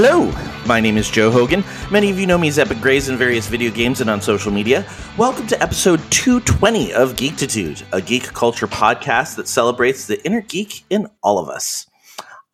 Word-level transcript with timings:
Hello, 0.00 0.30
my 0.64 0.78
name 0.78 0.96
is 0.96 1.10
Joe 1.10 1.28
Hogan. 1.28 1.64
Many 1.90 2.08
of 2.08 2.20
you 2.20 2.26
know 2.28 2.38
me 2.38 2.46
as 2.46 2.56
Epic 2.56 2.80
Grays 2.80 3.08
in 3.08 3.16
various 3.16 3.48
video 3.48 3.72
games 3.72 4.00
and 4.00 4.08
on 4.08 4.22
social 4.22 4.52
media. 4.52 4.86
Welcome 5.16 5.48
to 5.48 5.60
episode 5.60 5.98
220 6.12 6.92
of 6.92 7.16
Geektitude, 7.16 7.82
a 7.90 8.00
geek 8.00 8.32
culture 8.32 8.68
podcast 8.68 9.34
that 9.34 9.48
celebrates 9.48 10.06
the 10.06 10.24
inner 10.24 10.40
geek 10.40 10.84
in 10.88 11.08
all 11.20 11.40
of 11.40 11.48
us. 11.48 11.90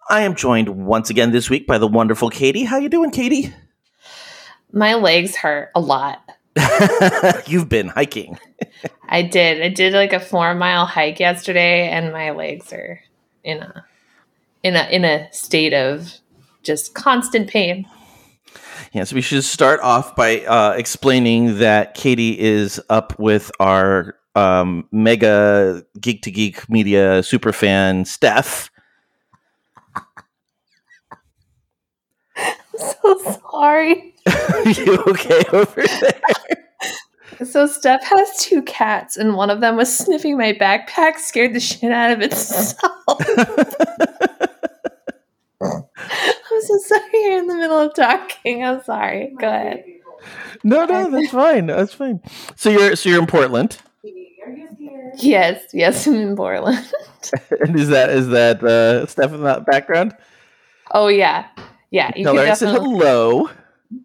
I 0.09 0.23
am 0.23 0.37
joined 0.37 0.70
once 0.87 1.11
again 1.11 1.33
this 1.33 1.51
week 1.51 1.67
by 1.67 1.77
the 1.77 1.87
wonderful 1.87 2.30
Katie. 2.30 2.65
How 2.65 2.79
you 2.79 2.89
doing, 2.89 3.11
Katie? 3.11 3.53
My 4.73 4.95
legs 4.95 5.37
hurt 5.37 5.69
a 5.75 5.81
lot. 5.81 6.23
You've 7.47 7.69
been 7.69 7.89
hiking. 7.89 8.39
I 9.06 9.20
did. 9.20 9.61
I 9.61 9.69
did 9.69 9.92
like 9.92 10.15
a 10.15 10.19
four 10.19 10.55
mile 10.55 10.87
hike 10.87 11.20
yesterday, 11.20 11.91
and 11.91 12.11
my 12.11 12.31
legs 12.31 12.73
are 12.73 13.03
in 13.42 13.59
a 13.59 13.84
in 14.62 14.77
a 14.77 14.89
in 14.91 15.05
a 15.05 15.31
state 15.31 15.75
of 15.75 16.11
just 16.65 16.95
constant 16.95 17.48
pain. 17.48 17.87
Yes, 18.93 19.12
we 19.12 19.20
should 19.20 19.45
start 19.45 19.81
off 19.81 20.17
by 20.17 20.41
uh, 20.45 20.75
explaining 20.77 21.59
that 21.59 21.95
Katie 21.95 22.39
is 22.39 22.81
up 22.89 23.19
with 23.19 23.51
our 23.61 24.17
um, 24.34 24.89
mega 24.91 25.85
geek 26.01 26.23
to 26.23 26.31
geek 26.31 26.69
media 26.69 27.23
super 27.23 27.53
fan 27.53 28.05
Steph. 28.05 28.70
so 32.77 33.39
sorry. 33.51 34.15
Are 34.27 34.69
you 34.70 34.98
okay 35.09 35.42
over 35.53 35.83
there? 35.83 36.20
So 37.45 37.67
Steph 37.67 38.05
has 38.05 38.37
two 38.39 38.62
cats, 38.62 39.17
and 39.17 39.35
one 39.35 39.51
of 39.51 39.61
them 39.61 39.77
was 39.77 39.97
sniffing 39.97 40.39
my 40.39 40.53
backpack, 40.53 41.19
scared 41.19 41.53
the 41.53 41.61
shit 41.61 41.91
out 41.91 42.12
of 42.12 42.20
itself. 42.20 42.79
I'm 46.70 46.79
so 46.81 46.95
sorry 46.97 47.11
you're 47.12 47.39
in 47.39 47.47
the 47.47 47.55
middle 47.55 47.79
of 47.79 47.95
talking. 47.95 48.65
I'm 48.65 48.83
sorry. 48.83 49.34
Go 49.39 49.48
ahead. 49.48 49.84
No, 50.62 50.84
no, 50.87 51.11
that's 51.11 51.31
fine. 51.31 51.67
That's 51.67 51.93
fine. 51.93 52.20
So 52.57 52.70
you're 52.70 52.97
so 52.97 53.09
you're 53.11 53.20
in 53.20 53.27
Portland. 53.27 53.79
Yes, 55.19 55.62
yes, 55.73 56.07
I'm 56.07 56.15
in 56.15 56.37
Portland. 56.37 56.85
and 57.61 57.79
is 57.79 57.89
that 57.89 58.11
is 58.11 58.29
that 58.29 58.62
uh, 58.65 59.07
Steph 59.07 59.33
in 59.33 59.42
that 59.42 59.67
background? 59.67 60.17
Oh 60.92 61.09
yeah, 61.09 61.47
yeah. 61.91 62.11
You 62.17 62.25
Tell 62.25 62.35
can 62.35 62.47
her 62.47 62.51
I 62.51 62.55
said 62.55 62.73
definitely. 62.73 62.98
hello. 62.98 63.51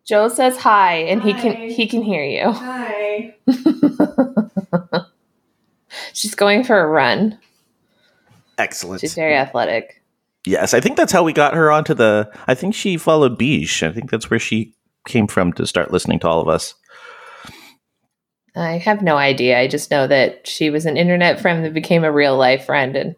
Joe 0.06 0.28
says 0.28 0.58
hi, 0.58 0.96
and 0.96 1.24
he 1.24 1.34
can 1.34 1.56
he 1.70 1.88
can 1.88 2.02
hear 2.04 2.24
you. 2.24 2.52
Hi. 2.52 3.36
She's 6.14 6.36
going 6.36 6.64
for 6.64 6.80
a 6.80 6.88
run. 6.88 7.40
Excellent. 8.58 9.02
She's 9.02 9.16
very 9.16 9.36
athletic. 9.36 9.98
Yes, 10.45 10.73
I 10.73 10.80
think 10.80 10.98
that's 10.98 11.12
how 11.12 11.23
we 11.23 11.34
got 11.34 11.54
her 11.54 11.72
onto 11.72 11.94
the. 11.94 12.32
I 12.48 12.56
think 12.56 12.73
she 12.73 12.98
followed 12.98 13.38
Beige. 13.38 13.84
I 13.84 13.91
think 13.91 14.09
that's 14.09 14.30
where 14.30 14.40
she 14.40 14.74
came 15.08 15.28
from 15.28 15.53
to 15.53 15.68
start 15.68 15.91
listening 15.91 16.19
to 16.19 16.28
all 16.28 16.41
of 16.41 16.47
us. 16.47 16.75
I 18.56 18.78
have 18.78 19.02
no 19.02 19.18
idea. 19.18 19.59
I 19.59 19.68
just 19.68 19.91
know 19.91 20.08
that 20.08 20.47
she 20.47 20.69
was 20.69 20.86
an 20.86 20.97
internet 20.97 21.40
friend 21.40 21.63
that 21.63 21.74
became 21.74 22.03
a 22.03 22.12
real 22.12 22.38
life 22.38 22.66
friend, 22.66 22.96
and 22.96 23.16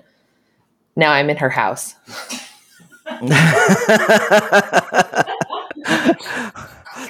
now 0.95 1.11
I'm 1.11 1.29
in 1.29 1.37
her 1.37 1.49
house. 1.49 1.95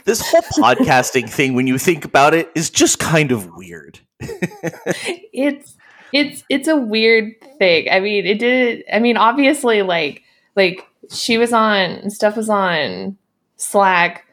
this 0.05 0.21
whole 0.21 0.41
podcasting 0.41 1.29
thing, 1.29 1.53
when 1.53 1.67
you 1.67 1.77
think 1.77 2.05
about 2.05 2.33
it, 2.33 2.51
is 2.55 2.69
just 2.69 2.99
kind 2.99 3.31
of 3.31 3.47
weird. 3.55 3.99
It's 4.19 5.75
it's 6.13 6.43
it's 6.49 6.67
a 6.67 6.75
weird 6.75 7.33
thing. 7.57 7.87
I 7.89 7.99
mean, 7.99 8.25
it 8.25 8.39
did. 8.39 8.83
I 8.91 8.99
mean, 8.99 9.17
obviously, 9.17 9.81
like 9.81 10.23
like 10.55 10.85
she 11.09 11.37
was 11.37 11.53
on 11.53 12.09
Steph 12.09 12.37
was 12.37 12.49
on 12.49 13.17
Slack, 13.57 14.25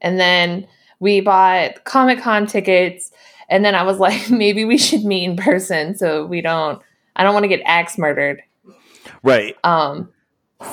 and 0.00 0.18
then 0.18 0.66
we 1.00 1.20
bought 1.20 1.84
Comic 1.84 2.20
Con 2.20 2.46
tickets, 2.46 3.10
and 3.48 3.64
then 3.64 3.74
I 3.74 3.82
was 3.82 3.98
like, 4.00 4.30
maybe 4.30 4.64
we 4.64 4.78
should 4.78 5.04
meet 5.04 5.24
in 5.24 5.36
person 5.36 5.96
so 5.96 6.26
we 6.26 6.40
don't. 6.40 6.80
I 7.14 7.22
don't 7.22 7.32
want 7.32 7.44
to 7.44 7.48
get 7.48 7.62
axe 7.64 7.96
murdered. 7.96 8.42
Right. 9.22 9.56
Um, 9.64 10.10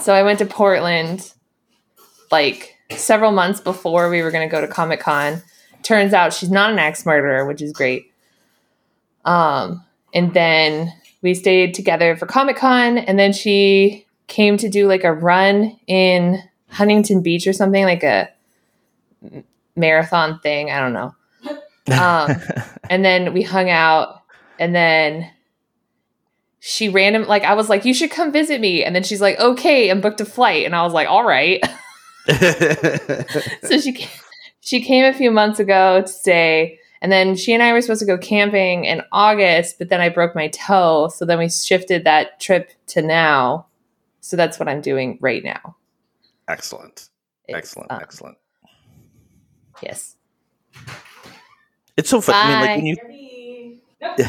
so 0.01 0.13
I 0.13 0.23
went 0.23 0.39
to 0.39 0.45
Portland 0.45 1.33
like 2.31 2.77
several 2.91 3.31
months 3.31 3.61
before 3.61 4.09
we 4.09 4.21
were 4.21 4.31
going 4.31 4.47
to 4.47 4.51
go 4.51 4.59
to 4.59 4.67
Comic 4.67 4.99
Con. 4.99 5.41
Turns 5.83 6.13
out 6.13 6.33
she's 6.33 6.51
not 6.51 6.71
an 6.71 6.79
axe 6.79 7.05
murderer, 7.05 7.45
which 7.45 7.61
is 7.61 7.71
great. 7.71 8.11
Um, 9.25 9.83
and 10.13 10.33
then 10.33 10.93
we 11.21 11.33
stayed 11.33 11.73
together 11.73 12.15
for 12.15 12.25
Comic 12.25 12.57
Con, 12.57 12.97
and 12.97 13.17
then 13.17 13.33
she 13.33 14.05
came 14.27 14.57
to 14.57 14.69
do 14.69 14.87
like 14.87 15.03
a 15.03 15.13
run 15.13 15.77
in 15.87 16.41
Huntington 16.69 17.21
Beach 17.21 17.47
or 17.47 17.53
something, 17.53 17.83
like 17.83 18.03
a 18.03 18.29
marathon 19.75 20.39
thing. 20.39 20.71
I 20.71 20.79
don't 20.79 20.93
know. 20.93 21.15
Um, 21.91 22.41
and 22.89 23.03
then 23.03 23.33
we 23.33 23.41
hung 23.41 23.69
out, 23.69 24.21
and 24.59 24.75
then 24.75 25.29
she 26.59 26.87
random 26.87 27.27
like 27.27 27.43
I 27.43 27.55
was 27.55 27.69
like, 27.69 27.83
you 27.83 27.93
should 27.93 28.11
come 28.11 28.31
visit 28.31 28.61
me, 28.61 28.83
and 28.83 28.95
then 28.95 29.03
she's 29.03 29.21
like, 29.21 29.39
okay, 29.39 29.89
and 29.89 30.01
booked 30.01 30.21
a 30.21 30.25
flight, 30.25 30.65
and 30.65 30.75
I 30.75 30.83
was 30.83 30.93
like, 30.93 31.07
all 31.07 31.25
right. 31.25 31.61
so 33.63 33.79
she 33.79 33.91
came, 33.91 34.09
she 34.61 34.81
came 34.81 35.03
a 35.03 35.13
few 35.13 35.29
months 35.29 35.59
ago 35.59 36.01
to 36.01 36.07
stay, 36.07 36.79
and 37.03 37.11
then 37.11 37.35
she 37.35 37.53
and 37.53 37.61
I 37.61 37.73
were 37.73 37.81
supposed 37.81 37.99
to 37.99 38.05
go 38.07 38.17
camping 38.17 38.85
in 38.85 39.03
August, 39.11 39.77
but 39.77 39.89
then 39.89 39.99
I 40.01 40.07
broke 40.09 40.33
my 40.33 40.47
toe, 40.47 41.09
so 41.13 41.25
then 41.25 41.37
we 41.37 41.49
shifted 41.49 42.05
that 42.05 42.39
trip 42.39 42.71
to 42.87 43.01
now. 43.03 43.67
So 44.21 44.37
that's 44.37 44.57
what 44.57 44.69
I'm 44.69 44.79
doing 44.81 45.17
right 45.21 45.43
now. 45.43 45.75
excellent. 46.47 47.09
It's, 47.45 47.57
Excellent. 47.57 47.91
um, 47.91 47.99
excellent. 48.01 48.37
Yes. 49.81 50.15
It's 51.97 52.09
so 52.09 52.21
fun. 52.21 52.35
I 52.37 52.47
mean, 52.47 52.61
like 52.61 52.77
when 52.77 52.85
you. 52.85 53.79
Nope. 54.01 54.17
nope. 54.17 54.27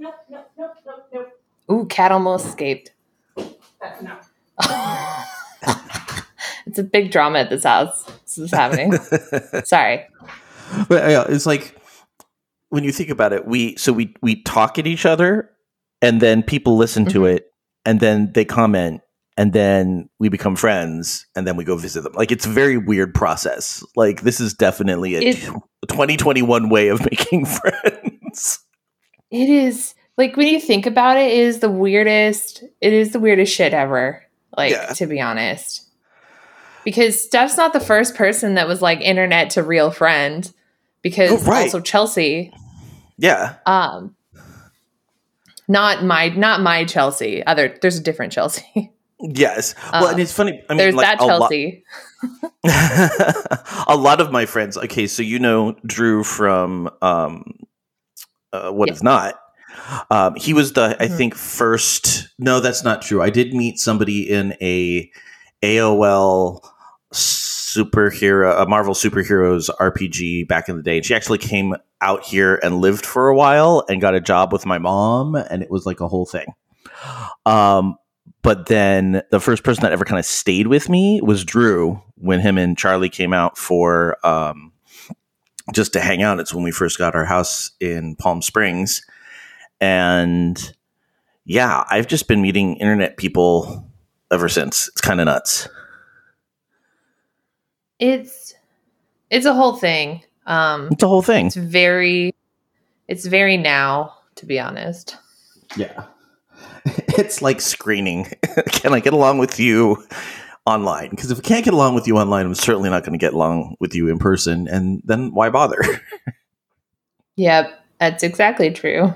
Nope. 0.00 0.14
Nope. 0.30 0.50
Nope. 0.86 1.08
Nope. 1.12 1.28
Ooh, 1.70 1.86
cat 1.86 2.12
almost 2.12 2.46
escaped. 2.46 2.92
Uh, 3.36 3.42
no. 4.02 4.16
it's 6.66 6.78
a 6.78 6.84
big 6.84 7.10
drama 7.10 7.40
at 7.40 7.50
this 7.50 7.64
house. 7.64 8.04
This 8.24 8.38
is 8.38 8.50
happening. 8.52 8.92
Sorry. 9.64 10.06
But 10.88 11.10
yeah, 11.10 11.24
it's 11.28 11.46
like 11.46 11.76
when 12.70 12.84
you 12.84 12.92
think 12.92 13.10
about 13.10 13.32
it, 13.32 13.46
we 13.46 13.76
so 13.76 13.92
we 13.92 14.14
we 14.22 14.42
talk 14.42 14.78
at 14.78 14.86
each 14.86 15.04
other, 15.06 15.50
and 16.00 16.20
then 16.20 16.42
people 16.42 16.76
listen 16.76 17.04
to 17.06 17.20
Mhm. 17.20 17.34
it, 17.36 17.52
and 17.84 18.00
then 18.00 18.32
they 18.32 18.44
comment, 18.44 19.00
and 19.36 19.52
then 19.52 20.08
we 20.18 20.28
become 20.28 20.56
friends, 20.56 21.26
and 21.36 21.46
then 21.46 21.56
we 21.56 21.64
go 21.64 21.76
visit 21.76 22.02
them. 22.02 22.12
Like 22.14 22.32
it's 22.32 22.46
a 22.46 22.50
very 22.50 22.76
weird 22.78 23.14
process. 23.14 23.84
Like 23.96 24.22
this 24.22 24.40
is 24.40 24.54
definitely 24.54 25.16
a 25.16 25.34
2021 25.88 26.68
way 26.68 26.88
of 26.88 27.00
making 27.10 27.44
friends. 27.46 28.60
It 29.30 29.48
is 29.48 29.94
like 30.16 30.36
when 30.36 30.46
you 30.46 30.60
think 30.60 30.86
about 30.86 31.16
it, 31.16 31.30
it 31.32 31.38
is 31.38 31.60
the 31.60 31.70
weirdest. 31.70 32.62
It 32.80 32.92
is 32.92 33.12
the 33.12 33.20
weirdest 33.20 33.54
shit 33.54 33.72
ever. 33.74 34.22
Like 34.56 34.72
Yeah. 34.72 34.92
to 34.94 35.06
be 35.06 35.20
honest, 35.20 35.86
because 36.84 37.22
Steph's 37.22 37.56
not 37.56 37.72
the 37.72 37.80
first 37.80 38.14
person 38.14 38.54
that 38.54 38.68
was 38.68 38.82
like 38.82 39.00
internet 39.00 39.50
to 39.50 39.62
real 39.62 39.90
friend. 39.90 40.50
Because 41.02 41.30
Oh, 41.32 41.50
right. 41.50 41.62
also 41.64 41.80
Chelsea, 41.80 42.52
Yeah, 43.18 43.56
um, 43.66 44.14
not 45.68 46.04
my 46.04 46.28
not 46.30 46.60
my 46.60 46.84
Chelsea. 46.84 47.44
Other 47.44 47.76
there's 47.82 47.96
a 47.98 48.02
different 48.02 48.32
Chelsea. 48.32 48.92
yes. 49.20 49.74
Well, 49.92 50.06
Uh, 50.06 50.10
and 50.12 50.20
it's 50.20 50.32
funny. 50.32 50.62
I 50.68 50.72
mean, 50.72 50.78
there's 50.78 50.94
like 50.94 51.06
that 51.06 51.20
a 51.20 51.24
lot- 51.26 51.38
Chelsea. 51.50 51.84
a 53.88 53.96
lot 53.96 54.20
of 54.20 54.30
my 54.30 54.46
friends. 54.46 54.76
Okay, 54.76 55.06
so 55.06 55.22
you 55.22 55.38
know 55.38 55.74
Drew 55.86 56.22
from 56.24 56.88
um, 57.02 57.52
uh, 58.52 58.70
what 58.70 58.88
Yeah. 58.88 58.94
is 58.94 59.02
not. 59.02 59.34
Um, 60.10 60.34
he 60.36 60.52
was 60.52 60.74
the 60.74 60.96
I 61.00 61.06
Mhm. 61.08 61.16
think 61.16 61.34
first. 61.34 62.28
No, 62.38 62.60
that's 62.60 62.84
not 62.84 63.02
true. 63.02 63.22
I 63.22 63.30
did 63.30 63.54
meet 63.54 63.78
somebody 63.78 64.28
in 64.30 64.54
a 64.60 65.10
AOL 65.62 66.60
superhero, 67.74 68.60
a 68.60 68.66
Marvel 68.66 68.94
superheroes 68.94 69.70
RPG 69.80 70.48
back 70.48 70.68
in 70.68 70.76
the 70.76 70.82
day. 70.82 70.96
And 70.96 71.06
she 71.06 71.14
actually 71.14 71.38
came 71.38 71.74
out 72.00 72.24
here 72.24 72.58
and 72.62 72.80
lived 72.80 73.06
for 73.06 73.28
a 73.28 73.34
while 73.34 73.84
and 73.88 74.00
got 74.00 74.14
a 74.14 74.20
job 74.20 74.52
with 74.52 74.66
my 74.66 74.78
mom, 74.78 75.34
and 75.34 75.62
it 75.62 75.70
was 75.70 75.86
like 75.86 76.00
a 76.00 76.08
whole 76.08 76.26
thing. 76.26 76.54
Um, 77.46 77.96
but 78.42 78.66
then 78.66 79.22
the 79.30 79.40
first 79.40 79.62
person 79.62 79.82
that 79.82 79.92
ever 79.92 80.04
kind 80.04 80.18
of 80.18 80.24
stayed 80.24 80.66
with 80.66 80.88
me 80.88 81.20
was 81.20 81.44
Drew 81.44 82.02
when 82.16 82.40
him 82.40 82.58
and 82.58 82.76
Charlie 82.76 83.08
came 83.08 83.32
out 83.32 83.56
for 83.56 84.16
um, 84.26 84.72
just 85.72 85.92
to 85.92 86.00
hang 86.00 86.22
out. 86.22 86.40
It's 86.40 86.52
when 86.52 86.64
we 86.64 86.72
first 86.72 86.98
got 86.98 87.14
our 87.14 87.24
house 87.24 87.70
in 87.80 88.16
Palm 88.16 88.42
Springs. 88.42 89.04
And 89.80 90.72
yeah, 91.44 91.84
I've 91.90 92.08
just 92.08 92.28
been 92.28 92.42
meeting 92.42 92.76
internet 92.76 93.16
people 93.16 93.88
ever 94.30 94.48
since. 94.48 94.88
It's 94.88 95.00
kind 95.00 95.20
of 95.20 95.26
nuts. 95.26 95.68
It's 98.02 98.54
it's 99.30 99.46
a 99.46 99.54
whole 99.54 99.76
thing. 99.76 100.22
Um, 100.46 100.88
It's 100.90 101.02
a 101.04 101.08
whole 101.08 101.22
thing. 101.22 101.46
it's 101.46 101.54
very 101.56 102.34
it's 103.06 103.26
very 103.26 103.56
now 103.56 104.14
to 104.36 104.46
be 104.46 104.58
honest. 104.58 105.16
Yeah. 105.76 106.04
It's 107.18 107.40
like 107.42 107.60
screening. 107.60 108.24
Can 108.72 108.92
I 108.92 108.98
get 109.00 109.12
along 109.12 109.38
with 109.38 109.60
you 109.60 110.02
online. 110.66 111.10
Because 111.10 111.30
if 111.30 111.38
I 111.38 111.42
can't 111.42 111.64
get 111.64 111.74
along 111.74 111.94
with 111.94 112.06
you 112.08 112.16
online, 112.18 112.46
I'm 112.46 112.54
certainly 112.54 112.90
not 112.90 113.02
going 113.04 113.12
to 113.12 113.18
get 113.18 113.34
along 113.34 113.76
with 113.80 113.94
you 113.94 114.08
in 114.08 114.18
person. 114.18 114.66
And 114.66 115.00
then 115.04 115.32
why 115.32 115.50
bother? 115.50 115.78
Yep, 117.36 117.72
that's 117.98 118.22
exactly 118.22 118.70
true. 118.70 119.14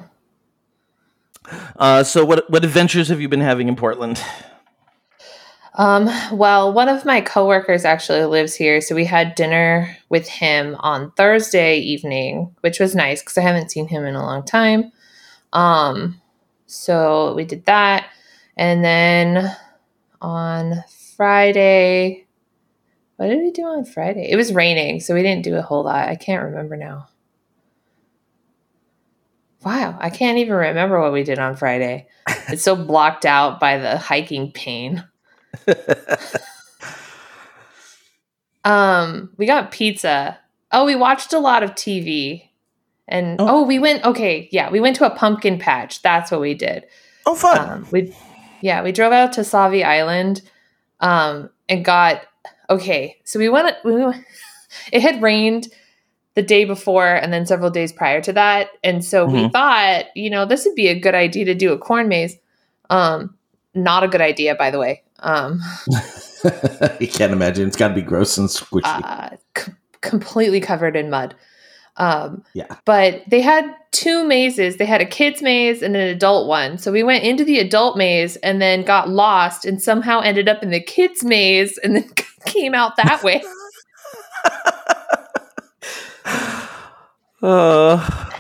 Uh, 1.77 2.03
so, 2.03 2.25
what 2.25 2.49
what 2.51 2.65
adventures 2.65 3.09
have 3.09 3.21
you 3.21 3.29
been 3.29 3.43
having 3.43 3.69
in 3.69 3.77
Portland? 3.77 4.19
Um, 5.79 6.09
well, 6.33 6.73
one 6.73 6.89
of 6.89 7.05
my 7.05 7.21
coworkers 7.21 7.85
actually 7.85 8.25
lives 8.25 8.55
here, 8.55 8.81
so 8.81 8.95
we 8.95 9.05
had 9.05 9.35
dinner 9.35 9.95
with 10.09 10.27
him 10.27 10.75
on 10.81 11.13
Thursday 11.13 11.79
evening, 11.79 12.55
which 12.63 12.81
was 12.81 12.95
nice 12.95 13.21
because 13.21 13.37
I 13.37 13.43
haven't 13.43 13.71
seen 13.71 13.87
him 13.87 14.07
in 14.07 14.15
a 14.15 14.23
long 14.23 14.43
time. 14.43 14.91
Um, 15.53 16.21
so 16.67 17.35
we 17.35 17.45
did 17.45 17.67
that, 17.67 18.07
and 18.57 18.83
then 18.83 19.55
on 20.23 20.83
Friday, 21.15 22.27
what 23.17 23.29
did 23.29 23.39
we 23.41 23.51
do 23.51 23.65
on 23.65 23.85
Friday? 23.85 24.31
It 24.31 24.37
was 24.37 24.55
raining, 24.55 25.01
so 25.01 25.15
we 25.15 25.23
didn't 25.23 25.45
do 25.45 25.57
a 25.57 25.63
whole 25.63 25.85
lot. 25.85 26.09
I 26.09 26.17
can't 26.17 26.45
remember 26.45 26.79
now. 26.79 27.09
Wow, 29.63 29.99
I 30.01 30.09
can't 30.09 30.39
even 30.39 30.55
remember 30.55 31.01
what 31.01 31.13
we 31.13 31.23
did 31.23 31.39
on 31.39 31.57
Friday. 31.57 32.07
It's 32.49 32.63
so 32.63 32.77
blocked 32.77 33.27
out 33.27 33.61
by 33.61 33.77
the 33.77 33.99
hiking 33.99 34.53
pain. 34.53 35.05
um, 38.65 39.31
we 39.37 39.47
got 39.47 39.71
pizza. 39.71 40.39
Oh, 40.73 40.85
we 40.85 40.97
watched 40.97 41.33
a 41.33 41.39
lot 41.39 41.63
of 41.63 41.71
TV. 41.73 42.43
And 43.09 43.41
Oh. 43.41 43.61
oh. 43.61 43.63
we 43.63 43.79
went 43.79 44.05
okay, 44.05 44.49
yeah, 44.51 44.71
we 44.71 44.81
went 44.81 44.97
to 44.97 45.07
a 45.07 45.15
pumpkin 45.15 45.59
patch. 45.59 46.03
That's 46.03 46.31
what 46.31 46.41
we 46.41 46.55
did. 46.55 46.85
Oh, 47.25 47.35
fun! 47.37 47.59
Um, 47.71 47.87
we 47.93 48.15
yeah, 48.61 48.83
we 48.83 48.91
drove 48.93 49.13
out 49.13 49.33
to 49.35 49.43
Sauvie 49.43 49.85
Island 49.85 50.43
um 51.01 51.51
and 51.69 51.85
got 51.85 52.23
okay. 52.69 53.17
So 53.25 53.39
we 53.39 53.49
went 53.49 53.77
we 53.85 53.95
went, 53.95 54.25
it 54.93 55.03
had 55.03 55.23
rained 55.23 55.69
the 56.35 56.43
day 56.43 56.65
before 56.65 57.07
and 57.15 57.33
then 57.33 57.47
several 57.47 57.71
days 57.71 57.93
prior 57.93 58.21
to 58.23 58.33
that. 58.33 58.71
And 58.83 59.05
so 59.05 59.25
we 59.25 59.45
Mhm. 59.45 59.53
thought, 59.53 60.07
you 60.17 60.29
know, 60.29 60.45
this 60.45 60.65
would 60.67 60.75
be 60.75 60.89
a 60.89 60.99
good 60.99 61.15
idea 61.15 61.45
to 61.47 61.55
do 61.55 61.73
a 61.73 61.79
corn 61.79 62.09
maze. 62.09 62.37
Um 62.91 63.37
not 63.75 64.03
a 64.03 64.09
good 64.09 64.21
idea 64.21 64.57
by 64.57 64.73
the 64.73 64.81
way. 64.81 65.05
Um 65.21 65.61
you 67.01 67.09
can't 67.09 67.33
imagine. 67.33 67.67
It's 67.69 67.77
got 67.77 67.89
to 67.89 67.95
be 67.95 68.03
gross 68.03 68.39
and 68.39 68.49
squishy. 68.49 68.83
uh, 68.85 69.37
c- 69.57 69.73
completely 70.01 70.61
covered 70.61 70.97
in 70.97 71.11
mud. 71.11 71.35
Um, 71.97 72.45
Yeah. 72.53 72.77
But 72.85 73.23
they 73.29 73.41
had 73.41 73.65
two 73.91 74.25
mazes. 74.27 74.77
They 74.77 74.85
had 74.85 75.01
a 75.01 75.07
kids 75.07 75.41
maze 75.41 75.83
and 75.83 75.97
an 75.97 76.09
adult 76.09 76.47
one. 76.47 76.77
So 76.77 76.93
we 76.93 77.03
went 77.03 77.25
into 77.25 77.43
the 77.45 77.59
adult 77.59 77.97
maze 77.97 78.37
and 78.37 78.61
then 78.61 78.83
got 78.83 79.09
lost 79.09 79.65
and 79.65 79.83
somehow 79.83 80.21
ended 80.21 80.47
up 80.49 80.63
in 80.63 80.69
the 80.71 80.81
kids 80.83 81.25
maze 81.25 81.79
and 81.79 81.97
then 81.97 82.11
came 82.45 82.75
out 82.75 82.97
that 82.97 83.23
way. 83.23 83.43
Uh, 87.43 87.97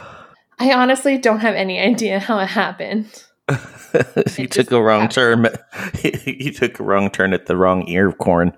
I 0.58 0.72
honestly 0.72 1.18
don't 1.18 1.40
have 1.40 1.54
any 1.54 1.78
idea 1.80 2.18
how 2.18 2.38
it 2.38 2.46
happened. 2.46 3.24
you 4.38 4.44
It 4.44 4.50
took 4.50 4.72
a 4.72 4.82
wrong 4.82 5.08
happened. 5.08 5.12
turn. 5.12 6.12
you 6.24 6.52
took 6.54 6.80
a 6.80 6.82
wrong 6.82 7.10
turn 7.10 7.32
at 7.32 7.46
the 7.46 7.56
wrong 7.56 7.88
ear 7.88 8.08
of 8.08 8.18
corn. 8.18 8.56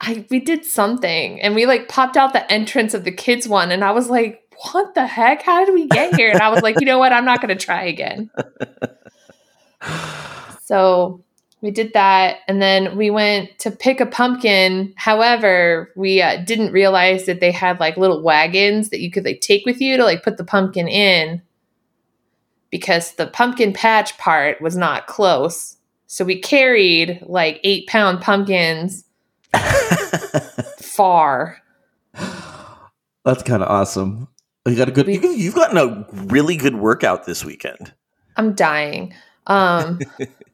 I 0.00 0.24
we 0.30 0.40
did 0.40 0.64
something 0.64 1.40
and 1.40 1.54
we 1.54 1.66
like 1.66 1.88
popped 1.88 2.16
out 2.16 2.32
the 2.32 2.50
entrance 2.52 2.94
of 2.94 3.04
the 3.04 3.12
kids 3.12 3.46
one 3.48 3.70
and 3.70 3.84
I 3.84 3.92
was 3.92 4.08
like, 4.10 4.42
what 4.72 4.94
the 4.94 5.06
heck? 5.06 5.42
How 5.42 5.64
did 5.64 5.74
we 5.74 5.86
get 5.88 6.14
here? 6.16 6.30
And 6.30 6.40
I 6.40 6.48
was 6.48 6.62
like, 6.62 6.80
you 6.80 6.86
know 6.86 6.98
what? 6.98 7.12
I'm 7.12 7.24
not 7.24 7.40
gonna 7.40 7.56
try 7.56 7.84
again. 7.84 8.30
So 10.64 11.22
we 11.60 11.70
did 11.70 11.92
that 11.92 12.38
and 12.48 12.62
then 12.62 12.96
we 12.96 13.10
went 13.10 13.58
to 13.60 13.70
pick 13.70 14.00
a 14.00 14.06
pumpkin. 14.06 14.94
However, 14.96 15.90
we 15.96 16.22
uh, 16.22 16.36
didn't 16.44 16.72
realize 16.72 17.26
that 17.26 17.40
they 17.40 17.50
had 17.52 17.78
like 17.78 17.96
little 17.96 18.22
wagons 18.22 18.88
that 18.90 19.00
you 19.00 19.10
could 19.10 19.24
like 19.24 19.40
take 19.40 19.66
with 19.66 19.80
you 19.80 19.96
to 19.96 20.04
like 20.04 20.22
put 20.22 20.36
the 20.38 20.44
pumpkin 20.44 20.88
in 20.88 21.42
because 22.72 23.12
the 23.12 23.28
pumpkin 23.28 23.72
patch 23.72 24.18
part 24.18 24.60
was 24.60 24.76
not 24.76 25.06
close. 25.06 25.76
So 26.08 26.24
we 26.24 26.40
carried 26.40 27.22
like 27.22 27.60
eight 27.62 27.86
pound 27.86 28.20
pumpkins 28.20 29.04
far. 30.80 31.58
That's 33.24 33.42
kind 33.44 33.62
of 33.62 33.68
awesome. 33.68 34.26
You 34.66 34.74
got 34.76 34.88
a 34.88 34.92
good. 34.92 35.06
We- 35.06 35.18
You, 35.18 35.30
you've 35.30 35.54
gotten 35.54 35.78
a 35.78 36.04
really 36.26 36.56
good 36.56 36.74
workout 36.76 37.24
this 37.26 37.44
weekend. 37.44 37.92
I'm 38.36 38.54
dying. 38.54 39.14
Um, 39.46 40.00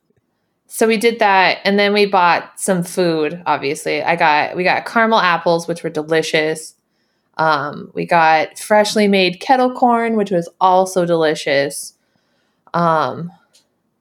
so 0.66 0.86
we 0.86 0.96
did 0.96 1.18
that, 1.20 1.58
and 1.64 1.78
then 1.78 1.92
we 1.92 2.06
bought 2.06 2.58
some 2.58 2.82
food. 2.82 3.42
Obviously, 3.46 4.02
I 4.02 4.16
got 4.16 4.56
we 4.56 4.64
got 4.64 4.86
caramel 4.86 5.20
apples, 5.20 5.68
which 5.68 5.82
were 5.82 5.90
delicious. 5.90 6.74
Um, 7.36 7.90
we 7.94 8.04
got 8.06 8.58
freshly 8.58 9.06
made 9.06 9.40
kettle 9.40 9.72
corn, 9.72 10.16
which 10.16 10.30
was 10.32 10.48
also 10.60 11.04
delicious. 11.06 11.94
Um, 12.74 13.32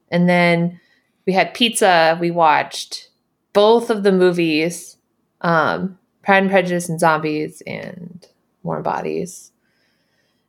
and 0.09 0.29
then 0.29 0.79
we 1.25 1.33
had 1.33 1.53
pizza. 1.53 2.17
We 2.19 2.31
watched 2.31 3.09
both 3.53 3.89
of 3.89 4.03
the 4.03 4.11
movies, 4.11 4.97
um, 5.41 5.97
Pride 6.23 6.43
and 6.43 6.51
Prejudice 6.51 6.89
and 6.89 6.99
Zombies, 6.99 7.61
and 7.65 8.25
Warm 8.63 8.83
Bodies. 8.83 9.51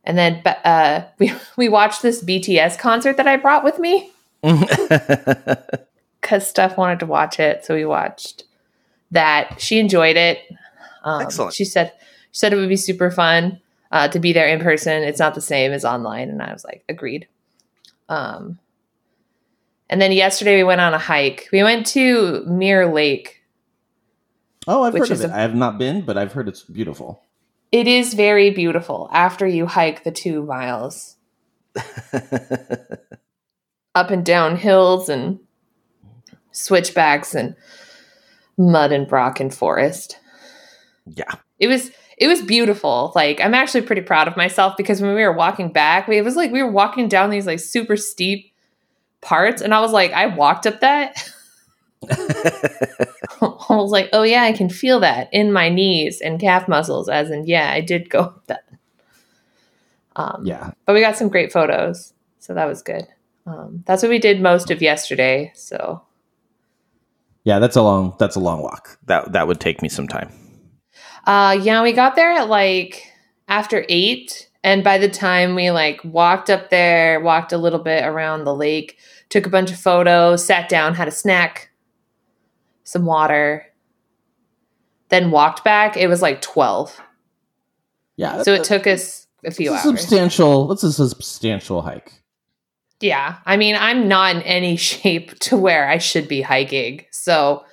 And 0.04 0.16
then 0.16 0.42
uh, 0.44 1.02
we 1.18 1.32
we 1.56 1.68
watched 1.68 2.02
this 2.02 2.22
BTS 2.22 2.78
concert 2.78 3.16
that 3.16 3.26
I 3.26 3.36
brought 3.36 3.64
with 3.64 3.78
me 3.78 4.12
because 4.42 6.48
Steph 6.48 6.76
wanted 6.76 7.00
to 7.00 7.06
watch 7.06 7.40
it, 7.40 7.64
so 7.64 7.74
we 7.74 7.84
watched 7.84 8.44
that. 9.10 9.60
She 9.60 9.78
enjoyed 9.78 10.16
it. 10.16 10.40
Um, 11.04 11.22
Excellent. 11.22 11.54
She 11.54 11.64
said 11.64 11.92
she 12.30 12.38
said 12.38 12.52
it 12.52 12.56
would 12.56 12.68
be 12.68 12.76
super 12.76 13.10
fun 13.10 13.60
uh, 13.90 14.08
to 14.08 14.18
be 14.18 14.32
there 14.32 14.46
in 14.46 14.60
person. 14.60 15.02
It's 15.02 15.18
not 15.18 15.34
the 15.34 15.40
same 15.40 15.72
as 15.72 15.84
online, 15.84 16.30
and 16.30 16.42
I 16.42 16.52
was 16.52 16.64
like, 16.64 16.84
agreed. 16.88 17.26
Um, 18.08 18.58
and 19.90 20.00
then 20.00 20.12
yesterday 20.12 20.56
we 20.56 20.64
went 20.64 20.80
on 20.80 20.94
a 20.94 20.98
hike. 20.98 21.48
We 21.52 21.62
went 21.62 21.86
to 21.88 22.44
Mirror 22.46 22.92
Lake. 22.92 23.42
oh, 24.66 24.82
I've 24.82 24.94
heard 24.94 25.10
of 25.10 25.20
it. 25.20 25.30
a- 25.30 25.34
I 25.34 25.40
have 25.40 25.54
not 25.54 25.78
been, 25.78 26.02
but 26.02 26.16
I've 26.18 26.32
heard 26.32 26.48
it's 26.48 26.62
beautiful. 26.62 27.22
It 27.72 27.86
is 27.86 28.14
very 28.14 28.50
beautiful 28.50 29.08
after 29.12 29.46
you 29.46 29.66
hike 29.66 30.02
the 30.04 30.10
two 30.10 30.42
miles 30.42 31.16
up 33.94 34.10
and 34.10 34.24
down 34.24 34.56
hills 34.56 35.08
and 35.08 35.38
switchbacks 36.52 37.34
and 37.34 37.54
mud 38.56 38.92
and 38.92 39.10
rock 39.10 39.40
and 39.40 39.54
forest. 39.54 40.18
yeah. 41.06 41.34
It 41.58 41.66
was 41.66 41.90
it 42.18 42.26
was 42.26 42.42
beautiful. 42.42 43.12
Like 43.14 43.40
I'm 43.40 43.54
actually 43.54 43.82
pretty 43.82 44.02
proud 44.02 44.28
of 44.28 44.36
myself 44.36 44.76
because 44.76 45.00
when 45.00 45.14
we 45.14 45.22
were 45.22 45.32
walking 45.32 45.72
back, 45.72 46.08
it 46.08 46.22
was 46.22 46.36
like 46.36 46.50
we 46.50 46.62
were 46.62 46.70
walking 46.70 47.08
down 47.08 47.30
these 47.30 47.46
like 47.46 47.60
super 47.60 47.96
steep 47.96 48.52
parts 49.20 49.62
and 49.62 49.74
I 49.74 49.80
was 49.80 49.92
like 49.92 50.12
I 50.12 50.26
walked 50.26 50.66
up 50.66 50.80
that. 50.80 51.30
I 53.40 53.56
was 53.70 53.90
like, 53.90 54.08
"Oh 54.12 54.22
yeah, 54.22 54.42
I 54.42 54.52
can 54.52 54.68
feel 54.68 55.00
that 55.00 55.28
in 55.32 55.52
my 55.52 55.68
knees 55.68 56.20
and 56.20 56.40
calf 56.40 56.68
muscles." 56.68 57.08
As 57.08 57.30
in, 57.30 57.46
yeah, 57.46 57.72
I 57.72 57.80
did 57.80 58.08
go 58.08 58.20
up 58.20 58.46
that. 58.46 58.64
Um, 60.14 60.42
yeah. 60.44 60.72
but 60.84 60.94
we 60.94 61.00
got 61.00 61.16
some 61.16 61.28
great 61.28 61.52
photos, 61.52 62.12
so 62.38 62.54
that 62.54 62.66
was 62.66 62.82
good. 62.82 63.06
Um, 63.46 63.82
that's 63.86 64.02
what 64.02 64.10
we 64.10 64.18
did 64.18 64.40
most 64.40 64.70
of 64.70 64.80
yesterday. 64.82 65.52
So 65.54 66.02
Yeah. 67.44 67.58
That's 67.58 67.76
a 67.76 67.82
long. 67.82 68.14
That's 68.18 68.36
a 68.36 68.40
long 68.40 68.62
walk. 68.62 68.98
That 69.06 69.32
that 69.32 69.48
would 69.48 69.60
take 69.60 69.82
me 69.82 69.88
some 69.88 70.06
time. 70.06 70.47
Uh 71.28 71.58
yeah, 71.60 71.82
we 71.82 71.92
got 71.92 72.16
there 72.16 72.32
at 72.32 72.48
like 72.48 73.12
after 73.48 73.84
eight. 73.90 74.48
And 74.64 74.82
by 74.82 74.96
the 74.96 75.10
time 75.10 75.54
we 75.54 75.70
like 75.70 76.02
walked 76.02 76.48
up 76.48 76.70
there, 76.70 77.20
walked 77.20 77.52
a 77.52 77.58
little 77.58 77.78
bit 77.78 78.04
around 78.04 78.44
the 78.44 78.54
lake, 78.54 78.96
took 79.28 79.44
a 79.44 79.50
bunch 79.50 79.70
of 79.70 79.78
photos, 79.78 80.42
sat 80.42 80.70
down, 80.70 80.94
had 80.94 81.06
a 81.06 81.10
snack, 81.12 81.68
some 82.84 83.04
water, 83.04 83.66
then 85.10 85.30
walked 85.30 85.62
back, 85.64 85.98
it 85.98 86.08
was 86.08 86.22
like 86.22 86.40
twelve. 86.40 86.98
Yeah. 88.16 88.42
So 88.42 88.54
it 88.54 88.64
took 88.64 88.86
us 88.86 89.26
a 89.44 89.50
few 89.50 89.70
a 89.70 89.74
hours. 89.74 89.82
substantial. 89.82 90.66
That's 90.66 90.82
a 90.82 90.92
substantial 90.92 91.82
hike. 91.82 92.22
Yeah. 93.00 93.36
I 93.44 93.58
mean, 93.58 93.76
I'm 93.78 94.08
not 94.08 94.34
in 94.34 94.42
any 94.42 94.76
shape 94.90 95.38
to 95.40 95.58
where 95.58 95.86
I 95.90 95.98
should 95.98 96.26
be 96.26 96.40
hiking. 96.40 97.04
So 97.10 97.64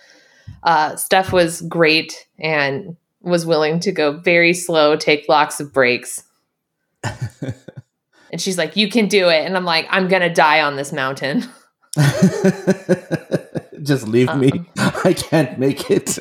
uh 0.64 0.98
Steph 0.98 1.32
was 1.32 1.62
great 1.62 2.28
and 2.38 2.98
was 3.26 3.46
willing 3.46 3.80
to 3.82 3.92
go 3.92 4.14
very 4.14 4.54
slow, 4.54 4.96
take 4.96 5.28
lots 5.28 5.60
of 5.60 5.74
breaks. 5.74 6.24
and 7.04 8.40
she's 8.40 8.58
like, 8.58 8.76
You 8.76 8.90
can 8.90 9.08
do 9.08 9.28
it. 9.30 9.46
And 9.46 9.58
I'm 9.58 9.66
like, 9.66 9.88
I'm 9.90 10.08
gonna 10.08 10.34
die 10.34 10.62
on 10.62 10.76
this 10.76 10.94
mountain. 10.94 11.44
Just 13.84 14.08
leave 14.08 14.34
me. 14.36 14.52
Um. 14.52 14.68
I 15.04 15.14
can't 15.14 15.60
make 15.60 15.92
it. 15.92 16.18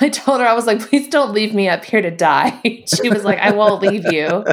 I 0.00 0.08
told 0.08 0.40
her, 0.40 0.46
I 0.46 0.52
was 0.52 0.66
like, 0.66 0.80
please 0.80 1.08
don't 1.08 1.32
leave 1.32 1.54
me 1.54 1.68
up 1.68 1.84
here 1.84 2.02
to 2.02 2.10
die. 2.10 2.60
she 2.86 3.08
was 3.08 3.24
like, 3.24 3.38
I 3.38 3.52
won't 3.52 3.82
leave 3.82 4.12
you. 4.12 4.44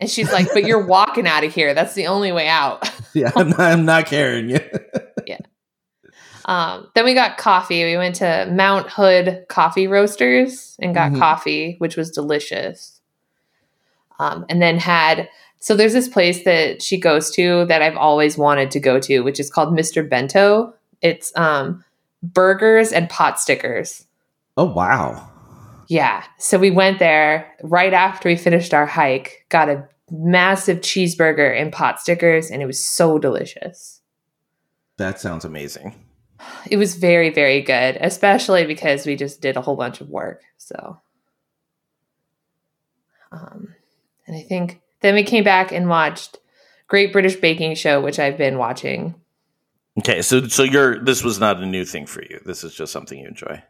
And 0.00 0.10
she's 0.10 0.32
like, 0.32 0.48
but 0.52 0.64
you're 0.64 0.84
walking 0.84 1.28
out 1.28 1.44
of 1.44 1.54
here. 1.54 1.74
That's 1.74 1.94
the 1.94 2.08
only 2.08 2.32
way 2.32 2.48
out. 2.48 2.90
yeah, 3.14 3.30
I'm 3.36 3.50
not, 3.50 3.60
I'm 3.60 3.84
not 3.84 4.06
carrying 4.06 4.50
you. 4.50 4.60
Um, 6.46 6.88
then 6.94 7.04
we 7.04 7.14
got 7.14 7.38
coffee. 7.38 7.84
We 7.84 7.96
went 7.96 8.16
to 8.16 8.48
Mount 8.50 8.90
Hood 8.90 9.44
Coffee 9.48 9.86
Roasters 9.86 10.76
and 10.80 10.94
got 10.94 11.12
Mhm. 11.12 11.18
coffee, 11.18 11.76
which 11.78 11.96
was 11.96 12.10
delicious. 12.10 13.00
Um, 14.18 14.44
and 14.48 14.60
then 14.60 14.78
had 14.78 15.28
so 15.58 15.76
there's 15.76 15.92
this 15.92 16.08
place 16.08 16.42
that 16.42 16.82
she 16.82 16.98
goes 16.98 17.30
to 17.30 17.64
that 17.66 17.82
I've 17.82 17.96
always 17.96 18.36
wanted 18.36 18.72
to 18.72 18.80
go 18.80 18.98
to, 18.98 19.20
which 19.20 19.38
is 19.38 19.48
called 19.48 19.72
Mr. 19.72 20.08
Bento. 20.08 20.74
It's 21.02 21.32
um, 21.36 21.84
burgers 22.20 22.90
and 22.90 23.08
pot 23.08 23.38
stickers. 23.38 24.04
Oh 24.56 24.64
wow. 24.64 25.28
Yeah. 25.86 26.24
So 26.38 26.58
we 26.58 26.72
went 26.72 26.98
there 26.98 27.52
right 27.62 27.92
after 27.92 28.28
we 28.28 28.34
finished 28.36 28.74
our 28.74 28.86
hike, 28.86 29.44
got 29.50 29.68
a 29.68 29.86
massive 30.10 30.80
cheeseburger 30.80 31.56
and 31.58 31.72
pot 31.72 32.00
stickers, 32.00 32.50
and 32.50 32.60
it 32.60 32.66
was 32.66 32.78
so 32.84 33.18
delicious. 33.18 34.00
That 34.96 35.20
sounds 35.20 35.44
amazing. 35.44 35.94
It 36.70 36.76
was 36.76 36.96
very, 36.96 37.30
very 37.30 37.60
good, 37.60 37.98
especially 38.00 38.66
because 38.66 39.06
we 39.06 39.16
just 39.16 39.40
did 39.40 39.56
a 39.56 39.60
whole 39.60 39.76
bunch 39.76 40.00
of 40.00 40.08
work. 40.08 40.42
So, 40.58 41.00
um, 43.30 43.74
and 44.26 44.36
I 44.36 44.42
think 44.42 44.80
then 45.00 45.14
we 45.14 45.24
came 45.24 45.44
back 45.44 45.72
and 45.72 45.88
watched 45.88 46.38
Great 46.88 47.12
British 47.12 47.36
Baking 47.36 47.74
Show, 47.74 48.00
which 48.00 48.18
I've 48.18 48.38
been 48.38 48.58
watching. 48.58 49.14
Okay, 49.98 50.22
so 50.22 50.46
so 50.48 50.62
you're 50.62 51.02
this 51.04 51.22
was 51.22 51.38
not 51.38 51.58
a 51.58 51.66
new 51.66 51.84
thing 51.84 52.06
for 52.06 52.22
you. 52.22 52.40
This 52.46 52.64
is 52.64 52.74
just 52.74 52.92
something 52.92 53.18
you 53.18 53.28
enjoy. 53.28 53.62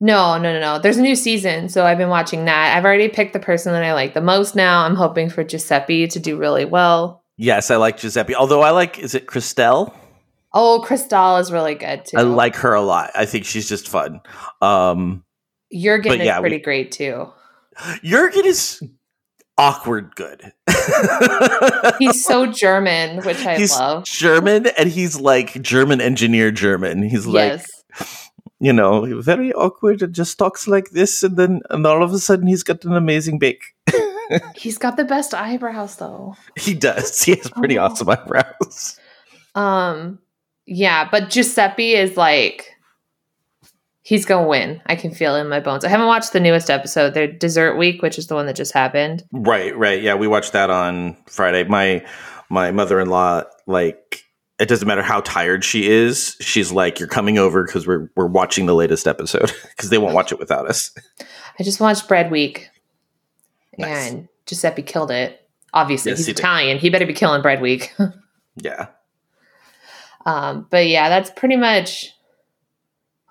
No, 0.00 0.36
no, 0.36 0.52
no, 0.52 0.58
no. 0.58 0.78
There's 0.80 0.96
a 0.96 1.02
new 1.02 1.14
season, 1.14 1.68
so 1.68 1.86
I've 1.86 1.96
been 1.96 2.08
watching 2.08 2.44
that. 2.46 2.76
I've 2.76 2.84
already 2.84 3.08
picked 3.08 3.34
the 3.34 3.38
person 3.38 3.72
that 3.72 3.84
I 3.84 3.94
like 3.94 4.14
the 4.14 4.20
most 4.20 4.56
now. 4.56 4.84
I'm 4.84 4.96
hoping 4.96 5.30
for 5.30 5.44
Giuseppe 5.44 6.08
to 6.08 6.18
do 6.18 6.36
really 6.36 6.64
well. 6.64 7.22
Yes, 7.36 7.70
I 7.70 7.76
like 7.76 7.98
Giuseppe. 7.98 8.34
Although 8.34 8.62
I 8.62 8.70
like 8.70 8.98
is 8.98 9.14
it 9.14 9.26
Crystelle? 9.26 9.94
Oh, 10.54 10.84
Crystelle 10.86 11.40
is 11.40 11.50
really 11.50 11.74
good 11.74 12.04
too. 12.04 12.18
I 12.18 12.22
like 12.22 12.56
her 12.56 12.74
a 12.74 12.82
lot. 12.82 13.10
I 13.14 13.24
think 13.24 13.44
she's 13.44 13.68
just 13.68 13.88
fun. 13.88 14.20
Um 14.60 15.24
Jurgen 15.72 16.10
but 16.18 16.18
yeah, 16.24 16.36
is 16.36 16.40
pretty 16.40 16.56
we- 16.56 16.62
great 16.62 16.92
too. 16.92 17.32
Jurgen 18.04 18.44
is 18.44 18.82
awkward 19.56 20.14
good. 20.14 20.52
He's 21.98 22.24
so 22.24 22.46
German, 22.46 23.22
which 23.24 23.44
I 23.46 23.56
he's 23.56 23.72
love. 23.78 24.04
German 24.04 24.66
and 24.78 24.90
he's 24.90 25.18
like 25.20 25.60
German 25.62 26.00
engineer 26.00 26.50
German. 26.50 27.02
He's 27.02 27.26
like 27.26 27.62
yes. 27.98 28.30
you 28.60 28.72
know, 28.72 29.20
very 29.22 29.52
awkward 29.54 30.02
and 30.02 30.14
just 30.14 30.38
talks 30.38 30.66
like 30.68 30.90
this 30.90 31.22
and 31.22 31.36
then 31.36 31.60
and 31.70 31.86
all 31.86 32.02
of 32.02 32.12
a 32.12 32.18
sudden 32.18 32.46
he's 32.46 32.62
got 32.62 32.84
an 32.84 32.94
amazing 32.94 33.38
bake. 33.38 33.62
He's 34.56 34.78
got 34.78 34.96
the 34.96 35.04
best 35.04 35.34
eyebrows 35.34 35.96
though. 35.96 36.36
he 36.58 36.72
does. 36.74 37.22
He 37.22 37.34
has 37.36 37.50
pretty 37.50 37.78
Oh. 37.78 37.84
awesome 37.84 38.08
eyebrows. 38.08 38.98
Um 39.54 40.18
yeah, 40.74 41.08
but 41.10 41.30
Giuseppe 41.30 41.94
is 41.94 42.16
like 42.16 42.66
he's 44.02 44.24
gonna 44.24 44.46
win. 44.46 44.80
I 44.86 44.96
can 44.96 45.12
feel 45.12 45.36
it 45.36 45.40
in 45.40 45.48
my 45.48 45.60
bones. 45.60 45.84
I 45.84 45.88
haven't 45.88 46.06
watched 46.06 46.32
the 46.32 46.40
newest 46.40 46.70
episode, 46.70 47.14
their 47.14 47.26
dessert 47.30 47.76
week, 47.76 48.02
which 48.02 48.18
is 48.18 48.26
the 48.26 48.34
one 48.34 48.46
that 48.46 48.56
just 48.56 48.72
happened. 48.72 49.22
Right, 49.32 49.76
right. 49.76 50.02
Yeah, 50.02 50.14
we 50.14 50.26
watched 50.26 50.52
that 50.52 50.70
on 50.70 51.16
Friday. 51.26 51.64
My 51.64 52.04
my 52.50 52.70
mother-in-law 52.70 53.44
like 53.66 54.22
it 54.58 54.68
doesn't 54.68 54.86
matter 54.86 55.02
how 55.02 55.20
tired 55.20 55.64
she 55.64 55.88
is. 55.90 56.36
She's 56.40 56.70
like 56.72 56.98
you're 56.98 57.08
coming 57.08 57.38
over 57.38 57.66
cuz 57.66 57.86
we're 57.86 58.10
we're 58.16 58.26
watching 58.26 58.66
the 58.66 58.74
latest 58.74 59.06
episode 59.06 59.52
cuz 59.78 59.90
they 59.90 59.98
won't 59.98 60.14
watch 60.14 60.32
it 60.32 60.38
without 60.38 60.68
us. 60.68 60.90
I 61.58 61.62
just 61.62 61.80
watched 61.80 62.08
Bread 62.08 62.30
Week. 62.30 62.70
Nice. 63.78 64.10
And 64.10 64.28
Giuseppe 64.46 64.82
killed 64.82 65.10
it. 65.10 65.38
Obviously, 65.74 66.10
Yes, 66.10 66.18
he's 66.18 66.26
he. 66.26 66.32
Italian. 66.32 66.78
He 66.78 66.90
better 66.90 67.06
be 67.06 67.14
killing 67.14 67.42
Bread 67.42 67.60
Week. 67.60 67.94
Yeah. 68.56 68.88
Um, 70.26 70.66
but 70.70 70.86
yeah, 70.86 71.08
that's 71.08 71.30
pretty 71.30 71.56
much 71.56 72.12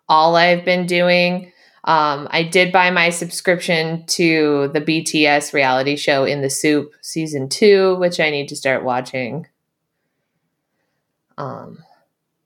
all 0.10 0.36
I've 0.36 0.66
been 0.66 0.86
doing. 0.86 1.52
Um, 1.84 2.28
I 2.30 2.44
did 2.44 2.72
buy 2.72 2.92
my 2.92 3.10
subscription 3.10 4.06
to 4.08 4.70
the 4.74 4.82
BTS 4.82 5.54
reality 5.54 5.96
show 5.96 6.26
In 6.26 6.42
the 6.42 6.50
Soup 6.50 6.92
season 7.02 7.50
two, 7.50 7.96
which 7.96 8.20
I 8.20 8.30
need 8.30 8.50
to 8.50 8.56
start 8.56 8.84
watching. 8.84 9.48
Um, 11.38 11.80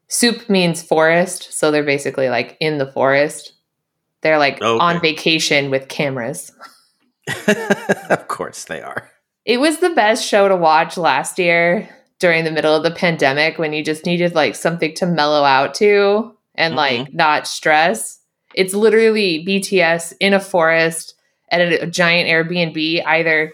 soup 0.08 0.50
means 0.50 0.82
forest, 0.82 1.52
so 1.52 1.70
they're 1.70 1.84
basically 1.84 2.30
like 2.30 2.56
in 2.62 2.78
the 2.78 2.90
forest. 2.92 3.54
They're 4.22 4.38
like 4.38 4.62
Okay. 4.62 4.80
on 4.84 5.02
vacation 5.02 5.70
with 5.70 5.90
cameras. 5.90 6.52
of 8.10 8.28
course 8.28 8.66
they 8.66 8.82
are. 8.82 9.12
It 9.44 9.60
was 9.60 9.80
the 9.80 9.90
best 9.90 10.26
show 10.26 10.48
to 10.48 10.56
watch 10.56 10.98
last 10.98 11.38
year 11.40 11.90
during 12.20 12.44
the 12.44 12.52
middle 12.52 12.76
of 12.76 12.84
the 12.84 12.92
pandemic 12.92 13.58
when 13.58 13.74
you 13.74 13.84
just 13.84 14.06
needed 14.06 14.36
like 14.36 14.56
something 14.56 14.94
to 14.96 15.06
mellow 15.06 15.44
out 15.44 15.74
to 15.76 16.34
and 16.56 16.74
Mhm. 16.74 16.78
like 16.78 17.14
not 17.14 17.48
stress. 17.48 18.20
It's 18.54 18.74
literally 18.74 19.44
BTS 19.46 20.14
in 20.20 20.34
a 20.34 20.40
forest 20.40 21.16
at 21.50 21.62
a, 21.62 21.84
a 21.84 21.88
giant 21.88 22.30
Airbnb, 22.30 23.06
either 23.06 23.52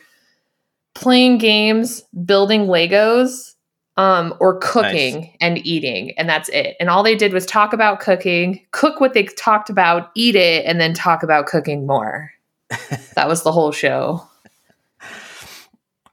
playing 0.93 1.37
games, 1.39 2.03
building 2.25 2.67
Legos, 2.67 3.55
um, 3.97 4.33
or 4.39 4.59
cooking 4.59 5.35
and 5.41 5.65
eating. 5.65 6.11
And 6.17 6.29
that's 6.29 6.49
it. 6.49 6.75
And 6.79 6.89
all 6.89 7.03
they 7.03 7.15
did 7.15 7.33
was 7.33 7.45
talk 7.45 7.73
about 7.73 7.99
cooking, 7.99 8.65
cook 8.71 8.99
what 9.01 9.13
they 9.13 9.23
talked 9.23 9.69
about, 9.69 10.11
eat 10.15 10.35
it, 10.35 10.65
and 10.65 10.79
then 10.79 10.93
talk 10.93 11.23
about 11.23 11.45
cooking 11.47 11.85
more. 11.85 12.31
that 13.15 13.27
was 13.27 13.43
the 13.43 13.51
whole 13.51 13.71
show. 13.71 14.25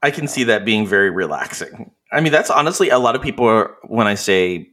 I 0.01 0.11
can 0.11 0.27
see 0.27 0.43
that 0.45 0.65
being 0.65 0.87
very 0.87 1.09
relaxing. 1.09 1.91
I 2.11 2.21
mean, 2.21 2.31
that's 2.31 2.49
honestly 2.49 2.89
a 2.89 2.99
lot 2.99 3.15
of 3.15 3.21
people 3.21 3.45
are 3.45 3.75
when 3.83 4.07
I 4.07 4.15
say 4.15 4.69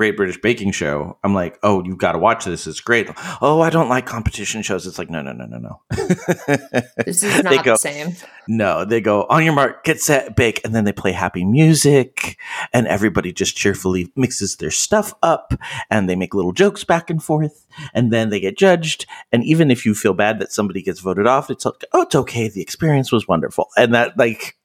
Great 0.00 0.16
British 0.16 0.40
Baking 0.40 0.72
Show, 0.72 1.18
I'm 1.22 1.34
like, 1.34 1.58
"Oh, 1.62 1.84
you've 1.84 1.98
got 1.98 2.12
to 2.12 2.18
watch 2.18 2.46
this. 2.46 2.66
It's 2.66 2.80
great." 2.80 3.10
Oh, 3.42 3.60
I 3.60 3.68
don't 3.68 3.90
like 3.90 4.06
competition 4.06 4.62
shows. 4.62 4.86
It's 4.86 4.98
like, 4.98 5.10
"No, 5.10 5.20
no, 5.20 5.32
no, 5.32 5.44
no, 5.44 5.58
no." 5.58 5.82
This 7.04 7.22
is 7.22 7.42
not 7.42 7.62
go, 7.66 7.72
the 7.72 7.76
same. 7.76 8.16
No, 8.48 8.86
they 8.86 9.02
go 9.02 9.26
on 9.28 9.44
your 9.44 9.52
mark, 9.52 9.84
get 9.84 10.00
set, 10.00 10.36
bake, 10.36 10.62
and 10.64 10.74
then 10.74 10.84
they 10.84 10.92
play 10.92 11.12
happy 11.12 11.44
music, 11.44 12.38
and 12.72 12.86
everybody 12.86 13.30
just 13.30 13.56
cheerfully 13.58 14.10
mixes 14.16 14.56
their 14.56 14.70
stuff 14.70 15.12
up, 15.22 15.52
and 15.90 16.08
they 16.08 16.16
make 16.16 16.32
little 16.32 16.52
jokes 16.52 16.82
back 16.82 17.10
and 17.10 17.22
forth, 17.22 17.66
and 17.92 18.10
then 18.10 18.30
they 18.30 18.40
get 18.40 18.56
judged. 18.56 19.04
And 19.32 19.44
even 19.44 19.70
if 19.70 19.84
you 19.84 19.94
feel 19.94 20.14
bad 20.14 20.38
that 20.38 20.50
somebody 20.50 20.80
gets 20.80 21.00
voted 21.00 21.26
off, 21.26 21.50
it's 21.50 21.66
like, 21.66 21.84
oh, 21.92 22.02
it's 22.02 22.14
okay. 22.14 22.48
The 22.48 22.62
experience 22.62 23.12
was 23.12 23.28
wonderful, 23.28 23.68
and 23.76 23.92
that 23.92 24.16
like 24.16 24.56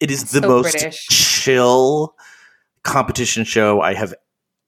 it 0.00 0.10
is 0.10 0.30
the 0.30 0.40
So 0.42 0.48
most 0.48 0.72
British. 0.72 1.06
chill 1.08 2.14
competition 2.82 3.44
show 3.44 3.80
I 3.80 3.94
have 3.94 4.14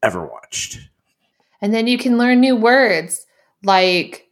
ever 0.03 0.25
watched. 0.27 0.79
And 1.61 1.75
then 1.75 1.87
you 1.87 1.99
can 1.99 2.19
learn 2.19 2.41
new 2.41 2.57
words 2.57 3.25
like 3.65 4.25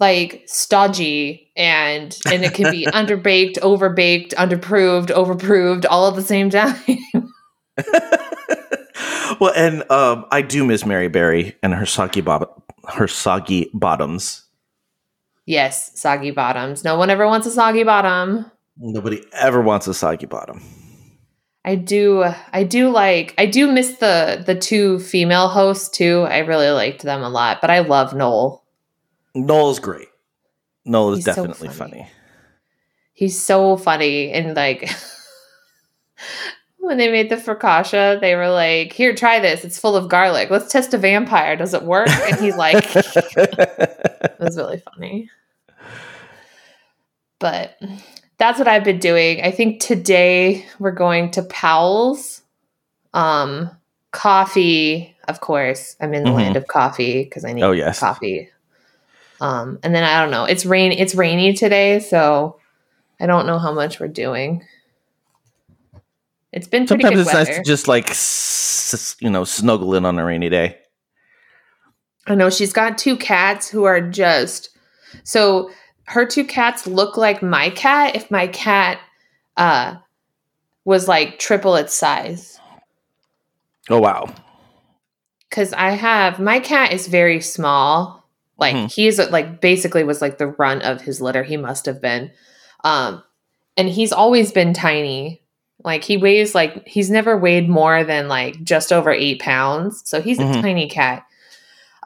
like 0.00 0.42
stodgy 0.46 1.50
and 1.56 2.16
and 2.30 2.44
it 2.44 2.54
can 2.54 2.70
be 2.70 2.86
underbaked, 2.92 3.58
overbaked, 3.60 4.34
underproved, 4.34 5.10
overproved 5.10 5.86
all 5.86 6.08
at 6.08 6.14
the 6.16 6.22
same 6.22 6.50
time. 6.50 6.74
well, 9.40 9.52
and 9.56 9.88
um, 9.90 10.26
I 10.30 10.42
do 10.42 10.64
miss 10.64 10.84
Mary 10.86 11.08
Berry 11.08 11.56
and 11.62 11.74
her 11.74 11.86
soggy 11.86 12.20
bob- 12.20 12.62
her 12.88 13.08
soggy 13.08 13.70
bottoms. 13.74 14.42
yes, 15.46 15.98
soggy 15.98 16.30
bottoms. 16.30 16.84
No 16.84 16.96
one 16.96 17.10
ever 17.10 17.26
wants 17.26 17.46
a 17.46 17.50
soggy 17.50 17.82
bottom. 17.84 18.50
Nobody 18.76 19.22
ever 19.32 19.60
wants 19.60 19.86
a 19.86 19.94
soggy 19.94 20.26
bottom. 20.26 20.62
I 21.64 21.76
do 21.76 22.24
I 22.52 22.64
do 22.64 22.90
like 22.90 23.34
I 23.38 23.46
do 23.46 23.70
miss 23.72 23.96
the 23.98 24.42
the 24.44 24.54
two 24.54 24.98
female 24.98 25.48
hosts 25.48 25.88
too. 25.88 26.26
I 26.28 26.38
really 26.38 26.68
liked 26.70 27.02
them 27.02 27.22
a 27.22 27.28
lot, 27.28 27.60
but 27.60 27.70
I 27.70 27.78
love 27.80 28.14
Noel. 28.14 28.64
Noel's 29.34 29.78
great. 29.78 30.08
Noel 30.84 31.12
is 31.12 31.18
He's 31.18 31.24
so 31.24 31.34
definitely 31.34 31.68
funny. 31.68 31.90
funny. 31.92 32.10
He's 33.14 33.42
so 33.42 33.76
funny 33.76 34.30
and 34.32 34.54
like 34.54 34.90
when 36.78 36.98
they 36.98 37.10
made 37.10 37.30
the 37.30 37.36
focaccia, 37.36 38.20
they 38.20 38.34
were 38.34 38.50
like, 38.50 38.92
"Here, 38.92 39.14
try 39.14 39.40
this. 39.40 39.64
It's 39.64 39.78
full 39.78 39.96
of 39.96 40.10
garlic. 40.10 40.50
Let's 40.50 40.70
test 40.70 40.92
a 40.92 40.98
vampire. 40.98 41.56
Does 41.56 41.72
it 41.72 41.82
work?" 41.84 42.08
And 42.10 42.36
he's 42.38 42.56
like, 42.56 42.84
"It 42.94 44.36
was 44.38 44.56
really 44.56 44.82
funny." 44.94 45.30
But 47.40 47.76
that's 48.38 48.58
what 48.58 48.68
I've 48.68 48.84
been 48.84 48.98
doing. 48.98 49.40
I 49.42 49.50
think 49.50 49.80
today 49.80 50.64
we're 50.78 50.92
going 50.92 51.30
to 51.32 51.42
Powell's. 51.42 52.42
Um, 53.12 53.70
coffee, 54.10 55.14
of 55.28 55.40
course. 55.40 55.96
I'm 56.00 56.14
in 56.14 56.24
the 56.24 56.30
Mhm. 56.30 56.34
land 56.34 56.56
of 56.56 56.66
coffee 56.66 57.24
because 57.24 57.44
I 57.44 57.52
need 57.52 57.62
oh 57.62 57.72
yes. 57.72 58.00
coffee. 58.00 58.50
Um, 59.40 59.78
and 59.82 59.94
then 59.94 60.04
I 60.04 60.20
don't 60.20 60.30
know. 60.30 60.44
It's 60.44 60.64
rain. 60.66 60.92
It's 60.92 61.14
rainy 61.14 61.52
today, 61.52 61.98
so 62.00 62.58
I 63.20 63.26
don't 63.26 63.46
know 63.46 63.58
how 63.58 63.72
much 63.72 64.00
we're 64.00 64.08
doing. 64.08 64.64
It's 66.52 66.68
been 66.68 66.86
Sometimes 66.86 67.18
it's 67.20 67.26
weather. 67.32 67.44
nice 67.50 67.56
to 67.58 67.62
just 67.64 67.88
like 67.88 68.10
s- 68.10 69.16
you 69.20 69.30
know 69.30 69.44
snuggle 69.44 69.94
in 69.94 70.04
on 70.04 70.18
a 70.18 70.24
rainy 70.24 70.48
day. 70.48 70.78
I 72.26 72.34
know 72.34 72.48
she's 72.50 72.72
got 72.72 72.96
two 72.96 73.16
cats 73.16 73.68
who 73.68 73.84
are 73.84 74.00
just 74.00 74.70
so 75.24 75.70
her 76.06 76.26
two 76.26 76.44
cats 76.44 76.86
look 76.86 77.16
like 77.16 77.42
my 77.42 77.70
cat 77.70 78.14
if 78.16 78.30
my 78.30 78.46
cat 78.48 78.98
uh 79.56 79.96
was 80.84 81.08
like 81.08 81.38
triple 81.38 81.76
its 81.76 81.94
size. 81.94 82.58
Oh 83.90 84.00
wow. 84.00 84.26
because 85.50 85.72
I 85.72 85.90
have 85.90 86.40
my 86.40 86.58
cat 86.60 86.92
is 86.92 87.06
very 87.06 87.40
small. 87.40 88.24
Like 88.58 88.74
Mhm. 88.74 88.92
he's 88.92 89.18
like 89.30 89.60
basically 89.60 90.04
was 90.04 90.20
like 90.20 90.38
the 90.38 90.48
run 90.48 90.82
of 90.82 91.00
his 91.02 91.20
litter. 91.20 91.42
He 91.42 91.56
must 91.56 91.86
have 91.86 92.00
been, 92.00 92.30
um, 92.82 93.22
and 93.76 93.88
he's 93.88 94.12
always 94.12 94.52
been 94.52 94.72
tiny. 94.74 95.40
Like 95.84 96.02
he 96.04 96.16
weighs 96.16 96.54
like 96.54 96.86
he's 96.88 97.10
never 97.10 97.36
weighed 97.36 97.68
more 97.68 98.04
than 98.04 98.26
like 98.28 98.62
just 98.64 98.92
over 98.92 99.10
eight 99.10 99.40
pounds. 99.40 100.02
So 100.04 100.20
he's 100.20 100.38
Mhm. 100.38 100.58
a 100.58 100.62
tiny 100.62 100.88
cat. 100.88 101.24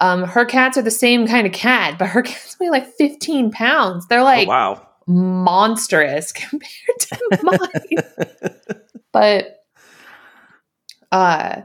Um, 0.00 0.22
her 0.24 0.44
cats 0.44 0.78
are 0.78 0.82
the 0.82 0.90
same 0.90 1.26
kind 1.26 1.46
of 1.46 1.52
cat, 1.52 1.98
but 1.98 2.08
her 2.08 2.22
cats 2.22 2.56
weigh 2.60 2.70
like 2.70 2.86
fifteen 2.94 3.50
pounds. 3.50 4.06
They're 4.06 4.20
Oh, 4.20 4.24
like 4.24 4.48
wow. 4.48 4.86
monstrous 5.06 6.32
compared 6.32 6.98
to 7.00 7.38
mine. 7.42 8.76
but 9.12 9.64
uh 11.10 11.62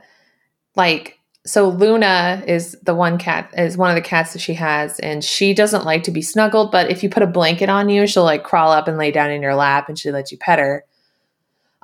like 0.75 1.20
so 1.46 1.68
Luna 1.68 2.42
is 2.48 2.78
the 2.84 2.96
one 2.96 3.18
cat 3.18 3.54
is 3.58 3.75
one 3.78 3.90
of 3.90 3.96
the 3.96 4.02
cats 4.02 4.32
that 4.34 4.40
she 4.40 4.54
has 4.54 4.98
and 5.02 5.22
she 5.24 5.54
doesn't 5.54 5.84
like 5.84 6.04
to 6.04 6.12
be 6.12 6.22
snuggled 6.22 6.72
but 6.72 6.90
if 6.90 7.04
you 7.04 7.10
put 7.10 7.22
a 7.22 7.28
blanket 7.28 7.68
on 7.68 7.90
you 7.90 8.08
she'll 8.08 8.24
like 8.24 8.44
crawl 8.46 8.72
up 8.72 8.88
and 8.88 8.98
lay 8.98 9.12
down 9.12 9.30
in 9.30 9.42
your 9.42 9.54
lap 9.56 9.90
and 9.90 10.00
she 10.00 10.10
lets 10.12 10.32
you 10.32 10.38
pet 10.38 10.58
her 10.60 10.86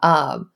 um 0.01 0.49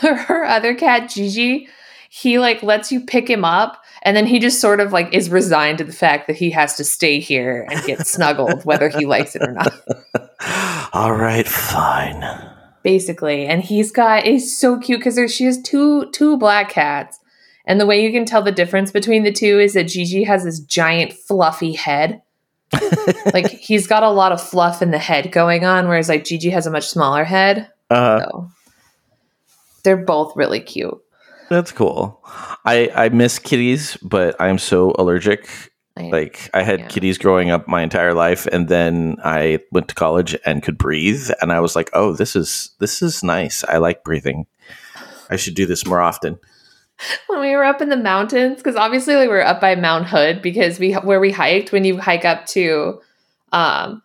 her 0.00 0.44
other 0.46 0.74
cat 0.74 1.10
Gigi 1.10 1.68
he 2.14 2.38
like 2.38 2.62
lets 2.62 2.92
you 2.92 3.00
pick 3.00 3.28
him 3.28 3.42
up 3.42 3.82
and 4.02 4.14
then 4.14 4.26
he 4.26 4.38
just 4.38 4.60
sort 4.60 4.80
of 4.80 4.92
like 4.92 5.14
is 5.14 5.30
resigned 5.30 5.78
to 5.78 5.84
the 5.84 5.94
fact 5.94 6.26
that 6.26 6.36
he 6.36 6.50
has 6.50 6.76
to 6.76 6.84
stay 6.84 7.18
here 7.20 7.66
and 7.70 7.82
get 7.84 8.06
snuggled 8.06 8.66
whether 8.66 8.90
he 8.90 9.06
likes 9.06 9.34
it 9.34 9.40
or 9.40 9.52
not. 9.52 9.72
All 10.92 11.14
right, 11.14 11.48
fine. 11.48 12.22
basically 12.82 13.46
and 13.46 13.62
he's 13.62 13.90
got 13.90 14.26
is 14.26 14.54
so 14.54 14.78
cute 14.78 15.00
because 15.00 15.16
there 15.16 15.26
she 15.26 15.44
has 15.44 15.62
two 15.62 16.10
two 16.10 16.36
black 16.36 16.68
cats 16.68 17.18
and 17.64 17.80
the 17.80 17.86
way 17.86 18.04
you 18.04 18.12
can 18.12 18.26
tell 18.26 18.42
the 18.42 18.52
difference 18.52 18.90
between 18.90 19.22
the 19.22 19.32
two 19.32 19.58
is 19.58 19.72
that 19.72 19.84
Gigi 19.84 20.24
has 20.24 20.44
this 20.44 20.60
giant 20.60 21.14
fluffy 21.14 21.72
head. 21.72 22.20
Like 23.32 23.48
he's 23.48 23.86
got 23.86 24.02
a 24.02 24.10
lot 24.10 24.32
of 24.32 24.42
fluff 24.42 24.82
in 24.82 24.90
the 24.90 24.98
head 24.98 25.32
going 25.32 25.64
on 25.64 25.88
whereas 25.88 26.10
like 26.10 26.24
Gigi 26.24 26.50
has 26.50 26.66
a 26.66 26.70
much 26.70 26.88
smaller 26.88 27.24
head. 27.24 27.70
Uh, 27.88 28.20
so 28.20 28.50
they're 29.82 29.96
both 29.96 30.36
really 30.36 30.60
cute 30.60 31.02
that's 31.52 31.72
cool. 31.72 32.20
I 32.64 32.90
I 32.94 33.08
miss 33.10 33.38
kitties, 33.38 33.96
but 34.02 34.34
I'm 34.40 34.58
so 34.58 34.94
allergic. 34.98 35.46
I- 35.96 36.08
Like 36.10 36.48
I 36.54 36.62
had 36.62 36.80
Yeah. 36.80 36.86
kitties 36.88 37.18
growing 37.18 37.50
up 37.50 37.68
my 37.68 37.82
entire 37.82 38.14
life, 38.14 38.46
and 38.46 38.68
then 38.68 39.16
I 39.24 39.58
went 39.72 39.88
to 39.88 39.94
college 39.94 40.36
and 40.46 40.62
could 40.62 40.78
breathe, 40.78 41.30
and 41.42 41.52
I 41.52 41.60
was 41.60 41.76
like, 41.76 41.90
"Oh, 41.92 42.12
this 42.14 42.34
is 42.34 42.70
this 42.80 43.02
is 43.02 43.22
nice. 43.22 43.62
I 43.68 43.76
like 43.78 44.02
breathing. 44.04 44.46
I 45.30 45.36
should 45.36 45.54
do 45.54 45.66
this 45.66 45.86
more 45.86 46.00
often." 46.00 46.38
when 47.26 47.40
we 47.40 47.50
were 47.56 47.64
up 47.64 47.80
in 47.82 47.88
the 47.88 47.96
mountains 47.96 48.58
because 48.58 48.76
obviously 48.76 49.16
like, 49.16 49.28
we 49.28 49.34
were 49.34 49.44
up 49.44 49.60
by 49.60 49.74
Mount 49.74 50.06
Hood 50.06 50.40
because 50.40 50.78
we 50.78 50.92
where 50.92 51.18
we 51.20 51.32
hiked 51.32 51.72
when 51.72 51.84
you 51.84 51.98
hike 51.98 52.24
up 52.24 52.46
to 52.46 53.00
um 53.50 54.02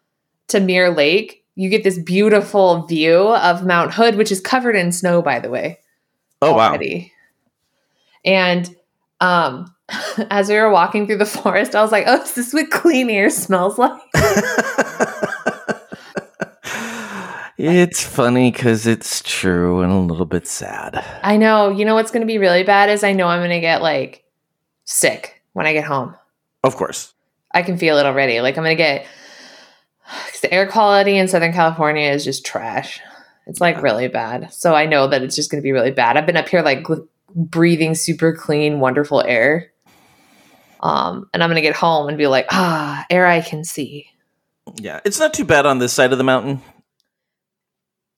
to 0.47 0.59
Mirror 0.59 0.95
Lake 0.95 1.43
you 1.55 1.69
get 1.69 1.83
this 1.83 1.99
beautiful 1.99 2.87
view 2.87 3.19
of 3.35 3.63
Mount 3.65 3.93
Hood 3.93 4.15
which 4.15 4.31
is 4.31 4.41
covered 4.41 4.75
in 4.75 4.91
snow 4.91 5.21
by 5.21 5.37
the 5.39 5.49
way 5.49 5.77
Oh 6.41 6.53
wow! 6.55 6.75
And 8.27 8.75
um 9.21 9.73
as 10.29 10.49
we 10.49 10.55
were 10.55 10.69
walking 10.69 11.07
through 11.07 11.17
the 11.17 11.25
forest 11.41 11.73
I 11.73 11.81
was 11.81 11.91
like 11.91 12.03
oh 12.05 12.21
is 12.21 12.33
this 12.35 12.53
what 12.53 12.69
clean 12.69 13.09
air 13.09 13.29
smells 13.31 13.79
like 13.79 13.99
it's 17.57 18.03
funny 18.03 18.51
because 18.51 18.85
it's 18.85 19.21
true 19.23 19.81
and 19.81 19.91
a 19.91 19.95
little 19.95 20.25
bit 20.27 20.45
sad. 20.47 21.03
I 21.23 21.37
know 21.37 21.69
you 21.69 21.85
know 21.85 21.95
what's 21.95 22.11
going 22.11 22.21
to 22.21 22.27
be 22.27 22.37
really 22.37 22.63
bad 22.63 22.89
is 22.89 23.03
I 23.03 23.13
know 23.13 23.27
I'm 23.27 23.39
going 23.39 23.49
to 23.49 23.59
get 23.59 23.81
like 23.81 24.23
sick 24.85 25.41
when 25.53 25.65
I 25.65 25.73
get 25.73 25.85
home 25.85 26.15
Of 26.63 26.75
course. 26.75 27.13
I 27.53 27.63
can 27.63 27.77
feel 27.77 27.97
it 27.97 28.05
already. 28.05 28.41
Like 28.41 28.57
I'm 28.57 28.63
gonna 28.63 28.75
get 28.75 29.05
'cause 30.05 30.41
the 30.41 30.53
air 30.53 30.67
quality 30.67 31.17
in 31.17 31.27
Southern 31.27 31.53
California 31.53 32.11
is 32.11 32.23
just 32.23 32.45
trash. 32.45 32.99
It's 33.47 33.59
like 33.61 33.75
Yeah. 33.77 33.81
really 33.81 34.07
bad. 34.09 34.53
So 34.53 34.75
I 34.75 34.85
know 34.85 35.07
that 35.07 35.23
it's 35.23 35.35
just 35.35 35.49
gonna 35.49 35.63
be 35.63 35.71
really 35.71 35.91
bad. 35.91 36.17
I've 36.17 36.25
been 36.25 36.37
up 36.37 36.49
here 36.49 36.61
like 36.61 36.83
gl- 36.83 37.07
breathing 37.35 37.95
super 37.95 38.33
clean, 38.33 38.79
wonderful 38.79 39.21
air. 39.21 39.71
Um, 40.79 41.29
and 41.33 41.43
I'm 41.43 41.49
gonna 41.49 41.61
get 41.61 41.75
home 41.75 42.07
and 42.07 42.17
be 42.17 42.27
like, 42.27 42.45
ah, 42.51 43.05
air 43.09 43.25
I 43.25 43.41
can 43.41 43.63
see. 43.63 44.07
Yeah, 44.75 44.99
it's 45.05 45.19
not 45.19 45.33
too 45.33 45.45
bad 45.45 45.65
on 45.65 45.79
this 45.79 45.93
side 45.93 46.11
of 46.11 46.17
the 46.17 46.23
mountain. 46.23 46.61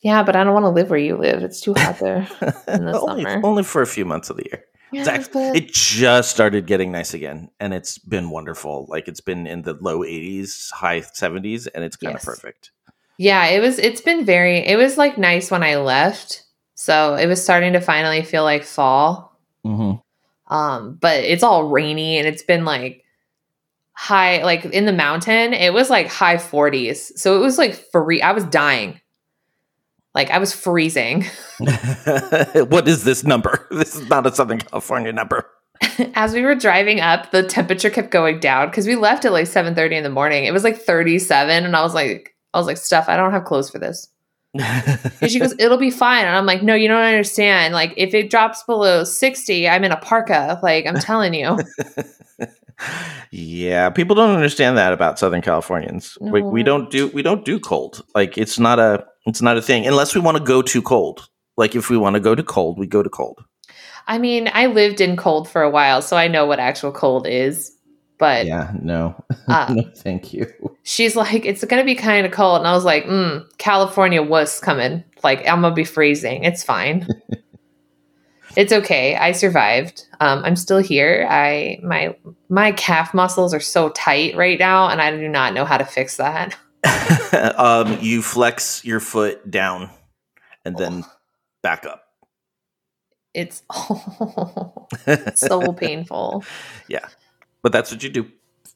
Yeah, 0.02 0.24
but 0.24 0.36
I 0.36 0.44
don't 0.44 0.54
want 0.54 0.64
to 0.64 0.70
live 0.70 0.90
where 0.90 1.00
you 1.00 1.18
live. 1.18 1.44
It's 1.44 1.60
too 1.60 1.74
hot 1.76 2.00
there. 2.00 2.28
In 2.68 2.86
the 2.86 3.00
only, 3.00 3.24
summer. 3.26 3.42
only 3.44 3.64
for 3.64 3.82
a 3.82 3.88
few 3.88 4.06
months 4.06 4.30
of 4.30 4.38
the 4.38 4.46
year. 4.46 4.64
Yeah, 4.92 5.22
it 5.54 5.72
just 5.72 6.32
started 6.32 6.66
getting 6.66 6.92
nice 6.92 7.14
again, 7.14 7.50
and 7.60 7.76
it's 7.76 8.00
been 8.00 8.32
wonderful. 8.32 8.88
Like 8.90 9.08
it's 9.08 9.22
been 9.22 9.46
in 9.46 9.62
the 9.62 9.74
low 9.80 10.00
80s, 10.00 10.72
high 10.72 11.02
70s, 11.02 11.68
and 11.76 11.84
it's 11.84 11.96
kind 11.96 12.16
of 12.16 12.22
Yes. 12.22 12.26
perfect. 12.26 12.72
yeah, 13.18 13.46
it 13.48 13.60
was. 13.60 13.78
It's 13.78 14.02
been 14.02 14.26
very. 14.26 14.58
It 14.66 14.78
was 14.78 14.98
like 14.98 15.18
nice 15.20 15.52
when 15.52 15.62
I 15.62 15.76
left. 15.76 16.44
So 16.80 17.16
it 17.16 17.28
was 17.28 17.44
starting 17.44 17.74
to 17.74 17.82
finally 17.82 18.22
feel 18.22 18.44
like 18.44 18.64
fall. 18.64 19.38
Mm-hmm. 19.66 20.56
um 20.56 20.98
but 21.02 21.18
it's 21.18 21.44
all 21.44 21.66
rainy 21.66 22.18
and 22.18 22.26
it's 22.26 22.44
been 22.44 22.64
like 22.64 23.04
high 23.92 24.42
like 24.42 24.64
in 24.64 24.86
the 24.86 24.94
mountain 24.94 25.52
it 25.52 25.74
was 25.74 25.90
like 25.90 26.08
high 26.08 26.38
40s 26.38 27.18
so 27.18 27.36
it 27.36 27.40
was 27.40 27.58
like 27.58 27.74
free 27.92 28.22
i 28.22 28.32
was 28.32 28.46
dying 28.46 29.02
like 30.16 30.32
i 30.32 30.38
was 30.38 30.54
freezing 30.54 31.26
what 31.60 32.88
is 32.88 33.04
this 33.04 33.26
number? 33.26 33.68
This 33.72 33.96
is 33.96 34.08
not 34.08 34.26
a 34.26 34.34
Southern 34.34 34.60
California 34.60 35.12
number. 35.12 35.46
as 36.16 36.34
we 36.34 36.44
were 36.44 36.56
driving 36.56 37.02
up 37.02 37.32
the 37.32 37.44
temperature 37.44 37.90
kept 37.90 38.12
going 38.12 38.40
down 38.40 38.70
because 38.70 38.88
we 38.88 38.96
left 38.96 39.26
at 39.26 39.34
like 39.34 39.48
7 39.48 39.76
30 39.76 39.98
in 39.98 40.04
the 40.04 40.10
morning 40.10 40.46
it 40.46 40.54
was 40.54 40.64
like 40.64 40.78
37 40.78 41.66
and 41.66 41.76
i 41.76 41.84
was 41.84 41.94
like 41.94 42.34
i 42.54 42.58
was 42.58 42.66
like 42.66 42.78
Steph 42.78 43.10
i 43.10 43.18
don't 43.18 43.34
have 43.34 43.44
clothes 43.44 43.70
for 43.70 43.78
this 43.78 44.08
and 45.22 45.30
she 45.30 45.40
goes 45.40 45.54
it'll 45.60 45.78
be 45.78 45.92
fine 45.92 46.26
and 46.26 46.36
i'm 46.36 46.46
like 46.48 46.64
no 46.64 46.74
you 46.74 46.88
don't 46.88 47.04
understand 47.04 47.72
like 47.72 47.94
if 47.98 48.16
it 48.16 48.32
drops 48.32 48.64
below 48.64 49.04
60 49.04 49.70
i'm 49.70 49.84
in 49.84 49.92
a 49.92 49.98
parka 49.98 50.60
like 50.64 50.88
i'm 50.88 50.96
telling 50.96 51.36
you 51.36 51.56
yeah, 53.32 53.90
people 53.90 54.16
don't 54.16 54.36
understand 54.36 54.78
that 54.78 54.94
about 54.94 55.20
Southern 55.20 55.42
Californians. 55.42 56.18
We, 56.22 56.42
we 56.42 56.64
don't 56.64 56.90
do 56.90 57.08
we 57.10 57.22
don't 57.22 57.46
do 57.46 57.60
cold. 57.60 58.04
Like 58.16 58.38
it's 58.38 58.60
not 58.60 58.80
a 58.80 59.06
it's 59.26 59.42
not 59.42 59.58
a 59.58 59.62
thing 59.62 59.86
unless 59.86 60.16
we 60.16 60.22
want 60.22 60.38
to 60.38 60.44
go 60.44 60.62
too 60.62 60.82
cold. 60.82 61.28
Like 61.58 61.76
if 61.76 61.90
we 61.90 61.98
want 61.98 62.16
to 62.16 62.20
go 62.20 62.36
to 62.36 62.44
cold, 62.44 62.80
we 62.80 62.88
go 62.88 63.04
to 63.04 63.10
cold. 63.10 63.44
I 64.08 64.18
mean, 64.18 64.50
I 64.54 64.68
lived 64.68 65.02
in 65.02 65.18
cold 65.18 65.48
for 65.48 65.62
a 65.62 65.70
while, 65.70 66.02
so 66.02 66.18
I 66.18 66.28
know 66.28 66.46
what 66.46 66.60
actual 66.60 66.92
cold 66.92 67.28
is. 67.28 67.76
But 68.20 68.46
Yeah, 68.46 68.72
no, 68.80 69.16
uh, 69.48 69.74
no, 69.74 69.84
thank 69.96 70.34
you. 70.34 70.46
she's 70.84 71.16
like, 71.16 71.46
it's 71.46 71.64
going 71.64 71.82
to 71.82 71.86
be 71.86 71.96
kind 71.96 72.26
of 72.26 72.32
cold. 72.32 72.60
And 72.60 72.68
I 72.68 72.74
was 72.74 72.84
like, 72.84 73.06
mm, 73.06 73.46
California 73.58 74.22
was 74.22 74.60
coming. 74.60 75.04
Like, 75.24 75.48
I'm 75.48 75.62
to 75.64 75.72
be 75.72 75.86
freezing. 75.86 76.44
It's 76.44 76.62
fine. 76.62 77.08
it's 78.58 78.74
okay. 78.74 79.16
I 79.16 79.32
survived. 79.32 80.06
Um, 80.20 80.44
I'm 80.44 80.58
still 80.58 80.80
here. 80.80 81.26
I 81.30 81.80
my 81.82 82.16
my 82.50 82.74
calf 82.74 83.14
muscles 83.14 83.54
are 83.54 83.60
so 83.62 83.90
tight 83.90 84.36
right 84.36 84.60
now, 84.60 84.90
and 84.90 85.02
I 85.02 85.12
do 85.12 85.30
not 85.30 85.54
know 85.54 85.64
how 85.64 85.78
to 85.78 85.86
fix 85.86 86.18
that. 86.18 86.58
um, 87.58 87.98
you 88.02 88.22
flex 88.22 88.84
your 88.84 89.00
foot 89.00 89.50
down 89.50 89.90
and 90.66 90.78
then 90.78 91.06
back 91.64 91.86
up. 91.86 92.04
It's 93.34 93.64
so 95.36 95.72
painful. 95.74 96.44
But 97.62 97.72
that's 97.72 97.92
what 97.92 98.04
you 98.04 98.10
do. 98.10 98.24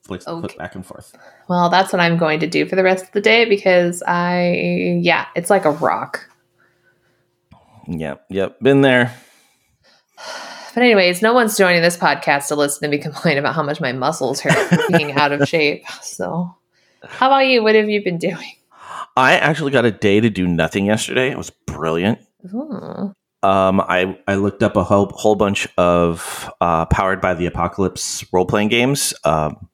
The 0.09 0.15
Okay. 0.15 0.41
foot 0.41 0.57
back 0.57 0.75
and 0.75 0.85
forth. 0.85 1.15
Well, 1.47 1.69
that's 1.69 1.93
what 1.93 2.01
I'm 2.01 2.17
going 2.17 2.41
to 2.41 2.47
do 2.47 2.65
for 2.65 2.75
the 2.75 2.83
rest 2.83 3.05
of 3.05 3.11
the 3.13 3.21
day 3.21 3.45
because 3.45 4.03
I, 4.05 4.99
yeah, 5.01 5.27
it's 5.35 5.49
like 5.49 5.63
a 5.63 5.71
rock. 5.71 6.29
Yep, 7.87 8.25
yep. 8.29 8.59
Been 8.59 8.81
there. 8.81 9.13
But 10.73 10.83
anyways, 10.83 11.21
no 11.21 11.33
one's 11.33 11.57
joining 11.57 11.81
this 11.81 11.95
podcast 11.97 12.47
to 12.47 12.55
listen 12.55 12.81
to 12.81 12.87
me 12.89 12.97
complain 13.01 13.37
about 13.37 13.55
how 13.55 13.63
much 13.63 13.79
my 13.79 13.93
muscles 13.93 14.41
hurt 14.41 14.53
from 14.67 14.79
being 14.97 15.13
out 15.13 15.31
of 15.31 15.47
shape. 15.47 15.85
So, 16.01 16.55
how 17.05 17.27
about 17.27 17.47
you? 17.47 17.63
What 17.63 17.75
have 17.75 17.89
you 17.89 18.03
been 18.03 18.17
doing? 18.17 18.53
I 19.15 19.35
actually 19.35 19.71
got 19.71 19.85
a 19.85 19.91
day 19.91 20.19
to 20.19 20.29
do 20.29 20.47
nothing 20.47 20.85
yesterday. 20.85 21.29
It 21.31 21.37
was 21.37 21.49
brilliant. 21.49 22.19
Ooh. 22.53 23.13
Um, 23.43 23.81
I, 23.81 24.17
I 24.27 24.35
looked 24.35 24.63
up 24.63 24.75
a 24.75 24.83
whole, 24.83 25.07
whole 25.13 25.35
bunch 25.35 25.67
of 25.77 26.49
uh, 26.61 26.85
powered 26.85 27.21
by 27.21 27.33
the 27.33 27.45
apocalypse 27.45 28.25
role 28.31 28.45
playing 28.45 28.69
games. 28.69 29.13
Um, 29.23 29.69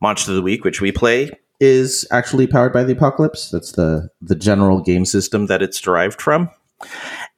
Monster 0.00 0.32
of 0.32 0.36
the 0.36 0.42
Week, 0.42 0.64
which 0.64 0.80
we 0.80 0.92
play, 0.92 1.30
is 1.60 2.06
actually 2.10 2.46
powered 2.46 2.72
by 2.72 2.84
the 2.84 2.92
apocalypse. 2.92 3.50
That's 3.50 3.72
the 3.72 4.08
the 4.20 4.34
general 4.34 4.80
game 4.80 5.04
system 5.04 5.46
that 5.46 5.62
it's 5.62 5.80
derived 5.80 6.20
from. 6.20 6.50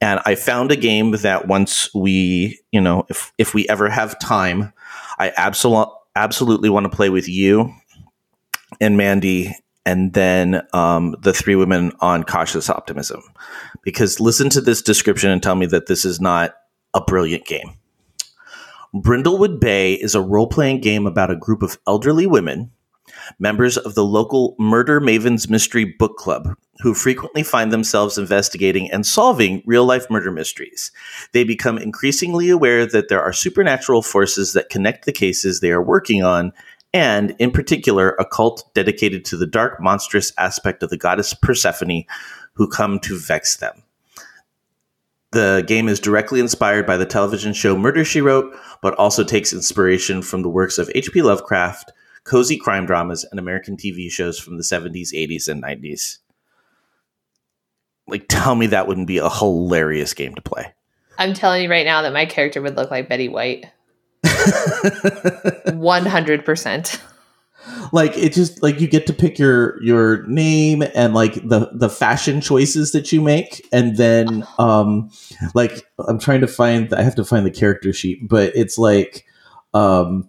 And 0.00 0.20
I 0.24 0.34
found 0.34 0.72
a 0.72 0.76
game 0.76 1.12
that 1.12 1.46
once 1.46 1.92
we, 1.94 2.60
you 2.72 2.80
know, 2.80 3.04
if 3.08 3.32
if 3.38 3.54
we 3.54 3.68
ever 3.68 3.88
have 3.88 4.18
time, 4.18 4.72
I 5.18 5.32
absolutely 5.36 5.92
absolutely 6.16 6.70
want 6.70 6.84
to 6.84 6.96
play 6.96 7.10
with 7.10 7.28
you 7.28 7.72
and 8.80 8.96
Mandy 8.96 9.54
and 9.86 10.12
then 10.12 10.66
um, 10.72 11.14
the 11.20 11.32
three 11.32 11.54
women 11.54 11.92
on 12.00 12.24
cautious 12.24 12.68
optimism 12.68 13.22
because 13.82 14.20
listen 14.20 14.50
to 14.50 14.60
this 14.60 14.82
description 14.82 15.30
and 15.30 15.42
tell 15.42 15.54
me 15.54 15.64
that 15.66 15.86
this 15.86 16.04
is 16.04 16.20
not 16.20 16.54
a 16.92 17.00
brilliant 17.00 17.46
game. 17.46 17.78
Brindlewood 18.94 19.60
Bay 19.60 19.94
is 19.94 20.14
a 20.14 20.20
role 20.20 20.48
playing 20.48 20.80
game 20.80 21.06
about 21.06 21.30
a 21.30 21.36
group 21.36 21.62
of 21.62 21.78
elderly 21.86 22.26
women, 22.26 22.70
members 23.38 23.76
of 23.76 23.94
the 23.94 24.04
local 24.04 24.56
Murder 24.58 25.00
Mavens 25.00 25.50
Mystery 25.50 25.84
Book 25.84 26.16
Club, 26.16 26.56
who 26.80 26.94
frequently 26.94 27.42
find 27.42 27.70
themselves 27.70 28.18
investigating 28.18 28.90
and 28.90 29.06
solving 29.06 29.62
real 29.66 29.84
life 29.84 30.08
murder 30.10 30.32
mysteries. 30.32 30.92
They 31.32 31.44
become 31.44 31.78
increasingly 31.78 32.48
aware 32.48 32.86
that 32.86 33.08
there 33.08 33.22
are 33.22 33.32
supernatural 33.32 34.02
forces 34.02 34.52
that 34.54 34.70
connect 34.70 35.04
the 35.04 35.12
cases 35.12 35.60
they 35.60 35.70
are 35.70 35.82
working 35.82 36.22
on, 36.22 36.52
and, 36.96 37.36
in 37.38 37.50
particular, 37.50 38.16
a 38.18 38.24
cult 38.24 38.72
dedicated 38.72 39.22
to 39.26 39.36
the 39.36 39.46
dark, 39.46 39.78
monstrous 39.82 40.32
aspect 40.38 40.82
of 40.82 40.88
the 40.88 40.96
goddess 40.96 41.34
Persephone 41.34 42.04
who 42.54 42.66
come 42.66 42.98
to 43.00 43.18
vex 43.18 43.58
them. 43.58 43.82
The 45.32 45.62
game 45.66 45.88
is 45.88 46.00
directly 46.00 46.40
inspired 46.40 46.86
by 46.86 46.96
the 46.96 47.04
television 47.04 47.52
show 47.52 47.76
Murder 47.76 48.02
She 48.02 48.22
Wrote, 48.22 48.56
but 48.80 48.94
also 48.94 49.24
takes 49.24 49.52
inspiration 49.52 50.22
from 50.22 50.40
the 50.40 50.48
works 50.48 50.78
of 50.78 50.90
H.P. 50.94 51.20
Lovecraft, 51.20 51.92
cozy 52.24 52.56
crime 52.56 52.86
dramas, 52.86 53.26
and 53.30 53.38
American 53.38 53.76
TV 53.76 54.10
shows 54.10 54.38
from 54.38 54.56
the 54.56 54.62
70s, 54.62 55.12
80s, 55.12 55.48
and 55.48 55.62
90s. 55.62 56.16
Like, 58.06 58.24
tell 58.26 58.54
me 58.54 58.68
that 58.68 58.88
wouldn't 58.88 59.06
be 59.06 59.18
a 59.18 59.28
hilarious 59.28 60.14
game 60.14 60.34
to 60.34 60.40
play. 60.40 60.72
I'm 61.18 61.34
telling 61.34 61.62
you 61.62 61.68
right 61.68 61.84
now 61.84 62.00
that 62.00 62.14
my 62.14 62.24
character 62.24 62.62
would 62.62 62.76
look 62.76 62.90
like 62.90 63.10
Betty 63.10 63.28
White. 63.28 63.66
100%. 64.26 67.00
like 67.92 68.16
it 68.16 68.32
just 68.32 68.62
like 68.62 68.80
you 68.80 68.86
get 68.86 69.06
to 69.06 69.12
pick 69.12 69.38
your 69.38 69.82
your 69.82 70.24
name 70.26 70.82
and 70.94 71.14
like 71.14 71.34
the 71.48 71.70
the 71.74 71.88
fashion 71.88 72.40
choices 72.40 72.92
that 72.92 73.12
you 73.12 73.20
make 73.20 73.66
and 73.72 73.96
then 73.96 74.46
um 74.58 75.10
like 75.54 75.84
i'm 76.06 76.18
trying 76.18 76.40
to 76.40 76.46
find 76.46 76.94
i 76.94 77.02
have 77.02 77.14
to 77.16 77.24
find 77.24 77.44
the 77.44 77.50
character 77.50 77.92
sheet 77.92 78.20
but 78.28 78.54
it's 78.54 78.78
like 78.78 79.24
um 79.74 80.28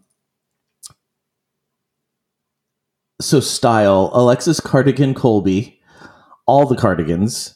so 3.21 3.39
style 3.39 4.09
alexis 4.13 4.59
cardigan 4.59 5.13
colby 5.13 5.79
all 6.47 6.65
the 6.65 6.75
cardigans 6.75 7.53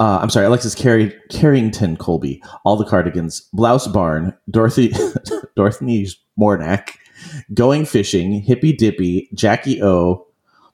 uh, 0.00 0.18
I'm 0.20 0.28
sorry, 0.28 0.46
Alexis 0.46 0.74
Carry- 0.74 1.14
Carrington 1.30 1.96
Colby, 1.96 2.42
all 2.64 2.76
the 2.76 2.84
cardigans, 2.84 3.48
Blouse 3.52 3.86
Barn, 3.86 4.36
Dorothy 4.50 4.88
Dorothy 5.56 6.08
Mornack, 6.36 6.98
Going 7.52 7.84
Fishing, 7.84 8.42
Hippy 8.42 8.72
Dippy, 8.72 9.28
Jackie 9.34 9.82
O, 9.82 10.26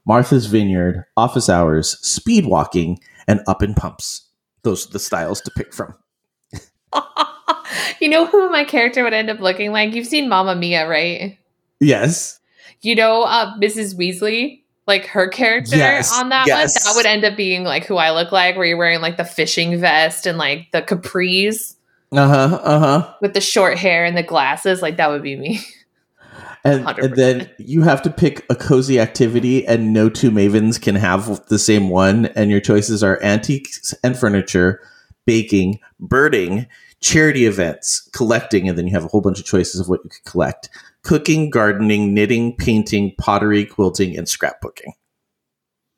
Martha's 0.07 0.47
Vineyard, 0.47 1.05
Office 1.16 1.49
Hours, 1.49 1.99
Speed 2.01 2.47
Walking, 2.47 2.99
and 3.29 3.40
Up 3.47 3.62
in 3.62 3.75
Pumps. 3.75 4.29
Those 4.62 4.88
are 4.88 4.93
the 4.93 4.99
styles 4.99 5.40
to 5.43 5.51
pick 5.51 5.73
from. 5.73 5.95
you 8.01 8.09
know 8.09 8.27
who 8.27 8.51
my 8.51 8.64
character 8.64 9.05
would 9.05 9.12
end 9.12 9.31
up 9.31 9.40
looking 9.40 9.73
like? 9.73 9.95
You've 9.95 10.07
seen 10.07 10.29
Mamma 10.29 10.57
Mia, 10.57 10.88
right? 10.88 11.38
Yes. 11.79 12.40
You 12.81 12.95
know 12.95 13.23
uh, 13.23 13.57
Mrs. 13.59 13.95
Weasley? 13.97 14.62
Like 14.87 15.07
her 15.07 15.29
character 15.29 15.77
Yes, 15.77 16.12
on 16.12 16.31
that 16.31 16.49
yes. 16.49 16.85
one? 16.85 16.93
That 16.93 16.99
would 16.99 17.07
end 17.07 17.25
up 17.25 17.37
being 17.37 17.62
like 17.62 17.85
who 17.85 17.97
I 17.97 18.11
look 18.11 18.33
like, 18.33 18.57
where 18.57 18.66
you're 18.66 18.77
wearing 18.77 19.01
like 19.01 19.19
the 19.19 19.25
fishing 19.25 19.79
vest 19.79 20.27
and 20.27 20.37
like 20.37 20.66
the 20.73 20.83
capris 20.83 21.77
Uh 22.12 22.29
huh. 22.29 22.61
Uh 22.62 22.79
huh. 22.79 23.14
with 23.20 23.35
the 23.35 23.40
short 23.40 23.79
hair 23.79 24.05
and 24.05 24.16
the 24.16 24.23
glasses. 24.23 24.83
Like 24.83 24.96
that 24.96 25.11
would 25.11 25.23
be 25.23 25.37
me. 25.37 25.61
And, 26.62 26.87
and 26.87 27.16
then 27.16 27.51
you 27.57 27.81
have 27.81 28.03
to 28.03 28.11
pick 28.11 28.44
a 28.51 28.55
cozy 28.55 29.01
activity, 29.01 29.66
and 29.66 29.94
no 29.94 30.11
two 30.11 30.31
mavens 30.31 30.79
can 30.79 30.94
have 30.94 31.46
the 31.46 31.59
same 31.59 31.88
one. 31.88 32.27
And 32.27 32.51
your 32.51 32.61
choices 32.61 33.03
are 33.03 33.18
antiques 33.23 33.94
and 34.05 34.14
furniture, 34.14 34.83
baking, 35.25 35.81
Birding, 36.01 36.66
charity 37.01 37.44
events, 37.44 38.09
collecting, 38.12 38.68
and 38.68 38.77
then 38.77 38.87
you 38.87 38.92
have 38.94 39.05
a 39.05 39.09
whole 39.09 39.20
bunch 39.20 39.38
of 39.38 39.44
choices 39.44 39.81
of 39.81 39.88
what 39.88 40.01
you 40.03 40.11
could 40.11 40.25
collect 40.25 40.70
cooking, 41.03 41.51
gardening, 41.51 42.12
knitting, 42.14 42.57
painting, 42.57 43.14
pottery, 43.18 43.64
quilting, 43.64 44.16
and 44.16 44.27
scrapbooking. 44.27 44.92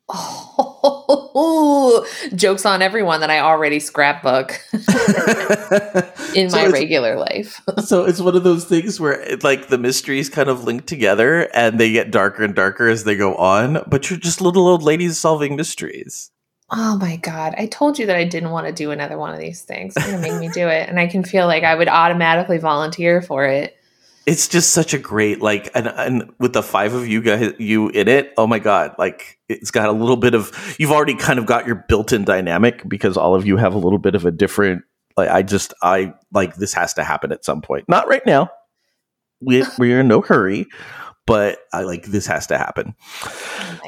Oh, 0.09 2.05
jokes 2.35 2.65
on 2.65 2.81
everyone 2.81 3.21
that 3.21 3.29
I 3.29 3.39
already 3.39 3.79
scrapbook 3.79 4.59
in 6.35 6.49
So 6.49 6.57
my 6.57 6.67
regular 6.67 7.17
life. 7.17 7.61
so 7.85 8.03
it's 8.03 8.19
one 8.19 8.35
of 8.35 8.43
those 8.43 8.65
things 8.65 8.99
where 8.99 9.21
it, 9.21 9.43
like 9.43 9.67
the 9.67 9.77
mysteries 9.77 10.29
kind 10.29 10.49
of 10.49 10.65
link 10.65 10.85
together 10.85 11.47
and 11.53 11.79
they 11.79 11.91
get 11.91 12.11
darker 12.11 12.43
and 12.43 12.53
darker 12.53 12.87
as 12.87 13.05
they 13.05 13.15
go 13.15 13.35
on, 13.35 13.83
but 13.87 14.09
you're 14.09 14.19
just 14.19 14.41
little 14.41 14.67
old 14.67 14.83
ladies 14.83 15.17
solving 15.17 15.55
mysteries. 15.55 16.31
Oh 16.75 16.97
my 16.97 17.17
god! 17.17 17.53
I 17.57 17.67
told 17.67 17.99
you 17.99 18.07
that 18.07 18.15
I 18.15 18.23
didn't 18.23 18.49
want 18.49 18.65
to 18.67 18.73
do 18.73 18.89
another 18.91 19.17
one 19.17 19.31
of 19.31 19.39
these 19.39 19.61
things. 19.61 19.93
You're 19.95 20.05
gonna 20.05 20.19
make 20.19 20.39
me 20.39 20.49
do 20.49 20.67
it, 20.67 20.89
and 20.89 20.99
I 20.99 21.05
can 21.07 21.23
feel 21.23 21.45
like 21.45 21.63
I 21.63 21.75
would 21.75 21.87
automatically 21.87 22.57
volunteer 22.57 23.21
for 23.21 23.45
it. 23.45 23.77
It's 24.25 24.47
just 24.47 24.71
such 24.71 24.93
a 24.93 24.97
great 24.97 25.41
like 25.41 25.69
and, 25.75 25.87
and 25.87 26.31
with 26.39 26.53
the 26.53 26.63
five 26.63 26.93
of 26.93 27.07
you 27.07 27.21
guys 27.21 27.53
you 27.59 27.89
in 27.89 28.07
it, 28.07 28.33
oh 28.37 28.47
my 28.47 28.59
god, 28.59 28.95
like 28.97 29.39
it's 29.49 29.71
got 29.71 29.89
a 29.89 29.91
little 29.91 30.15
bit 30.15 30.33
of 30.33 30.75
you've 30.79 30.91
already 30.91 31.15
kind 31.15 31.39
of 31.39 31.45
got 31.45 31.67
your 31.67 31.83
built-in 31.87 32.23
dynamic 32.23 32.87
because 32.87 33.17
all 33.17 33.35
of 33.35 33.45
you 33.45 33.57
have 33.57 33.73
a 33.73 33.77
little 33.77 33.99
bit 33.99 34.15
of 34.15 34.25
a 34.25 34.31
different 34.31 34.83
like 35.17 35.29
I 35.29 35.43
just 35.43 35.73
I 35.81 36.13
like 36.31 36.55
this 36.55 36.73
has 36.73 36.93
to 36.95 37.03
happen 37.03 37.31
at 37.31 37.45
some 37.45 37.61
point. 37.61 37.87
Not 37.89 38.07
right 38.07 38.25
now. 38.25 38.49
We 39.41 39.63
we're 39.77 39.99
in 39.99 40.07
no 40.07 40.21
hurry, 40.21 40.67
but 41.25 41.59
I 41.71 41.83
like 41.83 42.05
this 42.05 42.25
has 42.27 42.47
to 42.47 42.57
happen. 42.57 42.95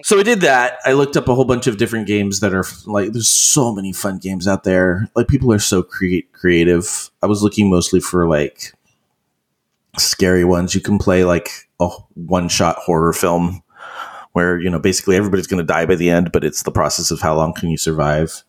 So 0.03 0.19
I 0.19 0.23
did 0.23 0.41
that. 0.41 0.79
I 0.85 0.93
looked 0.93 1.17
up 1.17 1.27
a 1.27 1.35
whole 1.35 1.45
bunch 1.45 1.67
of 1.67 1.77
different 1.77 2.07
games 2.07 2.41
that 2.41 2.53
are 2.53 2.65
like 2.85 3.11
there's 3.13 3.29
so 3.29 3.73
many 3.73 3.93
fun 3.93 4.17
games 4.17 4.47
out 4.47 4.63
there. 4.63 5.09
Like 5.15 5.27
people 5.27 5.51
are 5.51 5.59
so 5.59 5.81
crea- 5.81 6.27
creative. 6.33 7.09
I 7.21 7.27
was 7.27 7.41
looking 7.41 7.69
mostly 7.69 7.99
for 7.99 8.27
like 8.27 8.73
scary 9.97 10.45
ones. 10.45 10.75
You 10.75 10.81
can 10.81 10.97
play 10.97 11.23
like 11.23 11.49
a 11.79 11.89
one-shot 12.13 12.77
horror 12.77 13.13
film 13.13 13.61
where, 14.33 14.59
you 14.59 14.69
know, 14.69 14.79
basically 14.79 15.15
everybody's 15.15 15.47
going 15.47 15.65
to 15.65 15.73
die 15.73 15.85
by 15.85 15.95
the 15.95 16.09
end, 16.09 16.31
but 16.31 16.43
it's 16.43 16.63
the 16.63 16.71
process 16.71 17.11
of 17.11 17.21
how 17.21 17.35
long 17.35 17.53
can 17.53 17.69
you 17.69 17.77
survive. 17.77 18.43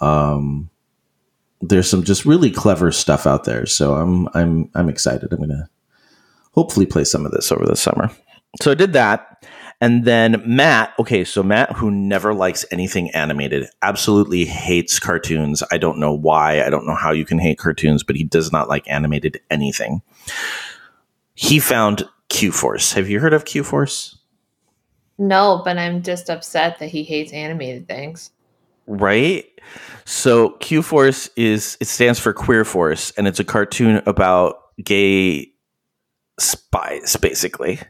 Um 0.00 0.70
there's 1.60 1.90
some 1.90 2.02
just 2.02 2.24
really 2.24 2.50
clever 2.50 2.90
stuff 2.90 3.26
out 3.26 3.44
there. 3.44 3.66
So 3.66 3.94
I'm 3.94 4.28
I'm 4.34 4.70
I'm 4.74 4.88
excited. 4.88 5.32
I'm 5.32 5.38
going 5.38 5.50
to 5.50 5.68
hopefully 6.52 6.86
play 6.86 7.04
some 7.04 7.26
of 7.26 7.32
this 7.32 7.52
over 7.52 7.64
the 7.66 7.76
summer. 7.76 8.10
So 8.60 8.70
I 8.70 8.74
did 8.74 8.92
that. 8.94 9.46
And 9.82 10.04
then 10.04 10.42
Matt, 10.44 10.92
okay, 10.98 11.24
so 11.24 11.42
Matt, 11.42 11.72
who 11.72 11.90
never 11.90 12.34
likes 12.34 12.66
anything 12.70 13.10
animated, 13.12 13.66
absolutely 13.80 14.44
hates 14.44 14.98
cartoons. 14.98 15.62
I 15.70 15.78
don't 15.78 15.98
know 15.98 16.12
why. 16.12 16.62
I 16.62 16.68
don't 16.68 16.86
know 16.86 16.94
how 16.94 17.12
you 17.12 17.24
can 17.24 17.38
hate 17.38 17.58
cartoons, 17.58 18.02
but 18.02 18.16
he 18.16 18.24
does 18.24 18.52
not 18.52 18.68
like 18.68 18.86
animated 18.90 19.40
anything. 19.50 20.02
He 21.40 21.58
found 21.58 22.06
Q 22.28 22.52
Force. 22.52 22.92
Have 22.92 23.08
you 23.08 23.18
heard 23.18 23.32
of 23.32 23.46
Q 23.46 23.64
Force? 23.64 24.18
No, 25.16 25.62
but 25.64 25.78
I'm 25.78 26.02
just 26.02 26.28
upset 26.28 26.78
that 26.80 26.90
he 26.90 27.02
hates 27.02 27.32
animated 27.32 27.88
things. 27.88 28.30
Right? 28.86 29.46
So 30.04 30.50
Q 30.60 30.82
Force 30.82 31.30
is 31.36 31.78
it 31.80 31.86
stands 31.86 32.20
for 32.20 32.34
Queer 32.34 32.66
Force, 32.66 33.10
and 33.12 33.26
it's 33.26 33.40
a 33.40 33.44
cartoon 33.44 34.02
about 34.04 34.56
gay 34.84 35.50
spies, 36.38 37.16
basically. 37.16 37.80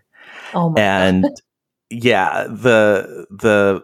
Oh 0.54 0.70
my 0.70 0.80
and 0.80 1.24
yeah, 1.90 2.44
the 2.44 3.26
the 3.30 3.82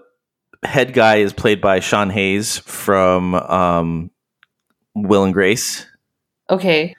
head 0.63 0.93
guy 0.93 1.17
is 1.17 1.33
played 1.33 1.61
by 1.61 1.81
Sean 1.81 2.11
Hayes 2.11 2.59
from 2.59 3.35
um, 3.35 4.13
Will 4.95 5.25
and 5.25 5.35
Grace, 5.35 5.87
Okay. 6.51 6.95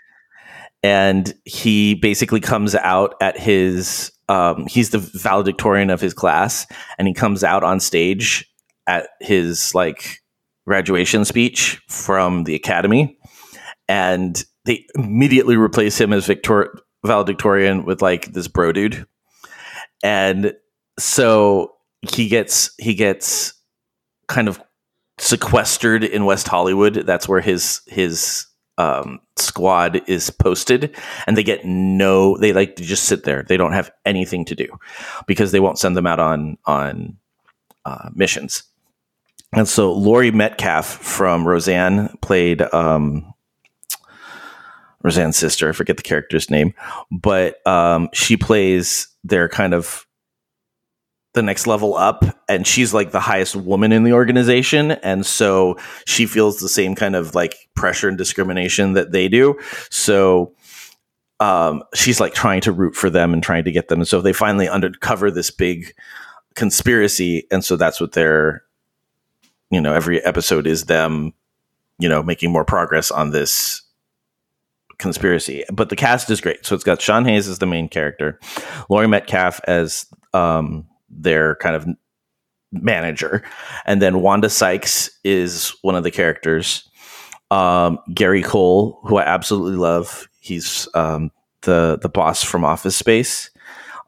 And 0.84 1.34
he 1.46 1.96
basically 1.96 2.40
comes 2.40 2.76
out 2.76 3.16
at 3.22 3.38
his 3.38 4.12
um, 4.30 4.68
he's 4.68 4.90
the 4.90 5.00
valedictorian 5.00 5.90
of 5.90 6.02
his 6.02 6.14
class, 6.14 6.68
and 6.98 7.08
he 7.08 7.14
comes 7.14 7.44
out 7.44 7.64
on 7.64 7.80
stage 7.80 8.46
at 8.86 9.10
his 9.22 9.74
like 9.74 10.20
graduation 10.66 11.24
speech 11.26 11.82
from 11.88 12.44
the 12.44 12.56
academy, 12.56 13.18
and 13.88 14.44
they 14.66 14.86
immediately 14.96 15.56
replace 15.56 16.00
him 16.00 16.12
as 16.12 16.26
Victor 16.26 16.78
valedictorian 17.06 17.86
with 17.86 18.02
like 18.02 18.34
this 18.34 18.48
bro 18.48 18.72
dude, 18.72 19.06
and 20.04 20.54
so 21.00 21.74
he 22.02 22.28
gets 22.28 22.72
he 22.78 22.94
gets 22.94 23.54
kind 24.28 24.48
of 24.50 24.62
sequestered 25.20 26.04
in 26.04 26.26
West 26.26 26.48
Hollywood. 26.48 26.96
That's 26.96 27.30
where 27.30 27.42
his 27.42 27.82
his 27.88 28.46
um, 28.78 29.20
squad 29.36 30.02
is 30.08 30.30
posted, 30.30 30.96
and 31.26 31.38
they 31.38 31.44
get 31.44 31.66
no. 31.66 32.38
They 32.38 32.54
like 32.54 32.76
to 32.78 32.84
just 32.84 33.06
sit 33.06 33.24
there. 33.24 33.44
They 33.44 33.58
don't 33.58 33.74
have 33.74 33.92
anything 34.06 34.46
to 34.46 34.56
do 34.56 34.68
because 35.26 35.52
they 35.52 35.60
won't 35.60 35.80
send 35.80 35.98
them 35.98 36.08
out 36.08 36.20
on 36.20 36.58
on 36.66 37.18
uh, 37.86 38.10
missions. 38.14 38.64
And 39.54 39.68
so 39.68 39.94
Laurie 39.94 40.32
Metcalf 40.32 40.86
from 40.86 41.48
Roseanne 41.48 42.10
played 42.22 42.62
um, 42.74 43.34
Roseanne's 45.04 45.38
sister. 45.38 45.70
I 45.70 45.72
forget 45.72 45.98
the 45.98 46.04
character's 46.04 46.50
name, 46.50 46.74
but 47.12 47.66
um, 47.66 48.10
she 48.14 48.36
plays 48.36 49.08
their 49.24 49.48
kind 49.48 49.74
of 49.74 50.07
the 51.38 51.44
next 51.44 51.68
level 51.68 51.96
up 51.96 52.26
and 52.50 52.68
she's 52.68 52.94
like 52.94 53.12
the 53.12 53.20
highest 53.20 53.56
woman 53.56 53.92
in 53.92 54.04
the 54.04 54.12
organization 54.12 54.92
and 54.92 55.26
so 55.26 55.78
she 56.06 56.26
feels 56.26 56.60
the 56.60 56.68
same 56.68 56.96
kind 56.96 57.16
of 57.16 57.34
like 57.36 57.70
pressure 57.76 58.10
and 58.10 58.18
discrimination 58.18 58.94
that 58.94 59.12
they 59.12 59.30
do 59.30 59.58
so 59.90 60.54
um, 61.40 61.84
she's 61.94 62.20
like 62.20 62.34
trying 62.34 62.62
to 62.62 62.72
root 62.72 62.96
for 62.96 63.10
them 63.10 63.34
and 63.34 63.44
trying 63.44 63.64
to 63.66 63.72
get 63.72 63.88
them. 63.88 64.00
And 64.00 64.08
so 64.08 64.22
they 64.22 64.34
finally 64.34 64.68
uncover 64.68 65.30
this 65.30 65.52
big 65.52 65.94
conspiracy, 66.56 67.46
and 67.52 67.64
so 67.64 67.76
that's 67.76 68.02
what 68.02 68.14
they're, 68.14 68.64
you 69.70 69.80
know, 69.80 69.94
every 69.94 70.24
episode 70.24 70.66
is 70.66 70.86
them, 70.86 71.34
you 72.00 72.10
know, 72.10 72.24
making 72.24 72.52
more 72.52 72.66
progress 72.66 73.12
on 73.12 73.32
this 73.32 73.84
conspiracy. 74.98 75.64
But 75.72 75.90
the 75.90 75.96
cast 75.96 76.30
is 76.32 76.42
great. 76.42 76.66
So 76.66 76.74
it's 76.74 76.84
got 76.84 77.02
Sean 77.02 77.26
Hayes 77.26 77.48
as 77.48 77.60
the 77.60 77.68
main 77.68 77.88
character, 77.88 78.40
Laurie 78.90 79.08
Metcalf 79.08 79.62
as 79.66 80.08
um, 80.34 80.88
their 81.18 81.56
kind 81.56 81.76
of 81.76 81.86
manager, 82.72 83.44
and 83.86 84.02
then 84.02 84.22
Wanda 84.22 84.50
Sykes 84.50 85.10
is 85.24 85.74
one 85.82 85.96
of 85.96 86.04
the 86.04 86.12
characters. 86.12 86.88
Um, 87.52 88.00
Gary 88.14 88.44
Cole, 88.44 89.00
who 89.04 89.18
I 89.18 89.24
absolutely 89.24 89.78
love, 89.78 90.28
he's 90.40 90.88
um, 90.94 91.32
the 91.62 91.98
the 92.02 92.10
boss 92.10 92.44
from 92.44 92.64
Office 92.66 92.96
Space. 92.96 93.50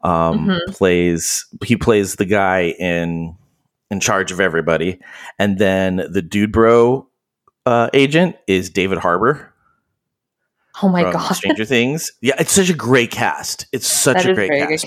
Um, 0.02 0.46
Mhm. 0.46 0.74
Plays 0.74 1.46
he 1.64 1.76
plays 1.76 2.16
the 2.16 2.24
guy 2.24 2.74
in 2.78 3.36
in 3.90 4.00
charge 4.00 4.32
of 4.32 4.40
everybody, 4.40 4.98
and 5.38 5.58
then 5.58 5.96
the 6.10 6.22
dude 6.22 6.52
bro 6.52 7.06
uh, 7.66 7.90
agent 7.92 8.36
is 8.46 8.70
David 8.70 8.98
Harbour 8.98 9.50
Oh 10.82 10.88
my 10.88 11.02
god, 11.02 11.34
Stranger 11.34 11.64
Things. 11.64 12.10
Yeah, 12.22 12.34
it's 12.38 12.52
such 12.52 12.70
a 12.70 12.74
great 12.74 13.10
cast. 13.10 13.66
It's 13.72 13.86
such 13.86 14.22
that 14.22 14.30
a 14.30 14.34
great 14.34 14.48
very 14.48 14.60
cast. 14.66 14.86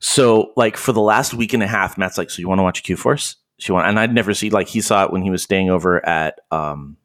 So, 0.00 0.52
like 0.56 0.76
for 0.76 0.92
the 0.92 1.00
last 1.00 1.34
week 1.34 1.52
and 1.52 1.62
a 1.62 1.66
half, 1.66 1.98
Matt's 1.98 2.18
like, 2.18 2.30
"So 2.30 2.40
you 2.40 2.48
want 2.48 2.58
to 2.58 2.62
watch 2.62 2.82
Q 2.82 2.96
Force?" 2.96 3.36
She 3.58 3.72
want, 3.72 3.86
and 3.86 3.98
I'd 3.98 4.14
never 4.14 4.34
see 4.34 4.50
like 4.50 4.68
he 4.68 4.80
saw 4.80 5.04
it 5.04 5.12
when 5.12 5.22
he 5.22 5.30
was 5.30 5.42
staying 5.42 5.70
over 5.70 6.06
at 6.06 6.40
um, 6.50 6.96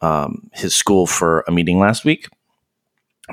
um, 0.00 0.50
his 0.52 0.74
school 0.74 1.06
for 1.06 1.44
a 1.48 1.52
meeting 1.52 1.78
last 1.78 2.04
week, 2.04 2.28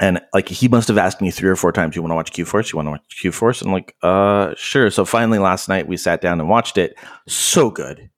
and 0.02 0.20
like 0.34 0.50
he 0.50 0.68
must 0.68 0.88
have 0.88 0.98
asked 0.98 1.22
me 1.22 1.32
three 1.32 1.50
or 1.50 1.56
four 1.56 1.72
times, 1.72 1.96
"You 1.96 2.02
want 2.02 2.12
to 2.12 2.16
watch 2.16 2.32
Q 2.32 2.46
Force? 2.46 2.72
You 2.72 2.78
want 2.78 2.88
to 2.88 2.92
watch 2.92 3.20
Q 3.20 3.32
Force?" 3.32 3.62
And 3.62 3.70
I'm 3.70 3.74
like, 3.74 3.96
"Uh, 4.02 4.54
sure." 4.58 4.90
So 4.90 5.06
finally, 5.06 5.40
last 5.40 5.70
night 5.70 5.88
we 5.88 5.98
sat 5.98 6.22
down 6.22 6.40
and 6.40 6.50
watched 6.50 6.78
it. 6.78 6.98
So 7.28 7.70
good, 7.70 8.10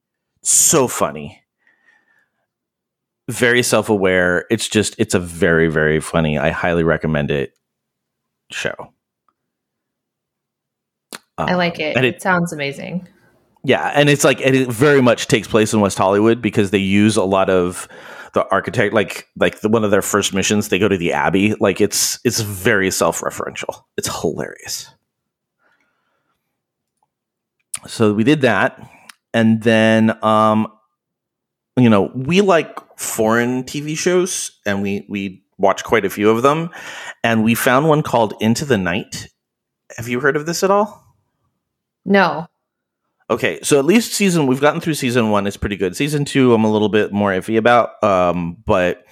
so 0.41 0.87
funny, 0.87 1.43
very 3.27 3.63
self 3.63 3.89
aware. 3.89 4.45
It's 4.49 4.67
just, 4.69 4.95
it's 4.99 5.15
a 5.15 5.19
very, 5.19 5.67
very 5.67 5.99
funny. 5.99 6.37
I 6.37 6.51
highly 6.51 6.83
recommend 6.83 7.31
it. 7.31 7.53
Show. 8.51 8.93
I 11.37 11.55
like 11.55 11.79
it. 11.79 11.97
and 11.97 12.05
it, 12.05 12.21
sounds 12.21 12.53
amazing. 12.53 13.07
Yeah, 13.63 13.91
and 13.93 14.09
it's 14.09 14.23
like 14.23 14.41
and 14.41 14.55
it 14.55 14.69
very 14.69 15.01
much 15.01 15.27
takes 15.27 15.47
place 15.47 15.73
in 15.73 15.81
West 15.81 15.97
Hollywood 15.97 16.41
because 16.41 16.71
they 16.71 16.77
use 16.77 17.17
a 17.17 17.23
lot 17.23 17.49
of 17.49 17.87
the 18.33 18.47
architect 18.49 18.93
like 18.93 19.27
like 19.37 19.61
the, 19.61 19.69
one 19.69 19.83
of 19.83 19.91
their 19.91 20.01
first 20.01 20.33
missions 20.33 20.69
they 20.69 20.77
go 20.77 20.87
to 20.87 20.97
the 20.97 21.13
Abbey 21.13 21.55
like 21.59 21.81
it's 21.81 22.19
it's 22.23 22.41
very 22.41 22.91
self-referential. 22.91 23.83
It's 23.97 24.21
hilarious. 24.21 24.89
So 27.87 28.13
we 28.13 28.23
did 28.23 28.41
that 28.41 28.79
and 29.33 29.63
then 29.63 30.23
um 30.23 30.67
you 31.77 31.89
know, 31.89 32.11
we 32.13 32.41
like 32.41 32.79
foreign 32.97 33.63
TV 33.63 33.97
shows 33.97 34.59
and 34.65 34.81
we 34.81 35.05
we 35.09 35.43
watch 35.57 35.83
quite 35.83 36.05
a 36.05 36.09
few 36.09 36.29
of 36.29 36.43
them 36.43 36.69
and 37.23 37.43
we 37.43 37.55
found 37.55 37.87
one 37.87 38.03
called 38.03 38.33
Into 38.39 38.65
the 38.65 38.77
Night. 38.77 39.27
Have 39.97 40.07
you 40.07 40.19
heard 40.19 40.35
of 40.35 40.45
this 40.45 40.63
at 40.63 40.71
all? 40.71 41.04
No, 42.05 42.47
Okay, 43.27 43.59
so 43.63 43.79
at 43.79 43.85
least 43.85 44.13
season 44.13 44.45
we've 44.45 44.61
gotten 44.61 44.79
through 44.79 44.93
season 44.93 45.31
one 45.31 45.47
is 45.47 45.57
pretty 45.57 45.77
good. 45.77 45.95
Season 45.95 46.25
two, 46.25 46.53
I'm 46.53 46.63
a 46.63 46.71
little 46.71 46.89
bit 46.89 47.11
more 47.11 47.31
iffy 47.31 47.57
about, 47.57 48.03
um, 48.03 48.57
but 48.65 49.03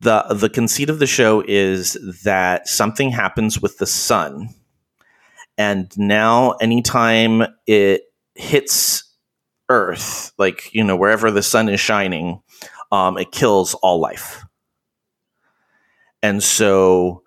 the 0.00 0.24
the 0.34 0.48
conceit 0.48 0.90
of 0.90 0.98
the 0.98 1.06
show 1.06 1.44
is 1.46 1.96
that 2.24 2.66
something 2.66 3.10
happens 3.10 3.62
with 3.62 3.78
the 3.78 3.86
sun, 3.86 4.48
and 5.56 5.96
now 5.96 6.52
anytime 6.60 7.44
it 7.68 8.02
hits 8.34 9.04
Earth, 9.68 10.32
like 10.36 10.74
you 10.74 10.82
know 10.82 10.96
wherever 10.96 11.30
the 11.30 11.42
sun 11.42 11.68
is 11.68 11.78
shining, 11.78 12.42
um, 12.90 13.16
it 13.18 13.30
kills 13.30 13.74
all 13.74 14.00
life, 14.00 14.44
and 16.24 16.42
so 16.42 17.22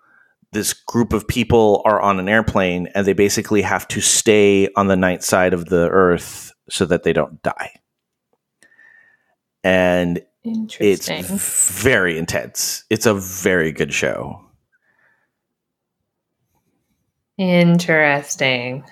this 0.58 0.72
group 0.72 1.12
of 1.12 1.28
people 1.28 1.82
are 1.84 2.00
on 2.00 2.18
an 2.18 2.28
airplane 2.28 2.88
and 2.94 3.06
they 3.06 3.12
basically 3.12 3.62
have 3.62 3.86
to 3.86 4.00
stay 4.00 4.68
on 4.74 4.88
the 4.88 4.96
night 4.96 5.22
side 5.22 5.54
of 5.54 5.66
the 5.66 5.88
earth 5.88 6.52
so 6.68 6.84
that 6.84 7.04
they 7.04 7.12
don't 7.12 7.40
die. 7.42 7.70
And 9.62 10.20
it's 10.44 11.08
very 11.78 12.18
intense. 12.18 12.84
It's 12.90 13.06
a 13.06 13.14
very 13.14 13.70
good 13.70 13.94
show. 13.94 14.44
Interesting. 17.38 18.84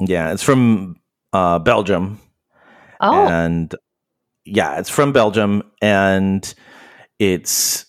Yeah, 0.00 0.32
it's 0.32 0.42
from 0.42 0.96
uh, 1.34 1.58
Belgium. 1.58 2.20
Oh, 3.02 3.28
And 3.28 3.74
yeah, 4.46 4.78
it's 4.78 4.88
from 4.88 5.12
Belgium 5.12 5.62
and 5.82 6.54
it's 7.18 7.84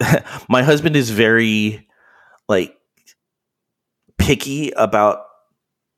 my 0.48 0.62
husband 0.62 0.96
is 0.96 1.10
very 1.10 1.86
like 2.50 2.76
picky 4.18 4.70
about 4.72 5.20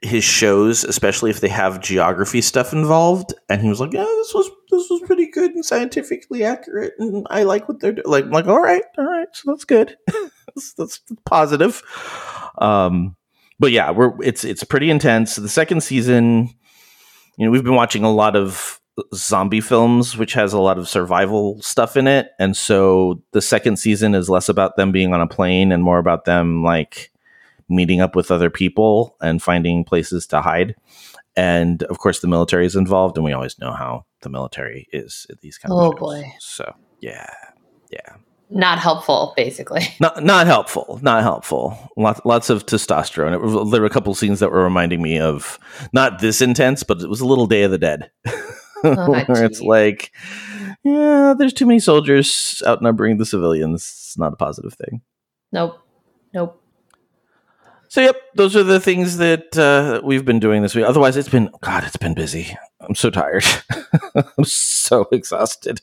his 0.03 0.23
shows, 0.23 0.85
especially 0.85 1.31
if 1.31 1.41
they 1.41 1.49
have 1.49 1.81
geography 1.81 2.43
stuff 2.43 2.73
involved. 2.73 3.35
And 3.49 3.62
he 3.62 3.69
was 3.69 3.81
like, 3.81 3.93
"Yeah, 3.93 4.05
this 4.05 4.35
was 4.35 4.51
this 4.71 4.91
was 4.91 5.01
pretty 5.07 5.31
good 5.31 5.53
and 5.53 5.65
scientifically 5.65 6.45
accurate, 6.45 6.93
and 6.99 7.27
I 7.31 7.45
like 7.45 7.69
what 7.69 7.81
they're 7.81 7.93
doing." 7.93 8.07
Like, 8.07 8.25
I'm 8.25 8.31
like, 8.31 8.47
all 8.47 8.61
right, 8.61 8.83
all 8.99 9.07
right, 9.07 9.29
so 9.33 9.51
that's 9.51 9.65
good. 9.65 9.97
that's, 10.55 10.75
that's 10.75 11.01
positive. 11.25 11.83
Um, 12.59 13.17
but 13.59 13.73
yeah, 13.73 13.91
we're 13.91 14.12
it's 14.23 14.45
it's 14.45 14.65
pretty 14.65 14.91
intense. 14.91 15.37
The 15.37 15.49
second 15.49 15.83
season, 15.83 16.51
you 17.38 17.47
know, 17.47 17.51
we've 17.51 17.65
been 17.65 17.75
watching 17.75 18.05
a 18.05 18.12
lot 18.12 18.37
of 18.37 18.81
zombie 19.14 19.61
films, 19.61 20.16
which 20.16 20.35
has 20.35 20.52
a 20.52 20.61
lot 20.61 20.78
of 20.78 20.88
survival 20.88 21.61
stuff 21.62 21.96
in 21.96 22.07
it, 22.07 22.31
and 22.38 22.57
so 22.57 23.22
the 23.33 23.42
second 23.42 23.78
season 23.78 24.14
is 24.14 24.28
less 24.28 24.48
about 24.48 24.76
them 24.76 24.92
being 24.92 25.14
on 25.14 25.20
a 25.20 25.26
plane 25.26 25.72
and 25.72 25.83
more 25.83 25.98
about 25.98 26.24
them 26.24 26.62
like 26.62 27.11
meeting 27.68 28.00
up 28.00 28.14
with 28.14 28.31
other 28.31 28.50
people 28.50 29.16
and 29.20 29.42
finding 29.42 29.85
places 29.85 30.26
to 30.26 30.40
hide. 30.42 30.74
And 31.35 31.83
of 31.85 31.98
course, 31.98 32.20
the 32.20 32.28
military 32.28 32.66
is 32.66 32.76
involved, 32.76 33.16
and 33.16 33.24
we 33.24 33.33
always 33.33 33.59
know 33.59 33.72
how 33.72 34.05
the 34.20 34.28
military 34.28 34.88
is 34.92 35.26
at 35.31 35.40
these 35.40 35.59
kind 35.59 35.72
of 35.72 35.78
Oh, 35.78 35.92
boy. 35.92 36.31
So 36.38 36.74
yeah, 37.00 37.31
yeah, 37.90 38.16
not 38.55 38.78
helpful, 38.78 39.33
basically. 39.37 39.83
not 40.00 40.22
not 40.22 40.46
helpful, 40.46 41.00
not 41.02 41.22
helpful. 41.22 41.90
Lots 41.96 42.20
lots 42.24 42.50
of 42.50 42.66
testosterone. 42.66 43.40
Was, 43.40 43.70
there 43.70 43.81
were 43.81 43.87
a 43.87 43.90
couple 43.90 44.14
scenes 44.14 44.40
that 44.40 44.50
were 44.50 44.62
reminding 44.62 45.00
me 45.00 45.18
of 45.18 45.59
not 45.92 46.20
this 46.20 46.42
intense, 46.42 46.83
but 46.83 47.00
it 47.00 47.09
was 47.09 47.20
a 47.20 47.26
little 47.26 47.46
Day 47.46 47.62
of 47.62 47.70
the 47.70 47.78
Dead, 47.78 48.11
where 49.27 49.45
it's 49.45 49.61
like, 49.61 50.12
yeah, 50.85 51.35
there's 51.38 51.53
too 51.53 51.66
many 51.66 51.81
soldiers 51.81 52.62
outnumbering 52.66 53.18
the 53.18 53.27
civilians. 53.27 53.83
It's 53.83 54.18
not 54.18 54.33
a 54.33 54.37
positive 54.37 54.75
thing. 54.75 55.03
Nope. 55.53 55.79
Nope. 56.35 56.59
So 57.88 58.01
yep, 58.01 58.16
those 58.35 58.57
are 58.57 58.62
the 58.62 58.81
things 58.81 59.18
that 59.18 59.59
uh, 59.59 60.01
we've 60.03 60.25
been 60.25 60.40
doing 60.40 60.62
this 60.62 60.75
week. 60.75 60.87
Otherwise, 60.87 61.18
it's 61.18 61.29
been 61.29 61.51
God, 61.61 61.85
it's 61.85 61.99
been 61.99 62.14
busy. 62.14 62.57
I'm 62.81 62.95
so 62.95 63.11
tired. 63.11 63.45
I'm 64.14 64.45
so 64.45 65.07
exhausted. 65.12 65.83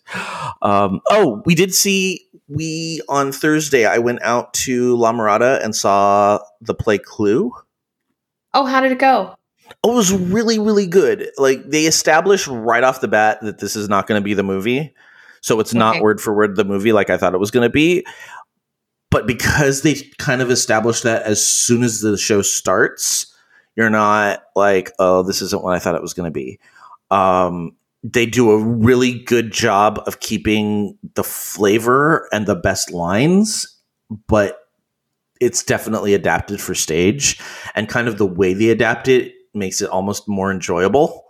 Um, 0.63 1.01
oh, 1.12 1.43
we 1.45 1.53
did 1.53 1.71
see 1.71 2.25
we 2.47 3.01
on 3.09 3.31
Thursday. 3.31 3.85
I 3.85 3.99
went 3.99 4.23
out 4.23 4.55
to 4.55 4.97
La 4.97 5.13
Mirada 5.13 5.63
and 5.63 5.75
saw 5.75 6.39
the 6.59 6.73
play 6.73 6.97
Clue. 6.97 7.51
Oh, 8.55 8.65
how 8.65 8.81
did 8.81 8.91
it 8.91 8.97
go? 8.97 9.35
It 9.71 9.88
was 9.88 10.12
really, 10.12 10.60
really 10.60 10.88
good. 10.88 11.29
Like 11.38 11.69
they 11.69 11.86
established 11.86 12.47
right 12.47 12.84
off 12.84 13.01
the 13.01 13.08
bat 13.08 13.39
that 13.41 13.60
this 13.60 13.75
is 13.75 13.89
not 13.89 14.08
going 14.08 14.19
to 14.19 14.23
be 14.23 14.34
the 14.34 14.43
movie, 14.43 14.93
so 15.41 15.60
it's 15.60 15.73
not 15.73 15.95
Okay. 15.95 16.01
word 16.01 16.21
for 16.21 16.34
word 16.34 16.55
the 16.55 16.65
movie 16.65 16.91
like 16.91 17.10
I 17.10 17.17
thought 17.17 17.34
it 17.34 17.39
was 17.39 17.51
going 17.51 17.65
to 17.67 17.71
be. 17.71 18.05
But 19.12 19.25
because 19.25 19.82
they 19.82 19.95
kind 20.19 20.41
of 20.41 20.51
established 20.51 21.03
that 21.03 21.23
as 21.23 21.45
soon 21.45 21.84
as 21.84 22.01
the 22.01 22.17
show 22.17 22.41
starts, 22.41 23.34
you're 23.75 23.89
not 23.89 24.43
like, 24.55 24.91
oh, 24.99 25.23
this 25.23 25.41
isn't 25.41 25.63
what 25.63 25.75
I 25.75 25.79
thought 25.79 25.95
it 25.95 26.01
was 26.01 26.13
going 26.13 26.27
to 26.27 26.32
be. 26.32 26.60
Um, 27.10 27.75
they 28.03 28.25
do 28.25 28.51
a 28.51 28.63
really 28.63 29.19
good 29.23 29.51
job 29.51 30.01
of 30.05 30.19
keeping 30.19 30.97
the 31.15 31.23
flavor 31.23 32.29
and 32.32 32.45
the 32.45 32.55
best 32.55 32.91
lines, 32.91 33.79
but 34.27 34.60
it's 35.41 35.63
definitely 35.63 36.13
adapted 36.13 36.62
for 36.62 36.75
stage 36.75 37.39
and 37.75 37.89
kind 37.89 38.08
of 38.08 38.17
the 38.17 38.25
way 38.25 38.53
they 38.53 38.69
adapt 38.69 39.08
it 39.08 39.34
makes 39.53 39.81
it 39.81 39.89
almost 39.89 40.27
more 40.27 40.51
enjoyable 40.51 41.23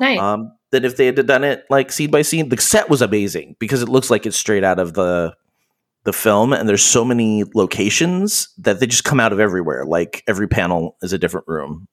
Nice. 0.00 0.18
um, 0.18 0.52
than 0.70 0.84
if 0.84 0.96
they 0.96 1.06
had 1.06 1.26
done 1.26 1.44
it 1.44 1.64
like 1.70 1.90
scene 1.92 2.10
by 2.10 2.22
scene. 2.22 2.48
The 2.48 2.56
set 2.60 2.88
was 2.88 3.02
amazing 3.02 3.56
because 3.58 3.82
it 3.82 3.88
looks 3.88 4.10
like 4.10 4.26
it's 4.26 4.36
straight 4.36 4.64
out 4.64 4.78
of 4.78 4.94
the 4.94 5.34
the 6.04 6.12
film, 6.14 6.54
and 6.54 6.66
there's 6.68 6.82
so 6.82 7.04
many 7.04 7.44
locations 7.54 8.48
that 8.58 8.80
they 8.80 8.86
just 8.86 9.04
come 9.04 9.20
out 9.20 9.32
of 9.34 9.40
everywhere. 9.40 9.84
Like 9.84 10.22
every 10.26 10.48
panel 10.48 10.96
is 11.02 11.12
a 11.12 11.18
different 11.18 11.46
room, 11.46 11.86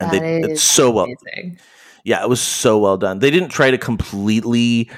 and 0.00 0.10
That 0.10 0.20
they 0.20 0.40
it's 0.40 0.62
so 0.62 0.90
well. 0.90 1.04
amazing. 1.04 1.58
Yeah, 2.04 2.22
it 2.24 2.28
was 2.28 2.40
so 2.40 2.78
well 2.78 2.96
done. 2.96 3.20
They 3.20 3.30
didn't 3.30 3.50
try 3.50 3.70
to 3.70 3.78
completely. 3.78 4.90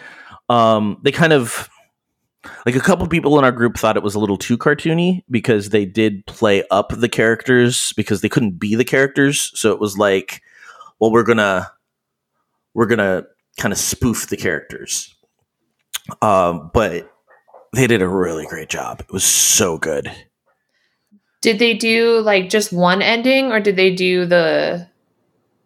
Um, 0.49 0.99
they 1.03 1.13
kind 1.13 1.33
of 1.35 1.69
like 2.67 2.77
a 2.77 2.81
couple 2.81 3.07
people 3.07 3.39
in 3.39 3.45
our 3.45 3.53
group 3.53 3.77
thought 3.77 3.97
it 3.97 4.03
was 4.03 4.15
a 4.15 4.19
little 4.19 4.37
too 4.37 4.59
cartoony 4.59 5.23
because 5.31 5.71
they 5.71 5.85
did 5.85 6.27
play 6.27 6.65
up 6.71 6.93
the 6.95 7.09
characters 7.09 7.93
because 7.95 8.21
they 8.21 8.29
couldn't 8.29 8.59
be 8.59 8.75
the 8.75 8.85
characters. 8.85 9.51
So 9.55 9.73
it 9.73 9.81
was 9.81 9.99
like, 9.99 10.43
well, 10.99 11.13
we're 11.13 11.25
gonna 11.25 11.71
we're 12.75 12.87
gonna 12.87 13.25
kind 13.59 13.73
of 13.73 13.79
spoof 13.79 14.29
the 14.29 14.37
characters. 14.37 15.15
Um, 16.21 16.71
but 16.75 17.11
they 17.73 17.87
did 17.87 18.03
a 18.03 18.09
really 18.09 18.47
great 18.47 18.69
job. 18.69 19.01
It 19.01 19.13
was 19.13 19.25
so 19.25 19.79
good. 19.79 20.11
Did 21.41 21.59
they 21.59 21.75
do 21.75 22.21
like 22.21 22.49
just 22.49 22.73
one 22.73 23.03
ending 23.03 23.53
or 23.53 23.61
did 23.61 23.77
they 23.77 23.95
do 23.95 24.27
the 24.27 24.89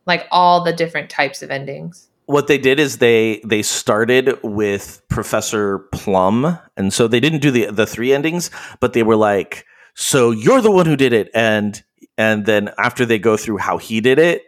like 0.06 0.26
all 0.30 0.64
the 0.64 0.72
different 0.72 1.10
types 1.10 1.42
of 1.42 1.50
endings? 1.50 2.07
What 2.28 2.46
they 2.46 2.58
did 2.58 2.78
is 2.78 2.98
they 2.98 3.40
they 3.42 3.62
started 3.62 4.38
with 4.42 5.00
Professor 5.08 5.78
Plum, 5.92 6.58
and 6.76 6.92
so 6.92 7.08
they 7.08 7.20
didn't 7.20 7.40
do 7.40 7.50
the 7.50 7.66
the 7.70 7.86
three 7.86 8.12
endings, 8.12 8.50
but 8.80 8.92
they 8.92 9.02
were 9.02 9.16
like, 9.16 9.64
"So 9.94 10.30
you're 10.30 10.60
the 10.60 10.70
one 10.70 10.84
who 10.84 10.94
did 10.94 11.14
it," 11.14 11.30
and 11.34 11.82
and 12.18 12.44
then 12.44 12.70
after 12.76 13.06
they 13.06 13.18
go 13.18 13.38
through 13.38 13.56
how 13.56 13.78
he 13.78 14.02
did 14.02 14.18
it, 14.18 14.42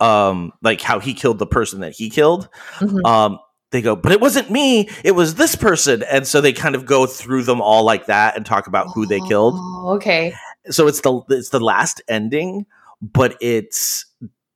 um, 0.00 0.52
like 0.62 0.82
how 0.82 1.00
he 1.00 1.14
killed 1.14 1.38
the 1.38 1.46
person 1.46 1.80
that 1.80 1.92
he 1.94 2.10
killed, 2.10 2.50
Mhm. 2.80 3.06
um, 3.06 3.38
they 3.72 3.80
go, 3.80 3.96
"But 3.96 4.12
it 4.12 4.20
wasn't 4.20 4.50
me; 4.50 4.90
it 5.02 5.12
was 5.12 5.36
this 5.36 5.56
person," 5.56 6.02
and 6.10 6.26
so 6.26 6.42
they 6.42 6.52
kind 6.52 6.74
of 6.74 6.84
go 6.84 7.06
through 7.06 7.44
them 7.44 7.62
all 7.62 7.84
like 7.84 8.04
that 8.06 8.36
and 8.36 8.44
talk 8.44 8.66
about 8.66 8.88
who 8.94 9.06
they 9.06 9.20
killed 9.20 9.54
Oh, 9.56 9.94
okay. 9.96 10.34
so 10.68 10.86
it's 10.86 11.00
the 11.00 11.22
it's 11.30 11.48
the 11.48 11.60
last 11.60 12.02
ending, 12.06 12.66
but 13.00 13.34
it's 13.40 14.04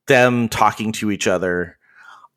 them 0.06 0.50
talking 0.50 0.92
to 0.92 1.10
each 1.10 1.26
other 1.26 1.78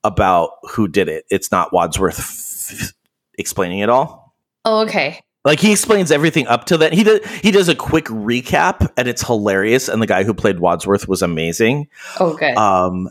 about 0.06 0.52
who 0.70 0.88
did 0.88 1.10
it. 1.10 1.26
It's 1.30 1.52
not 1.52 1.74
Wadsworth 1.74 2.20
f- 2.20 2.94
explaining 3.38 3.80
it 3.80 3.90
all. 3.90 4.36
Oh, 4.64 4.82
okay. 4.82 5.22
Like 5.44 5.60
he 5.60 5.72
explains 5.72 6.12
everything 6.12 6.48
up 6.48 6.66
to 6.66 6.78
that. 6.78 6.94
He 6.94 7.04
does 7.04 7.26
he 7.42 7.52
does 7.52 7.70
a 7.70 7.76
quick 7.76 8.06
recap, 8.06 8.92
and 8.98 9.08
it's 9.08 9.26
hilarious. 9.26 9.88
And 9.88 10.02
the 10.02 10.08
guy 10.08 10.24
who 10.24 10.34
played 10.34 10.60
Wadsworth 10.60 11.08
was 11.08 11.22
amazing. 11.22 11.88
Okay. 12.20 12.54
Um, 12.54 13.10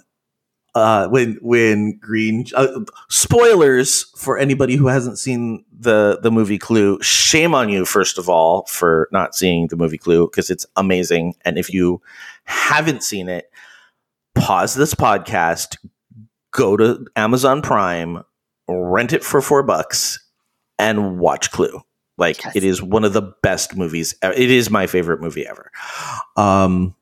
uh, 0.74 1.06
when 1.08 1.38
when 1.40 1.96
Green 1.98 2.46
uh, 2.56 2.80
spoilers 3.08 4.04
for 4.16 4.36
anybody 4.36 4.74
who 4.74 4.88
hasn't 4.88 5.18
seen 5.18 5.64
the 5.72 6.18
the 6.22 6.32
movie 6.32 6.58
Clue. 6.58 7.00
Shame 7.00 7.54
on 7.54 7.68
you, 7.68 7.84
first 7.84 8.18
of 8.18 8.28
all, 8.28 8.66
for 8.66 9.08
not 9.12 9.36
seeing 9.36 9.68
the 9.68 9.76
movie 9.76 9.98
Clue 9.98 10.26
because 10.26 10.50
it's 10.50 10.66
amazing. 10.74 11.34
And 11.44 11.56
if 11.56 11.72
you 11.72 12.02
haven't 12.44 13.04
seen 13.04 13.28
it, 13.28 13.50
pause 14.34 14.74
this 14.74 14.94
podcast, 14.94 15.76
go 16.54 16.76
to 16.76 17.04
Amazon 17.16 17.60
Prime, 17.60 18.22
rent 18.68 19.12
it 19.12 19.22
for 19.22 19.42
four 19.42 19.62
bucks, 19.62 20.18
and 20.78 21.18
watch 21.18 21.50
Clue. 21.50 21.80
Like 22.16 22.42
Yes. 22.44 22.56
it 22.56 22.64
is 22.64 22.80
one 22.80 23.04
of 23.04 23.12
the 23.12 23.34
best 23.42 23.76
movies. 23.76 24.14
e- 24.24 24.28
It 24.28 24.50
is 24.50 24.70
my 24.70 24.86
favorite 24.86 25.20
movie 25.20 25.46
ever. 25.46 25.70
Um. 26.36 26.94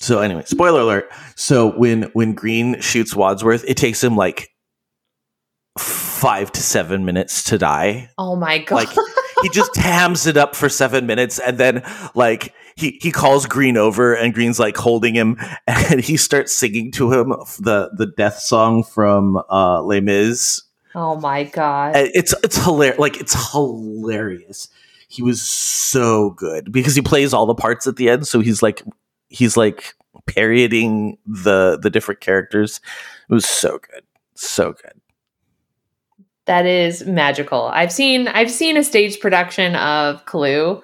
So 0.00 0.20
anyway, 0.20 0.42
spoiler 0.46 0.80
alert. 0.80 1.10
So 1.36 1.70
when 1.70 2.04
when 2.14 2.32
Green 2.34 2.80
shoots 2.80 3.14
Wadsworth, 3.14 3.62
it 3.68 3.76
takes 3.76 4.02
him 4.02 4.16
like 4.16 4.48
five 5.78 6.50
to 6.52 6.62
seven 6.62 7.04
minutes 7.04 7.44
to 7.44 7.58
die. 7.58 8.10
oh 8.18 8.36
my 8.36 8.58
god. 8.58 8.76
Like 8.76 8.88
he 9.42 9.48
just 9.50 9.76
hams 9.76 10.26
it 10.26 10.36
up 10.36 10.54
for 10.56 10.68
seven 10.68 11.06
minutes, 11.06 11.38
and 11.38 11.58
then 11.58 11.82
like 12.14 12.54
he 12.76 12.98
he 13.02 13.10
calls 13.10 13.46
Green 13.46 13.76
over, 13.76 14.14
and 14.14 14.32
Green's 14.34 14.58
like 14.58 14.76
holding 14.76 15.14
him, 15.14 15.36
and 15.66 16.00
he 16.00 16.16
starts 16.16 16.52
singing 16.52 16.90
to 16.92 17.12
him 17.12 17.28
the 17.60 17.90
the 17.96 18.06
death 18.16 18.38
song 18.38 18.82
from 18.82 19.42
uh, 19.50 19.82
Les 19.82 20.00
Mis. 20.00 20.62
oh 20.94 21.16
my 21.16 21.44
god. 21.44 21.96
And 21.96 22.10
It's 22.14 22.34
it's 22.42 22.62
hilarious. 22.62 22.98
Like 22.98 23.20
it's 23.20 23.52
hilarious. 23.52 24.68
He 25.08 25.22
was 25.22 25.42
so 25.42 26.30
good 26.30 26.72
because 26.72 26.94
he 26.94 27.02
plays 27.02 27.34
all 27.34 27.46
the 27.46 27.54
parts 27.54 27.86
at 27.86 27.96
the 27.96 28.08
end. 28.08 28.26
So 28.26 28.40
he's 28.40 28.62
like 28.62 28.82
he's 29.28 29.56
like 29.56 29.94
parodying 30.26 31.18
the 31.26 31.78
the 31.80 31.90
different 31.90 32.20
characters. 32.20 32.80
It 33.28 33.34
was 33.34 33.46
so 33.46 33.78
good, 33.78 34.02
so 34.34 34.72
good. 34.72 34.92
That 36.46 36.66
is 36.66 37.06
magical. 37.06 37.70
I've 37.72 37.92
seen 37.92 38.26
I've 38.28 38.50
seen 38.50 38.76
a 38.76 38.82
stage 38.82 39.20
production 39.20 39.76
of 39.76 40.24
Clue 40.24 40.82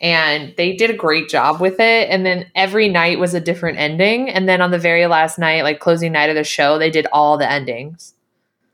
and 0.00 0.54
they 0.56 0.74
did 0.74 0.90
a 0.90 0.94
great 0.94 1.28
job 1.28 1.60
with 1.60 1.78
it 1.78 2.08
and 2.10 2.24
then 2.24 2.50
every 2.54 2.88
night 2.88 3.18
was 3.18 3.34
a 3.34 3.40
different 3.40 3.78
ending 3.78 4.30
and 4.30 4.48
then 4.48 4.60
on 4.60 4.70
the 4.70 4.78
very 4.78 5.06
last 5.06 5.38
night 5.38 5.62
like 5.62 5.80
closing 5.80 6.12
night 6.12 6.30
of 6.30 6.36
the 6.36 6.44
show 6.44 6.78
they 6.78 6.90
did 6.90 7.06
all 7.12 7.36
the 7.38 7.50
endings. 7.50 8.14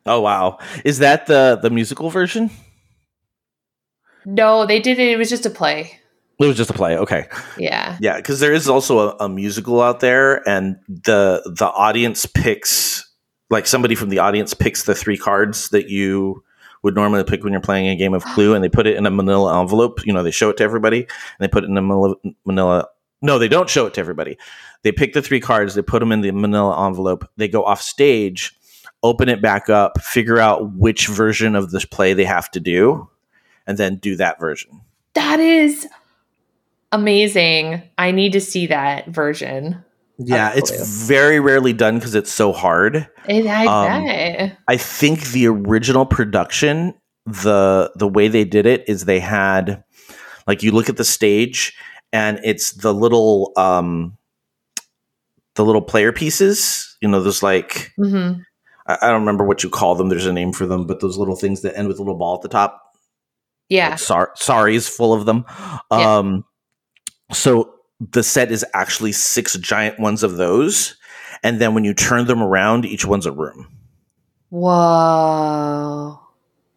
Oh 0.05 0.21
wow, 0.21 0.59
is 0.85 0.99
that 0.99 1.27
the 1.27 1.59
the 1.61 1.71
musical 1.71 2.11
version? 2.11 2.51
No, 4.25 4.67
they 4.67 4.81
did 4.81 4.99
it 4.99 5.09
it 5.09 5.17
was 5.17 5.31
just 5.31 5.47
a 5.47 5.51
play. 5.51 5.99
It 6.39 6.47
was 6.47 6.57
just 6.57 6.71
a 6.71 6.75
play. 6.75 6.97
Okay. 6.99 7.29
Yeah. 7.57 7.97
Yeah, 8.01 8.17
because 8.17 8.41
there 8.41 8.53
is 8.53 8.69
also 8.69 8.99
a, 8.99 9.17
a 9.21 9.29
musical 9.29 9.81
out 9.81 10.01
there, 10.01 10.47
and 10.47 10.77
the 10.87 11.43
the 11.47 11.67
audience 11.67 12.27
picks 12.27 13.11
like 13.49 13.67
somebody 13.67 13.95
from 13.95 14.11
the 14.11 14.19
audience 14.19 14.53
picks 14.55 14.85
the 14.85 14.95
three 14.95 15.17
cards 15.17 15.71
that 15.71 15.89
you 15.89 16.43
would 16.87 16.95
normally 16.95 17.25
pick 17.25 17.43
when 17.43 17.53
you're 17.53 17.61
playing 17.61 17.89
a 17.89 17.97
game 17.97 18.15
of 18.15 18.25
Clue, 18.25 18.55
and 18.55 18.65
they 18.65 18.69
put 18.69 18.87
it 18.87 18.97
in 18.97 19.05
a 19.05 19.11
Manila 19.11 19.61
envelope. 19.61 20.07
You 20.07 20.13
know, 20.13 20.23
they 20.23 20.31
show 20.31 20.49
it 20.51 20.57
to 20.59 20.65
everybody, 20.65 21.01
and 21.01 21.41
they 21.41 21.49
put 21.49 21.65
it 21.65 21.69
in 21.69 21.77
a 21.77 21.83
Manila. 21.83 22.87
No, 23.23 23.39
they 23.39 23.49
don't 23.49 23.69
show 23.69 23.87
it 23.87 23.95
to 23.95 24.01
everybody. 24.01 24.39
They 24.83 24.93
pick 24.93 25.13
the 25.13 25.21
three 25.21 25.41
cards, 25.41 25.75
they 25.75 25.83
put 25.83 25.99
them 25.99 26.13
in 26.13 26.21
the 26.21 26.31
Manila 26.31 26.87
envelope. 26.87 27.29
They 27.37 27.49
go 27.49 27.65
off 27.65 27.83
stage, 27.83 28.57
open 29.03 29.29
it 29.29 29.43
back 29.43 29.69
up, 29.69 30.01
figure 30.01 30.39
out 30.39 30.75
which 30.75 31.09
version 31.09 31.57
of 31.57 31.73
this 31.73 31.85
play 31.85 32.13
they 32.15 32.25
have 32.25 32.51
to 32.53 32.61
do, 32.61 33.11
and 33.67 33.77
then 33.77 33.97
do 33.97 34.15
that 34.17 34.39
version. 34.39 34.81
That 35.15 35.41
is 35.41 35.89
amazing. 36.93 37.83
I 37.99 38.13
need 38.13 38.33
to 38.33 38.41
see 38.41 38.67
that 38.69 39.09
version. 39.09 39.85
Yeah, 40.19 40.53
it's 40.55 41.07
very 41.07 41.41
rarely 41.41 41.73
done 41.73 41.99
because 41.99 42.15
it's 42.15 42.33
so 42.33 42.53
hard. 42.53 43.09
It, 43.29 43.47
I 43.47 43.67
Um. 43.67 44.57
I 44.67 44.77
think 44.77 45.29
the 45.29 45.47
original 45.49 46.07
production, 46.07 46.95
the 47.27 47.93
the 47.97 48.09
way 48.09 48.29
they 48.29 48.45
did 48.45 48.67
it 48.67 48.89
is 48.89 49.05
they 49.05 49.21
had 49.21 49.85
like 50.47 50.63
you 50.63 50.73
look 50.73 50.89
at 50.89 50.97
the 50.97 51.05
stage 51.05 51.75
and 52.13 52.41
it's 52.45 52.73
the 52.73 52.95
little 52.95 53.53
um 53.57 54.17
the 55.57 55.65
little 55.65 55.83
player 55.83 56.13
pieces, 56.13 56.97
you 57.01 57.09
know, 57.09 57.23
those 57.23 57.43
like 57.43 57.93
hmm 57.97 58.33
I, 58.87 58.99
I 59.03 59.07
don't 59.09 59.21
remember 59.21 59.45
what 59.45 59.63
you 59.63 59.69
call 59.69 59.97
them, 59.97 60.09
there's 60.09 60.27
a 60.27 60.33
name 60.33 60.53
for 60.53 60.67
them, 60.67 60.87
but 60.87 61.01
those 61.01 61.19
little 61.19 61.37
things 61.37 61.63
that 61.63 61.77
end 61.77 61.89
with 61.89 61.99
a 61.99 62.03
little 62.03 62.19
ball 62.19 62.37
at 62.37 62.43
the 62.43 62.49
top. 62.49 62.83
Yeah. 63.69 63.97
Sor- 63.97 64.33
is 64.69 64.89
full 64.89 65.13
of 65.13 65.27
them. 65.27 65.45
Yeah. 65.91 66.17
Um 66.17 66.45
so 67.33 67.75
the 68.01 68.23
set 68.23 68.51
is 68.51 68.65
actually 68.75 69.13
six 69.13 69.57
giant 69.59 69.99
ones 69.99 70.23
of 70.23 70.37
those. 70.37 70.97
And 71.43 71.61
then 71.61 71.75
when 71.75 71.85
you 71.85 71.95
turn 71.95 72.27
them 72.27 72.43
around, 72.43 72.85
each 72.85 73.05
one's 73.05 73.27
a 73.27 73.33
room. 73.33 73.69
Whoa. 74.51 76.19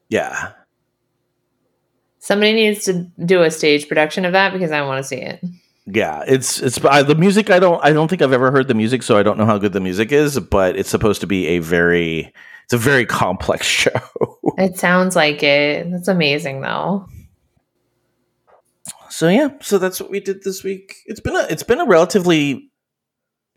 Yeah. 0.10 0.52
Somebody 2.20 2.54
needs 2.54 2.86
to 2.86 3.10
do 3.26 3.42
a 3.42 3.52
stage 3.52 3.88
production 3.88 4.26
of 4.26 4.34
that 4.34 4.54
because 4.54 4.72
I 4.72 4.82
want 4.82 5.04
to 5.04 5.08
see 5.08 5.18
it. 5.18 5.44
Yeah, 5.92 6.24
it's 6.28 6.62
it's 6.62 6.84
I, 6.86 7.02
the 7.02 7.16
music. 7.16 7.50
I 7.50 7.58
don't 7.58 7.84
I 7.84 7.92
don't 7.92 8.08
think 8.08 8.22
I've 8.22 8.34
ever 8.34 8.52
heard 8.52 8.68
the 8.68 8.76
music, 8.76 9.02
so 9.02 9.18
I 9.18 9.24
don't 9.24 9.40
know 9.40 9.46
how 9.48 9.58
good 9.58 9.74
the 9.74 9.80
music 9.80 10.12
is. 10.12 10.40
But 10.40 10.76
it's 10.76 10.90
supposed 10.90 11.22
to 11.22 11.28
be 11.28 11.48
a 11.48 11.60
very 11.60 12.32
it's 12.66 12.74
a 12.74 12.78
very 12.78 13.08
complex 13.08 13.66
show. 13.66 14.00
It 14.58 14.78
sounds 14.78 15.16
like 15.16 15.42
it. 15.42 15.90
That's 15.90 16.08
amazing, 16.08 16.62
though. 16.62 17.08
So 19.20 19.28
yeah, 19.28 19.50
so 19.60 19.78
that's 19.80 20.00
what 20.00 20.10
we 20.10 20.22
did 20.22 20.46
this 20.46 20.64
week. 20.64 20.96
It's 21.06 21.20
been 21.20 21.36
a 21.36 21.46
it's 21.50 21.64
been 21.64 21.82
a 21.82 21.86
relatively 21.86 22.72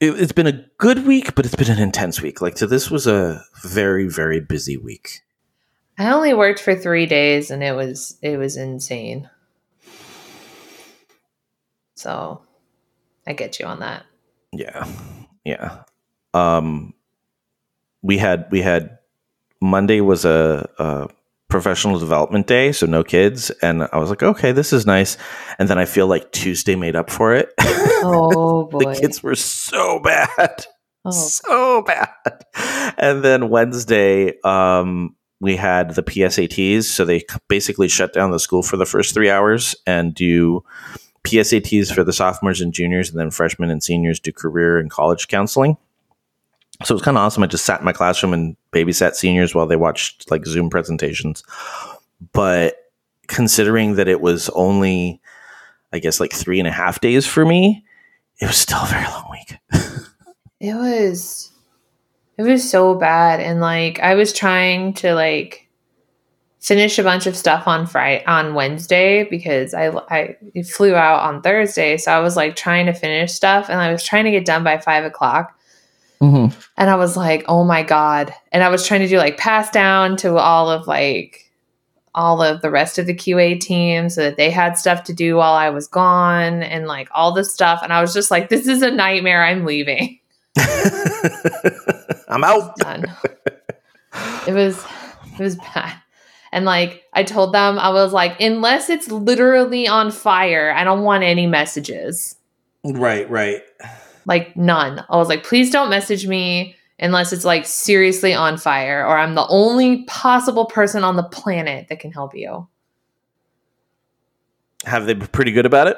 it, 0.01 0.21
it's 0.21 0.33
been 0.33 0.49
a 0.49 0.67
good 0.79 1.07
week, 1.07 1.37
but 1.37 1.47
it's 1.47 1.55
been 1.55 1.71
an 1.71 1.79
intense 1.79 2.21
week. 2.21 2.41
Like 2.41 2.59
so, 2.59 2.67
this 2.67 2.91
was 2.91 3.07
a 3.07 3.45
very 3.63 4.09
very 4.09 4.41
busy 4.41 4.77
week. 4.77 5.21
I 5.97 6.11
only 6.11 6.35
worked 6.35 6.59
for 6.59 6.75
three 6.75 7.07
days, 7.07 7.53
and 7.53 7.63
it 7.63 7.77
was 7.77 8.19
it 8.23 8.39
was 8.39 8.57
insane. 8.57 9.31
So, 11.95 12.43
I 13.25 13.33
get 13.33 13.61
you 13.61 13.67
on 13.67 13.79
that. 13.79 14.03
Yeah, 14.51 14.89
yeah. 15.45 15.85
Um, 16.35 16.93
we 18.03 18.19
had 18.19 18.49
we 18.51 18.63
had 18.63 18.99
Monday 19.61 20.01
was 20.01 20.25
a, 20.25 20.69
a 20.81 21.09
professional 21.53 21.99
development 21.99 22.47
day, 22.47 22.73
so 22.73 22.87
no 22.87 23.05
kids, 23.05 23.51
and 23.61 23.87
I 23.93 23.99
was 23.99 24.09
like, 24.09 24.23
okay, 24.23 24.53
this 24.53 24.73
is 24.73 24.87
nice. 24.87 25.19
And 25.59 25.69
then 25.69 25.77
I 25.77 25.85
feel 25.85 26.07
like 26.07 26.33
Tuesday 26.33 26.75
made 26.77 26.97
up 26.97 27.11
for 27.11 27.35
it. 27.35 27.53
Oh 27.61 28.69
boy! 28.73 28.79
the 28.95 29.01
kids 29.01 29.23
were 29.23 29.35
so 29.35 30.01
bad, 30.01 30.67
oh, 31.05 31.11
so 31.11 31.83
bad. 31.83 32.09
And 32.97 33.23
then 33.23 33.51
Wednesday, 33.51 34.41
um, 34.41 35.15
we 35.41 35.57
had 35.57 35.95
the 35.95 36.03
PSATs, 36.03 36.85
so 36.85 37.05
they 37.05 37.23
basically 37.49 37.89
shut 37.89 38.15
down 38.15 38.31
the 38.31 38.41
school 38.41 38.63
for 38.63 38.79
the 38.79 38.87
first 38.87 39.13
three 39.13 39.29
hours 39.29 39.77
and 39.87 40.15
do 40.15 40.65
PSATs 41.25 41.95
for 41.95 42.03
the 42.03 42.15
sophomores 42.15 42.63
and 42.63 42.73
juniors, 42.73 43.11
and 43.11 43.21
then 43.21 43.31
freshmen 43.31 43.69
and 43.69 43.83
seniors 43.83 44.19
do 44.19 44.33
career 44.33 44.79
and 44.79 44.91
college 44.91 45.29
counseling. 45.29 45.77
So 46.83 46.95
it 46.95 46.97
was 46.97 47.03
kind 47.03 47.19
of 47.19 47.23
awesome. 47.23 47.43
I 47.43 47.47
just 47.47 47.67
sat 47.67 47.81
in 47.81 47.85
my 47.85 47.93
classroom 47.93 48.33
and 48.33 48.57
babysat 48.73 49.15
seniors 49.15 49.55
while 49.55 49.67
they 49.67 49.77
watched 49.77 50.31
like 50.31 50.47
Zoom 50.47 50.71
presentations. 50.71 51.45
But 52.33 52.77
considering 53.29 53.97
that 53.97 54.09
it 54.09 54.21
was 54.21 54.49
only, 54.51 55.21
I 55.93 55.99
guess, 55.99 56.21
like 56.21 56.33
three 56.33 56.59
and 56.59 56.69
a 56.69 56.73
half 56.73 57.01
days 57.01 57.27
for 57.27 57.45
me, 57.45 57.85
it 58.41 58.47
was 58.47 58.57
still 58.57 58.83
a 58.83 58.87
very 58.87 59.05
long 59.05 59.31
week. 59.31 59.59
It 60.63 60.75
was 60.75 61.51
it 62.39 62.45
was 62.45 62.71
so 62.71 62.95
bad 62.95 63.41
and 63.41 63.61
like 63.61 63.99
I 63.99 64.15
was 64.15 64.33
trying 64.33 64.95
to 64.95 65.13
like 65.13 65.69
finish 66.61 67.01
a 67.01 67.03
bunch 67.03 67.27
of 67.27 67.37
stuff 67.37 67.67
on 67.67 67.85
Friday 67.85 68.25
on 68.27 68.55
Wednesday 68.55 69.25
because 69.25 69.75
I 69.75 69.89
I 70.09 70.37
flew 70.63 70.95
out 70.95 71.23
on 71.23 71.43
Thursday, 71.43 71.97
so 71.97 72.13
I 72.13 72.21
was 72.21 72.37
like 72.37 72.55
trying 72.55 72.87
to 72.87 72.93
finish 72.93 73.33
stuff 73.33 73.69
and 73.69 73.81
I 73.81 73.91
was 73.91 74.05
trying 74.05 74.25
to 74.25 74.31
get 74.31 74.45
done 74.45 74.63
by 74.63 74.79
five 74.79 75.05
o'clock. 75.05 75.59
Mm-hmm. 76.23 76.59
And 76.77 76.91
I 76.91 76.95
was 76.95 77.17
like, 77.17 77.45
oh 77.49 77.65
my 77.65 77.83
God. 77.83 78.33
And 78.53 78.63
I 78.63 78.69
was 78.69 78.87
trying 78.87 79.01
to 79.01 79.09
do 79.09 79.19
like 79.19 79.39
pass 79.39 79.71
down 79.71 80.17
to 80.19 80.37
all 80.37 80.71
of 80.71 80.87
like 80.87 81.51
all 82.15 82.43
of 82.43 82.61
the 82.61 82.71
rest 82.71 82.99
of 82.99 83.07
the 83.07 83.15
QA 83.15 83.59
team 83.59 84.09
so 84.09 84.23
that 84.23 84.37
they 84.37 84.51
had 84.51 84.79
stuff 84.79 85.03
to 85.05 85.13
do 85.13 85.37
while 85.37 85.55
I 85.55 85.71
was 85.71 85.89
gone 85.89 86.63
and 86.63 86.87
like 86.87 87.09
all 87.13 87.33
this 87.33 87.53
stuff. 87.53 87.81
And 87.83 87.93
I 87.93 88.01
was 88.01 88.15
just 88.15 88.31
like, 88.31 88.49
this 88.51 88.69
is 88.69 88.83
a 88.83 88.91
nightmare. 88.91 89.43
I'm 89.43 89.65
leaving. 89.65 90.21
I'm 92.29 92.45
out. 92.45 92.77
Done. 92.77 93.05
it 94.47 94.53
was 94.53 94.85
it 95.39 95.43
was 95.43 95.57
bad. 95.57 95.95
And 96.53 96.65
like 96.65 97.03
I 97.15 97.25
told 97.25 97.53
them, 97.53 97.79
I 97.79 97.91
was 97.91 98.13
like, 98.13 98.41
unless 98.41 98.91
it's 98.91 99.11
literally 99.11 99.89
on 99.89 100.11
fire, 100.11 100.73
I 100.77 100.85
don't 100.85 101.03
want 101.03 101.25
any 101.25 101.47
messages. 101.47 102.37
Right, 102.85 103.29
right. 103.31 103.63
Like 104.27 104.57
none. 104.57 105.05
I 105.09 105.17
was 105.17 105.29
like, 105.29 105.45
please 105.45 105.71
don't 105.71 105.91
message 105.91 106.27
me 106.27 106.77
unless 106.99 107.33
it's 107.33 107.45
like 107.45 107.67
seriously 107.67 108.33
on 108.33 108.57
fire 108.57 109.05
or 109.07 109.19
I'm 109.19 109.35
the 109.35 109.47
only 109.49 110.05
possible 110.05 110.67
person 110.67 111.05
on 111.05 111.17
the 111.17 111.23
planet 111.25 111.89
that 111.89 112.01
can 112.01 112.13
help 112.13 112.35
you. 112.35 112.69
Have 114.85 115.07
they 115.07 115.15
been 115.15 115.29
pretty 115.29 115.53
good 115.53 115.67
about 115.67 115.89
it? 115.89 115.97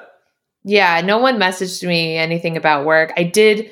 Yeah, 0.64 1.00
no 1.02 1.18
one 1.18 1.38
messaged 1.38 1.86
me 1.86 2.16
anything 2.16 2.56
about 2.56 2.86
work. 2.86 3.12
I 3.16 3.22
did 3.22 3.70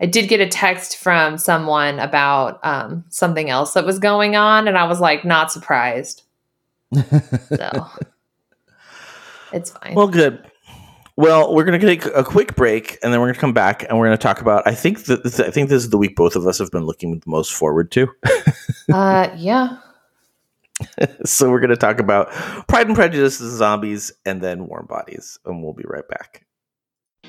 I 0.00 0.06
did 0.06 0.28
get 0.28 0.40
a 0.40 0.48
text 0.48 0.96
from 0.96 1.38
someone 1.38 2.00
about 2.00 2.58
um, 2.64 3.04
something 3.08 3.48
else 3.48 3.74
that 3.74 3.86
was 3.86 3.98
going 4.00 4.34
on, 4.34 4.66
and 4.66 4.76
I 4.76 4.84
was 4.84 5.00
like, 5.00 5.24
not 5.24 5.52
surprised. 5.52 6.24
so 6.92 7.86
it's 9.52 9.70
fine. 9.70 9.94
Well, 9.94 10.08
good. 10.08 10.44
Well, 11.16 11.54
we're 11.54 11.64
going 11.64 11.80
to 11.80 11.86
take 11.86 12.06
a 12.06 12.24
quick 12.24 12.56
break, 12.56 12.98
and 13.02 13.12
then 13.12 13.20
we're 13.20 13.26
going 13.26 13.34
to 13.34 13.40
come 13.40 13.52
back, 13.52 13.84
and 13.84 13.96
we're 13.96 14.06
going 14.06 14.18
to 14.18 14.22
talk 14.22 14.40
about. 14.40 14.66
I 14.66 14.74
think 14.74 15.04
that 15.04 15.24
I 15.40 15.50
think 15.50 15.68
this 15.68 15.84
is 15.84 15.90
the 15.90 15.98
week 15.98 16.16
both 16.16 16.34
of 16.34 16.46
us 16.46 16.58
have 16.58 16.72
been 16.72 16.86
looking 16.86 17.18
the 17.18 17.30
most 17.30 17.52
forward 17.52 17.92
to. 17.92 18.08
uh, 18.92 19.28
yeah. 19.36 19.78
so 21.24 21.50
we're 21.50 21.60
going 21.60 21.70
to 21.70 21.76
talk 21.76 22.00
about 22.00 22.32
Pride 22.66 22.88
and 22.88 22.96
Prejudice 22.96 23.40
and 23.40 23.52
zombies, 23.52 24.12
and 24.26 24.42
then 24.42 24.66
warm 24.66 24.86
bodies, 24.86 25.38
and 25.44 25.62
we'll 25.62 25.72
be 25.72 25.84
right 25.86 26.06
back. 26.08 26.46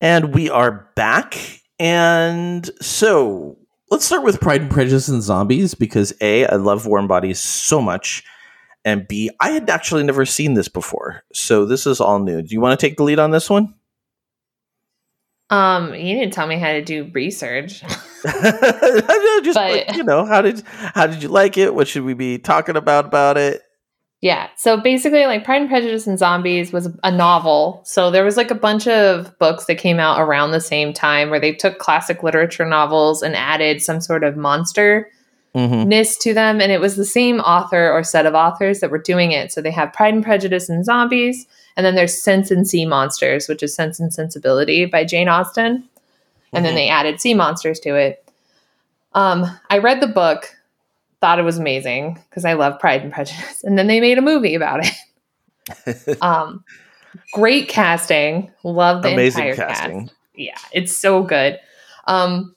And 0.00 0.34
we 0.34 0.48
are 0.50 0.90
back. 0.94 1.36
And 1.78 2.68
so 2.80 3.58
let's 3.90 4.04
start 4.04 4.24
with 4.24 4.40
Pride 4.40 4.62
and 4.62 4.70
Prejudice 4.70 5.08
and 5.08 5.22
Zombies 5.22 5.74
because 5.74 6.12
A, 6.20 6.46
I 6.46 6.56
love 6.56 6.86
Warm 6.86 7.06
Bodies 7.08 7.40
so 7.40 7.80
much. 7.80 8.24
And 8.84 9.06
B, 9.08 9.30
I 9.40 9.50
had 9.50 9.68
actually 9.68 10.04
never 10.04 10.24
seen 10.24 10.54
this 10.54 10.68
before. 10.68 11.22
So 11.32 11.66
this 11.66 11.86
is 11.86 12.00
all 12.00 12.20
new. 12.20 12.42
Do 12.42 12.54
you 12.54 12.60
want 12.60 12.78
to 12.78 12.86
take 12.86 12.96
the 12.96 13.02
lead 13.02 13.18
on 13.18 13.32
this 13.32 13.50
one? 13.50 13.74
Um, 15.50 15.94
you 15.94 16.14
didn't 16.18 16.32
tell 16.32 16.46
me 16.46 16.58
how 16.58 16.72
to 16.72 16.82
do 16.82 17.10
research. 17.12 17.80
Just 18.22 19.54
But- 19.54 19.54
like, 19.54 19.96
you 19.96 20.04
know, 20.04 20.24
how 20.24 20.42
did 20.42 20.62
how 20.66 21.06
did 21.06 21.22
you 21.22 21.28
like 21.28 21.56
it? 21.56 21.74
What 21.74 21.88
should 21.88 22.02
we 22.02 22.14
be 22.14 22.38
talking 22.38 22.76
about 22.76 23.06
about 23.06 23.36
it? 23.38 23.62
Yeah. 24.20 24.48
So 24.56 24.76
basically, 24.76 25.26
like 25.26 25.44
Pride 25.44 25.60
and 25.62 25.70
Prejudice 25.70 26.06
and 26.08 26.18
Zombies 26.18 26.72
was 26.72 26.88
a 27.04 27.10
novel. 27.12 27.80
So 27.84 28.10
there 28.10 28.24
was 28.24 28.36
like 28.36 28.50
a 28.50 28.54
bunch 28.56 28.88
of 28.88 29.38
books 29.38 29.66
that 29.66 29.76
came 29.78 30.00
out 30.00 30.20
around 30.20 30.50
the 30.50 30.60
same 30.60 30.92
time 30.92 31.30
where 31.30 31.38
they 31.38 31.52
took 31.52 31.78
classic 31.78 32.24
literature 32.24 32.64
novels 32.64 33.22
and 33.22 33.36
added 33.36 33.80
some 33.82 34.00
sort 34.00 34.24
of 34.24 34.36
monster 34.36 35.08
Mm-hmm. 35.54 36.20
to 36.20 36.34
them. 36.34 36.60
And 36.60 36.70
it 36.70 36.80
was 36.80 36.94
the 36.96 37.06
same 37.06 37.40
author 37.40 37.90
or 37.90 38.04
set 38.04 38.26
of 38.26 38.34
authors 38.34 38.78
that 38.80 38.90
were 38.90 38.98
doing 38.98 39.32
it. 39.32 39.50
So 39.50 39.60
they 39.60 39.70
have 39.70 39.92
Pride 39.92 40.14
and 40.14 40.22
Prejudice 40.22 40.68
and 40.68 40.84
Zombies. 40.84 41.46
And 41.76 41.84
then 41.84 41.94
there's 41.94 42.20
Sense 42.20 42.50
and 42.50 42.68
Sea 42.68 42.84
Monsters, 42.84 43.48
which 43.48 43.62
is 43.62 43.74
Sense 43.74 43.98
and 43.98 44.12
Sensibility 44.12 44.84
by 44.84 45.04
Jane 45.04 45.26
Austen. 45.28 45.84
And 46.52 46.64
then 46.64 46.74
Mhm. 46.74 46.76
they 46.76 46.88
added 46.88 47.20
sea 47.20 47.34
monsters 47.34 47.80
to 47.80 47.94
it. 47.96 48.22
Um, 49.14 49.46
I 49.70 49.78
read 49.78 50.00
the 50.00 50.06
book, 50.06 50.54
thought 51.20 51.38
it 51.38 51.42
was 51.42 51.58
amazing 51.58 52.22
because 52.28 52.44
I 52.44 52.54
love 52.54 52.78
Pride 52.78 53.02
and 53.02 53.12
Prejudice. 53.12 53.62
And 53.64 53.78
then 53.78 53.86
they 53.86 54.00
made 54.00 54.18
a 54.18 54.22
movie 54.22 54.54
about 54.54 54.80
it. 54.86 56.18
um, 56.22 56.64
great 57.32 57.68
casting. 57.68 58.52
Love 58.62 59.02
the 59.02 59.12
Amazing 59.12 59.48
entire 59.48 59.68
casting. 59.68 60.00
cast. 60.06 60.14
Yeah, 60.34 60.58
it's 60.72 60.96
so 60.96 61.22
good. 61.22 61.58
Um, 62.06 62.54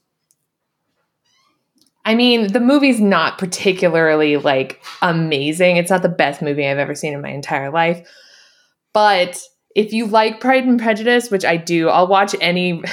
I 2.06 2.16
mean, 2.16 2.52
the 2.52 2.60
movie's 2.60 3.00
not 3.00 3.38
particularly 3.38 4.38
like 4.38 4.84
amazing. 5.02 5.78
It's 5.78 5.92
not 5.92 6.02
the 6.02 6.10
best 6.10 6.42
movie 6.42 6.68
I've 6.68 6.78
ever 6.78 6.96
seen 6.96 7.14
in 7.14 7.22
my 7.22 7.30
entire 7.30 7.72
life. 7.72 8.08
But 8.94 9.40
if 9.76 9.94
you 9.94 10.08
like 10.08 10.40
Pride 10.40 10.66
and 10.66 10.80
Prejudice, 10.80 11.30
which 11.30 11.46
I 11.46 11.58
do, 11.58 11.90
I'll 11.90 12.08
watch 12.08 12.36
any 12.42 12.84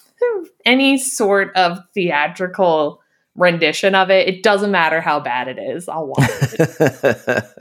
any 0.64 0.98
sort 0.98 1.54
of 1.56 1.78
theatrical 1.94 3.01
rendition 3.34 3.94
of 3.94 4.10
it. 4.10 4.28
It 4.28 4.42
doesn't 4.42 4.70
matter 4.70 5.00
how 5.00 5.20
bad 5.20 5.48
it 5.48 5.58
is. 5.58 5.88
I'll 5.88 6.06
watch 6.06 6.28
it. 6.30 7.44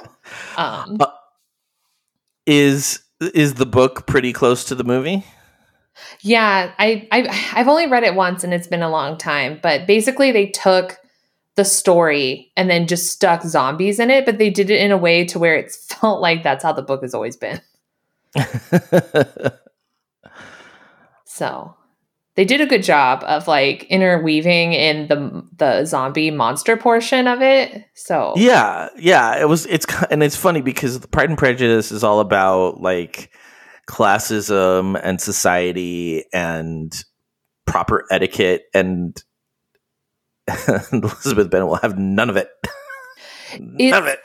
Um, 0.55 0.99
is 2.45 3.01
is 3.19 3.55
the 3.55 3.65
book 3.65 4.05
pretty 4.07 4.31
close 4.31 4.63
to 4.65 4.75
the 4.75 4.83
movie? 4.83 5.25
Yeah, 6.21 6.71
I, 6.77 7.07
I 7.11 7.51
I've 7.53 7.67
only 7.67 7.87
read 7.87 8.03
it 8.03 8.15
once 8.15 8.43
and 8.43 8.53
it's 8.53 8.67
been 8.67 8.83
a 8.83 8.89
long 8.89 9.17
time, 9.17 9.59
but 9.61 9.87
basically 9.87 10.31
they 10.31 10.45
took 10.47 10.97
the 11.55 11.65
story 11.65 12.51
and 12.55 12.69
then 12.69 12.87
just 12.87 13.11
stuck 13.11 13.41
zombies 13.41 13.99
in 13.99 14.09
it, 14.09 14.25
but 14.25 14.37
they 14.37 14.49
did 14.49 14.69
it 14.69 14.79
in 14.79 14.91
a 14.91 14.97
way 14.97 15.25
to 15.25 15.39
where 15.39 15.55
it 15.55 15.71
felt 15.89 16.21
like 16.21 16.43
that's 16.43 16.63
how 16.63 16.71
the 16.71 16.83
book 16.83 17.01
has 17.01 17.13
always 17.13 17.35
been. 17.35 17.59
So 21.33 21.75
they 22.35 22.45
did 22.45 22.61
a 22.61 22.65
good 22.65 22.83
job 22.83 23.23
of 23.25 23.47
like 23.47 23.83
interweaving 23.85 24.73
in 24.73 25.07
the 25.07 25.43
the 25.57 25.85
zombie 25.85 26.31
monster 26.31 26.77
portion 26.77 27.27
of 27.27 27.41
it. 27.41 27.85
So 27.93 28.33
yeah, 28.37 28.89
yeah. 28.97 29.39
It 29.39 29.49
was. 29.49 29.65
It's 29.65 29.85
and 30.09 30.23
it's 30.23 30.35
funny 30.35 30.61
because 30.61 30.99
the 30.99 31.07
Pride 31.07 31.29
and 31.29 31.37
Prejudice 31.37 31.91
is 31.91 32.03
all 32.03 32.21
about 32.21 32.79
like 32.81 33.31
classism 33.87 34.99
and 35.03 35.19
society 35.19 36.23
and 36.33 36.93
proper 37.65 38.05
etiquette, 38.09 38.63
and 38.73 39.21
Elizabeth 40.93 41.49
Bennet 41.49 41.67
will 41.67 41.75
have 41.75 41.97
none 41.97 42.29
of 42.29 42.37
it. 42.37 42.49
none 43.59 44.03
of 44.03 44.07
it. 44.07 44.19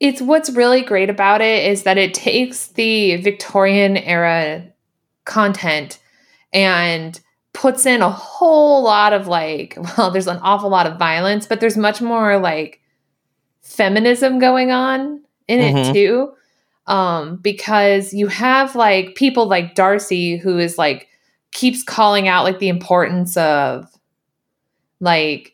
it's 0.00 0.20
what's 0.20 0.50
really 0.50 0.82
great 0.82 1.08
about 1.08 1.40
it 1.40 1.64
is 1.64 1.84
that 1.84 1.96
it 1.96 2.12
takes 2.12 2.68
the 2.68 3.16
Victorian 3.16 3.96
era 3.96 4.66
content 5.24 5.98
and 6.52 7.20
puts 7.54 7.84
in 7.86 8.00
a 8.02 8.10
whole 8.10 8.82
lot 8.82 9.12
of 9.12 9.26
like 9.28 9.76
well 9.98 10.10
there's 10.10 10.26
an 10.26 10.38
awful 10.42 10.70
lot 10.70 10.86
of 10.86 10.98
violence 10.98 11.46
but 11.46 11.60
there's 11.60 11.76
much 11.76 12.00
more 12.00 12.38
like 12.38 12.80
feminism 13.62 14.38
going 14.38 14.70
on 14.70 15.22
in 15.48 15.60
Mhm. 15.60 15.90
it 15.90 15.92
too 15.92 16.32
um, 16.86 17.36
because 17.36 18.12
you 18.12 18.26
have 18.26 18.74
like 18.74 19.14
people 19.14 19.46
like 19.46 19.74
Darcy 19.76 20.36
who 20.36 20.58
is 20.58 20.78
like 20.78 21.08
keeps 21.52 21.82
calling 21.82 22.26
out 22.26 22.42
like 22.44 22.58
the 22.58 22.68
importance 22.68 23.36
of 23.36 23.86
like 25.00 25.52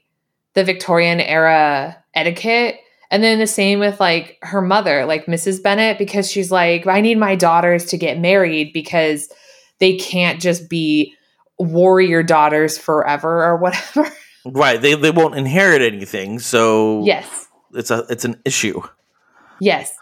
the 0.55 0.65
Victorian 0.65 1.21
era 1.21 1.97
etiquette. 2.15 2.77
And 3.11 3.23
then 3.23 3.39
the 3.39 3.47
same 3.47 3.79
with 3.79 4.01
like 4.01 4.39
her 4.43 4.61
mother, 4.61 5.05
like 5.07 5.27
Mrs. 5.27 5.63
Bennet, 5.63 5.99
because 5.99 6.31
she's 6.31 6.51
like, 6.51 6.87
I 6.87 7.01
need 7.01 7.19
my 7.19 7.35
daughters 7.35 7.87
to 7.87 7.97
get 7.97 8.19
married 8.19 8.73
because 8.73 9.29
they 9.79 9.97
can't 9.97 10.41
just 10.41 10.69
be 10.69 11.15
warrior 11.59 12.23
daughters 12.23 12.79
forever 12.79 13.45
or 13.45 13.57
whatever. 13.57 14.11
Right. 14.45 14.81
They 14.81 14.95
they 14.95 15.11
won't 15.11 15.35
inherit 15.35 15.83
anything, 15.83 16.39
so 16.39 17.05
yes. 17.05 17.49
it's 17.75 17.91
a 17.91 18.07
it's 18.09 18.25
an 18.25 18.41
issue. 18.47 18.81
Yes. 19.61 19.95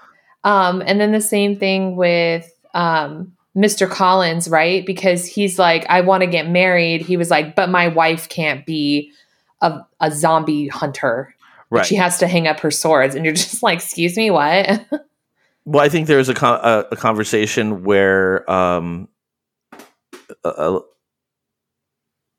Um, 0.45 0.83
and 0.87 1.01
then 1.01 1.11
the 1.11 1.20
same 1.20 1.59
thing 1.59 1.97
with 1.97 2.49
um, 2.72 3.33
Mr. 3.57 3.91
Collins, 3.91 4.49
right? 4.49 4.87
Because 4.87 5.27
he's 5.27 5.59
like, 5.59 5.87
I 5.89 6.03
want 6.03 6.20
to 6.20 6.29
get 6.29 6.49
married. 6.49 7.03
He 7.03 7.16
was 7.16 7.31
like, 7.31 7.57
but 7.57 7.70
my 7.70 7.89
wife 7.89 8.29
can't 8.29 8.64
be 8.64 9.11
a, 9.62 9.81
a 10.01 10.12
zombie 10.12 10.68
hunter. 10.68 11.35
Right. 11.70 11.85
She 11.85 11.97
has 11.97 12.18
to 12.18 12.29
hang 12.29 12.47
up 12.47 12.61
her 12.61 12.70
swords. 12.70 13.14
And 13.14 13.24
you're 13.24 13.35
just 13.35 13.62
like, 13.62 13.79
excuse 13.79 14.16
me, 14.16 14.31
what? 14.31 14.87
Well, 15.68 15.85
I 15.85 15.89
think 15.89 16.07
there's 16.07 16.29
a 16.29 16.35
con- 16.35 16.61
a, 16.62 16.85
a 16.93 16.97
conversation 16.97 17.83
where 17.83 18.49
um, 18.49 19.09
uh, 20.57 20.76
uh, 20.76 20.80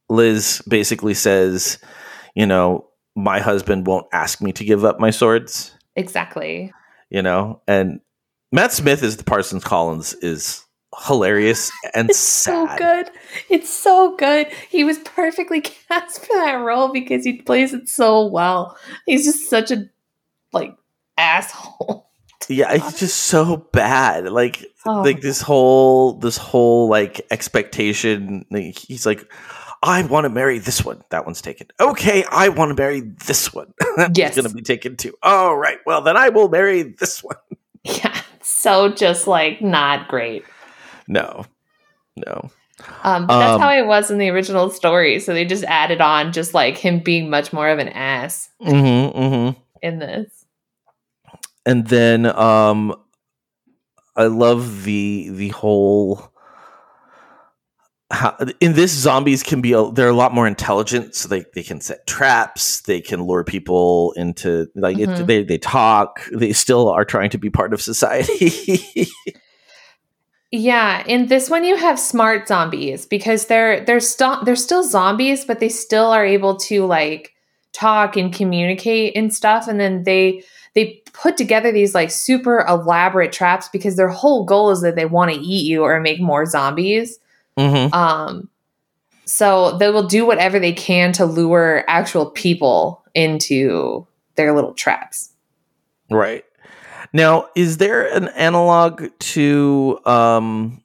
Liz 0.09 0.61
basically 0.67 1.13
says, 1.13 1.79
you 2.35 2.45
know, 2.45 2.87
my 3.15 3.39
husband 3.39 3.87
won't 3.87 4.07
ask 4.13 4.41
me 4.41 4.51
to 4.53 4.63
give 4.63 4.85
up 4.85 4.99
my 4.99 5.09
swords, 5.09 5.75
exactly. 5.95 6.71
you 7.09 7.21
know, 7.21 7.61
and 7.67 7.99
Matt 8.51 8.71
Smith 8.71 9.03
is 9.03 9.17
the 9.17 9.23
Parsons 9.23 9.63
Collins 9.63 10.13
is 10.15 10.63
hilarious 11.05 11.69
and 11.93 12.09
It's 12.09 12.17
sad. 12.19 12.69
so 12.69 12.77
good. 12.77 13.11
It's 13.49 13.69
so 13.69 14.15
good. 14.15 14.47
He 14.69 14.83
was 14.83 14.99
perfectly 14.99 15.61
cast 15.89 16.25
for 16.25 16.33
that 16.35 16.53
role 16.53 16.91
because 16.93 17.25
he 17.25 17.41
plays 17.41 17.73
it 17.73 17.89
so 17.89 18.25
well. 18.25 18.77
He's 19.05 19.25
just 19.25 19.49
such 19.49 19.71
a 19.71 19.89
like 20.53 20.73
asshole. 21.17 22.06
Yeah, 22.49 22.71
it's 22.73 22.99
just 22.99 23.17
so 23.17 23.57
bad. 23.73 24.29
Like 24.29 24.65
Oh. 24.85 25.01
like 25.01 25.19
this 25.21 25.41
whole 25.41 26.13
this 26.13 26.37
whole 26.37 26.87
like 26.89 27.21
expectation. 27.29 28.45
like, 28.49 28.77
he's 28.77 29.05
like, 29.05 29.29
I 29.83 30.01
want 30.03 30.23
to 30.25 30.29
marry 30.29 30.59
this 30.59 30.83
one. 30.85 31.01
That 31.09 31.25
one's 31.25 31.41
taken. 31.41 31.67
Okay, 31.79 32.23
I 32.31 32.49
want 32.49 32.69
to 32.75 32.81
marry 32.81 33.01
this 33.01 33.53
one. 33.53 33.73
That's 33.97 34.17
Yes. 34.17 34.35
going 34.35 34.47
to 34.47 34.53
be 34.53 34.61
taken 34.61 34.95
too. 34.95 35.13
All 35.21 35.57
right. 35.57 35.77
Well, 35.85 36.01
then 36.01 36.15
I 36.17 36.29
will 36.29 36.49
marry 36.49 36.83
this 36.83 37.23
one. 37.23 37.35
Yeah, 37.83 38.19
so 38.41 38.89
just 38.89 39.27
like 39.27 39.61
not 39.61 40.09
great. 40.09 40.43
No, 41.07 41.45
no. 42.17 42.49
Um, 43.03 43.25
but 43.27 43.39
that's 43.39 43.55
Um, 43.55 43.61
how 43.61 43.71
it 43.71 43.85
was 43.87 44.11
in 44.11 44.17
the 44.17 44.29
original 44.29 44.69
story. 44.69 45.19
So 45.21 45.33
they 45.33 45.45
just 45.45 45.63
added 45.63 46.01
on 46.01 46.33
just 46.33 46.53
like 46.53 46.77
him 46.77 46.99
being 46.99 47.29
much 47.29 47.53
more 47.53 47.69
of 47.69 47.79
an 47.79 47.87
ass 47.89 48.49
Mm-hmm, 48.61 49.17
mm-hmm. 49.17 49.59
in 49.81 49.99
this. 49.99 50.36
And 51.67 51.85
then 51.85 52.25
um, 52.25 52.95
I 54.15 54.27
love 54.27 54.85
the 54.85 55.29
the 55.31 55.49
whole. 55.49 56.31
How, 58.09 58.37
in 58.61 58.71
this, 58.71 58.93
zombies 58.93 59.43
can 59.43 59.59
be 59.59 59.73
a, 59.73 59.91
they're 59.91 60.07
a 60.07 60.13
lot 60.13 60.33
more 60.33 60.47
intelligent, 60.47 61.13
so 61.13 61.27
they, 61.27 61.43
they 61.53 61.63
can 61.63 61.81
set 61.81 62.07
traps. 62.07 62.79
They 62.83 63.01
can 63.01 63.23
lure 63.23 63.43
people 63.43 64.13
into 64.15 64.67
like 64.75 64.97
it, 64.97 65.09
Mhm. 65.09 65.27
they 65.27 65.43
they 65.43 65.57
talk. 65.57 66.21
They 66.31 66.53
still 66.53 66.87
are 66.87 67.03
trying 67.03 67.31
to 67.31 67.37
be 67.37 67.49
part 67.49 67.73
of 67.73 67.81
society. 67.81 69.07
Yeah, 70.49 71.03
in 71.05 71.27
this 71.27 71.49
one 71.49 71.65
you 71.65 71.75
have 71.75 71.99
smart 71.99 72.47
zombies 72.47 73.05
because 73.05 73.47
they're 73.47 73.83
they're 73.83 73.99
still 73.99 74.41
they're 74.45 74.55
still 74.55 74.81
zombies, 74.81 75.43
but 75.43 75.59
they 75.59 75.67
still 75.67 76.05
are 76.05 76.25
able 76.25 76.55
to 76.55 76.85
like 76.85 77.33
talk 77.73 78.15
and 78.15 78.31
communicate 78.33 79.17
and 79.17 79.33
stuff. 79.35 79.67
And 79.67 79.77
then 79.77 80.03
they 80.03 80.43
they 80.77 81.01
put 81.11 81.37
together 81.37 81.71
these 81.71 81.95
like 81.95 82.11
super 82.11 82.63
elaborate 82.67 83.31
traps 83.31 83.67
because 83.67 83.95
their 83.95 84.09
whole 84.09 84.45
goal 84.45 84.69
is 84.69 84.81
that 84.81 84.95
they 84.95 85.05
want 85.05 85.33
to 85.33 85.39
eat 85.39 85.65
you 85.65 85.81
or 85.81 85.99
make 85.99 86.21
more 86.21 86.45
zombies. 86.45 87.17
mm-hmm. 87.57 87.91
Um, 87.91 88.47
so 89.25 89.75
they 89.79 89.89
will 89.89 90.05
do 90.05 90.23
whatever 90.23 90.59
they 90.59 90.73
can 90.73 91.13
to 91.13 91.25
lure 91.25 91.83
actual 91.87 92.27
people 92.27 93.03
into 93.15 94.05
their 94.35 94.53
little 94.53 94.75
traps. 94.75 95.33
Right. 96.11 96.45
Now, 97.11 97.47
is 97.55 97.77
there 97.77 98.13
an 98.13 98.27
analog 98.29 99.07
to 99.17 99.99
um 100.05 100.83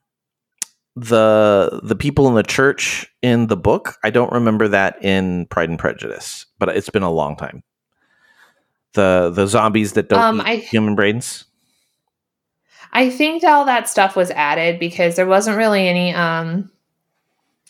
the 0.96 1.80
the 1.82 1.96
people 1.96 2.28
in 2.28 2.34
the 2.34 2.42
church 2.42 3.06
in 3.20 3.48
the 3.48 3.58
book? 3.58 3.96
I 4.02 4.08
don't 4.08 4.32
remember 4.32 4.68
that 4.68 5.04
in 5.04 5.44
Pride 5.50 5.68
and 5.68 5.78
Prejudice, 5.78 6.46
but 6.58 6.70
it's 6.70 6.88
been 6.88 7.02
a 7.02 7.12
long 7.12 7.36
time. 7.36 7.62
The 8.94 9.30
the 9.34 9.46
zombies 9.46 9.92
that 9.94 10.08
don't 10.08 10.18
Um, 10.20 10.40
eat 10.40 10.46
I- 10.46 10.56
human 10.56 10.94
brains. 10.94 11.44
I 12.92 13.08
think 13.08 13.42
all 13.42 13.64
that 13.64 13.88
stuff 13.88 14.14
was 14.16 14.30
added 14.32 14.78
because 14.78 15.16
there 15.16 15.26
wasn't 15.26 15.56
really 15.56 15.88
any 15.88 16.14
um 16.14 16.70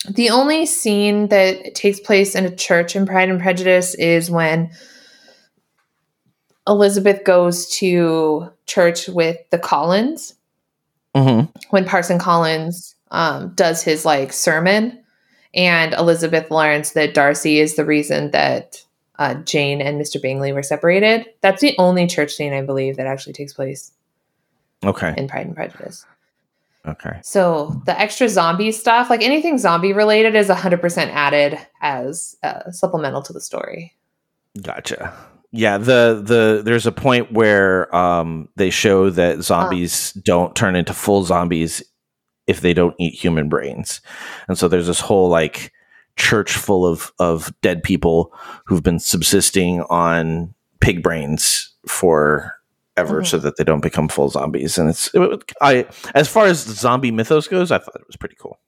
the 0.09 0.31
only 0.31 0.65
scene 0.65 1.29
that 1.29 1.75
takes 1.75 1.99
place 2.01 2.35
in 2.35 2.43
a 2.45 2.53
church 2.53 2.93
in 2.95 3.05
Pride 3.05 3.29
and 3.29 3.39
Prejudice 3.41 3.95
is 3.95 4.29
when 4.29 4.69
Elizabeth 6.67 7.23
goes 7.23 7.67
to 7.77 8.49
church 8.65 9.07
with 9.07 9.37
the 9.49 9.59
Collins 9.59 10.35
Mm-hmm. 11.15 11.45
when 11.69 11.85
Parson 11.85 12.17
Collins 12.17 12.95
um, 13.11 13.53
does 13.53 13.83
his 13.83 14.03
like 14.03 14.33
sermon, 14.33 14.99
and 15.53 15.93
Elizabeth 15.93 16.49
learns 16.49 16.93
that 16.93 17.13
Darcy 17.13 17.59
is 17.59 17.75
the 17.75 17.85
reason 17.85 18.31
that 18.31 18.82
uh, 19.19 19.35
Jane 19.35 19.81
and 19.81 19.99
Mr. 20.01 20.21
Bingley 20.21 20.51
were 20.53 20.63
separated. 20.63 21.25
That's 21.41 21.61
the 21.61 21.75
only 21.77 22.07
church 22.07 22.31
scene 22.33 22.53
I 22.53 22.61
believe 22.61 22.97
that 22.97 23.07
actually 23.07 23.33
takes 23.33 23.53
place 23.53 23.91
Okay. 24.83 25.13
in 25.17 25.27
Pride 25.27 25.45
and 25.47 25.55
Prejudice. 25.55 26.05
Okay. 26.85 27.19
So 27.23 27.81
the 27.85 27.97
extra 27.97 28.27
zombie 28.27 28.71
stuff, 28.73 29.09
like 29.09 29.21
anything 29.21 29.57
zombie 29.57 29.93
related, 29.93 30.35
is 30.35 30.49
100% 30.49 30.97
added 31.11 31.57
as 31.81 32.35
uh, 32.43 32.71
supplemental 32.71 33.21
to 33.21 33.33
the 33.33 33.39
story. 33.39 33.93
Gotcha. 34.61 35.13
Yeah, 35.55 35.77
the 35.77 36.21
the 36.25 36.61
there's 36.65 36.87
a 36.87 36.91
point 36.91 37.31
where 37.31 37.95
um 37.95 38.49
they 38.55 38.71
show 38.71 39.11
that 39.11 39.43
zombies 39.43 40.11
don't 40.13 40.55
turn 40.55 40.75
into 40.75 40.93
full 40.95 41.23
zombies 41.23 41.83
if 42.47 42.61
they 42.61 42.73
don't 42.73 42.95
eat 42.99 43.13
human 43.13 43.49
brains. 43.49 44.01
And 44.47 44.57
so 44.57 44.67
there's 44.67 44.87
this 44.87 44.99
whole 44.99 45.29
like 45.29 45.71
church 46.15 46.53
full 46.53 46.85
of 46.85 47.11
of 47.19 47.53
dead 47.61 47.83
people 47.83 48.33
who've 48.65 48.83
been 48.83 48.99
subsisting 48.99 49.81
on 49.83 50.53
pig 50.79 51.01
brains 51.01 51.73
for 51.87 52.53
ever 52.95 53.17
mm-hmm. 53.17 53.25
so 53.25 53.37
that 53.39 53.57
they 53.57 53.63
don't 53.63 53.81
become 53.81 54.07
full 54.07 54.29
zombies 54.29 54.77
and 54.77 54.89
it's 54.89 55.09
it, 55.13 55.51
I 55.61 55.85
as 56.13 56.27
far 56.27 56.45
as 56.45 56.65
the 56.65 56.73
zombie 56.73 57.11
mythos 57.11 57.47
goes 57.47 57.71
I 57.71 57.79
thought 57.79 57.95
it 57.95 58.07
was 58.07 58.15
pretty 58.15 58.35
cool. 58.39 58.59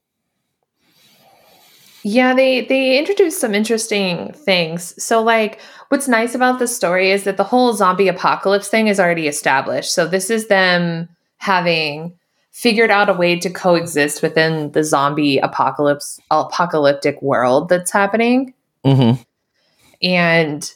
Yeah, 2.07 2.35
they 2.35 2.61
they 2.61 2.99
introduced 2.99 3.41
some 3.41 3.55
interesting 3.55 4.31
things. 4.33 5.01
So 5.03 5.23
like 5.23 5.59
what's 5.89 6.07
nice 6.07 6.35
about 6.35 6.59
the 6.59 6.67
story 6.67 7.09
is 7.09 7.23
that 7.23 7.37
the 7.37 7.43
whole 7.43 7.73
zombie 7.73 8.07
apocalypse 8.07 8.67
thing 8.67 8.87
is 8.87 8.99
already 8.99 9.27
established. 9.27 9.91
So 9.91 10.07
this 10.07 10.29
is 10.29 10.47
them 10.47 11.09
having 11.37 12.17
figured 12.55 12.89
out 12.89 13.09
a 13.09 13.13
way 13.13 13.37
to 13.37 13.49
coexist 13.49 14.21
within 14.21 14.71
the 14.71 14.81
zombie 14.81 15.37
apocalypse 15.39 16.21
apocalyptic 16.31 17.21
world 17.21 17.67
that's 17.67 17.91
happening. 17.91 18.53
Mhm. 18.85 19.21
And 20.01 20.71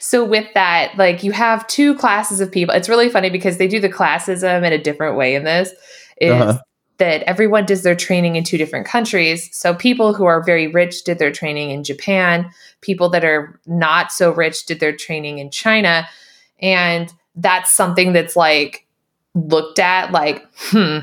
so 0.00 0.24
with 0.24 0.46
that, 0.54 0.96
like 0.96 1.22
you 1.22 1.32
have 1.32 1.66
two 1.66 1.94
classes 1.96 2.40
of 2.40 2.50
people. 2.50 2.74
It's 2.74 2.88
really 2.88 3.10
funny 3.10 3.28
because 3.28 3.58
they 3.58 3.68
do 3.68 3.78
the 3.78 3.90
classism 3.90 4.64
in 4.64 4.72
a 4.72 4.82
different 4.82 5.18
way 5.18 5.34
in 5.34 5.44
this. 5.44 5.70
Is 6.16 6.32
Uh-huh. 6.32 6.58
that 6.96 7.22
everyone 7.24 7.66
does 7.66 7.82
their 7.82 7.94
training 7.94 8.36
in 8.36 8.44
two 8.44 8.56
different 8.56 8.86
countries. 8.86 9.50
So 9.52 9.74
people 9.74 10.14
who 10.14 10.24
are 10.24 10.42
very 10.42 10.66
rich 10.66 11.04
did 11.04 11.18
their 11.18 11.30
training 11.32 11.70
in 11.70 11.84
Japan. 11.84 12.48
People 12.80 13.10
that 13.10 13.24
are 13.24 13.60
not 13.66 14.10
so 14.12 14.30
rich 14.30 14.64
did 14.64 14.80
their 14.80 14.96
training 14.96 15.40
in 15.40 15.50
China. 15.50 16.08
And 16.62 17.12
that's 17.36 17.70
something 17.70 18.14
that's 18.14 18.34
like 18.34 18.86
looked 19.34 19.78
at 19.78 20.12
like, 20.12 20.46
hmm, 20.56 20.98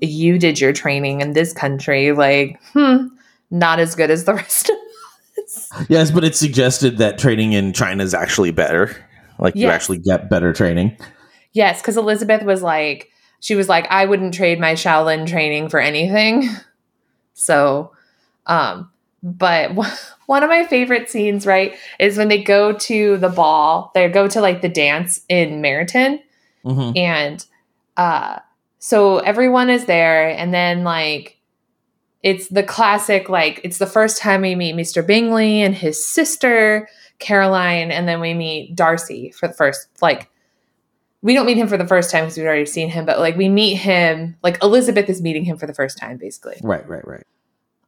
you 0.00 0.38
did 0.38 0.60
your 0.60 0.72
training 0.72 1.20
in 1.20 1.32
this 1.32 1.52
country. 1.52 2.12
Like, 2.12 2.60
hmm, 2.72 3.08
not 3.50 3.78
as 3.78 3.94
good 3.94 4.10
as 4.10 4.24
the 4.24 4.34
rest 4.36 4.70
of 4.70 4.76
us. 5.44 5.70
Yes, 5.88 6.10
but 6.10 6.24
it 6.24 6.36
suggested 6.36 6.98
that 6.98 7.18
training 7.18 7.52
in 7.52 7.72
China 7.72 8.02
is 8.02 8.14
actually 8.14 8.50
better. 8.50 8.94
Like 9.38 9.56
you 9.56 9.68
actually 9.68 9.98
get 9.98 10.30
better 10.30 10.52
training. 10.52 10.96
Yes, 11.52 11.80
because 11.80 11.96
Elizabeth 11.96 12.42
was 12.42 12.62
like, 12.62 13.10
she 13.40 13.54
was 13.54 13.68
like, 13.68 13.86
I 13.90 14.06
wouldn't 14.06 14.34
trade 14.34 14.58
my 14.58 14.72
Shaolin 14.72 15.26
training 15.26 15.68
for 15.68 15.80
anything. 15.80 16.48
So, 17.36 17.90
um, 18.46 18.92
but 19.24 19.72
one 20.26 20.44
of 20.44 20.48
my 20.48 20.64
favorite 20.64 21.10
scenes, 21.10 21.46
right, 21.46 21.74
is 21.98 22.16
when 22.16 22.28
they 22.28 22.40
go 22.40 22.72
to 22.72 23.16
the 23.16 23.28
ball, 23.28 23.90
they 23.92 24.08
go 24.08 24.28
to 24.28 24.40
like 24.40 24.62
the 24.62 24.68
dance 24.68 25.22
in 25.28 25.60
Meryton, 25.60 26.20
Mhm. 26.64 26.96
and 26.96 27.46
uh 27.96 28.38
so 28.78 29.18
everyone 29.18 29.70
is 29.70 29.84
there 29.86 30.28
and 30.28 30.52
then 30.52 30.84
like 30.84 31.38
it's 32.22 32.48
the 32.48 32.62
classic 32.62 33.28
like 33.28 33.60
it's 33.64 33.78
the 33.78 33.86
first 33.86 34.18
time 34.20 34.40
we 34.42 34.54
meet 34.54 34.74
Mr. 34.74 35.06
Bingley 35.06 35.60
and 35.62 35.74
his 35.74 36.04
sister 36.04 36.88
Caroline 37.18 37.90
and 37.90 38.08
then 38.08 38.20
we 38.20 38.34
meet 38.34 38.74
Darcy 38.74 39.30
for 39.30 39.46
the 39.46 39.54
first 39.54 39.88
like 40.02 40.28
we 41.22 41.32
don't 41.34 41.46
meet 41.46 41.56
him 41.56 41.68
for 41.68 41.76
the 41.78 41.86
first 41.86 42.10
time 42.10 42.24
because 42.24 42.36
we've 42.36 42.46
already 42.46 42.66
seen 42.66 42.88
him 42.90 43.04
but 43.06 43.18
like 43.18 43.36
we 43.36 43.48
meet 43.48 43.74
him 43.76 44.36
like 44.42 44.62
Elizabeth 44.62 45.08
is 45.08 45.22
meeting 45.22 45.44
him 45.44 45.56
for 45.56 45.66
the 45.66 45.74
first 45.74 45.96
time 45.98 46.16
basically. 46.16 46.56
Right, 46.62 46.86
right, 46.88 47.06
right. 47.06 47.26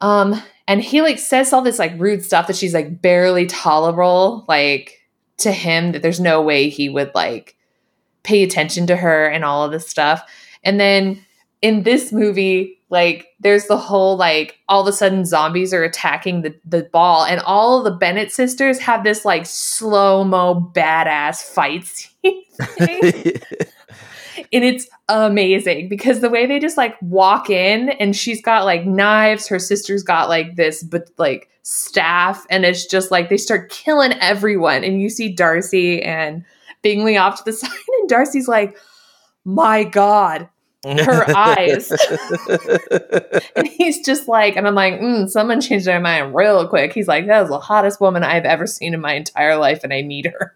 Um 0.01 0.41
and 0.68 0.83
he 0.83 1.03
like 1.03 1.18
says 1.18 1.53
all 1.53 1.62
this 1.62 1.79
like 1.79 1.93
rude 1.99 2.24
stuff 2.24 2.47
that 2.47 2.57
she's 2.57 2.74
like 2.74 3.01
barely 3.03 3.47
tolerable 3.47 4.45
like 4.49 5.01
to 5.39 5.53
him 5.53 5.93
that 5.93 6.03
there's 6.03 6.20
no 6.20 6.41
way 6.43 6.68
he 6.68 6.89
would 6.89 7.14
like 7.14 7.55
pay 8.27 8.43
attention 8.43 8.87
to 8.89 8.97
her 8.97 9.27
and 9.27 9.45
all 9.45 9.64
of 9.64 9.70
this 9.70 9.89
stuff. 9.89 10.29
And 10.64 10.81
then 10.81 11.24
in 11.62 11.85
this 11.85 12.12
movie, 12.12 12.79
like 12.91 13.29
there's 13.41 13.66
the 13.66 13.79
whole 13.79 14.16
like 14.16 14.59
all 14.68 14.83
of 14.83 14.87
a 14.89 14.93
sudden 14.93 15.24
zombies 15.24 15.72
are 15.72 15.85
attacking 15.85 16.43
the, 16.43 16.55
the 16.64 16.83
ball, 16.93 17.24
and 17.24 17.41
all 17.41 17.79
of 17.79 17.85
the 17.85 17.99
Bennet 17.99 18.33
sisters 18.33 18.79
have 18.81 19.05
this 19.05 19.24
like 19.24 19.47
slow-mo 19.47 20.72
badass 20.74 21.43
fight 21.43 21.85
scene. 21.85 22.43
and 24.53 24.64
it's 24.64 24.89
amazing 25.09 25.89
because 25.89 26.20
the 26.20 26.31
way 26.31 26.47
they 26.47 26.59
just 26.59 26.77
like 26.77 26.97
walk 27.01 27.49
in 27.49 27.91
and 27.91 28.14
she's 28.14 28.43
got 28.43 28.64
like 28.64 28.85
knives, 28.85 29.49
her 29.49 29.59
sister's 29.59 30.03
got 30.03 30.29
like 30.29 30.57
this 30.57 30.83
but 30.83 31.09
like 31.16 31.49
staff, 31.62 32.47
and 32.51 32.64
it's 32.64 32.87
just 32.87 33.11
like 33.11 33.29
they 33.29 33.37
start 33.37 33.70
killing 33.70 34.12
everyone. 34.20 34.85
And 34.85 35.01
you 35.01 35.09
see 35.09 35.33
Darcy 35.33 36.03
and 36.03 36.45
Bingley 36.87 37.16
off 37.16 37.39
to 37.39 37.45
the 37.45 37.53
side, 37.57 37.70
and 38.01 38.09
Darcy's 38.09 38.47
like, 38.47 38.76
My 39.45 39.82
God, 39.82 40.49
her 40.84 41.24
eyes. 41.37 41.91
and 43.57 43.66
he's 43.66 44.05
just 44.05 44.28
like, 44.28 44.57
and 44.57 44.68
I'm 44.68 44.74
like, 44.76 44.95
mm, 45.01 45.28
someone 45.28 45.61
changed 45.61 45.87
their 45.87 46.01
mind 46.01 46.32
real 46.34 46.68
quick. 46.68 46.93
He's 46.93 47.09
like, 47.09 47.26
that 47.26 47.43
is 47.45 47.49
the 47.49 47.59
hottest 47.59 48.01
woman 48.01 48.22
I've 48.22 48.45
ever 48.45 48.66
seen 48.68 48.95
in 48.95 49.01
my 49.01 49.14
entire 49.14 49.57
life, 49.57 49.82
and 49.82 49.93
I 49.93 50.03
need 50.03 50.26
her. 50.26 50.55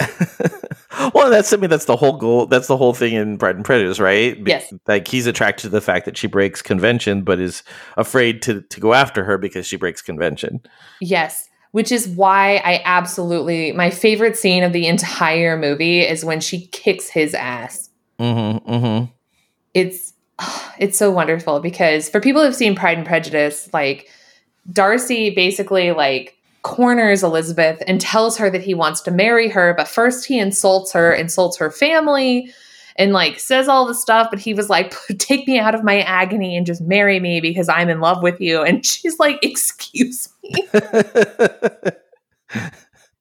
well, 1.14 1.28
that's 1.30 1.52
I 1.52 1.56
mean 1.56 1.70
that's 1.70 1.84
the 1.86 1.96
whole 1.96 2.16
goal. 2.16 2.46
That's 2.46 2.66
the 2.68 2.76
whole 2.76 2.94
thing 2.94 3.14
in 3.14 3.36
Pride 3.38 3.56
and 3.56 3.64
Prejudice, 3.64 3.98
right? 4.00 4.42
Be- 4.42 4.50
Yes. 4.50 4.72
Like 4.86 5.08
he's 5.08 5.26
attracted 5.26 5.62
to 5.62 5.68
the 5.70 5.80
fact 5.80 6.04
that 6.06 6.16
she 6.16 6.26
breaks 6.28 6.62
convention, 6.62 7.22
but 7.22 7.40
is 7.40 7.62
afraid 7.96 8.40
to 8.42 8.62
to 8.62 8.80
go 8.80 8.94
after 8.94 9.24
her 9.24 9.38
because 9.38 9.66
she 9.66 9.76
breaks 9.76 10.00
convention. 10.02 10.60
Yes. 11.00 11.47
Which 11.72 11.92
is 11.92 12.08
why 12.08 12.62
I 12.64 12.80
absolutely, 12.84 13.72
my 13.72 13.90
favorite 13.90 14.36
scene 14.36 14.62
of 14.62 14.72
the 14.72 14.86
entire 14.86 15.56
movie 15.56 16.00
is 16.00 16.24
when 16.24 16.40
she 16.40 16.66
kicks 16.68 17.08
his 17.08 17.34
ass. 17.34 17.90
Mm-hmm. 18.18 18.68
Mm-hmm. 18.68 19.04
it's 19.74 20.12
it's 20.78 20.98
so 20.98 21.10
wonderful 21.10 21.60
because 21.60 22.08
for 22.08 22.20
people 22.20 22.44
who've 22.44 22.54
seen 22.54 22.74
Pride 22.74 22.98
and 22.98 23.06
Prejudice, 23.06 23.68
like 23.72 24.08
Darcy 24.72 25.30
basically 25.30 25.92
like 25.92 26.36
corners 26.62 27.22
Elizabeth 27.22 27.82
and 27.86 28.00
tells 28.00 28.36
her 28.36 28.50
that 28.50 28.62
he 28.62 28.74
wants 28.74 29.00
to 29.02 29.10
marry 29.10 29.48
her, 29.48 29.74
but 29.74 29.88
first 29.88 30.26
he 30.26 30.38
insults 30.38 30.92
her, 30.92 31.12
insults 31.12 31.56
her 31.56 31.70
family, 31.70 32.52
and 32.98 33.12
like 33.12 33.40
says 33.40 33.68
all 33.68 33.86
this 33.86 34.02
stuff. 34.02 34.28
But 34.30 34.40
he 34.40 34.52
was 34.52 34.68
like, 34.68 34.94
"Take 35.18 35.46
me 35.46 35.58
out 35.58 35.74
of 35.74 35.84
my 35.84 36.00
agony 36.00 36.56
and 36.56 36.66
just 36.66 36.82
marry 36.82 37.20
me 37.20 37.40
because 37.40 37.68
I'm 37.68 37.88
in 37.88 38.00
love 38.00 38.22
with 38.22 38.40
you." 38.40 38.62
And 38.62 38.84
she's 38.86 39.18
like, 39.18 39.38
"Excuse 39.42 40.28
me." 40.42 40.68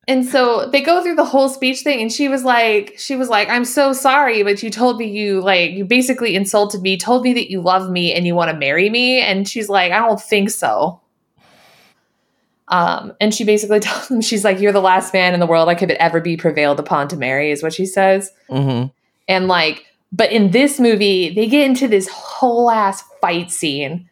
And 0.10 0.26
so 0.26 0.70
they 0.70 0.80
go 0.80 1.04
through 1.04 1.16
the 1.16 1.26
whole 1.26 1.50
speech 1.50 1.82
thing, 1.82 2.02
and 2.02 2.12
she 2.12 2.30
was 2.30 2.46
like, 2.46 2.94
she 2.98 3.18
was 3.18 3.28
like, 3.28 3.50
I'm 3.50 3.66
so 3.66 3.92
sorry, 3.92 4.42
but 4.42 4.64
you 4.64 4.70
told 4.70 4.98
me 4.98 5.06
you 5.06 5.42
like 5.42 5.72
you 5.72 5.84
basically 5.84 6.34
insulted 6.34 6.82
me, 6.82 6.98
told 6.98 7.24
me 7.24 7.34
that 7.34 7.52
you 7.52 7.60
love 7.60 7.92
me 7.92 8.14
and 8.14 8.26
you 8.26 8.34
want 8.34 8.50
to 8.50 8.56
marry 8.56 8.90
me. 8.90 9.20
And 9.20 9.48
she's 9.48 9.68
like, 9.68 9.92
I 9.92 10.00
don't 10.00 10.22
think 10.22 10.50
so. 10.50 11.02
Um, 12.70 13.14
and 13.20 13.34
she 13.34 13.44
basically 13.44 13.80
tells 13.82 14.10
him, 14.10 14.22
she's 14.22 14.46
like, 14.46 14.62
You're 14.62 14.72
the 14.72 14.80
last 14.80 15.14
man 15.14 15.34
in 15.34 15.42
the 15.42 15.46
world 15.46 15.68
I 15.68 15.76
could 15.76 15.92
ever 15.92 16.22
be 16.22 16.38
prevailed 16.38 16.80
upon 16.80 17.10
to 17.10 17.18
marry, 17.18 17.52
is 17.52 17.62
what 17.62 17.74
she 17.74 17.86
says. 17.86 18.32
Mm-hmm. 18.50 18.88
And 19.28 19.48
like, 19.48 19.86
but 20.12 20.32
in 20.32 20.52
this 20.52 20.80
movie, 20.80 21.34
they 21.34 21.48
get 21.48 21.66
into 21.66 21.88
this 21.88 22.08
whole 22.08 22.70
ass 22.70 23.04
fight 23.22 23.52
scene, 23.52 24.10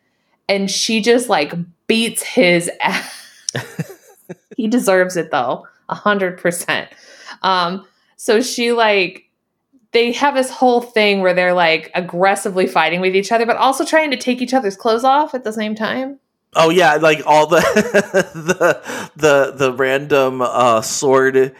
and 0.49 0.69
she 0.69 1.01
just 1.01 1.29
like 1.29 1.53
beats 1.87 2.23
his 2.23 2.69
ass. 2.81 3.11
he 4.57 4.67
deserves 4.67 5.17
it 5.17 5.31
though, 5.31 5.67
a 5.89 5.95
hundred 5.95 6.37
percent. 6.37 6.89
Um, 7.41 7.85
so 8.17 8.41
she 8.41 8.71
like 8.71 9.29
they 9.91 10.11
have 10.11 10.35
this 10.35 10.49
whole 10.49 10.81
thing 10.81 11.21
where 11.21 11.33
they're 11.33 11.53
like 11.53 11.89
aggressively 11.95 12.67
fighting 12.67 12.99
with 12.99 13.15
each 13.15 13.31
other, 13.31 13.45
but 13.45 13.55
also 13.55 13.85
trying 13.85 14.11
to 14.11 14.17
take 14.17 14.41
each 14.41 14.53
other's 14.53 14.75
clothes 14.75 15.05
off 15.05 15.33
at 15.33 15.45
the 15.45 15.53
same 15.53 15.73
time. 15.75 16.19
Oh 16.53 16.69
yeah, 16.69 16.95
like 16.95 17.21
all 17.25 17.47
the 17.47 17.57
the 18.35 19.09
the 19.15 19.51
the 19.55 19.73
random 19.73 20.41
uh, 20.41 20.81
sword 20.81 21.55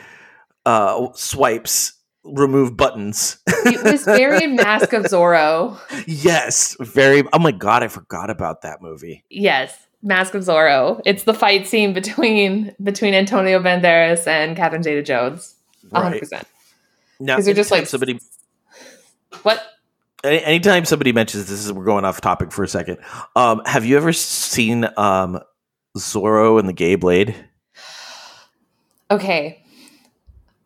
uh, 0.65 1.07
swipes 1.13 1.93
remove 2.25 2.75
buttons. 2.75 3.37
It 3.47 3.83
was 3.83 4.03
very 4.03 4.47
Mask 4.47 4.93
of 4.93 5.03
Zorro. 5.05 5.77
yes, 6.07 6.75
very. 6.79 7.23
Oh 7.33 7.39
my 7.39 7.51
god, 7.51 7.83
I 7.83 7.87
forgot 7.87 8.29
about 8.29 8.61
that 8.63 8.81
movie. 8.81 9.23
Yes, 9.29 9.75
Mask 10.03 10.33
of 10.35 10.43
Zorro. 10.43 11.01
It's 11.05 11.23
the 11.23 11.33
fight 11.33 11.65
scene 11.67 11.93
between 11.93 12.75
between 12.83 13.13
Antonio 13.13 13.59
Banderas 13.59 14.27
and 14.27 14.55
Catherine 14.55 14.83
Zeta-Jones. 14.83 15.55
Hundred 15.93 16.09
Right. 16.11 16.19
percent. 16.19 16.47
Now, 17.19 17.35
'Cause 17.37 17.45
they're 17.45 17.53
just 17.53 17.71
like- 17.71 17.87
somebody. 17.87 18.19
What? 19.43 19.61
any- 20.23 20.43
Anytime 20.43 20.85
somebody 20.85 21.11
mentions 21.11 21.45
this, 21.47 21.65
is 21.65 21.71
we're 21.71 21.85
going 21.85 22.05
off 22.05 22.21
topic 22.21 22.51
for 22.51 22.63
a 22.63 22.67
second. 22.67 22.97
Um, 23.35 23.61
have 23.65 23.85
you 23.85 23.95
ever 23.97 24.11
seen 24.13 24.87
um, 24.97 25.39
Zorro 25.97 26.59
and 26.59 26.67
the 26.67 26.73
Gay 26.73 26.95
Blade? 26.95 27.35
Okay. 29.11 29.63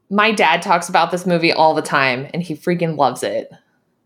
My 0.10 0.32
dad 0.32 0.62
talks 0.62 0.90
about 0.90 1.12
this 1.12 1.26
movie 1.26 1.54
all 1.54 1.74
the 1.74 1.82
time 1.82 2.28
and 2.34 2.42
he 2.42 2.56
freaking 2.56 2.98
loves 2.98 3.24
it. 3.24 3.52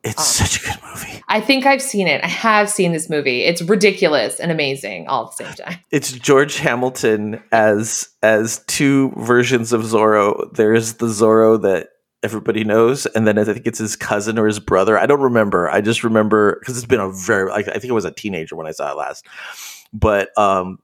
It's 0.04 0.20
Um, 0.20 0.46
such 0.48 0.62
a 0.62 0.66
good 0.66 0.80
movie. 0.84 1.24
I 1.30 1.40
think 1.40 1.66
I've 1.66 1.82
seen 1.82 2.08
it. 2.10 2.22
I 2.24 2.28
have 2.28 2.70
seen 2.70 2.92
this 2.92 3.10
movie. 3.10 3.44
It's 3.44 3.62
ridiculous 3.62 4.38
and 4.40 4.52
amazing 4.52 5.08
all 5.08 5.26
at 5.28 5.38
the 5.38 5.46
same 5.46 5.54
time. 5.66 5.80
It's 5.92 6.12
George 6.12 6.58
Hamilton 6.58 7.42
as 7.54 8.10
as 8.22 8.62
two 8.68 9.14
versions 9.16 9.72
of 9.72 9.82
Zorro. 9.84 10.54
There's 10.54 10.96
the 10.96 11.06
Zorro 11.06 11.62
that 11.62 11.88
everybody 12.22 12.66
knows, 12.66 13.06
and 13.06 13.26
then 13.26 13.38
I 13.38 13.46
think 13.46 13.66
it's 13.66 13.80
his 13.80 13.96
cousin 13.96 14.38
or 14.38 14.46
his 14.46 14.60
brother. 14.60 14.98
I 15.00 15.06
don't 15.06 15.22
remember. 15.22 15.70
I 15.70 15.80
just 15.80 16.04
remember 16.04 16.58
because 16.60 16.76
it's 16.78 16.86
been 16.86 17.00
a 17.00 17.10
very. 17.10 17.50
Like, 17.50 17.70
I 17.70 17.80
think 17.80 17.92
I 17.92 17.94
was 17.94 18.06
a 18.06 18.12
teenager 18.12 18.58
when 18.58 18.68
I 18.68 18.72
saw 18.72 18.92
it 18.92 18.98
last. 18.98 19.26
But 19.94 20.38
um, 20.38 20.80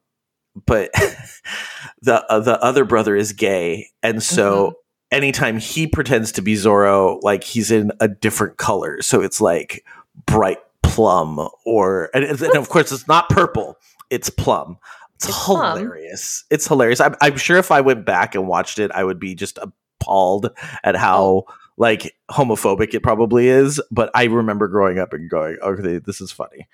but 0.66 0.92
the 2.04 2.24
uh, 2.30 2.40
the 2.40 2.58
other 2.64 2.86
brother 2.86 3.18
is 3.18 3.34
gay, 3.34 3.88
and 4.02 4.24
so. 4.24 4.76
Anytime 5.12 5.58
he 5.58 5.88
pretends 5.88 6.32
to 6.34 6.42
be 6.42 6.54
Zorro, 6.54 7.20
like 7.24 7.44
he's 7.44 7.72
in 7.72 7.92
a 8.00 8.08
different 8.08 8.58
color, 8.58 9.02
so 9.02 9.22
it's 9.22 9.42
like 9.42 9.84
bright 10.26 10.60
plum, 10.84 11.50
or 11.66 12.10
and, 12.14 12.24
and 12.26 12.56
of 12.56 12.70
course 12.70 12.92
it's 12.92 13.08
not 13.08 13.30
purple, 13.30 13.78
it's 14.10 14.30
plum. 14.30 14.78
It's, 15.16 15.28
It's 15.28 15.44
plum. 15.44 15.78
hilarious. 15.78 16.46
It's 16.50 16.68
hilarious. 16.68 17.02
I'm, 17.02 17.16
I'm 17.22 17.36
sure 17.38 17.58
if 17.58 17.72
I 17.72 17.82
went 17.82 18.06
back 18.06 18.36
and 18.36 18.48
watched 18.48 18.80
it, 18.80 18.90
I 18.94 19.04
would 19.04 19.20
be 19.20 19.36
just 19.36 19.58
appalled 19.58 20.50
at 20.84 20.96
how 20.96 21.24
oh. 21.24 21.46
like 21.76 22.16
homophobic 22.32 22.94
it 22.94 23.04
probably 23.04 23.50
is. 23.50 23.82
But 23.92 24.12
I 24.16 24.26
remember 24.26 24.70
growing 24.70 24.98
up 24.98 25.12
and 25.12 25.30
going, 25.30 25.58
"Okay, 25.62 26.00
this 26.00 26.22
is 26.22 26.32
funny." 26.32 26.68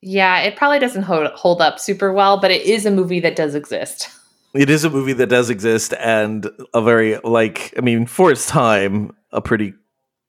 Yeah, 0.00 0.38
it 0.42 0.56
probably 0.56 0.78
doesn't 0.78 1.02
hold, 1.02 1.26
hold 1.32 1.60
up 1.60 1.80
super 1.80 2.12
well, 2.12 2.40
but 2.40 2.52
it 2.52 2.62
is 2.62 2.86
a 2.86 2.90
movie 2.90 3.20
that 3.20 3.36
does 3.36 3.54
exist. 3.54 4.08
It 4.54 4.70
is 4.70 4.84
a 4.84 4.90
movie 4.90 5.12
that 5.14 5.28
does 5.28 5.50
exist, 5.50 5.92
and 5.98 6.50
a 6.72 6.80
very 6.80 7.18
like, 7.18 7.74
I 7.76 7.80
mean, 7.80 8.06
for 8.06 8.30
its 8.32 8.46
time, 8.46 9.14
a 9.30 9.40
pretty 9.40 9.74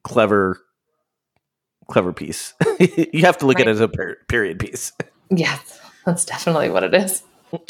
clever, 0.03 0.59
clever 1.87 2.13
piece. 2.13 2.53
you 2.79 3.21
have 3.21 3.37
to 3.39 3.45
look 3.45 3.59
at 3.59 3.67
it 3.67 3.71
as 3.71 3.79
a 3.79 3.87
per- 3.87 4.17
period 4.27 4.59
piece. 4.59 4.91
Yes, 5.29 5.79
that's 6.05 6.25
definitely 6.25 6.69
what 6.69 6.83
it 6.83 6.93
is. 6.93 7.23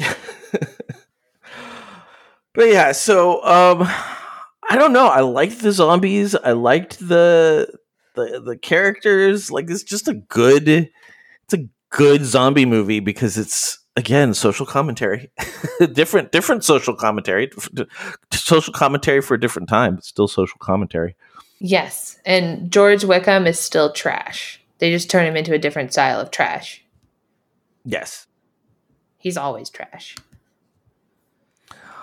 But 2.54 2.70
yeah, 2.70 2.92
so 2.92 3.44
um 3.46 3.84
I 4.70 4.76
don't 4.76 4.94
know. 4.94 5.08
I 5.08 5.22
liked 5.22 5.62
the 5.62 5.72
zombies. 5.72 6.36
I 6.36 6.52
liked 6.52 7.00
the 7.00 7.74
the 8.16 8.42
the 8.44 8.58
characters. 8.58 9.52
Like 9.52 9.70
it's 9.70 9.84
just 9.84 10.08
a 10.08 10.14
good 10.14 10.68
it's 10.68 11.54
a 11.54 11.68
good 11.90 12.26
zombie 12.26 12.66
movie 12.66 13.00
because 13.00 13.38
it's 13.38 13.79
again 14.00 14.34
social 14.34 14.66
commentary. 14.66 15.30
different 15.94 16.32
different 16.32 16.64
social 16.64 16.96
commentary. 16.96 17.52
Social 18.34 18.74
commentary 18.74 19.22
for 19.22 19.36
a 19.36 19.40
different 19.40 19.70
time, 19.70 19.96
but 19.96 20.06
still 20.06 20.28
social 20.28 20.58
commentary. 20.60 21.16
Yes, 21.60 22.20
and 22.26 22.72
George 22.72 23.04
Wickham 23.04 23.46
is 23.46 23.60
still 23.60 23.92
trash. 23.92 24.62
They 24.80 24.92
just 24.92 25.10
turn 25.10 25.28
him 25.28 25.36
into 25.36 25.54
a 25.54 25.60
different 25.60 25.92
style 25.92 26.20
of 26.20 26.32
trash. 26.32 26.84
Yes. 27.84 28.26
He's 29.18 29.36
always 29.36 29.70
trash. 29.70 30.16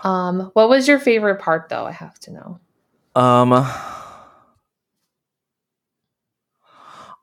Um, 0.05 0.51
what 0.53 0.69
was 0.69 0.87
your 0.87 0.99
favorite 0.99 1.41
part 1.41 1.71
though? 1.71 1.87
I 1.87 1.93
have 1.93 2.19
to 2.21 2.33
know. 2.33 2.61
Um 3.15 3.53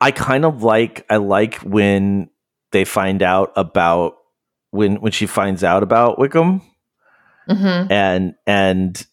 I 0.01 0.11
kind 0.11 0.43
of 0.43 0.63
like 0.63 1.05
I 1.09 1.17
like 1.17 1.57
when 1.59 2.29
they 2.71 2.83
find 2.83 3.21
out 3.21 3.53
about 3.55 4.15
when 4.73 4.95
when 5.01 5.11
she 5.11 5.25
finds 5.25 5.63
out 5.63 5.83
about 5.83 6.17
Wickham 6.19 6.61
hmm 7.47 7.85
and 7.91 8.33
and 8.47 9.05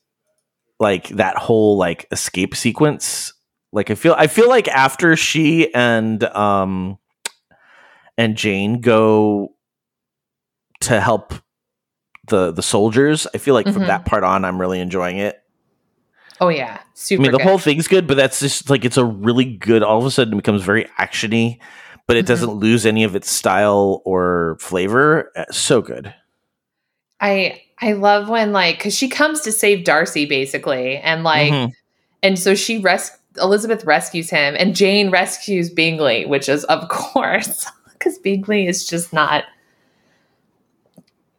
like 0.78 1.08
that 1.10 1.36
whole 1.36 1.76
like 1.76 2.06
escape 2.12 2.54
sequence 2.56 3.32
like 3.72 3.90
i 3.90 3.94
feel 3.94 4.14
i 4.16 4.26
feel 4.26 4.48
like 4.48 4.68
after 4.68 5.16
she 5.16 5.72
and 5.74 6.22
um 6.24 6.96
and 8.16 8.36
jane 8.36 8.80
go 8.80 9.52
to 10.80 11.00
help 11.00 11.34
the 12.28 12.52
the 12.52 12.62
soldiers 12.62 13.26
i 13.34 13.38
feel 13.38 13.54
like 13.54 13.66
from 13.66 13.82
Mhm. 13.82 13.86
that 13.88 14.04
part 14.06 14.24
on 14.24 14.44
i'm 14.44 14.60
really 14.60 14.80
enjoying 14.80 15.18
it 15.18 15.36
Oh 16.42 16.48
yeah, 16.48 16.78
super. 16.94 17.20
i 17.20 17.22
mean 17.24 17.32
the 17.32 17.38
good. 17.38 17.46
whole 17.46 17.58
thing's 17.58 17.86
good 17.88 18.06
but 18.06 18.16
that's 18.16 18.40
just 18.40 18.70
like 18.70 18.84
it's 18.86 18.96
a 18.96 19.04
really 19.04 19.44
good 19.44 19.82
all 19.82 19.98
of 19.98 20.06
a 20.06 20.10
sudden 20.10 20.32
it 20.34 20.36
becomes 20.36 20.62
very 20.62 20.84
actiony 20.98 21.58
but 22.10 22.16
it 22.16 22.24
Mhm. 22.24 22.28
doesn't 22.28 22.50
lose 22.54 22.86
any 22.86 23.04
of 23.04 23.14
its 23.14 23.30
style 23.30 24.02
or 24.04 24.56
flavor 24.58 25.30
Uh, 25.36 25.44
so 25.52 25.80
good 25.80 26.12
I 27.20 27.60
I 27.80 27.92
love 27.92 28.28
when 28.28 28.52
like 28.52 28.78
because 28.78 28.96
she 28.96 29.08
comes 29.08 29.42
to 29.42 29.52
save 29.52 29.84
Darcy 29.84 30.26
basically, 30.26 30.96
and 30.96 31.22
like 31.22 31.52
Mhm. 31.52 31.70
and 32.22 32.36
so 32.38 32.54
she 32.56 32.78
res 32.78 33.12
Elizabeth 33.40 33.84
rescues 33.84 34.28
him, 34.30 34.56
and 34.58 34.74
Jane 34.74 35.10
rescues 35.10 35.70
Bingley, 35.70 36.26
which 36.26 36.48
is 36.48 36.64
of 36.64 36.88
course 36.88 37.64
because 37.92 38.18
Bingley 38.18 38.66
is 38.66 38.84
just 38.86 39.12
not. 39.12 39.44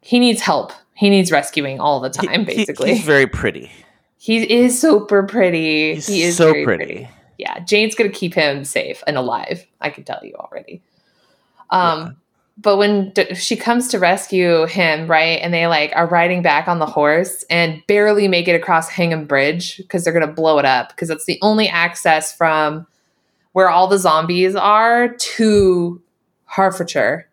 He 0.00 0.18
needs 0.18 0.40
help. 0.40 0.72
He 0.94 1.10
needs 1.10 1.30
rescuing 1.30 1.80
all 1.80 2.00
the 2.00 2.10
time. 2.10 2.46
he- 2.46 2.54
Basically, 2.56 2.94
he's 2.94 3.04
very 3.04 3.26
pretty 3.26 3.70
he 4.18 4.38
is 4.50 4.80
super 4.80 5.24
pretty. 5.24 5.94
he's 5.96 6.06
he 6.06 6.22
is 6.22 6.36
so 6.36 6.52
very 6.52 6.64
pretty. 6.64 7.08
Yeah, 7.42 7.58
Jane's 7.60 7.94
gonna 7.96 8.08
keep 8.10 8.34
him 8.34 8.64
safe 8.64 9.02
and 9.06 9.16
alive. 9.16 9.66
I 9.80 9.90
can 9.90 10.04
tell 10.04 10.20
you 10.22 10.34
already. 10.36 10.80
Um, 11.70 12.16
but 12.58 12.76
when 12.76 13.10
D- 13.10 13.34
she 13.34 13.56
comes 13.56 13.88
to 13.88 13.98
rescue 13.98 14.66
him, 14.66 15.08
right, 15.08 15.40
and 15.42 15.52
they 15.52 15.66
like 15.66 15.92
are 15.96 16.06
riding 16.06 16.42
back 16.42 16.68
on 16.68 16.78
the 16.78 16.86
horse 16.86 17.44
and 17.50 17.82
barely 17.88 18.28
make 18.28 18.46
it 18.46 18.54
across 18.54 18.88
Hingham 18.90 19.24
Bridge 19.26 19.78
because 19.78 20.04
they're 20.04 20.12
gonna 20.12 20.32
blow 20.32 20.58
it 20.58 20.64
up 20.64 20.90
because 20.90 21.10
it's 21.10 21.24
the 21.24 21.38
only 21.42 21.68
access 21.68 22.34
from 22.36 22.86
where 23.52 23.68
all 23.68 23.88
the 23.88 23.98
zombies 23.98 24.54
are 24.54 25.08
to 25.08 26.00
Hertfordshire, 26.44 27.28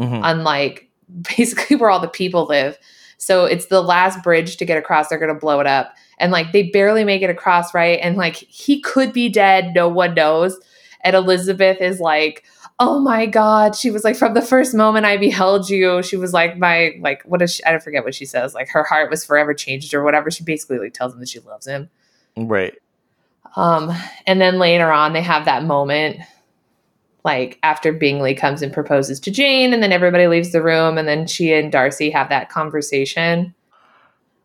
Mhm. 0.00 0.20
unlike 0.22 0.88
basically 1.36 1.76
where 1.76 1.88
all 1.90 2.00
the 2.00 2.08
people 2.08 2.44
live. 2.46 2.76
So 3.16 3.44
it's 3.46 3.66
the 3.66 3.80
last 3.82 4.22
bridge 4.22 4.56
to 4.58 4.64
get 4.66 4.76
across. 4.76 5.08
They're 5.08 5.18
gonna 5.18 5.34
blow 5.34 5.60
it 5.60 5.66
up 5.66 5.94
and 6.18 6.32
like 6.32 6.52
they 6.52 6.64
barely 6.64 7.04
make 7.04 7.22
it 7.22 7.30
across 7.30 7.74
right? 7.74 7.98
And 8.02 8.16
like 8.16 8.36
he 8.36 8.80
could 8.80 9.12
be 9.12 9.28
dead 9.28 9.74
no 9.74 9.88
one 9.88 10.14
knows. 10.14 10.58
And 11.02 11.14
elizabeth 11.14 11.80
is 11.80 12.00
like 12.00 12.44
oh 12.80 12.98
my 12.98 13.26
god. 13.26 13.76
She 13.76 13.90
was 13.90 14.04
like 14.04 14.16
from 14.16 14.34
the 14.34 14.42
first 14.42 14.74
moment 14.74 15.06
i 15.06 15.16
beheld 15.16 15.70
you 15.70 16.02
she 16.02 16.16
was 16.16 16.32
like 16.32 16.58
my 16.58 16.92
like 17.00 17.22
what 17.22 17.40
is 17.40 17.54
she 17.54 17.64
i 17.64 17.70
don't 17.70 17.82
forget 17.82 18.04
what 18.04 18.14
she 18.14 18.26
says 18.26 18.52
like 18.52 18.68
her 18.68 18.82
heart 18.82 19.10
was 19.10 19.24
forever 19.24 19.54
changed 19.54 19.94
or 19.94 20.02
whatever. 20.02 20.30
She 20.30 20.44
basically 20.44 20.78
like 20.78 20.94
tells 20.94 21.14
him 21.14 21.20
that 21.20 21.28
she 21.28 21.40
loves 21.40 21.66
him. 21.66 21.88
Right. 22.36 22.74
Um 23.56 23.92
and 24.26 24.40
then 24.40 24.58
later 24.58 24.90
on 24.90 25.12
they 25.12 25.22
have 25.22 25.44
that 25.44 25.64
moment 25.64 26.20
like 27.24 27.58
after 27.62 27.92
bingley 27.92 28.34
comes 28.34 28.62
and 28.62 28.72
proposes 28.72 29.18
to 29.18 29.30
jane 29.30 29.72
and 29.72 29.82
then 29.82 29.92
everybody 29.92 30.26
leaves 30.26 30.52
the 30.52 30.62
room 30.62 30.98
and 30.98 31.08
then 31.08 31.26
she 31.26 31.52
and 31.52 31.72
darcy 31.72 32.10
have 32.10 32.28
that 32.28 32.50
conversation 32.50 33.54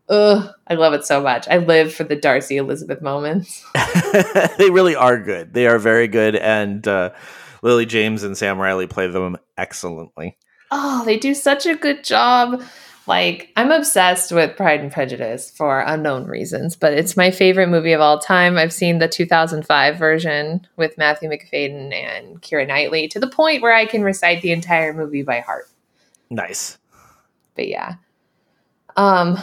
Ugh, 0.10 0.50
I 0.68 0.74
love 0.74 0.94
it 0.94 1.06
so 1.06 1.22
much. 1.22 1.48
I 1.48 1.58
live 1.58 1.94
for 1.94 2.04
the 2.04 2.16
Darcy 2.16 2.58
Elizabeth 2.58 3.02
moments. 3.02 3.64
they 4.58 4.72
really 4.72 4.96
are 4.96 5.20
good. 5.20 5.54
They 5.54 5.68
are 5.68 5.78
very 5.78 6.08
good, 6.08 6.36
and 6.36 6.88
uh, 6.88 7.12
Lily 7.62 7.86
James 7.86 8.24
and 8.24 8.36
Sam 8.36 8.58
Riley 8.58 8.88
play 8.88 9.08
them 9.08 9.38
excellently. 9.58 10.38
Oh, 10.72 11.04
they 11.06 11.18
do 11.18 11.36
such 11.36 11.66
a 11.68 11.76
good 11.76 12.04
job. 12.04 12.64
Like, 13.06 13.52
I'm 13.56 13.72
obsessed 13.72 14.32
with 14.32 14.56
Pride 14.56 14.82
and 14.82 14.92
Prejudice 14.92 15.50
for 15.50 15.80
unknown 15.82 16.26
reasons, 16.26 16.76
but 16.76 16.94
it's 16.94 17.18
my 17.18 17.32
favorite 17.32 17.70
movie 17.70 17.94
of 17.94 18.02
all 18.02 18.20
time. 18.20 18.58
I've 18.58 18.74
seen 18.74 19.00
the 19.00 19.08
2005 19.08 19.98
version 19.98 20.68
with 20.76 20.98
Matthew 20.98 21.30
Macfadyen 21.30 21.92
and 21.92 22.40
Keira 22.42 22.68
Knightley 22.68 23.08
to 23.08 23.20
the 23.20 23.30
point 23.30 23.64
where 23.64 23.74
I 23.74 23.86
can 23.86 24.04
recite 24.04 24.44
the 24.44 24.52
entire 24.52 24.94
movie 24.94 25.24
by 25.24 25.40
heart. 25.40 25.68
Nice. 26.30 26.78
But 27.56 27.68
yeah. 27.68 27.96
Um 28.96 29.40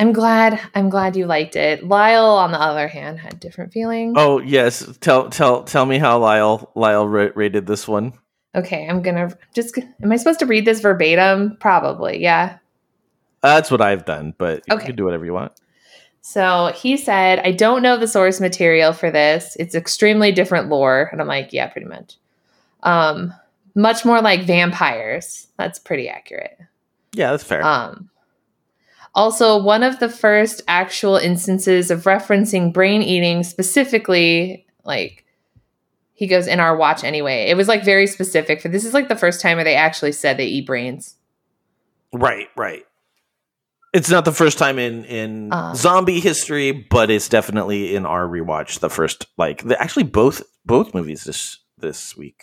I'm 0.00 0.12
glad 0.12 0.60
I'm 0.74 0.88
glad 0.90 1.16
you 1.16 1.26
liked 1.26 1.56
it. 1.56 1.84
Lyle 1.84 2.24
on 2.24 2.52
the 2.52 2.60
other 2.60 2.86
hand 2.88 3.18
had 3.18 3.40
different 3.40 3.72
feelings. 3.72 4.14
Oh 4.16 4.38
yes, 4.40 4.96
tell 5.00 5.28
tell 5.28 5.64
tell 5.64 5.86
me 5.86 5.98
how 5.98 6.18
Lyle 6.18 6.70
Lyle 6.74 7.06
ra- 7.08 7.30
rated 7.34 7.66
this 7.66 7.88
one. 7.88 8.12
Okay, 8.54 8.86
I'm 8.88 9.02
gonna 9.02 9.36
just. 9.54 9.76
Am 10.02 10.12
I 10.12 10.16
supposed 10.16 10.38
to 10.40 10.46
read 10.46 10.64
this 10.64 10.80
verbatim? 10.80 11.56
Probably, 11.60 12.18
yeah. 12.22 12.58
That's 13.42 13.70
what 13.70 13.80
I've 13.80 14.04
done, 14.04 14.34
but 14.38 14.62
you 14.68 14.74
Okay. 14.76 14.86
can 14.86 14.96
do 14.96 15.04
whatever 15.04 15.24
you 15.24 15.32
want. 15.32 15.52
So 16.20 16.72
he 16.74 16.96
said, 16.96 17.38
I 17.40 17.52
don't 17.52 17.82
know 17.82 17.96
the 17.96 18.08
source 18.08 18.40
material 18.40 18.92
for 18.92 19.10
this. 19.10 19.56
It's 19.60 19.74
extremely 19.74 20.32
different 20.32 20.68
lore. 20.68 21.08
And 21.12 21.20
I'm 21.20 21.28
like, 21.28 21.52
yeah, 21.52 21.68
pretty 21.68 21.86
much. 21.86 22.16
Um, 22.82 23.32
much 23.74 24.04
more 24.04 24.20
like 24.20 24.42
vampires. 24.42 25.46
That's 25.56 25.78
pretty 25.78 26.08
accurate. 26.08 26.58
Yeah, 27.12 27.30
that's 27.30 27.44
fair. 27.44 27.62
Um, 27.64 28.10
also, 29.14 29.60
one 29.62 29.82
of 29.82 29.98
the 29.98 30.08
first 30.08 30.62
actual 30.68 31.16
instances 31.16 31.90
of 31.90 32.04
referencing 32.04 32.72
brain 32.72 33.02
eating 33.02 33.42
specifically, 33.42 34.66
like 34.84 35.24
he 36.14 36.26
goes 36.26 36.46
in 36.46 36.60
our 36.60 36.76
watch 36.76 37.04
anyway. 37.04 37.46
It 37.48 37.56
was 37.56 37.68
like 37.68 37.84
very 37.84 38.06
specific 38.06 38.60
for 38.60 38.68
this 38.68 38.84
is 38.84 38.94
like 38.94 39.08
the 39.08 39.16
first 39.16 39.40
time 39.40 39.56
where 39.56 39.64
they 39.64 39.74
actually 39.76 40.12
said 40.12 40.36
they 40.36 40.46
eat 40.46 40.66
brains. 40.66 41.16
right, 42.12 42.48
right. 42.56 42.84
It's 43.94 44.10
not 44.10 44.26
the 44.26 44.32
first 44.32 44.58
time 44.58 44.78
in 44.78 45.04
in 45.06 45.52
Uh. 45.52 45.74
zombie 45.74 46.20
history, 46.20 46.72
but 46.72 47.10
it's 47.10 47.28
definitely 47.28 47.96
in 47.96 48.04
our 48.04 48.26
rewatch. 48.26 48.80
The 48.80 48.90
first, 48.90 49.26
like, 49.38 49.62
the, 49.66 49.80
actually 49.80 50.02
both 50.04 50.42
both 50.66 50.92
movies 50.94 51.24
this 51.24 51.58
this 51.78 52.14
week 52.16 52.42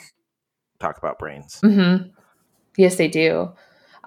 talk 0.80 0.98
about 0.98 1.20
brains. 1.20 1.60
Mm-hmm. 1.64 2.10
Yes, 2.78 2.96
they 2.96 3.08
do. 3.08 3.52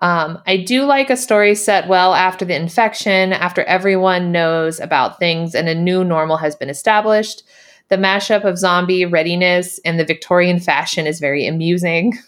Um, 0.00 0.40
I 0.46 0.56
do 0.56 0.84
like 0.84 1.10
a 1.10 1.16
story 1.16 1.54
set 1.54 1.88
well 1.88 2.14
after 2.14 2.44
the 2.44 2.54
infection, 2.54 3.32
after 3.32 3.62
everyone 3.64 4.32
knows 4.32 4.80
about 4.80 5.18
things 5.18 5.54
and 5.54 5.68
a 5.68 5.74
new 5.74 6.04
normal 6.04 6.36
has 6.36 6.54
been 6.54 6.70
established. 6.70 7.42
The 7.88 7.96
mashup 7.96 8.44
of 8.44 8.58
zombie 8.58 9.04
readiness 9.04 9.80
and 9.84 9.98
the 9.98 10.04
Victorian 10.04 10.60
fashion 10.60 11.06
is 11.06 11.20
very 11.20 11.46
amusing. 11.46 12.18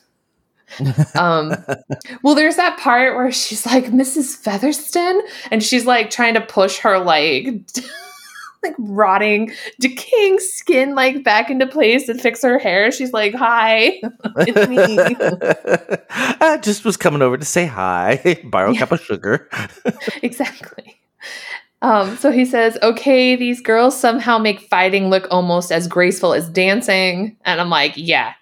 um, 1.15 1.53
well, 2.23 2.35
there's 2.35 2.57
that 2.57 2.79
part 2.79 3.17
where 3.17 3.33
she's 3.33 3.67
like 3.67 3.87
Mrs. 3.87 4.37
Featherston, 4.37 5.21
and 5.51 5.63
she's 5.63 5.85
like 5.85 6.11
trying 6.11 6.35
to 6.35 6.41
push 6.41 6.79
her 6.79 6.99
like 6.99 7.49
like 8.63 8.75
rotting, 8.79 9.53
decaying 9.79 10.39
skin 10.39 10.95
like 10.95 11.25
back 11.25 11.51
into 11.51 11.67
place 11.67 12.09
and 12.09 12.21
fix 12.21 12.43
her 12.43 12.59
hair. 12.59 12.91
She's 12.93 13.13
like, 13.13 13.35
"Hi, 13.35 14.01
it's 14.37 14.69
me." 14.69 14.99
I 16.41 16.59
just 16.59 16.85
was 16.85 16.97
coming 16.97 17.23
over 17.23 17.37
to 17.37 17.45
say 17.45 17.67
hi, 17.67 18.41
borrow 18.45 18.71
a 18.71 18.75
Yeah. 18.75 18.81
cup 18.81 18.93
of 18.93 19.01
sugar. 19.01 19.49
exactly. 20.23 21.01
Um, 21.83 22.17
so 22.19 22.31
he 22.31 22.45
says, 22.45 22.77
okay, 22.83 23.37
these 23.37 23.63
girls 23.63 23.99
somehow 23.99 24.37
make 24.37 24.61
fighting 24.61 25.09
look 25.09 25.27
almost 25.31 25.73
as 25.73 25.89
graceful 25.89 26.35
as 26.35 26.47
dancing. 26.51 27.37
And 27.47 27.59
I'm 27.59 27.71
like, 27.71 27.95
yeah, 27.97 28.35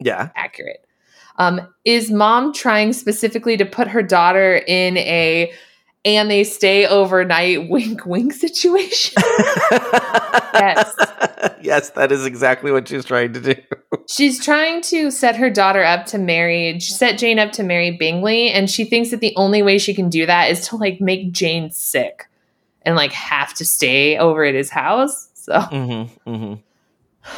yeah, 0.00 0.30
accurate. 0.34 0.82
Um, 1.38 1.60
is 1.84 2.10
mom 2.10 2.54
trying 2.54 2.94
specifically 2.94 3.58
to 3.58 3.66
put 3.66 3.88
her 3.88 4.02
daughter 4.02 4.56
in 4.66 4.96
a 4.96 5.52
and 6.06 6.30
they 6.30 6.44
stay 6.44 6.86
overnight 6.86 7.68
wink 7.68 8.06
wink 8.06 8.32
situation? 8.32 9.14
yes, 9.70 10.94
yes, 11.60 11.90
that 11.90 12.12
is 12.12 12.24
exactly 12.24 12.70
what 12.70 12.88
she's 12.88 13.04
trying 13.04 13.32
to 13.32 13.40
do. 13.40 13.54
She's 14.08 14.42
trying 14.42 14.82
to 14.82 15.10
set 15.10 15.34
her 15.34 15.50
daughter 15.50 15.82
up 15.82 16.06
to 16.06 16.18
marry, 16.18 16.78
set 16.78 17.18
Jane 17.18 17.40
up 17.40 17.50
to 17.52 17.64
marry 17.64 17.90
Bingley, 17.90 18.50
and 18.50 18.70
she 18.70 18.84
thinks 18.84 19.10
that 19.10 19.18
the 19.18 19.34
only 19.34 19.62
way 19.62 19.78
she 19.78 19.94
can 19.94 20.08
do 20.08 20.26
that 20.26 20.48
is 20.48 20.68
to 20.68 20.76
like 20.76 21.00
make 21.00 21.32
Jane 21.32 21.72
sick 21.72 22.28
and 22.82 22.94
like 22.94 23.10
have 23.10 23.52
to 23.54 23.64
stay 23.64 24.16
over 24.16 24.44
at 24.44 24.54
his 24.54 24.70
house. 24.70 25.28
So 25.34 25.52
Mm-hmm, 25.58 26.30
mm-hmm. 26.30 27.30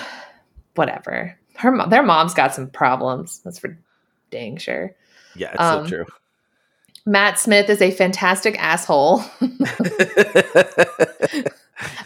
whatever. 0.75 1.39
Her 1.57 1.89
their 1.89 2.03
mom's 2.03 2.35
got 2.35 2.55
some 2.55 2.69
problems. 2.69 3.41
That's 3.45 3.59
for 3.59 3.79
dang 4.31 4.59
sure. 4.59 4.95
Yeah, 5.35 5.53
it's 5.53 5.61
Um, 5.61 5.87
so 5.87 5.89
true. 5.97 6.07
Matt 7.09 7.39
Smith 7.39 7.71
is 7.71 7.81
a 7.81 7.91
fantastic 7.91 8.63
asshole. 8.63 9.23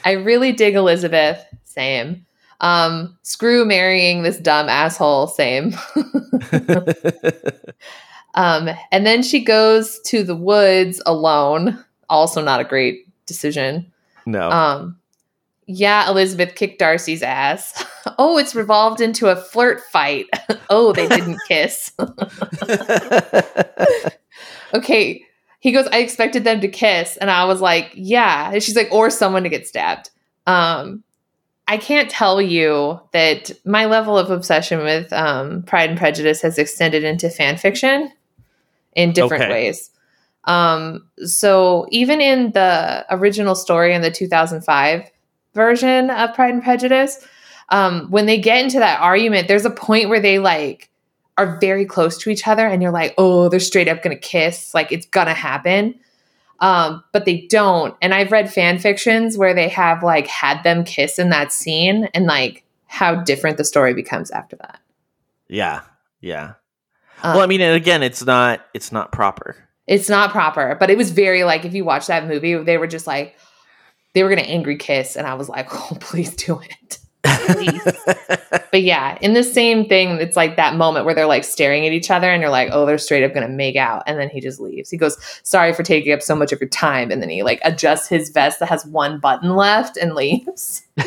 I 0.04 0.12
really 0.12 0.52
dig 0.52 0.76
Elizabeth. 0.76 1.44
Same. 1.64 2.24
Um, 2.60 3.18
screw 3.22 3.64
marrying 3.64 4.22
this 4.22 4.38
dumb 4.38 4.68
asshole. 4.68 5.26
Same. 5.26 5.74
um, 8.36 8.70
and 8.92 9.04
then 9.04 9.24
she 9.24 9.42
goes 9.42 9.98
to 10.06 10.22
the 10.22 10.36
woods 10.36 11.02
alone. 11.04 11.84
Also, 12.08 12.40
not 12.40 12.60
a 12.60 12.64
great 12.64 13.04
decision. 13.26 13.92
no, 14.24 14.50
Um, 14.50 15.00
Yeah, 15.74 16.08
Elizabeth 16.10 16.54
kicked 16.54 16.78
Darcy's 16.78 17.22
ass. 17.22 17.84
Oh, 18.18 18.36
it's 18.36 18.54
revolved 18.56 19.00
into 19.00 19.28
a 19.28 19.36
flirt 19.36 19.80
fight. 19.92 20.26
oh, 20.70 20.92
they 20.92 21.06
didn't 21.06 21.38
kiss. 21.48 21.92
okay. 24.74 25.24
He 25.60 25.70
goes, 25.72 25.86
I 25.86 25.98
expected 25.98 26.42
them 26.44 26.60
to 26.60 26.68
kiss. 26.68 27.16
And 27.16 27.30
I 27.30 27.44
was 27.44 27.60
like, 27.60 27.92
yeah. 27.94 28.50
And 28.52 28.62
she's 28.62 28.74
like, 28.74 28.88
or 28.90 29.08
someone 29.10 29.44
to 29.44 29.48
get 29.48 29.66
stabbed. 29.68 30.10
Um, 30.46 31.04
I 31.68 31.76
can't 31.76 32.10
tell 32.10 32.42
you 32.42 33.00
that 33.12 33.52
my 33.64 33.84
level 33.84 34.18
of 34.18 34.30
obsession 34.30 34.80
with 34.80 35.12
um, 35.12 35.62
Pride 35.62 35.90
and 35.90 35.98
Prejudice 35.98 36.42
has 36.42 36.58
extended 36.58 37.04
into 37.04 37.30
fan 37.30 37.56
fiction 37.56 38.10
in 38.94 39.12
different 39.12 39.44
Okay. 39.44 39.52
ways. 39.52 39.90
Um, 40.44 41.06
so 41.24 41.86
even 41.90 42.20
in 42.20 42.50
the 42.50 43.06
original 43.10 43.54
story 43.54 43.94
in 43.94 44.02
the 44.02 44.10
2005 44.10 45.08
version 45.54 46.10
of 46.10 46.34
Pride 46.34 46.54
and 46.54 46.62
Prejudice, 46.62 47.26
um, 47.68 48.10
when 48.10 48.26
they 48.26 48.38
get 48.38 48.62
into 48.62 48.78
that 48.78 49.00
argument, 49.00 49.48
there's 49.48 49.64
a 49.64 49.70
point 49.70 50.08
where 50.08 50.20
they 50.20 50.38
like 50.38 50.90
are 51.38 51.58
very 51.60 51.86
close 51.86 52.18
to 52.18 52.30
each 52.30 52.46
other, 52.46 52.66
and 52.66 52.82
you're 52.82 52.92
like, 52.92 53.14
oh, 53.18 53.48
they're 53.48 53.60
straight 53.60 53.88
up 53.88 54.02
gonna 54.02 54.16
kiss, 54.16 54.74
like 54.74 54.92
it's 54.92 55.06
gonna 55.06 55.34
happen. 55.34 55.98
Um, 56.60 57.02
but 57.12 57.24
they 57.24 57.46
don't. 57.48 57.96
And 58.00 58.14
I've 58.14 58.30
read 58.30 58.52
fan 58.52 58.78
fictions 58.78 59.36
where 59.36 59.52
they 59.52 59.68
have 59.68 60.02
like 60.04 60.28
had 60.28 60.62
them 60.62 60.84
kiss 60.84 61.18
in 61.18 61.30
that 61.30 61.52
scene, 61.52 62.08
and 62.14 62.26
like 62.26 62.64
how 62.86 63.16
different 63.16 63.56
the 63.56 63.64
story 63.64 63.94
becomes 63.94 64.30
after 64.30 64.56
that. 64.56 64.80
yeah, 65.48 65.80
yeah. 66.20 66.54
Um, 67.22 67.34
well, 67.34 67.42
I 67.42 67.46
mean, 67.46 67.60
and 67.60 67.74
again, 67.74 68.02
it's 68.02 68.24
not 68.24 68.60
it's 68.74 68.92
not 68.92 69.12
proper. 69.12 69.56
It's 69.86 70.08
not 70.08 70.30
proper, 70.30 70.76
but 70.78 70.90
it 70.90 70.98
was 70.98 71.10
very 71.10 71.44
like 71.44 71.64
if 71.64 71.74
you 71.74 71.84
watch 71.84 72.06
that 72.06 72.26
movie, 72.26 72.54
they 72.54 72.78
were 72.78 72.86
just 72.86 73.06
like 73.06 73.36
they 74.14 74.22
were 74.22 74.28
gonna 74.28 74.42
angry 74.42 74.76
kiss, 74.76 75.16
and 75.16 75.26
I 75.26 75.34
was 75.34 75.48
like, 75.48 75.68
oh, 75.72 75.96
please 76.00 76.34
do 76.34 76.60
it. 76.60 76.98
Please. 77.24 77.82
but 78.70 78.82
yeah, 78.82 79.16
in 79.20 79.34
the 79.34 79.44
same 79.44 79.88
thing, 79.88 80.20
it's 80.20 80.36
like 80.36 80.56
that 80.56 80.74
moment 80.74 81.04
where 81.04 81.14
they're 81.14 81.26
like 81.26 81.44
staring 81.44 81.86
at 81.86 81.92
each 81.92 82.10
other 82.10 82.28
and 82.28 82.40
you're 82.40 82.50
like, 82.50 82.70
oh, 82.72 82.84
they're 82.84 82.98
straight 82.98 83.22
up 83.22 83.32
gonna 83.32 83.48
make 83.48 83.76
out. 83.76 84.02
And 84.06 84.18
then 84.18 84.28
he 84.28 84.40
just 84.40 84.60
leaves. 84.60 84.90
He 84.90 84.96
goes, 84.96 85.16
sorry 85.42 85.72
for 85.72 85.82
taking 85.82 86.12
up 86.12 86.22
so 86.22 86.34
much 86.34 86.52
of 86.52 86.60
your 86.60 86.68
time. 86.68 87.10
And 87.10 87.22
then 87.22 87.28
he 87.28 87.42
like 87.42 87.60
adjusts 87.64 88.08
his 88.08 88.30
vest 88.30 88.60
that 88.60 88.68
has 88.68 88.84
one 88.86 89.20
button 89.20 89.54
left 89.54 89.96
and 89.96 90.14
leaves. 90.14 90.82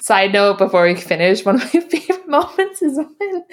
Side 0.00 0.32
note 0.32 0.58
before 0.58 0.84
we 0.84 0.94
finish, 0.94 1.44
one 1.44 1.56
of 1.56 1.74
my 1.74 1.80
favorite 1.80 2.28
moments 2.28 2.80
is 2.80 2.98
when 2.98 3.44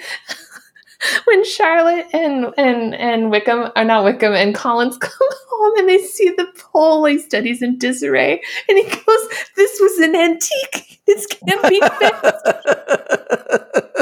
when 1.24 1.44
Charlotte 1.44 2.06
and 2.12 2.52
and 2.56 2.94
and 2.94 3.30
Wickham 3.30 3.70
are 3.76 3.84
not 3.84 4.04
Wickham 4.04 4.32
and 4.32 4.54
Collins 4.54 4.98
come 5.00 5.28
home 5.50 5.78
and 5.78 5.88
they 5.88 5.98
see 5.98 6.30
the 6.30 6.46
like 6.74 7.20
studies 7.20 7.62
in 7.62 7.78
disarray 7.78 8.40
and 8.68 8.78
he 8.78 8.84
goes, 8.84 9.28
"This 9.56 9.78
was 9.80 9.98
an 9.98 10.14
antique. 10.14 11.00
This 11.06 11.26
can't 11.26 11.68
be 11.68 11.80
fixed." 11.80 12.34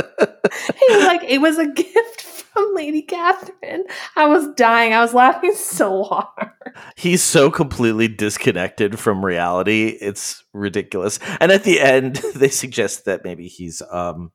He 0.87 0.95
was 0.95 1.05
like, 1.05 1.25
"It 1.25 1.41
was 1.41 1.59
a 1.59 1.67
gift 1.67 2.23
from 2.23 2.75
Lady 2.75 3.03
Catherine." 3.03 3.85
I 4.17 4.27
was 4.27 4.49
dying. 4.55 4.93
I 4.93 5.01
was 5.01 5.13
laughing 5.13 5.55
so 5.55 6.05
hard. 6.05 6.51
He's 6.97 7.23
so 7.23 7.51
completely 7.51 8.09
disconnected 8.09 8.99
from 8.99 9.25
reality. 9.25 9.99
It's 10.01 10.45
ridiculous. 10.53 11.19
And 11.41 11.51
at 11.51 11.65
the 11.65 11.81
end, 11.81 12.17
they 12.35 12.49
suggest 12.49 13.05
that 13.07 13.25
maybe 13.25 13.49
he's 13.49 13.83
um 13.91 14.33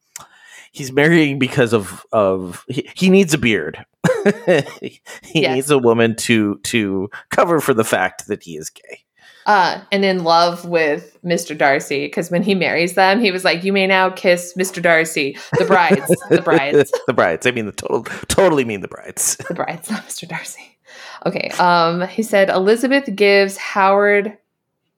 he's 0.71 0.91
marrying 0.91 1.39
because 1.39 1.73
of 1.73 2.05
of 2.11 2.63
he, 2.67 2.89
he 2.95 3.09
needs 3.09 3.33
a 3.33 3.37
beard. 3.37 3.85
he 4.25 5.41
Yes. 5.41 5.55
needs 5.55 5.71
a 5.71 5.77
woman 5.77 6.15
to 6.17 6.57
to 6.63 7.09
cover 7.29 7.59
for 7.59 7.73
the 7.73 7.83
fact 7.83 8.27
that 8.27 8.43
he 8.43 8.57
is 8.57 8.69
gay. 8.69 9.03
uh, 9.45 9.81
and 9.91 10.03
in 10.05 10.23
love 10.23 10.65
with 10.65 11.17
Mr. 11.23 11.57
Darcy 11.57 12.05
because 12.05 12.29
when 12.29 12.43
he 12.43 12.53
marries 12.55 12.93
them, 12.93 13.19
he 13.19 13.31
was 13.31 13.43
like, 13.43 13.63
"You 13.63 13.73
may 13.73 13.87
now 13.87 14.09
kiss 14.09 14.53
Mr. 14.57 14.81
Darcy." 14.81 15.37
The 15.57 15.65
brides, 15.65 16.07
the 16.29 16.41
brides, 16.41 16.91
the 17.07 17.13
brides. 17.13 17.45
I 17.47 17.51
mean 17.51 17.65
the 17.65 17.71
total 17.71 18.03
totally 18.27 18.65
mean 18.65 18.81
the 18.81 18.87
brides. 18.87 19.37
the 19.47 19.53
brides, 19.53 19.89
not 19.89 20.05
Mr. 20.05 20.27
Darcy. 20.27 20.77
Okay. 21.25 21.49
Um, 21.59 22.07
he 22.07 22.23
said 22.23 22.49
Elizabeth 22.49 23.13
gives 23.15 23.57
Howard 23.57 24.37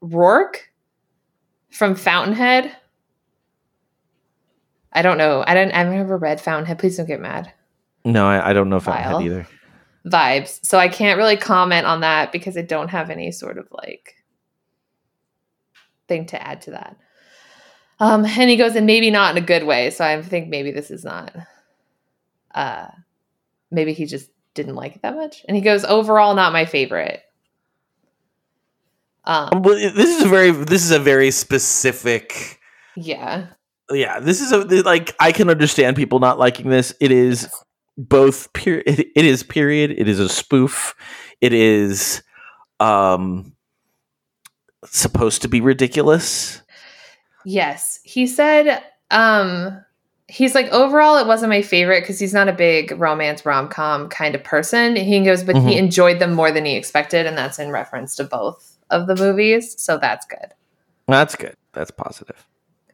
Roark 0.03 0.57
from 1.71 1.95
Fountainhead. 1.95 2.75
I 4.93 5.01
don't 5.01 5.17
know. 5.17 5.43
I 5.45 5.53
don't. 5.53 5.71
I've 5.71 5.87
never 5.87 6.17
read 6.17 6.41
Fountainhead. 6.41 6.79
Please 6.79 6.97
don't 6.97 7.05
get 7.05 7.21
mad. 7.21 7.53
No, 8.03 8.25
I, 8.27 8.49
I 8.49 8.53
don't 8.53 8.69
know 8.69 8.77
if 8.77 8.87
I 8.87 8.97
had 8.97 9.11
Vile. 9.11 9.21
either. 9.21 9.47
Vibes. 10.05 10.65
So 10.65 10.77
I 10.77 10.87
can't 10.87 11.17
really 11.17 11.37
comment 11.37 11.85
on 11.85 12.01
that 12.01 12.31
because 12.31 12.57
I 12.57 12.61
don't 12.61 12.89
have 12.89 13.09
any 13.09 13.31
sort 13.31 13.57
of 13.57 13.67
like 13.71 14.15
thing 16.07 16.25
to 16.27 16.41
add 16.41 16.61
to 16.63 16.71
that. 16.71 16.97
Um, 17.99 18.25
and 18.25 18.49
he 18.49 18.57
goes, 18.57 18.75
and 18.75 18.87
maybe 18.87 19.11
not 19.11 19.37
in 19.37 19.43
a 19.43 19.45
good 19.45 19.63
way. 19.63 19.91
So 19.91 20.03
I 20.03 20.21
think 20.23 20.49
maybe 20.49 20.71
this 20.71 20.89
is 20.89 21.05
not. 21.05 21.35
Uh, 22.53 22.87
maybe 23.69 23.93
he 23.93 24.05
just 24.05 24.29
didn't 24.55 24.75
like 24.75 24.95
it 24.95 25.03
that 25.03 25.15
much. 25.15 25.45
And 25.47 25.55
he 25.55 25.61
goes, 25.61 25.85
overall, 25.85 26.33
not 26.33 26.51
my 26.51 26.65
favorite. 26.65 27.21
Um, 29.23 29.61
Well, 29.61 29.75
this 29.75 30.17
is 30.17 30.23
a 30.23 30.27
very 30.27 30.49
this 30.49 30.83
is 30.83 30.89
a 30.91 30.99
very 30.99 31.29
specific 31.29 32.59
yeah, 32.95 33.47
yeah 33.93 34.19
this 34.19 34.41
is 34.41 34.51
a 34.51 34.59
like 34.83 35.15
i 35.19 35.31
can 35.31 35.49
understand 35.49 35.95
people 35.95 36.19
not 36.19 36.37
liking 36.39 36.69
this 36.69 36.93
it 36.99 37.11
is 37.11 37.49
both 37.97 38.51
period 38.53 38.83
it, 38.87 39.07
it 39.15 39.25
is 39.25 39.43
period 39.43 39.91
it 39.91 40.07
is 40.07 40.19
a 40.19 40.29
spoof 40.29 40.95
it 41.41 41.53
is 41.53 42.21
um 42.79 43.53
supposed 44.85 45.41
to 45.41 45.47
be 45.47 45.61
ridiculous 45.61 46.61
Yes. 47.43 47.99
He 48.03 48.27
said 48.27 48.83
um 49.09 49.83
he's 50.27 50.53
like 50.53 50.67
overall 50.71 51.17
it 51.17 51.25
wasn't 51.25 51.49
my 51.49 51.63
favorite 51.63 52.01
because 52.01 52.19
he's 52.19 52.35
not 52.35 52.47
a 52.47 52.53
big 52.53 52.91
romance 52.99 53.43
rom-com 53.45 54.09
kind 54.09 54.35
of 54.35 54.43
person. 54.43 54.95
He 54.95 55.23
goes, 55.25 55.43
but 55.43 55.55
he 55.55 55.73
Mhm. 55.73 55.77
enjoyed 55.77 56.19
them 56.19 56.33
more 56.33 56.51
than 56.51 56.65
he 56.65 56.75
expected, 56.75 57.25
and 57.25 57.35
that's 57.35 57.57
in 57.57 57.71
reference 57.71 58.15
to 58.17 58.23
both 58.25 58.77
of 58.91 59.07
the 59.07 59.15
movies. 59.15 59.75
So 59.81 59.97
that's 59.97 60.25
good. 60.27 60.53
that's 61.07 61.35
good 61.35 61.55
that's 61.73 61.89
positive 61.91 62.45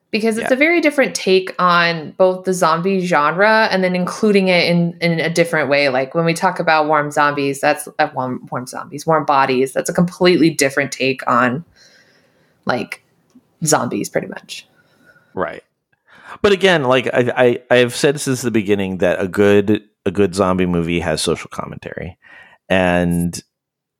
Because 0.09 0.37
it's 0.37 0.49
Yeah. 0.49 0.55
a 0.55 0.57
very 0.57 0.79
different 0.79 1.15
take 1.15 1.53
on 1.59 2.11
both 2.11 2.45
the 2.45 2.53
zombie 2.53 3.05
genre 3.05 3.67
and 3.71 3.83
then 3.83 3.95
including 3.95 4.47
it 4.47 4.69
in, 4.69 4.97
in 5.01 5.19
a 5.19 5.29
different 5.29 5.69
way. 5.69 5.89
Like 5.89 6.15
when 6.15 6.23
we 6.25 6.33
talk 6.33 6.59
about 6.59 6.87
warm 6.87 7.11
zombies, 7.11 7.59
that's 7.59 7.87
uh, 7.99 8.09
warm 8.15 8.47
warm 8.51 8.67
zombies, 8.67 9.05
warm 9.05 9.25
bodies, 9.25 9.73
that's 9.73 9.89
a 9.89 9.93
completely 9.93 10.49
different 10.49 10.91
take 10.91 11.27
on 11.27 11.65
like 12.65 13.03
zombies 13.65 14.09
pretty 14.09 14.27
much. 14.27 14.67
right 15.33 15.63
but 16.41 16.51
again 16.51 16.83
like 16.83 17.07
I, 17.07 17.31
I 17.35 17.59
i 17.71 17.75
have 17.77 17.95
said 17.95 18.19
since 18.19 18.41
the 18.41 18.51
beginning 18.51 18.97
that 18.99 19.19
a 19.21 19.27
good 19.27 19.83
a 20.05 20.11
good 20.11 20.35
zombie 20.35 20.65
movie 20.65 20.99
has 20.99 21.21
social 21.21 21.49
commentary 21.49 22.17
and 22.69 23.41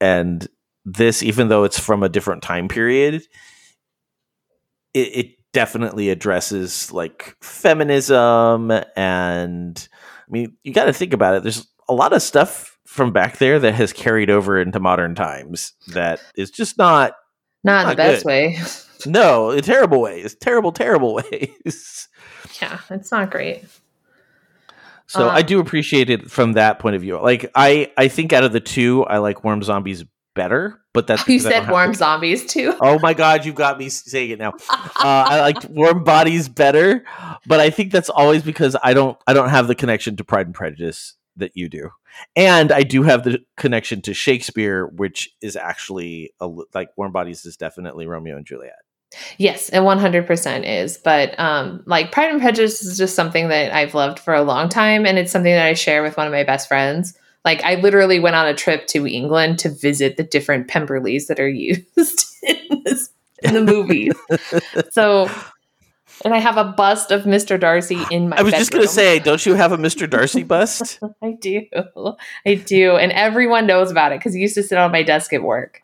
and 0.02 0.48
this 0.86 1.24
even 1.24 1.48
though 1.48 1.64
it's 1.64 1.80
from 1.80 2.04
a 2.04 2.10
different 2.10 2.44
time 2.44 2.68
period 2.68 3.24
it, 4.94 5.00
it 5.00 5.37
definitely 5.58 6.10
addresses 6.12 6.92
like 6.92 7.36
feminism 7.42 8.72
and 8.96 9.88
i 10.28 10.32
mean 10.32 10.56
you 10.64 10.72
got 10.72 10.86
to 10.86 10.94
think 10.94 11.14
about 11.14 11.34
it 11.34 11.42
there's 11.42 11.68
a 11.90 11.94
lot 11.94 12.14
of 12.14 12.22
stuff 12.22 12.78
from 12.86 13.12
back 13.12 13.38
there 13.40 13.58
that 13.58 13.74
has 13.74 13.92
carried 13.92 14.30
over 14.30 14.60
into 14.62 14.80
modern 14.80 15.16
times 15.16 15.74
that 15.88 16.20
is 16.36 16.52
just 16.52 16.78
not 16.78 17.14
Not 17.64 17.82
in 17.82 17.88
the 17.88 17.90
Not 17.90 17.98
best 17.98 18.24
good. 18.24 18.28
way. 18.30 18.60
no 19.08 19.50
in 19.52 19.64
terrible 19.64 20.00
ways 20.00 20.36
terrible 20.40 20.72
terrible 20.72 21.16
ways 21.32 22.08
yeah, 22.62 22.80
it's 22.92 23.12
not 23.12 23.30
great. 23.32 23.64
So 25.08 25.28
I 25.28 25.40
Um, 25.40 25.46
do 25.46 25.60
appreciate 25.60 26.10
it 26.10 26.30
from 26.32 26.54
that 26.54 26.80
point 26.80 26.96
of 26.96 27.02
view. 27.02 27.20
Like 27.22 27.50
I, 27.56 27.92
I 27.98 28.08
think 28.10 28.34
out 28.34 28.44
of 28.44 28.52
the 28.52 28.60
two, 28.60 29.04
I 29.06 29.20
like 29.20 29.44
Warm 29.44 29.62
Zombies 29.64 30.04
better. 30.36 30.80
But 30.98 31.06
that's 31.06 31.22
You 31.28 31.36
because 31.38 31.46
I 31.46 31.50
don't 31.52 31.64
said 31.66 31.72
warm 31.72 31.92
to- 31.92 31.98
zombies 32.00 32.44
too. 32.44 32.76
Oh 32.82 32.98
my 32.98 33.14
god, 33.14 33.46
you've 33.46 33.54
got 33.54 33.78
me 33.78 33.88
saying 33.88 34.32
it 34.32 34.40
now. 34.40 34.54
Uh, 34.68 34.84
I 35.04 35.42
like 35.42 35.58
Warm 35.70 36.04
Bodies 36.04 36.50
better, 36.50 37.06
but 37.46 37.60
I 37.60 37.70
think 37.70 37.92
that's 37.92 38.10
always 38.10 38.42
because 38.42 38.76
I 38.82 38.96
don't, 38.96 39.16
I 39.28 39.34
don't 39.34 39.50
have 39.50 39.68
the 39.68 39.76
connection 39.76 40.16
to 40.16 40.24
Pride 40.24 40.48
and 40.48 40.56
Prejudice 40.56 41.14
that 41.36 41.56
you 41.56 41.70
do, 41.70 41.92
and 42.36 42.72
I 42.72 42.82
do 42.82 43.04
have 43.04 43.24
the 43.24 43.46
connection 43.58 44.02
to 44.02 44.16
Shakespeare, 44.16 44.88
which 44.88 45.30
is 45.40 45.56
actually 45.56 46.34
a, 46.40 46.48
like 46.74 46.90
Warm 46.98 47.12
Bodies 47.12 47.46
is 47.46 47.58
definitely 47.58 48.08
Romeo 48.08 48.36
and 48.36 48.46
Juliet. 48.46 48.80
Yes, 49.38 49.70
it 49.70 49.82
100% 49.82 50.66
is. 50.66 50.98
But 50.98 51.40
um, 51.40 51.84
like 51.86 52.12
Pride 52.12 52.32
and 52.32 52.42
Prejudice 52.42 52.82
is 52.82 52.98
just 52.98 53.14
something 53.14 53.50
that 53.50 53.72
I've 53.72 53.94
loved 53.94 54.18
for 54.18 54.34
a 54.34 54.42
long 54.42 54.68
time. 54.68 55.06
And 55.06 55.20
it's 55.20 55.32
something 55.32 55.54
that 55.54 55.66
I 55.66 55.76
share 55.76 56.02
with 56.02 56.18
one 56.18 56.26
of 56.26 56.34
my 56.34 56.44
best 56.44 56.68
friends. 56.68 57.14
Like 57.48 57.64
I 57.64 57.76
literally 57.76 58.20
went 58.20 58.36
on 58.36 58.46
a 58.46 58.54
trip 58.54 58.88
to 58.88 59.08
England 59.08 59.60
to 59.60 59.70
visit 59.70 60.18
the 60.18 60.24
different 60.24 60.68
Pemberleys 60.68 61.28
that 61.28 61.40
are 61.40 61.48
used 61.66 61.86
in, 62.44 62.82
this, 62.84 63.10
in 63.42 63.54
the 63.54 63.64
movies. 63.64 64.14
so, 64.92 65.32
and 66.26 66.34
I 66.34 66.40
have 66.40 66.58
a 66.58 66.66
bust 66.66 67.10
of 67.10 67.24
Mr. 67.24 67.58
Darcy 67.58 68.02
in 68.12 68.28
my 68.28 68.36
I 68.36 68.42
was 68.42 68.54
just 68.54 68.72
gonna 68.72 68.86
say, 68.86 69.20
don't 69.20 69.46
you 69.46 69.54
have 69.54 69.72
a 69.72 69.78
Mr. 69.78 70.10
Darcy 70.10 70.44
bust? 70.44 71.00
I 71.22 71.38
do. 71.40 71.64
I 72.46 72.56
do. 72.56 72.98
And 72.98 73.14
everyone 73.14 73.66
knows 73.66 73.92
about 73.92 74.12
it 74.12 74.20
because 74.20 74.34
he 74.34 74.42
used 74.42 74.56
to 74.56 74.64
sit 74.64 74.78
on 74.78 74.92
my 74.92 75.04
desk 75.04 75.32
at 75.32 75.42
work. 75.42 75.84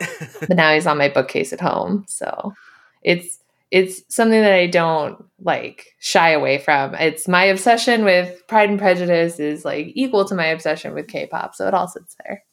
but 0.00 0.56
now 0.56 0.74
he's 0.74 0.88
on 0.88 0.98
my 0.98 1.08
bookcase 1.08 1.52
at 1.52 1.60
home. 1.60 2.04
So 2.08 2.52
it's 3.00 3.38
it's 3.70 4.02
something 4.14 4.40
that 4.40 4.52
I 4.52 4.66
don't 4.66 5.24
like 5.40 5.86
shy 5.98 6.30
away 6.30 6.58
from. 6.58 6.94
It's 6.94 7.26
my 7.26 7.44
obsession 7.44 8.04
with 8.04 8.46
Pride 8.46 8.70
and 8.70 8.78
Prejudice 8.78 9.40
is 9.40 9.64
like 9.64 9.88
equal 9.94 10.24
to 10.26 10.34
my 10.34 10.46
obsession 10.46 10.94
with 10.94 11.08
K-pop, 11.08 11.54
so 11.54 11.66
it 11.66 11.74
all 11.74 11.88
sits 11.88 12.16
there. 12.24 12.44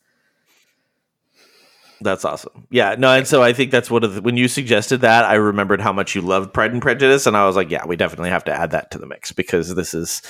That's 2.04 2.26
awesome. 2.26 2.68
Yeah, 2.72 2.96
no, 2.98 3.14
and 3.14 3.28
so 3.28 3.44
I 3.44 3.54
think 3.54 3.70
that's 3.70 3.92
one 3.92 4.04
of 4.04 4.16
the, 4.16 4.22
when 4.24 4.36
you 4.36 4.48
suggested 4.48 5.02
that, 5.02 5.24
I 5.24 5.36
remembered 5.36 5.82
how 5.82 5.94
much 5.94 6.16
you 6.16 6.22
loved 6.22 6.52
Pride 6.52 6.72
and 6.72 6.82
Prejudice, 6.82 7.28
and 7.28 7.38
I 7.38 7.46
was 7.46 7.56
like, 7.56 7.70
yeah, 7.70 7.86
we 7.86 7.96
definitely 7.96 8.32
have 8.32 8.46
to 8.46 8.52
add 8.52 8.72
that 8.72 8.90
to 8.92 8.98
the 8.98 9.06
mix 9.06 9.32
because 9.32 9.76
this 9.76 9.94
is, 9.94 10.24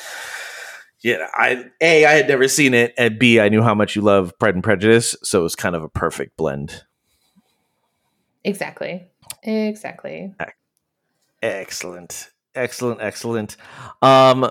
yeah, 1.01 1.27
I 1.33 1.65
a 1.79 2.05
I 2.05 2.11
had 2.11 2.27
never 2.27 2.49
seen 2.49 2.73
it, 2.73 2.93
and 2.97 3.17
b 3.17 3.39
I 3.39 3.47
knew 3.47 3.61
how 3.61 3.73
much 3.73 3.95
you 3.95 4.01
love 4.01 4.37
Pride 4.37 4.55
and 4.55 4.63
Prejudice, 4.63 5.15
so 5.23 5.39
it 5.39 5.43
was 5.43 5.55
kind 5.55 5.75
of 5.75 5.83
a 5.83 5.89
perfect 5.89 6.35
blend. 6.35 6.83
Exactly. 8.43 9.07
Exactly. 9.43 10.33
Excellent, 11.41 12.29
excellent, 12.55 13.01
excellent. 13.01 13.57
Um, 14.01 14.49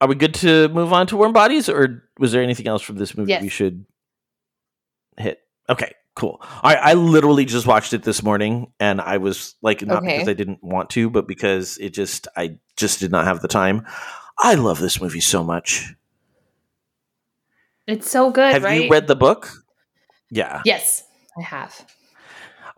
are 0.00 0.08
we 0.08 0.14
good 0.16 0.34
to 0.34 0.68
move 0.68 0.92
on 0.92 1.06
to 1.08 1.16
Warm 1.16 1.32
Bodies, 1.32 1.68
or 1.68 2.02
was 2.18 2.32
there 2.32 2.42
anything 2.42 2.66
else 2.66 2.82
from 2.82 2.96
this 2.96 3.16
movie 3.16 3.30
Yes. 3.30 3.42
we 3.42 3.48
should 3.48 3.84
hit? 5.16 5.40
Okay, 5.68 5.92
cool. 6.16 6.40
I 6.42 6.74
I 6.76 6.94
literally 6.94 7.44
just 7.44 7.66
watched 7.66 7.92
it 7.92 8.02
this 8.02 8.22
morning, 8.22 8.72
and 8.80 9.00
I 9.00 9.18
was 9.18 9.54
like, 9.62 9.82
not 9.86 10.02
Okay. 10.02 10.14
because 10.16 10.28
I 10.28 10.32
didn't 10.34 10.62
want 10.62 10.90
to, 10.90 11.08
but 11.08 11.26
because 11.28 11.78
it 11.78 11.90
just 11.90 12.26
I 12.36 12.58
just 12.76 12.98
did 13.00 13.12
not 13.12 13.24
have 13.26 13.40
the 13.40 13.48
time. 13.48 13.86
I 14.38 14.54
love 14.54 14.80
this 14.80 15.00
movie 15.00 15.20
so 15.20 15.44
much. 15.44 15.94
It's 17.86 18.10
so 18.10 18.30
good, 18.30 18.52
have 18.52 18.64
right? 18.64 18.82
you 18.84 18.90
read 18.90 19.06
the 19.06 19.16
book? 19.16 19.50
Yeah. 20.30 20.62
Yes, 20.64 21.04
I 21.38 21.42
have. 21.42 21.86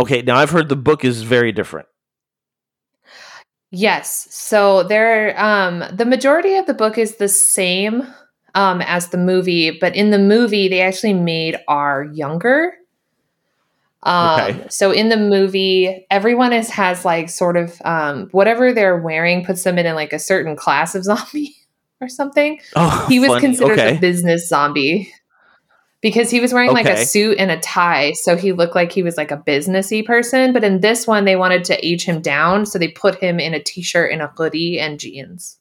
Okay. 0.00 0.20
Now 0.22 0.36
I've 0.36 0.50
heard 0.50 0.68
the 0.68 0.76
book 0.76 1.04
is 1.04 1.22
very 1.22 1.52
different. 1.52 1.88
Yes. 3.70 4.28
So 4.30 4.82
there 4.84 5.38
um 5.40 5.84
the 5.92 6.04
majority 6.06 6.54
of 6.56 6.66
the 6.66 6.74
book 6.74 6.98
is 6.98 7.16
the 7.16 7.28
same 7.28 8.02
um 8.54 8.80
as 8.82 9.08
the 9.08 9.18
movie, 9.18 9.70
but 9.72 9.94
in 9.96 10.10
the 10.10 10.18
movie 10.18 10.68
they 10.68 10.80
actually 10.80 11.14
made 11.14 11.56
R 11.68 12.04
younger. 12.04 12.74
Um 14.02 14.40
Okay. 14.40 14.66
so 14.70 14.92
in 14.92 15.08
the 15.08 15.16
movie 15.16 16.06
everyone 16.10 16.52
is 16.52 16.70
has 16.70 17.04
like 17.04 17.28
sort 17.28 17.56
of 17.56 17.74
um 17.84 18.28
whatever 18.30 18.72
they're 18.72 18.98
wearing 18.98 19.44
puts 19.44 19.64
them 19.64 19.78
in, 19.78 19.86
in 19.86 19.94
like 19.94 20.12
a 20.12 20.18
certain 20.18 20.54
class 20.56 20.94
of 20.94 21.04
zombie 21.10 21.56
or 22.00 22.08
something. 22.08 22.60
Oh, 22.76 23.06
He 23.08 23.18
was 23.18 23.28
funny. 23.28 23.40
considered 23.40 23.78
okay. 23.78 23.96
a 23.96 24.00
business 24.00 24.48
zombie 24.48 25.12
because 26.06 26.30
he 26.30 26.38
was 26.38 26.52
wearing 26.52 26.70
like 26.70 26.86
a 26.86 27.04
suit 27.04 27.36
and 27.36 27.50
a 27.50 27.58
tie, 27.58 28.12
so 28.12 28.36
he 28.36 28.52
looked 28.52 28.76
like 28.76 28.92
he 28.92 29.02
was 29.02 29.16
like 29.16 29.32
a 29.32 29.36
businessy 29.36 30.06
person. 30.06 30.52
But 30.52 30.62
in 30.62 30.80
this 30.80 31.04
one, 31.04 31.24
they 31.24 31.34
wanted 31.34 31.64
to 31.64 31.84
age 31.84 32.04
him 32.04 32.22
down, 32.22 32.64
so 32.64 32.78
they 32.78 32.86
put 32.86 33.16
him 33.16 33.40
in 33.40 33.54
a 33.54 33.60
t-shirt 33.60 34.12
and 34.12 34.22
a 34.22 34.28
hoodie 34.28 34.78
and 34.78 35.00
jeans. 35.00 35.58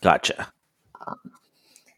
Gotcha. 0.00 0.50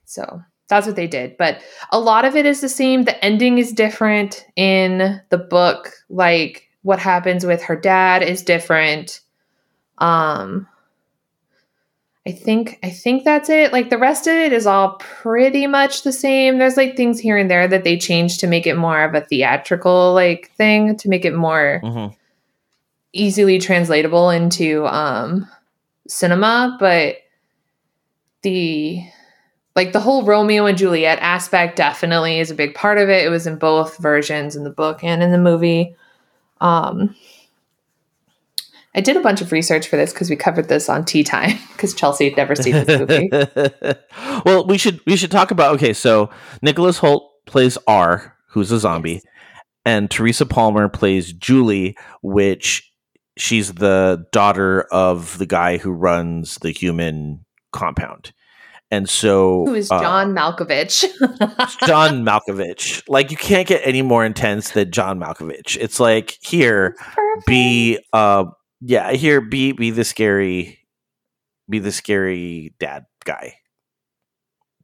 So 0.05 0.43
that's 0.69 0.85
what 0.85 0.97
they 0.97 1.07
did. 1.07 1.37
But 1.37 1.63
a 1.93 2.01
lot 2.01 2.25
of 2.25 2.35
it 2.35 2.45
is 2.45 2.61
the 2.61 2.69
same. 2.69 3.05
The 3.05 3.25
ending 3.25 3.59
is 3.59 3.71
different 3.71 4.45
in 4.57 5.21
the 5.29 5.39
book. 5.39 5.93
Like 6.09 6.69
what 6.83 6.99
happens 6.99 7.47
with 7.47 7.63
her 7.63 7.77
dad 7.77 8.25
is 8.25 8.43
different. 8.43 9.21
Um 9.99 10.67
I 12.29 12.33
think 12.33 12.79
I 12.83 12.91
think 12.91 13.25
that's 13.25 13.49
it. 13.49 13.73
Like 13.73 13.89
the 13.89 13.97
rest 13.97 14.27
of 14.27 14.35
it 14.35 14.53
is 14.53 14.67
all 14.67 14.97
pretty 14.99 15.67
much 15.67 16.03
the 16.03 16.13
same. 16.13 16.59
There's 16.59 16.77
like 16.77 16.95
things 16.95 17.19
here 17.19 17.39
and 17.39 17.51
there 17.51 17.67
that 17.67 17.85
they 17.85 17.97
change 17.97 18.37
to 18.39 18.47
make 18.47 18.67
it 18.67 18.75
more 18.77 19.03
of 19.03 19.15
a 19.15 19.23
theatrical 19.23 20.13
like 20.13 20.51
thing 20.57 20.95
to 20.99 21.09
make 21.09 21.25
it 21.25 21.35
more 21.35 21.81
Mhm. 21.83 22.15
easily 23.15 23.59
translatable 23.59 24.29
into 24.29 24.87
um 24.89 25.49
cinema, 26.07 26.77
but 26.79 27.17
the 28.43 29.03
like 29.75 29.93
the 29.93 30.01
whole 30.01 30.25
Romeo 30.25 30.67
and 30.67 30.77
Juliet 30.77 31.19
aspect 31.23 31.77
definitely 31.77 32.41
is 32.41 32.51
a 32.51 32.55
big 32.55 32.75
part 32.75 32.99
of 32.99 33.09
it. 33.09 33.25
It 33.25 33.31
was 33.31 33.47
in 33.47 33.57
both 33.57 33.97
versions 33.99 34.55
in 34.55 34.65
the 34.65 34.71
book 34.71 35.03
and 35.03 35.23
in 35.23 35.33
the 35.33 35.39
movie. 35.39 35.97
Um 36.61 37.15
I 38.95 39.01
did 39.01 39.17
a 39.17 39.21
bunch 39.21 39.41
of 39.41 39.53
research 39.53 39.87
for 39.87 39.97
this 39.97 40.13
because 40.13 40.31
we 40.31 40.37
covered 40.37 40.69
this 40.69 40.89
on 40.89 41.05
Tea 41.05 41.23
Time 41.23 41.59
because 41.73 41.95
Chelsea 41.95 42.29
had 42.29 42.37
never 42.37 42.55
seen 42.55 42.73
this 42.73 42.99
movie. 42.99 43.31
well, 44.45 44.67
we 44.67 44.79
should 44.79 45.01
we 45.07 45.17
should 45.17 45.31
talk 45.31 45.51
about 45.51 45.75
okay. 45.75 45.93
So 45.93 46.31
Nicholas 46.63 46.99
Hoult 47.01 47.23
plays 47.47 47.79
R, 47.87 48.37
who's 48.49 48.73
a 48.73 48.79
zombie, 48.79 49.23
and 49.85 50.11
Teresa 50.11 50.47
Palmer 50.47 50.89
plays 50.89 51.33
Julie, 51.33 51.97
which 52.23 52.91
she's 53.37 53.75
the 53.75 54.27
daughter 54.33 54.83
of 54.91 55.39
the 55.39 55.47
guy 55.47 55.77
who 55.77 55.93
runs 55.93 56.57
the 56.57 56.71
human 56.71 57.45
compound, 57.73 58.33
and 58.91 59.09
so 59.09 59.67
Who 59.67 59.75
is 59.75 59.91
uh, 59.91 60.01
John 60.01 60.35
Malkovich? 60.35 61.05
John 61.87 62.25
Malkovich. 62.25 63.03
Like 63.07 63.31
you 63.31 63.37
can't 63.37 63.69
get 63.69 63.83
any 63.85 64.01
more 64.01 64.25
intense 64.25 64.71
than 64.71 64.91
John 64.91 65.21
Malkovich. 65.21 65.77
It's 65.79 66.01
like 66.01 66.39
here 66.41 66.97
be 67.47 67.99
uh 68.15 68.47
yeah, 68.81 69.13
here 69.13 69.41
be 69.41 69.73
be 69.73 69.91
the 69.91 70.05
scary 70.05 70.79
be 71.69 71.79
the 71.79 71.93
scary 71.93 72.75
dad 72.79 73.07
guy. 73.25 73.55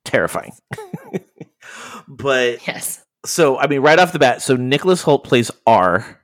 Terrifying. 0.05 0.53
but 2.09 2.67
yes. 2.67 3.05
so 3.25 3.59
I 3.59 3.67
mean 3.67 3.81
right 3.81 3.99
off 3.99 4.13
the 4.13 4.19
bat, 4.19 4.43
so 4.43 4.57
Nicholas 4.57 5.03
Hoult 5.03 5.25
plays 5.25 5.51
R, 5.67 6.21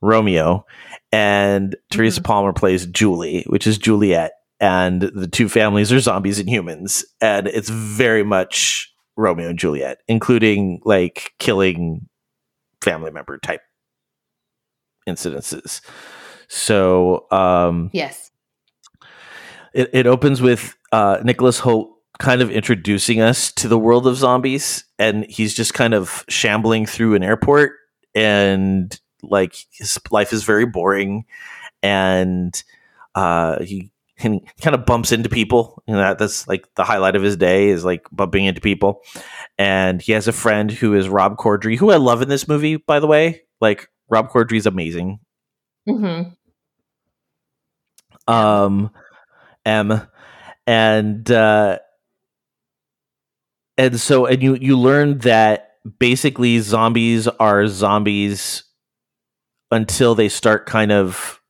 Romeo, 0.00 0.64
and 1.12 1.70
mm-hmm. 1.70 1.96
Teresa 1.96 2.22
Palmer 2.22 2.52
plays 2.52 2.86
Julie, 2.86 3.44
which 3.48 3.66
is 3.66 3.78
Juliet, 3.78 4.32
and 4.60 5.02
the 5.02 5.28
two 5.28 5.48
families 5.48 5.92
are 5.92 6.00
zombies 6.00 6.38
and 6.38 6.48
humans, 6.48 7.04
and 7.20 7.46
it's 7.48 7.68
very 7.68 8.22
much 8.22 8.92
Romeo 9.16 9.50
and 9.50 9.58
Juliet, 9.58 9.98
including 10.08 10.80
like 10.84 11.32
killing 11.38 12.08
family 12.80 13.10
member 13.10 13.36
type 13.38 13.60
incidences. 15.08 15.80
So 16.52 17.26
um 17.30 17.90
Yes. 17.92 18.32
it, 19.72 19.88
it 19.92 20.06
opens 20.06 20.42
with 20.42 20.76
uh, 20.92 21.18
Nicholas 21.22 21.60
Hoult 21.60 21.90
kind 22.18 22.42
of 22.42 22.50
introducing 22.50 23.20
us 23.20 23.52
to 23.52 23.68
the 23.68 23.78
world 23.78 24.06
of 24.06 24.16
zombies, 24.16 24.84
and 24.98 25.24
he's 25.28 25.54
just 25.54 25.72
kind 25.72 25.94
of 25.94 26.24
shambling 26.28 26.86
through 26.86 27.14
an 27.14 27.22
airport, 27.22 27.72
and 28.14 28.98
like 29.22 29.54
his 29.70 29.98
life 30.10 30.32
is 30.32 30.42
very 30.42 30.66
boring, 30.66 31.24
and 31.82 32.62
uh, 33.14 33.62
he, 33.62 33.92
and 34.18 34.40
kind 34.60 34.74
of 34.74 34.84
bumps 34.84 35.12
into 35.12 35.28
people. 35.28 35.82
You 35.86 35.94
know, 35.94 36.00
that, 36.00 36.18
that's 36.18 36.48
like 36.48 36.66
the 36.74 36.84
highlight 36.84 37.16
of 37.16 37.22
his 37.22 37.36
day 37.36 37.68
is 37.68 37.84
like 37.84 38.06
bumping 38.10 38.44
into 38.44 38.60
people, 38.60 39.02
and 39.56 40.02
he 40.02 40.12
has 40.12 40.26
a 40.26 40.32
friend 40.32 40.70
who 40.70 40.94
is 40.94 41.08
Rob 41.08 41.36
Corddry, 41.36 41.78
who 41.78 41.90
I 41.92 41.96
love 41.96 42.20
in 42.22 42.28
this 42.28 42.48
movie, 42.48 42.76
by 42.76 42.98
the 42.98 43.06
way. 43.06 43.42
Like 43.60 43.88
Rob 44.08 44.28
Corddry 44.30 44.56
is 44.58 44.66
amazing. 44.66 45.20
hmm 45.88 46.22
um 48.28 48.90
m 49.64 50.06
and 50.66 51.30
uh 51.30 51.78
and 53.78 54.00
so 54.00 54.26
and 54.26 54.42
you 54.42 54.56
you 54.56 54.78
learn 54.78 55.18
that 55.18 55.76
basically 55.98 56.58
zombies 56.60 57.26
are 57.26 57.66
zombies 57.66 58.64
until 59.70 60.14
they 60.14 60.28
start 60.28 60.66
kind 60.66 60.92
of 60.92 61.40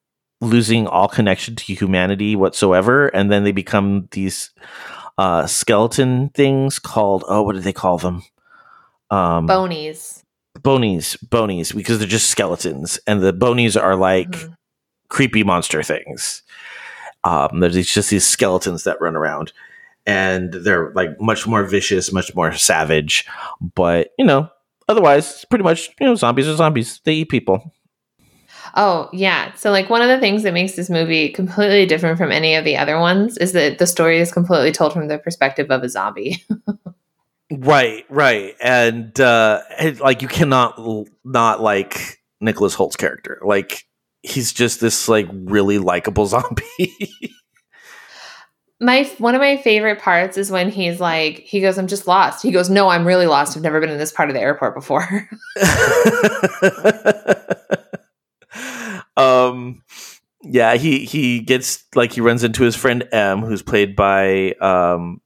losing 0.40 0.86
all 0.86 1.08
connection 1.08 1.54
to 1.56 1.74
humanity 1.74 2.36
whatsoever 2.36 3.08
and 3.08 3.30
then 3.30 3.44
they 3.44 3.52
become 3.52 4.08
these 4.12 4.50
uh 5.18 5.46
skeleton 5.46 6.28
things 6.30 6.78
called 6.78 7.24
oh 7.28 7.42
what 7.42 7.54
do 7.54 7.60
they 7.60 7.72
call 7.72 7.98
them 7.98 8.22
um 9.10 9.46
Bonies. 9.46 10.24
bonies 10.62 11.16
bonies 11.16 11.72
because 11.72 11.98
they're 11.98 12.08
just 12.08 12.30
skeletons 12.30 12.98
and 13.06 13.20
the 13.20 13.32
bonies 13.32 13.76
are 13.76 13.96
like 13.96 14.30
Mhm. 14.30 14.56
creepy 15.08 15.42
monster 15.42 15.82
things 15.82 16.42
um 17.24 17.60
there's 17.60 17.86
just 17.86 18.10
these 18.10 18.26
skeletons 18.26 18.84
that 18.84 19.00
run 19.00 19.16
around 19.16 19.52
and 20.06 20.52
they're 20.52 20.92
like 20.94 21.20
much 21.20 21.46
more 21.46 21.64
vicious 21.64 22.12
much 22.12 22.34
more 22.34 22.52
savage 22.52 23.26
but 23.74 24.10
you 24.18 24.24
know 24.24 24.48
otherwise 24.88 25.44
pretty 25.46 25.64
much 25.64 25.90
you 26.00 26.06
know 26.06 26.14
zombies 26.14 26.48
are 26.48 26.56
zombies 26.56 27.00
they 27.04 27.14
eat 27.14 27.28
people 27.28 27.72
Oh, 28.76 29.08
yeah. 29.12 29.52
So, 29.54 29.72
like, 29.72 29.90
one 29.90 30.02
of 30.02 30.08
the 30.08 30.20
things 30.20 30.44
that 30.44 30.54
makes 30.54 30.76
this 30.76 30.88
movie 30.88 31.30
completely 31.30 31.86
different 31.86 32.18
from 32.18 32.30
any 32.30 32.54
of 32.54 32.64
the 32.64 32.76
other 32.76 33.00
ones 33.00 33.36
is 33.38 33.52
that 33.52 33.78
the 33.78 33.86
story 33.86 34.20
is 34.20 34.30
completely 34.30 34.70
told 34.70 34.92
from 34.92 35.08
the 35.08 35.18
perspective 35.18 35.70
of 35.70 35.82
a 35.82 35.88
zombie. 35.88 36.44
right 37.50 38.04
right 38.08 38.54
and 38.62 39.18
uh 39.20 39.60
and, 39.76 39.98
like 39.98 40.22
you 40.22 40.28
cannot 40.28 40.78
l- 40.78 41.08
not 41.24 41.60
like 41.60 42.20
nicholas 42.40 42.74
hoult's 42.74 42.94
character 42.94 43.40
like 43.44 43.88
he's 44.22 44.52
just 44.52 44.80
this 44.80 45.08
like 45.08 45.28
really 45.32 45.78
likable 45.78 46.26
zombie. 46.26 46.94
My 48.80 49.04
one 49.18 49.34
of 49.34 49.40
my 49.40 49.58
favorite 49.58 50.00
parts 50.00 50.38
is 50.38 50.50
when 50.50 50.70
he's 50.70 51.00
like 51.00 51.40
he 51.40 51.60
goes 51.60 51.76
i'm 51.78 51.86
just 51.86 52.06
lost. 52.06 52.42
He 52.42 52.50
goes 52.50 52.70
no 52.70 52.88
i'm 52.88 53.06
really 53.06 53.26
lost. 53.26 53.56
I've 53.56 53.62
never 53.62 53.80
been 53.80 53.90
in 53.90 53.98
this 53.98 54.12
part 54.12 54.30
of 54.30 54.34
the 54.34 54.40
airport 54.40 54.74
before. 54.74 55.28
Um 59.16 59.82
yeah 60.42 60.74
he 60.76 61.04
he 61.04 61.40
gets 61.40 61.84
like 61.94 62.12
he 62.12 62.22
runs 62.22 62.42
into 62.42 62.62
his 62.62 62.74
friend 62.74 63.06
m 63.12 63.40
who's 63.42 63.62
played 63.62 63.94
by 63.94 64.52
um 64.54 65.20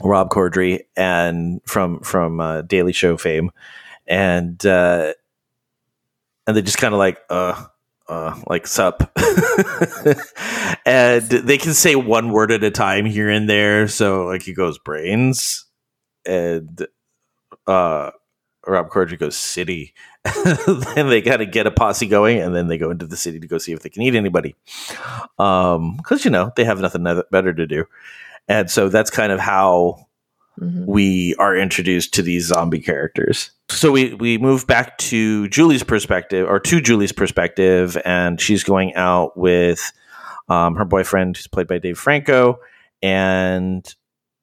rob 0.00 0.30
corddry 0.30 0.82
and 0.96 1.60
from 1.66 2.00
from 2.00 2.38
uh, 2.40 2.62
daily 2.62 2.92
show 2.92 3.16
fame. 3.16 3.50
And 4.06 4.64
uh 4.64 5.14
and 6.46 6.56
they 6.56 6.62
just 6.62 6.78
kind 6.78 6.94
of 6.94 6.98
like 6.98 7.18
uh 7.28 7.64
uh 8.08 8.40
like 8.46 8.66
sup. 8.66 9.12
And 10.86 11.22
they 11.22 11.58
can 11.58 11.74
say 11.74 11.96
one 11.96 12.30
word 12.30 12.52
at 12.52 12.62
a 12.62 12.70
time 12.70 13.06
here 13.06 13.28
and 13.28 13.50
there. 13.50 13.88
So 13.88 14.26
like 14.26 14.42
he 14.42 14.54
goes 14.54 14.78
brains 14.78 15.64
and 16.24 16.86
uh 17.66 18.12
rob 18.66 18.88
corddry 18.90 19.18
goes 19.18 19.36
city. 19.36 19.94
Then 20.94 21.08
they 21.08 21.20
got 21.20 21.38
to 21.38 21.46
get 21.46 21.66
a 21.66 21.70
posse 21.72 22.06
going 22.06 22.38
and 22.38 22.54
then 22.54 22.68
they 22.68 22.78
go 22.78 22.90
into 22.90 23.06
the 23.06 23.16
city 23.16 23.40
to 23.40 23.46
go 23.48 23.58
see 23.58 23.72
if 23.72 23.80
they 23.80 23.88
can 23.88 24.02
eat 24.02 24.14
anybody. 24.14 24.54
Um 25.38 25.96
because 25.96 26.24
you 26.24 26.30
know 26.30 26.52
they 26.56 26.64
have 26.64 26.80
nothing 26.80 27.04
better 27.32 27.52
to 27.52 27.66
do. 27.66 27.84
And 28.48 28.70
so 28.70 28.88
that's 28.88 29.10
kind 29.10 29.32
of 29.32 29.40
how 29.40 30.05
Mhm. 30.60 30.86
we 30.86 31.34
are 31.38 31.56
introduced 31.56 32.14
to 32.14 32.22
these 32.22 32.46
zombie 32.46 32.80
characters. 32.80 33.50
So 33.68 33.92
we 33.92 34.14
we 34.14 34.38
move 34.38 34.66
back 34.66 34.96
to 34.98 35.48
Julie's 35.48 35.82
perspective, 35.82 36.48
or 36.48 36.58
to 36.60 36.80
Julie's 36.80 37.12
perspective, 37.12 37.96
and 38.04 38.40
she's 38.40 38.64
going 38.64 38.94
out 38.94 39.36
with 39.36 39.92
um, 40.48 40.76
her 40.76 40.84
boyfriend, 40.84 41.36
who's 41.36 41.46
played 41.46 41.66
by 41.66 41.78
Dave 41.78 41.98
Franco, 41.98 42.58
and 43.02 43.94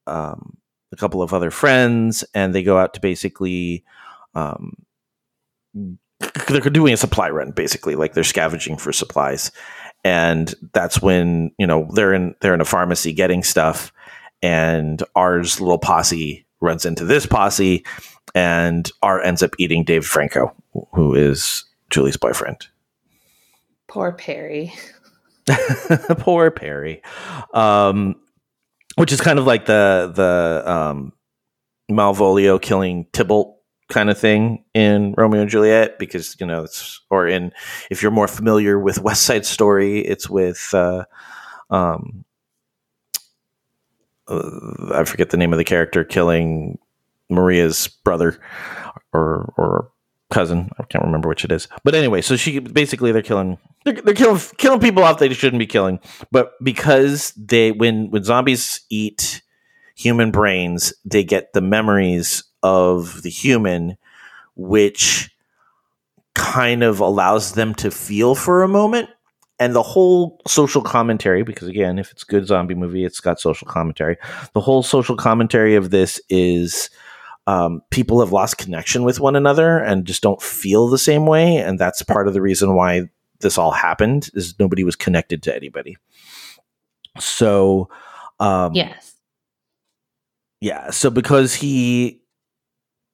um, 0.06 0.58
a 0.92 0.96
couple 0.96 1.22
of 1.22 1.34
other 1.34 1.50
friends, 1.50 2.24
and 2.34 2.54
they 2.54 2.64
go 2.64 2.78
out 2.78 2.94
to 2.96 3.00
basically. 3.00 3.84
Um, 4.36 4.74
they're 6.48 6.62
doing 6.62 6.94
a 6.94 6.98
supply 6.98 7.30
run 7.30 7.52
basically 7.52 7.96
like 7.96 8.14
they're 8.14 8.24
scavenging 8.24 8.78
for 8.78 8.94
supplies 8.94 9.52
and 10.04 10.54
that's 10.74 11.02
when 11.02 11.52
you 11.58 11.66
know 11.66 11.90
they're 11.94 12.14
in 12.14 12.36
they're 12.42 12.54
in 12.54 12.62
a 12.62 12.66
pharmacy 12.66 13.14
getting 13.14 13.44
stuff 13.44 13.92
and 14.44 15.02
ours 15.16 15.60
little 15.60 15.80
posse 15.80 16.46
runs 16.62 16.86
into 16.86 17.06
this 17.06 17.26
posse 17.26 17.84
and 18.36 18.92
R 19.02 19.22
ends 19.22 19.42
up 19.42 19.56
eating 19.58 19.84
Dave 19.84 20.06
Franco 20.06 20.54
who 20.94 21.16
is 21.16 21.66
Julie's 21.90 22.18
boyfriend. 22.18 22.68
Poor 23.88 24.12
perry. 24.12 24.74
Poor 26.20 26.52
Perry. 26.52 27.02
Um 27.54 28.16
which 28.96 29.12
is 29.12 29.22
kind 29.22 29.40
of 29.40 29.46
like 29.46 29.66
the 29.66 30.12
the 30.14 30.72
um 30.72 31.14
Malvolio 31.92 32.62
killing 32.62 33.08
Tybalt 33.12 33.58
kind 33.90 34.10
of 34.10 34.18
thing 34.18 34.64
in 34.74 35.14
Romeo 35.18 35.42
and 35.42 35.50
Juliet 35.50 36.00
because 36.00 36.36
you 36.40 36.46
know 36.46 36.64
it's 36.64 37.02
or 37.10 37.28
in 37.28 37.52
if 37.92 38.02
you're 38.02 38.12
more 38.12 38.28
familiar 38.28 38.80
with 38.80 39.00
West 39.00 39.24
Side 39.24 39.46
Story 39.46 40.00
it's 40.00 40.30
with 40.30 40.74
uh 40.74 41.06
um 41.70 42.24
uh, 44.28 44.94
I 44.94 45.04
forget 45.04 45.30
the 45.30 45.38
name 45.38 45.54
of 45.54 45.58
the 45.58 45.64
character 45.64 46.04
killing 46.04 46.80
Maria's 47.30 47.88
brother 47.88 48.40
or 49.14 49.54
or 49.58 49.92
cousin. 50.32 50.70
I 50.80 50.84
can't 50.84 51.04
remember 51.04 51.30
which 51.30 51.46
it 51.46 51.52
is. 51.52 51.68
But 51.84 51.96
anyway, 51.96 52.22
so 52.22 52.36
she 52.36 52.60
basically 52.60 53.12
they're 53.12 53.22
killing 53.22 53.58
they're, 53.86 53.94
they're 53.94 54.14
killing 54.14 54.42
killing 54.58 54.80
people 54.80 55.04
off 55.04 55.20
they 55.20 55.34
shouldn't 55.34 55.60
be 55.60 55.68
killing. 55.68 56.00
But 56.32 56.54
because 56.64 57.32
they 57.38 57.72
when 57.72 58.10
when 58.10 58.24
zombies 58.24 58.82
eat 58.90 59.42
human 59.96 60.32
brains, 60.32 60.94
they 61.06 61.24
get 61.24 61.54
the 61.54 61.62
memories 61.62 62.44
of 62.64 63.22
the 63.22 63.30
human, 63.30 63.98
which 64.56 65.30
kind 66.34 66.84
of 66.84 67.00
allows 67.00 67.54
them 67.54 67.76
to 67.76 67.92
feel 67.92 68.36
for 68.36 68.64
a 68.64 68.68
moment. 68.68 69.10
And 69.60 69.76
the 69.76 69.84
whole 69.84 70.42
social 70.48 70.82
commentary, 70.82 71.44
because 71.44 71.68
again, 71.68 72.00
if 72.00 72.12
it's 72.12 72.24
a 72.24 72.26
good 72.26 72.48
zombie 72.48 72.76
movie, 72.76 73.06
it's 73.06 73.20
got 73.20 73.40
social 73.40 73.68
commentary. 73.68 74.18
The 74.54 74.62
whole 74.62 74.84
social 74.84 75.16
commentary 75.16 75.76
of 75.76 75.92
this 75.92 76.20
is 76.30 76.90
um, 77.46 77.82
people 77.92 78.20
have 78.20 78.32
lost 78.32 78.58
connection 78.58 79.04
with 79.04 79.20
one 79.20 79.36
another 79.36 79.78
and 79.78 80.06
just 80.06 80.24
don't 80.24 80.42
feel 80.42 80.88
the 80.88 80.98
same 80.98 81.26
way, 81.26 81.58
and 81.58 81.78
that's 81.78 82.02
part 82.02 82.28
of 82.28 82.34
the 82.34 82.42
reason 82.42 82.74
why 82.74 83.10
this 83.42 83.58
all 83.58 83.72
happened. 83.72 84.30
Is 84.34 84.56
nobody 84.60 84.84
was 84.84 84.96
connected 84.96 85.44
to 85.44 85.56
anybody. 85.56 85.98
So, 87.20 87.90
um, 88.40 88.74
yes 88.74 89.14
yeah. 90.64 90.92
So 90.92 91.10
because 91.10 91.54
he 91.54 92.22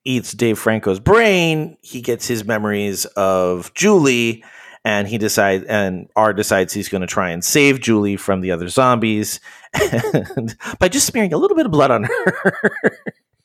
eats 0.06 0.34
Dave 0.34 0.60
Franco's 0.60 1.00
brain, 1.00 1.78
he 1.82 2.00
gets 2.00 2.28
his 2.28 2.46
memories 2.46 3.06
of 3.06 3.74
Julie, 3.74 4.44
and 4.86 5.08
he 5.08 5.18
decides, 5.18 5.66
and 5.66 6.10
R 6.16 6.34
decides 6.34 6.74
he's 6.74 6.90
going 6.90 7.02
to 7.02 7.08
try 7.08 7.30
and 7.32 7.44
save 7.44 7.82
Julie 7.82 8.16
from 8.16 8.42
the 8.42 8.52
other 8.52 8.70
zombies, 8.70 9.40
and 9.74 10.56
by 10.80 10.90
just 10.90 11.08
smearing 11.08 11.34
a 11.34 11.38
little 11.38 11.58
bit 11.58 11.66
of 11.66 11.72
blood 11.72 11.92
on 11.92 12.04
her. 12.04 12.98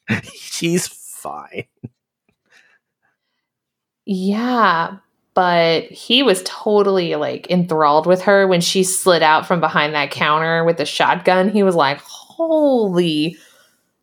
She's 0.22 0.87
fine. 0.87 1.66
Yeah, 4.07 4.99
but 5.35 5.85
he 5.85 6.22
was 6.22 6.43
totally 6.45 7.16
like 7.16 7.51
enthralled 7.51 8.07
with 8.07 8.22
her 8.22 8.47
when 8.47 8.61
she 8.61 8.85
slid 8.85 9.22
out 9.22 9.47
from 9.47 9.61
behind 9.61 9.95
that 9.95 10.11
counter 10.11 10.64
with 10.64 10.76
the 10.76 10.85
shotgun. 10.85 11.49
He 11.49 11.62
was 11.62 11.74
like, 11.74 12.01
"Holy, 12.01 13.37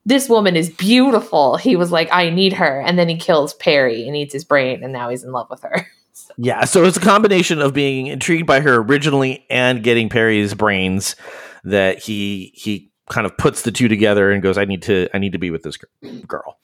this 0.05 0.27
woman 0.27 0.55
is 0.55 0.69
beautiful." 0.69 1.57
He 1.57 1.75
was 1.75 1.91
like, 1.91 2.09
"I 2.11 2.29
need 2.29 2.53
her." 2.53 2.81
And 2.81 2.99
then 2.99 3.07
he 3.07 3.17
kills 3.17 3.53
Perry 3.53 4.07
and 4.07 4.17
eats 4.17 4.33
his 4.33 4.43
brain 4.43 4.83
and 4.83 4.91
now 4.91 5.09
he's 5.09 5.23
in 5.23 5.31
love 5.31 5.49
with 5.49 5.61
her. 5.61 5.87
Yeah, 6.38 6.65
so 6.65 6.83
it's 6.85 6.97
a 6.97 7.01
combination 7.01 7.61
of 7.61 7.73
being 7.73 8.07
intrigued 8.07 8.47
by 8.47 8.61
her 8.61 8.75
originally 8.75 9.45
and 9.49 9.83
getting 9.83 10.09
Perry's 10.09 10.53
brains 10.53 11.15
that 11.63 11.99
he 11.99 12.51
he 12.55 12.91
kind 13.09 13.25
of 13.25 13.38
puts 13.38 13.63
the 13.63 13.71
two 13.71 13.88
together 13.88 14.31
and 14.31 14.41
goes, 14.41 14.57
"I 14.57 14.65
need 14.65 14.81
to 14.83 15.07
I 15.13 15.17
need 15.19 15.33
to 15.33 15.39
be 15.39 15.51
with 15.51 15.63
this 15.63 15.77
girl." 16.27 16.57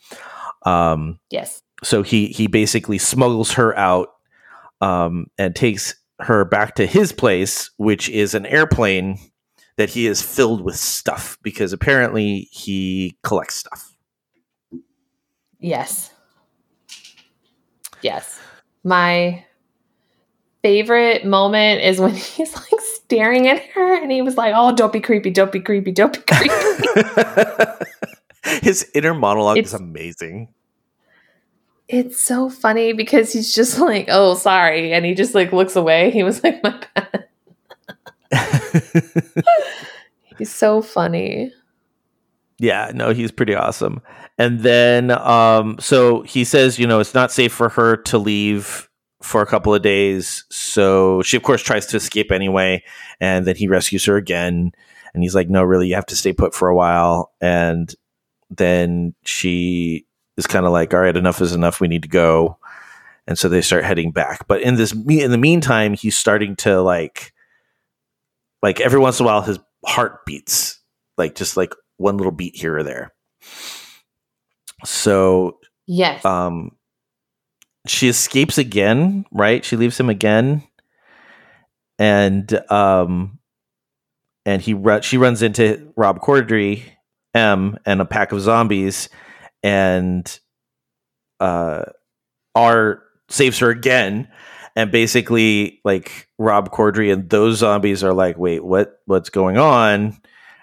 Um, 0.64 1.19
Yes. 1.30 1.61
so 1.84 2.02
he 2.03 2.28
he 2.28 2.48
basically 2.48 2.98
smuggles 2.98 3.53
her 3.53 3.78
out 3.78 4.10
um, 4.82 5.28
and 5.38 5.56
takes 5.56 5.95
her 6.19 6.45
back 6.45 6.76
to 6.76 6.86
his 6.86 7.11
place, 7.11 7.69
which 7.78 8.10
is 8.10 8.34
an 8.34 8.45
airplane 8.45 9.19
that 9.78 9.90
he 9.91 10.07
is 10.07 10.22
filled 10.22 10.61
with 10.61 10.76
stuff 10.76 11.38
because 11.44 11.72
apparently 11.74 12.48
he 12.52 13.18
collects 13.24 13.56
stuff. 13.56 13.91
Yes. 15.60 16.11
Yes. 18.02 18.40
My 18.88 19.43
favorite 20.64 21.26
moment 21.26 21.81
is 21.81 21.99
when 21.99 22.14
he's 22.15 22.55
like 22.55 22.80
staring 22.81 23.47
at 23.49 23.61
her 23.73 23.95
and 24.01 24.09
he 24.11 24.22
was 24.22 24.38
like, 24.38 24.53
Oh, 24.55 24.73
don't 24.73 24.93
be 24.93 25.01
creepy, 25.01 25.30
don't 25.31 25.51
be 25.51 25.59
creepy, 25.59 25.91
don't 25.91 26.14
be 26.14 26.22
creepy. 26.34 26.53
His 28.65 28.89
inner 28.95 29.14
monologue 29.14 29.57
It's- 29.57 29.73
is 29.73 29.80
amazing. 29.80 30.47
it's 31.89 32.22
so 32.22 32.49
funny 32.49 32.93
because 32.93 33.34
he's 33.34 33.53
just 33.53 33.77
like, 33.80 34.07
Oh, 34.09 34.35
sorry. 34.35 34.93
And 34.93 35.05
he 35.05 35.14
just 35.14 35.35
like 35.35 35.51
looks 35.51 35.76
away. 35.76 36.11
He 36.11 36.23
was 36.23 36.41
like, 36.43 36.64
My 36.64 36.81
bad. 36.95 37.26
He's 40.38 40.53
so 40.53 40.81
funny. 40.81 41.51
Yeah, 42.60 42.92
no, 42.94 43.14
he's 43.14 43.32
pretty 43.32 43.54
awesome. 43.54 44.02
And 44.38 44.62
then, 44.62 45.12
um, 45.12 45.78
so 45.80 46.24
he 46.24 46.44
says, 46.44 46.80
you 46.80 46.88
know, 46.88 47.00
it's 47.00 47.14
not 47.14 47.32
safe 47.32 47.54
for 47.54 47.70
her 47.70 47.98
to 47.98 48.18
leave 48.18 48.90
for 49.22 49.42
a 49.42 49.46
couple 49.46 49.74
of 49.74 49.82
days. 49.82 50.46
So 50.50 51.22
she, 51.22 51.38
of 51.38 51.44
course, 51.44 51.62
tries 51.62 51.86
to 51.88 51.98
escape 51.98 52.32
anyway. 52.32 52.84
And 53.20 53.46
then 53.46 53.56
he 53.56 53.68
rescues 53.68 54.06
her 54.06 54.16
again. 54.18 54.72
And 55.14 55.24
he's 55.24 55.36
like, 55.36 55.50
no, 55.50 55.64
really, 55.64 55.88
you 55.88 55.96
have 55.96 56.06
to 56.08 56.16
stay 56.16 56.34
put 56.34 56.54
for 56.54 56.68
a 56.68 56.76
while. 56.76 57.32
And 57.42 57.94
then 58.50 59.14
she 59.24 60.06
is 60.36 60.48
kind 60.48 60.66
of 60.66 60.72
like, 60.72 60.94
all 60.94 61.00
right, 61.00 61.18
enough 61.18 61.42
is 61.42 61.54
enough. 61.54 61.82
We 61.82 61.88
need 61.88 62.04
to 62.04 62.10
go. 62.10 62.58
And 63.28 63.38
so 63.38 63.50
they 63.50 63.62
start 63.62 63.84
heading 63.84 64.12
back. 64.12 64.48
But 64.48 64.62
in 64.62 64.76
this, 64.76 64.94
in 64.94 65.32
the 65.32 65.38
meantime, 65.38 65.94
he's 65.94 66.18
starting 66.18 66.56
to 66.58 66.82
like, 66.82 67.34
like 68.64 68.80
every 68.80 69.00
once 69.00 69.20
in 69.20 69.26
a 69.26 69.28
while, 69.28 69.42
his 69.42 69.60
heart 69.86 70.26
beats, 70.26 70.80
like 71.18 71.36
just 71.36 71.58
like 71.58 71.74
one 71.98 72.18
little 72.18 72.32
beat 72.32 72.56
here 72.56 72.78
or 72.78 72.84
there. 72.84 73.14
So 74.86 75.60
Yes. 75.88 76.24
um 76.26 76.72
she 77.88 78.07
escapes 78.10 78.57
again, 78.57 79.26
right? 79.32 79.64
She 79.64 79.76
leaves 79.78 79.99
him 79.99 80.10
again. 80.10 80.64
And 81.99 82.52
um 82.72 83.40
and 84.45 84.61
he 84.61 84.74
ru- 84.74 85.02
she 85.02 85.18
runs 85.18 85.41
into 85.41 85.91
Rob 85.98 86.19
Corddry, 86.22 86.84
M, 87.34 87.78
and 87.86 88.02
a 88.02 88.06
pack 88.06 88.32
of 88.32 88.41
zombies, 88.41 89.10
and 89.64 90.40
uh 91.40 91.84
R 92.56 93.03
saves 93.30 93.60
her 93.60 93.69
again. 93.69 94.28
And 94.76 94.91
basically, 94.91 95.82
like 95.84 96.28
Rob 96.38 96.72
Corddry 96.72 97.11
and 97.11 97.30
those 97.30 97.57
zombies 97.57 98.03
are 98.03 98.14
like, 98.14 98.38
wait, 98.38 98.64
what 98.64 98.99
what's 99.06 99.30
going 99.30 99.57
on? 99.57 100.18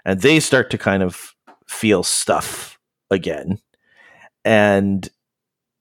And 0.04 0.20
they 0.20 0.40
start 0.40 0.70
to 0.70 0.78
kind 0.78 1.02
of 1.02 1.34
feel 1.68 2.02
stuff 2.02 2.78
again. 3.10 3.58
And 4.44 5.08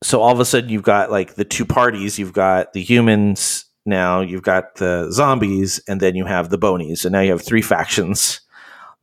so 0.02 0.20
all 0.20 0.32
of 0.32 0.40
a 0.40 0.44
sudden 0.44 0.70
you've 0.70 0.82
got 0.82 1.10
like 1.10 1.34
the 1.34 1.44
two 1.44 1.64
parties, 1.64 2.18
you've 2.18 2.32
got 2.32 2.72
the 2.72 2.82
humans 2.82 3.66
now, 3.86 4.20
you've 4.20 4.42
got 4.42 4.76
the 4.76 5.10
zombies, 5.10 5.80
and 5.86 6.00
then 6.00 6.14
you 6.14 6.24
have 6.24 6.48
the 6.48 6.58
bonies, 6.58 7.04
and 7.04 7.12
now 7.12 7.20
you 7.20 7.30
have 7.30 7.44
three 7.44 7.62
factions 7.62 8.40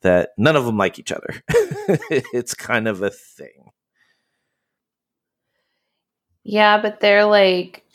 that 0.02 0.32
none 0.38 0.56
of 0.56 0.66
them 0.66 0.78
like 0.78 0.98
each 0.98 1.12
other. 1.12 1.44
it's 1.50 2.56
kind 2.56 2.88
of 2.88 3.04
a 3.04 3.12
thing. 3.12 3.72
Yeah, 6.44 6.82
but 6.82 7.00
they're 7.00 7.26
like 7.26 7.86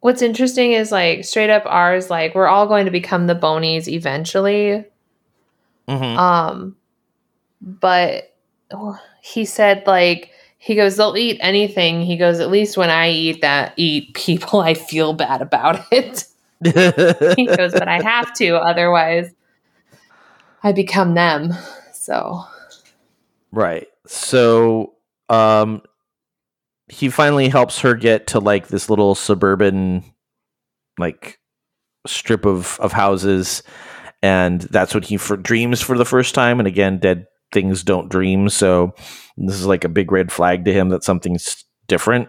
what's 0.00 0.22
interesting 0.22 0.72
is 0.72 0.92
like 0.92 1.24
straight 1.24 1.50
up 1.50 1.64
ours 1.66 2.08
like 2.08 2.34
we're 2.34 2.46
all 2.46 2.66
going 2.66 2.84
to 2.84 2.90
become 2.90 3.26
the 3.26 3.34
bonies 3.34 3.88
eventually. 3.88 4.84
Mm-hmm. 5.88 6.18
Um 6.18 6.76
but 7.60 8.34
he 9.22 9.44
said 9.44 9.84
like 9.86 10.30
he 10.58 10.74
goes 10.74 10.96
they'll 10.96 11.16
eat 11.16 11.38
anything. 11.40 12.02
He 12.02 12.16
goes 12.16 12.40
at 12.40 12.50
least 12.50 12.76
when 12.76 12.90
I 12.90 13.10
eat 13.10 13.40
that 13.40 13.72
eat 13.76 14.14
people 14.14 14.60
I 14.60 14.74
feel 14.74 15.14
bad 15.14 15.42
about 15.42 15.80
it. 15.90 16.24
he 17.36 17.46
goes 17.46 17.72
but 17.72 17.88
I 17.88 18.02
have 18.02 18.32
to 18.34 18.56
otherwise 18.56 19.30
I 20.62 20.72
become 20.72 21.14
them. 21.14 21.54
So 21.92 22.44
Right. 23.50 23.88
So 24.06 24.94
um 25.28 25.82
he 26.88 27.10
finally 27.10 27.48
helps 27.48 27.80
her 27.80 27.94
get 27.94 28.26
to 28.28 28.40
like 28.40 28.68
this 28.68 28.88
little 28.88 29.14
suburban 29.14 30.04
like 30.98 31.38
strip 32.06 32.46
of 32.46 32.78
of 32.80 32.92
houses 32.92 33.62
and 34.22 34.62
that's 34.62 34.94
when 34.94 35.02
he 35.02 35.16
for 35.16 35.36
dreams 35.36 35.80
for 35.80 35.96
the 35.96 36.04
first 36.04 36.34
time. 36.34 36.58
And 36.58 36.66
again 36.66 36.98
dead 36.98 37.26
things 37.52 37.82
don't 37.82 38.10
dream. 38.10 38.48
So 38.48 38.94
this 39.36 39.56
is 39.56 39.66
like 39.66 39.84
a 39.84 39.88
big 39.88 40.12
red 40.12 40.30
flag 40.30 40.64
to 40.64 40.72
him 40.72 40.90
that 40.90 41.04
something's 41.04 41.64
different. 41.86 42.28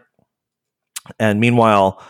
And 1.20 1.40
meanwhile 1.40 2.02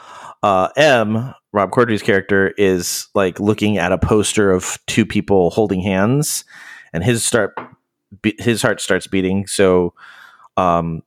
uh 0.44 0.70
m 0.76 1.34
rob 1.52 1.72
corddry's 1.72 2.02
character 2.04 2.54
is 2.58 3.08
like 3.16 3.40
looking 3.40 3.78
at 3.78 3.92
a 3.92 3.98
poster 3.98 4.52
of 4.52 4.78
two 4.88 5.06
people 5.06 5.50
holding 5.50 5.82
hands. 5.82 6.46
And 6.94 7.04
his 7.04 7.24
start 7.24 7.54
be- 8.22 8.36
his 8.40 8.62
heart 8.62 8.82
starts 8.82 9.08
beating. 9.08 9.48
So 9.48 9.94
um 10.58 11.04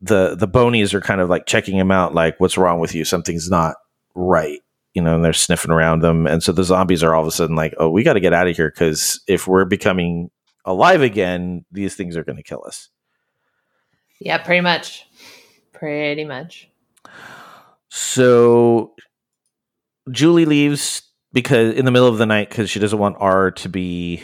the 0.00 0.34
the 0.34 0.46
bonies 0.46 0.94
are 0.94 1.00
kind 1.00 1.20
of 1.20 1.30
like 1.30 1.46
checking 1.46 1.76
him 1.76 1.90
out 1.90 2.14
like 2.14 2.38
what's 2.38 2.58
wrong 2.58 2.78
with 2.78 2.94
you? 2.94 3.04
Something's 3.04 3.50
not 3.50 3.76
right 4.14 4.60
you 4.94 5.02
know 5.02 5.14
and 5.16 5.24
they're 5.24 5.32
sniffing 5.32 5.70
around 5.70 6.00
them 6.00 6.26
and 6.26 6.42
so 6.42 6.52
the 6.52 6.64
zombies 6.64 7.02
are 7.02 7.14
all 7.14 7.22
of 7.22 7.28
a 7.28 7.32
sudden 7.32 7.56
like 7.56 7.74
oh 7.78 7.90
we 7.90 8.02
got 8.02 8.14
to 8.14 8.20
get 8.20 8.32
out 8.32 8.48
of 8.48 8.56
here 8.56 8.70
because 8.70 9.20
if 9.26 9.46
we're 9.46 9.64
becoming 9.64 10.30
alive 10.64 11.02
again 11.02 11.64
these 11.70 11.94
things 11.94 12.16
are 12.16 12.24
going 12.24 12.36
to 12.36 12.42
kill 12.42 12.62
us 12.66 12.88
yeah, 14.20 14.38
pretty 14.38 14.60
much. 14.60 15.06
Pretty 15.72 16.24
much. 16.24 16.70
so 17.88 18.94
julie 20.10 20.44
leaves 20.44 21.02
because 21.32 21.74
in 21.74 21.84
the 21.84 21.90
middle 21.90 22.08
of 22.08 22.18
the 22.18 22.26
night 22.26 22.48
because 22.48 22.68
she 22.68 22.78
doesn't 22.78 22.98
want 22.98 23.16
r 23.18 23.50
to 23.50 23.68
be 23.68 24.22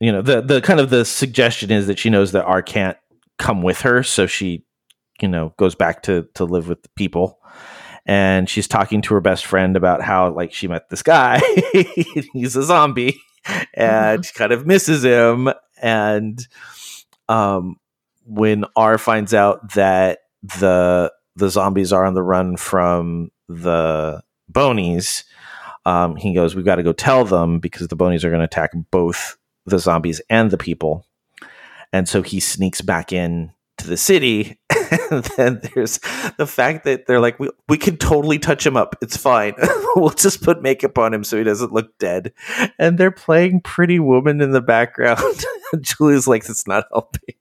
you 0.00 0.12
know 0.12 0.22
the 0.22 0.40
the 0.40 0.60
kind 0.60 0.78
of 0.80 0.90
the 0.90 1.04
suggestion 1.04 1.70
is 1.70 1.86
that 1.86 1.98
she 1.98 2.10
knows 2.10 2.32
that 2.32 2.44
r 2.44 2.62
can't 2.62 2.96
come 3.38 3.62
with 3.62 3.80
her 3.80 4.02
so 4.02 4.26
she 4.26 4.64
you 5.20 5.28
know 5.28 5.52
goes 5.56 5.74
back 5.74 6.02
to 6.02 6.26
to 6.34 6.44
live 6.44 6.68
with 6.68 6.82
the 6.82 6.88
people 6.90 7.38
and 8.06 8.48
she's 8.48 8.68
talking 8.68 9.02
to 9.02 9.14
her 9.14 9.20
best 9.20 9.46
friend 9.46 9.76
about 9.76 10.02
how 10.02 10.30
like 10.30 10.52
she 10.52 10.68
met 10.68 10.88
this 10.90 11.02
guy. 11.02 11.40
He's 12.32 12.56
a 12.56 12.62
zombie 12.62 13.20
and 13.72 14.24
she 14.24 14.32
kind 14.34 14.52
of 14.52 14.66
misses 14.66 15.04
him. 15.04 15.48
And 15.80 16.46
um 17.28 17.76
when 18.26 18.64
r 18.76 18.98
finds 18.98 19.32
out 19.32 19.72
that 19.74 20.20
the 20.42 21.12
the 21.36 21.48
zombies 21.48 21.92
are 21.92 22.04
on 22.04 22.14
the 22.14 22.22
run 22.22 22.56
from 22.56 23.30
the 23.48 24.22
bonies 24.48 25.24
um 25.86 26.16
he 26.16 26.34
goes 26.34 26.54
we've 26.54 26.64
got 26.64 26.76
to 26.76 26.82
go 26.82 26.92
tell 26.92 27.24
them 27.24 27.58
because 27.58 27.88
the 27.88 27.96
bonies 27.96 28.24
are 28.24 28.30
going 28.30 28.40
to 28.40 28.44
attack 28.44 28.72
both 28.90 29.36
the 29.66 29.78
zombies 29.78 30.20
and 30.28 30.50
the 30.50 30.58
people. 30.58 31.06
And 31.92 32.08
so 32.08 32.22
he 32.22 32.40
sneaks 32.40 32.80
back 32.80 33.12
in 33.12 33.52
to 33.78 33.86
the 33.86 33.96
city 33.96 34.58
and 34.90 35.24
then 35.36 35.60
there's 35.74 35.98
the 36.36 36.46
fact 36.46 36.84
that 36.84 37.06
they're 37.06 37.20
like 37.20 37.38
we, 37.38 37.50
we 37.68 37.78
can 37.78 37.96
totally 37.96 38.38
touch 38.38 38.66
him 38.66 38.76
up. 38.76 38.96
It's 39.02 39.16
fine. 39.16 39.54
We'll 39.96 40.10
just 40.10 40.42
put 40.42 40.60
makeup 40.60 40.98
on 40.98 41.14
him 41.14 41.22
so 41.22 41.38
he 41.38 41.44
doesn't 41.44 41.72
look 41.72 41.96
dead. 41.98 42.32
And 42.80 42.98
they're 42.98 43.12
playing 43.12 43.60
pretty 43.60 44.00
woman 44.00 44.40
in 44.40 44.50
the 44.50 44.60
background. 44.60 45.20
Julie's 45.80 46.26
like 46.26 46.48
it's 46.48 46.66
not 46.66 46.86
helping. 46.92 47.36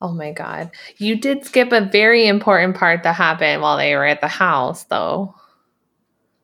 Oh 0.00 0.12
my 0.12 0.30
god. 0.30 0.70
You 0.98 1.16
did 1.16 1.44
skip 1.44 1.72
a 1.72 1.80
very 1.80 2.28
important 2.28 2.76
part 2.76 3.02
that 3.02 3.16
happened 3.16 3.62
while 3.62 3.76
they 3.76 3.96
were 3.96 4.06
at 4.06 4.20
the 4.20 4.28
house 4.28 4.84
though. 4.84 5.34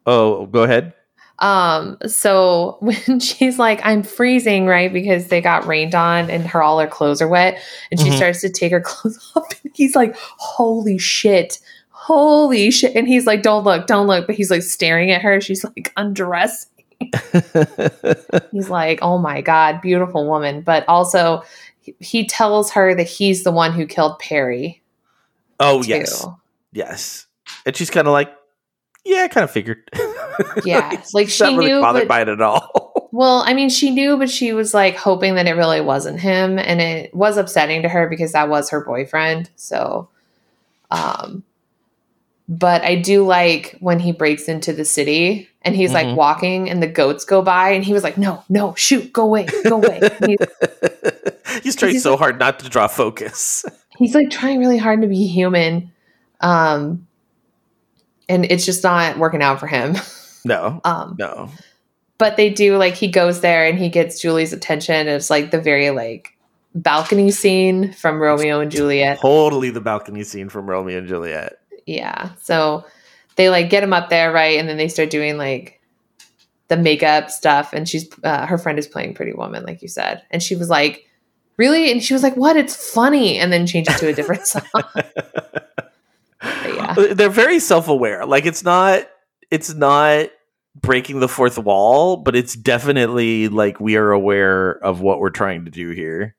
oh 0.06 0.46
go 0.46 0.64
ahead 0.64 0.92
Um 1.40 1.98
so 2.06 2.77
when 2.81 3.19
she's 3.20 3.59
like 3.59 3.81
I'm 3.85 4.02
freezing, 4.02 4.66
right? 4.66 4.93
Because 4.93 5.28
they 5.28 5.40
got 5.40 5.66
rained 5.66 5.94
on 5.94 6.31
and 6.31 6.47
her 6.47 6.62
all 6.62 6.78
her 6.78 6.86
clothes 6.86 7.20
are 7.20 7.28
wet 7.28 7.61
and 7.90 7.98
she 8.01 8.09
Mhm. 8.11 8.16
starts 8.16 8.40
to 8.43 8.48
take 8.51 8.73
her 8.73 8.81
clothes 8.85 9.32
off 9.35 9.48
and 9.65 9.73
he's 9.74 9.97
like, 9.97 10.15
"Holy 10.16 10.98
shit." 10.98 11.59
Holy 11.90 12.70
shit. 12.70 12.94
And 12.94 13.09
he's 13.09 13.24
like, 13.27 13.40
"Don't 13.43 13.65
look, 13.65 13.86
don't 13.86 14.06
look." 14.06 14.27
But 14.27 14.36
he's 14.36 14.51
like 14.51 14.62
staring 14.62 15.11
at 15.11 15.23
her. 15.23 15.40
She's 15.40 15.65
like 15.65 15.90
undressing. 15.97 16.69
He's 18.52 18.69
like, 18.70 18.98
"Oh 19.02 19.19
my 19.19 19.40
god, 19.40 19.81
beautiful 19.81 20.27
woman." 20.27 20.61
But 20.62 20.86
also 20.89 21.43
he- 21.81 21.94
he 22.01 22.27
tells 22.27 22.70
her 22.73 22.94
that 22.94 23.06
he's 23.09 23.43
the 23.44 23.51
one 23.52 23.73
who 23.73 23.86
killed 23.86 24.19
Perry. 24.19 24.82
oh 25.61 25.82
too. 25.82 25.89
yes 25.90 26.27
yes 26.73 27.27
and 27.65 27.77
she's 27.77 27.89
kind 27.90 28.09
of 28.09 28.12
like 28.12 28.32
yeah 29.05 29.23
i 29.23 29.28
kind 29.28 29.44
of 29.44 29.51
figured 29.51 29.89
Yeah, 30.65 30.90
like 31.15 31.28
She's 31.28 31.40
not 31.40 31.51
she 31.51 31.56
really 31.56 31.73
knew, 31.73 31.81
bothered 31.81 32.02
but- 32.02 32.09
by 32.09 32.20
it 32.23 32.28
at 32.28 32.40
all 32.40 32.93
Well, 33.12 33.44
I 33.47 33.55
mean, 33.55 33.69
she 33.69 33.90
knew, 33.93 34.16
but 34.16 34.28
she 34.28 34.52
was 34.52 34.74
like 34.74 34.97
hoping 34.97 35.36
that 35.36 35.47
it 35.47 35.52
really 35.52 35.81
wasn't 35.81 36.19
him, 36.19 36.59
and 36.59 36.81
it 36.81 37.15
was 37.15 37.36
upsetting 37.36 37.82
to 37.82 37.89
her 37.89 38.09
because 38.09 38.32
that 38.32 38.48
was 38.48 38.70
her 38.70 38.85
boyfriend. 38.85 39.51
So, 39.55 40.09
um, 40.90 41.44
but 42.48 42.82
I 42.82 42.97
do 42.97 43.24
like 43.24 43.77
when 43.78 44.01
he 44.01 44.11
breaks 44.11 44.48
into 44.48 44.73
the 44.73 44.85
city 44.85 45.48
and 45.62 45.77
he's 45.77 45.90
Mhm. 45.93 45.94
like 45.94 46.16
walking, 46.16 46.69
and 46.69 46.82
the 46.82 46.89
goats 46.89 47.24
go 47.24 47.40
by, 47.40 47.70
and 47.70 47.85
he 47.85 47.93
was 47.93 48.02
like, 48.02 48.19
"No, 48.19 48.43
no, 48.48 48.74
shoot, 48.74 49.12
go 49.12 49.23
away, 49.23 49.47
go 49.65 49.77
away." 49.77 50.01
And 50.20 50.31
he- 50.31 50.39
he's 51.62 51.77
trying 51.77 51.93
He's 51.93 52.02
so 52.02 52.11
like- 52.12 52.19
hard 52.19 52.39
not 52.40 52.59
to 52.61 52.69
draw 52.69 52.89
focus 52.89 53.65
he's 53.97 54.12
like 54.12 54.28
trying 54.28 54.59
really 54.59 54.77
hard 54.77 55.01
to 55.02 55.06
be 55.06 55.24
human, 55.28 55.93
um, 56.40 57.06
and 58.28 58.44
it's 58.47 58.66
just 58.66 58.82
not 58.82 59.19
working 59.19 59.40
out 59.40 59.61
for 59.61 59.69
him. 59.69 59.94
No 60.44 60.80
Um, 60.84 61.16
no 61.18 61.50
but 62.18 62.36
they 62.36 62.50
do 62.50 62.76
like 62.76 62.94
he 62.94 63.08
goes 63.08 63.40
there 63.40 63.66
and 63.66 63.78
he 63.78 63.88
gets 63.88 64.20
Julie's 64.20 64.52
attention. 64.52 64.94
And 64.94 65.08
it's 65.08 65.30
like 65.30 65.50
the 65.50 65.60
very 65.60 65.90
like 65.90 66.36
balcony 66.74 67.30
scene 67.30 67.92
from 67.92 68.20
Romeo 68.20 68.60
and 68.60 68.70
Juliet. 68.70 69.20
totally 69.20 69.70
the 69.70 69.80
balcony 69.80 70.24
scene 70.24 70.48
from 70.48 70.68
romeo 70.68 70.98
and 70.98 71.08
juliet 71.08 71.60
Yeah. 71.86 72.30
So 72.40 72.84
they 73.36 73.50
like 73.50 73.70
get 73.70 73.82
him 73.82 73.92
up 73.92 74.10
there, 74.10 74.32
right? 74.32 74.58
And 74.58 74.68
then 74.68 74.76
they 74.76 74.88
start 74.88 75.10
doing 75.10 75.36
like 75.36 75.80
the 76.68 76.76
makeup 76.76 77.30
stuff. 77.30 77.72
And 77.72 77.88
she's 77.88 78.08
uh, 78.22 78.46
her 78.46 78.58
friend 78.58 78.78
is 78.78 78.86
playing 78.86 79.14
Pretty 79.14 79.32
Woman, 79.32 79.64
like 79.64 79.82
you 79.82 79.88
said. 79.88 80.22
And 80.30 80.42
she 80.42 80.56
was 80.56 80.68
like, 80.68 81.08
Really? 81.56 81.92
And 81.92 82.02
she 82.02 82.14
was 82.14 82.22
like, 82.22 82.36
What? 82.36 82.56
It's 82.56 82.74
funny. 82.74 83.38
And 83.38 83.52
then 83.52 83.66
change 83.66 83.88
it 83.88 83.98
to 83.98 84.08
a 84.08 84.12
different 84.12 84.46
song. 84.46 84.62
But 84.72 85.94
yeah. 86.40 86.94
they're 87.14 87.28
very 87.28 87.58
self-aware 87.58 88.26
like 88.26 88.46
it's 88.46 88.64
not 88.64 89.06
it's 89.50 89.74
not 89.74 90.28
breaking 90.80 91.20
the 91.20 91.28
fourth 91.28 91.58
wall 91.58 92.16
but 92.16 92.34
it's 92.34 92.54
definitely 92.54 93.48
like 93.48 93.78
we 93.80 93.96
are 93.96 94.10
aware 94.10 94.72
of 94.84 95.00
what 95.00 95.20
we're 95.20 95.30
trying 95.30 95.64
to 95.64 95.70
do 95.70 95.90
here 95.90 96.34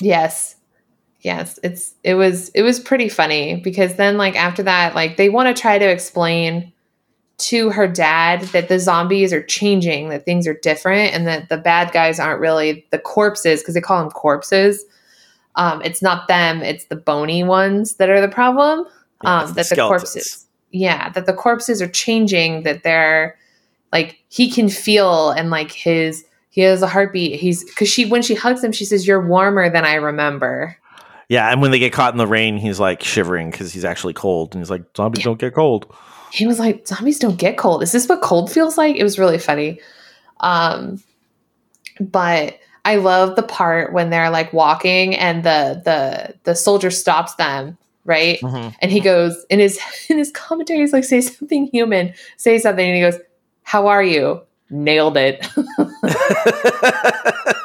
Yes. 0.00 0.56
Yes, 1.20 1.58
it's 1.64 1.94
it 2.04 2.14
was 2.14 2.50
it 2.50 2.62
was 2.62 2.78
pretty 2.78 3.08
funny 3.08 3.56
because 3.56 3.94
then 3.94 4.16
like 4.16 4.36
after 4.36 4.62
that 4.62 4.94
like 4.94 5.16
they 5.16 5.28
want 5.28 5.54
to 5.54 5.60
try 5.60 5.76
to 5.76 5.84
explain 5.84 6.72
to 7.38 7.70
her 7.70 7.88
dad 7.88 8.42
that 8.52 8.68
the 8.68 8.78
zombies 8.78 9.32
are 9.32 9.42
changing, 9.42 10.08
that 10.10 10.24
things 10.24 10.46
are 10.46 10.54
different 10.54 11.12
and 11.12 11.26
that 11.26 11.48
the 11.48 11.56
bad 11.56 11.90
guys 11.90 12.20
aren't 12.20 12.40
really 12.40 12.86
the 12.90 12.98
corpses 12.98 13.60
because 13.60 13.74
they 13.74 13.80
call 13.80 14.00
them 14.00 14.10
corpses. 14.10 14.84
Um 15.56 15.82
it's 15.82 16.00
not 16.00 16.28
them, 16.28 16.62
it's 16.62 16.84
the 16.84 16.96
bony 16.96 17.42
ones 17.42 17.94
that 17.94 18.08
are 18.08 18.20
the 18.20 18.28
problem. 18.28 18.86
Yeah, 19.24 19.40
um 19.40 19.48
the 19.48 19.54
that 19.54 19.68
the 19.70 19.76
corpses 19.76 20.45
yeah, 20.70 21.08
that 21.10 21.26
the 21.26 21.32
corpses 21.32 21.80
are 21.80 21.88
changing, 21.88 22.62
that 22.64 22.82
they're 22.82 23.36
like 23.92 24.18
he 24.28 24.50
can 24.50 24.68
feel 24.68 25.30
and 25.30 25.50
like 25.50 25.70
his 25.72 26.24
he 26.50 26.62
has 26.62 26.82
a 26.82 26.86
heartbeat. 26.86 27.38
He's 27.40 27.64
because 27.64 27.88
she 27.88 28.06
when 28.06 28.22
she 28.22 28.34
hugs 28.34 28.62
him, 28.62 28.72
she 28.72 28.84
says, 28.84 29.06
"You're 29.06 29.26
warmer 29.26 29.70
than 29.70 29.84
I 29.84 29.94
remember." 29.94 30.76
yeah 31.28 31.50
and 31.50 31.60
when 31.60 31.72
they 31.72 31.78
get 31.80 31.92
caught 31.92 32.14
in 32.14 32.18
the 32.18 32.26
rain 32.26 32.56
he's 32.56 32.78
like 32.78 33.02
shivering 33.02 33.50
because 33.50 33.72
he's 33.72 33.84
actually 33.84 34.12
cold 34.12 34.54
and 34.54 34.62
he's 34.62 34.70
like 34.70 34.84
zombies 34.96 35.24
don't 35.24 35.40
get 35.40 35.52
cold 35.54 35.92
He 36.30 36.46
was 36.46 36.58
like, 36.58 36.86
"Zombies 36.86 37.18
don't 37.18 37.38
get 37.38 37.56
cold. 37.56 37.82
Is 37.82 37.92
this 37.92 38.08
what 38.08 38.20
cold 38.20 38.50
feels 38.50 38.76
like?" 38.76 38.96
It 38.96 39.02
was 39.02 39.18
really 39.18 39.38
funny. 39.38 39.80
Um, 40.40 41.02
but 42.00 42.58
I 42.84 42.96
love 42.96 43.36
the 43.36 43.42
part 43.42 43.92
when 43.92 44.10
they're 44.10 44.30
like 44.30 44.52
walking 44.52 45.16
and 45.16 45.42
the 45.42 45.82
the 45.84 46.34
the 46.44 46.54
soldier 46.54 46.90
stops 46.90 47.34
them, 47.36 47.78
right? 48.06 48.40
Mhm. 48.40 48.74
And 48.80 48.90
he 48.90 49.00
goes 49.00 49.44
in 49.50 49.58
his 49.58 49.78
in 50.08 50.18
his 50.18 50.30
commentary, 50.32 50.80
he's 50.80 50.92
like, 50.92 51.04
say 51.04 51.20
something 51.20 51.66
human, 51.66 52.14
say 52.36 52.58
something, 52.58 52.86
and 52.86 52.94
he 52.96 53.02
goes, 53.02 53.18
How 53.62 53.86
are 53.88 54.02
you? 54.02 54.42
Nailed 54.70 55.16
it. 55.16 55.46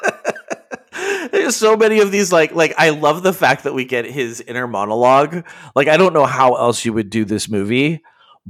There's 1.32 1.56
so 1.56 1.78
many 1.78 2.00
of 2.02 2.12
these 2.12 2.32
like 2.32 2.54
like 2.54 2.74
I 2.78 2.90
love 2.90 3.24
the 3.24 3.34
fact 3.34 3.64
that 3.64 3.74
we 3.74 3.86
get 3.86 4.06
his 4.06 4.42
inner 4.42 4.68
monologue. 4.68 5.46
Like 5.76 5.88
I 5.88 5.98
don't 5.98 6.14
know 6.14 6.26
how 6.26 6.56
else 6.56 6.84
you 6.84 6.94
would 6.94 7.10
do 7.10 7.24
this 7.26 7.50
movie, 7.50 8.02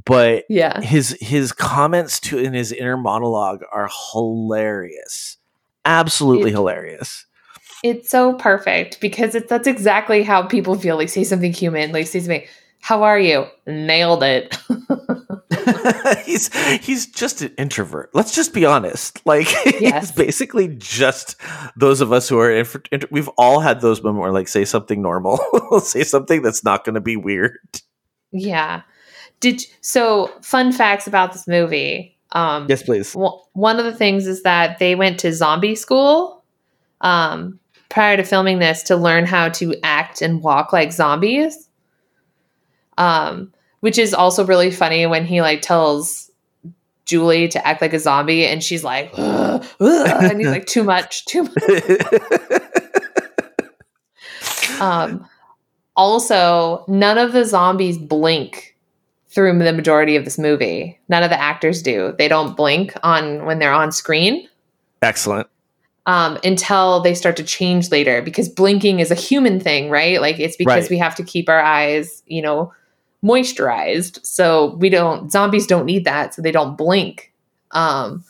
but 0.05 0.45
yeah. 0.49 0.81
his 0.81 1.15
his 1.21 1.51
comments 1.51 2.19
to 2.21 2.39
in 2.39 2.53
his 2.53 2.71
inner 2.71 2.97
monologue 2.97 3.61
are 3.71 3.89
hilarious. 4.11 5.37
Absolutely 5.85 6.49
It- 6.51 6.55
hilarious. 6.55 7.25
It's 7.83 8.09
so 8.09 8.33
perfect 8.33 8.99
because 9.01 9.33
it's 9.35 9.49
that's 9.49 9.67
exactly 9.67 10.23
how 10.23 10.43
people 10.43 10.75
feel. 10.75 10.97
Like 10.97 11.09
say 11.09 11.23
something 11.23 11.51
human, 11.53 11.91
like 11.91 12.07
say 12.07 12.19
something, 12.19 12.45
how 12.79 13.03
are 13.03 13.19
you? 13.19 13.45
Nailed 13.67 14.23
it. 14.23 14.57
he's 16.25 16.53
he's 16.83 17.07
just 17.07 17.41
an 17.41 17.53
introvert. 17.57 18.09
Let's 18.13 18.33
just 18.33 18.53
be 18.53 18.65
honest. 18.65 19.25
Like 19.25 19.47
he's 19.63 19.81
Yes. 19.81 20.11
basically 20.11 20.67
just 20.77 21.35
those 21.75 22.01
of 22.01 22.11
us 22.11 22.29
who 22.29 22.39
are 22.39 22.51
intro- 22.51 22.81
intro- 22.91 23.09
we've 23.11 23.29
all 23.37 23.59
had 23.59 23.81
those 23.81 24.01
moments 24.03 24.21
where 24.21 24.31
like 24.31 24.47
say 24.47 24.65
something 24.65 25.01
normal, 25.01 25.37
say 25.83 26.03
something 26.03 26.41
that's 26.41 26.63
not 26.63 26.83
going 26.85 26.95
to 26.95 27.01
be 27.01 27.15
weird. 27.17 27.57
yeah. 28.31 28.81
Did 29.39 29.63
so 29.81 30.29
fun 30.43 30.71
facts 30.71 31.07
about 31.07 31.33
this 31.33 31.47
movie. 31.47 32.15
Um 32.31 32.67
Yes, 32.69 32.83
please. 32.83 33.15
Well, 33.15 33.49
one 33.53 33.79
of 33.79 33.85
the 33.85 33.93
things 33.95 34.27
is 34.27 34.43
that 34.43 34.77
they 34.77 34.93
went 34.95 35.19
to 35.21 35.33
zombie 35.33 35.75
school 35.75 36.43
um, 37.01 37.59
prior 37.91 38.17
to 38.17 38.23
filming 38.23 38.59
this 38.59 38.83
to 38.83 38.95
learn 38.95 39.25
how 39.25 39.49
to 39.49 39.75
act 39.83 40.21
and 40.21 40.41
walk 40.41 40.73
like 40.73 40.91
zombies. 40.91 41.69
Um, 42.97 43.53
which 43.81 43.97
is 43.97 44.13
also 44.13 44.45
really 44.45 44.71
funny 44.71 45.05
when 45.05 45.25
he 45.25 45.41
like 45.41 45.61
tells 45.61 46.31
Julie 47.05 47.47
to 47.49 47.67
act 47.67 47.81
like 47.81 47.93
a 47.93 47.99
zombie, 47.99 48.45
and 48.45 48.63
she's 48.63 48.83
like, 48.83 49.11
"Ugh, 49.15 49.65
ugh," 49.79 50.23
and 50.23 50.39
he's 50.39 50.49
like, 50.49 50.65
too 50.67 50.83
much, 50.83 51.25
too 51.25 51.43
much. 51.43 51.53
Um, 54.79 55.27
also, 55.95 56.83
none 56.87 57.19
of 57.19 57.33
the 57.33 57.45
zombies 57.45 57.99
blink 57.99 58.75
through 59.27 59.59
the 59.59 59.73
majority 59.73 60.15
of 60.15 60.25
this 60.25 60.39
movie. 60.39 60.99
None 61.07 61.21
of 61.21 61.29
the 61.29 61.39
actors 61.39 61.83
do. 61.83 62.15
They 62.17 62.27
don't 62.27 62.57
blink 62.57 62.95
on 63.03 63.45
when 63.45 63.59
they're 63.59 63.71
on 63.71 63.91
screen 63.91 64.49
Excellent. 65.01 65.47
Um, 66.05 66.37
until 66.43 66.99
they 67.01 67.13
start 67.13 67.37
to 67.37 67.43
change 67.43 67.91
later 67.91 68.21
because 68.21 68.49
blinking 68.49 68.99
is 68.99 69.11
a 69.11 69.15
human 69.15 69.59
thing, 69.59 69.89
right? 69.89 70.19
Like 70.19 70.39
it's 70.39 70.57
because 70.57 70.83
Right. 70.83 70.89
we 70.89 70.97
have 70.97 71.15
to 71.15 71.23
keep 71.23 71.47
our 71.47 71.61
eyes, 71.61 72.23
you 72.25 72.41
know, 72.41 72.73
moisturized. 73.23 74.25
So 74.25 74.75
we 74.77 74.89
don't, 74.89 75.31
zombies 75.31 75.67
don't 75.67 75.85
need 75.85 76.05
that. 76.05 76.33
So 76.33 76.41
they 76.41 76.51
don't 76.51 76.75
blink. 76.75 77.31
Um, 77.71 78.23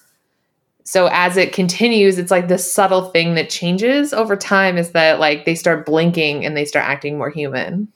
so 0.84 1.08
as 1.12 1.38
it 1.38 1.54
continues, 1.54 2.18
it's 2.18 2.32
like 2.32 2.50
this 2.50 2.70
subtle 2.72 3.10
thing 3.12 3.36
that 3.36 3.50
changes 3.50 4.12
over 4.14 4.36
time 4.36 4.78
is 4.78 4.92
that 4.92 5.20
like 5.20 5.46
they 5.46 5.56
start 5.56 5.86
blinking 5.86 6.46
and 6.46 6.58
they 6.58 6.66
start 6.66 6.86
acting 6.86 7.18
more 7.18 7.30
human. 7.30 7.88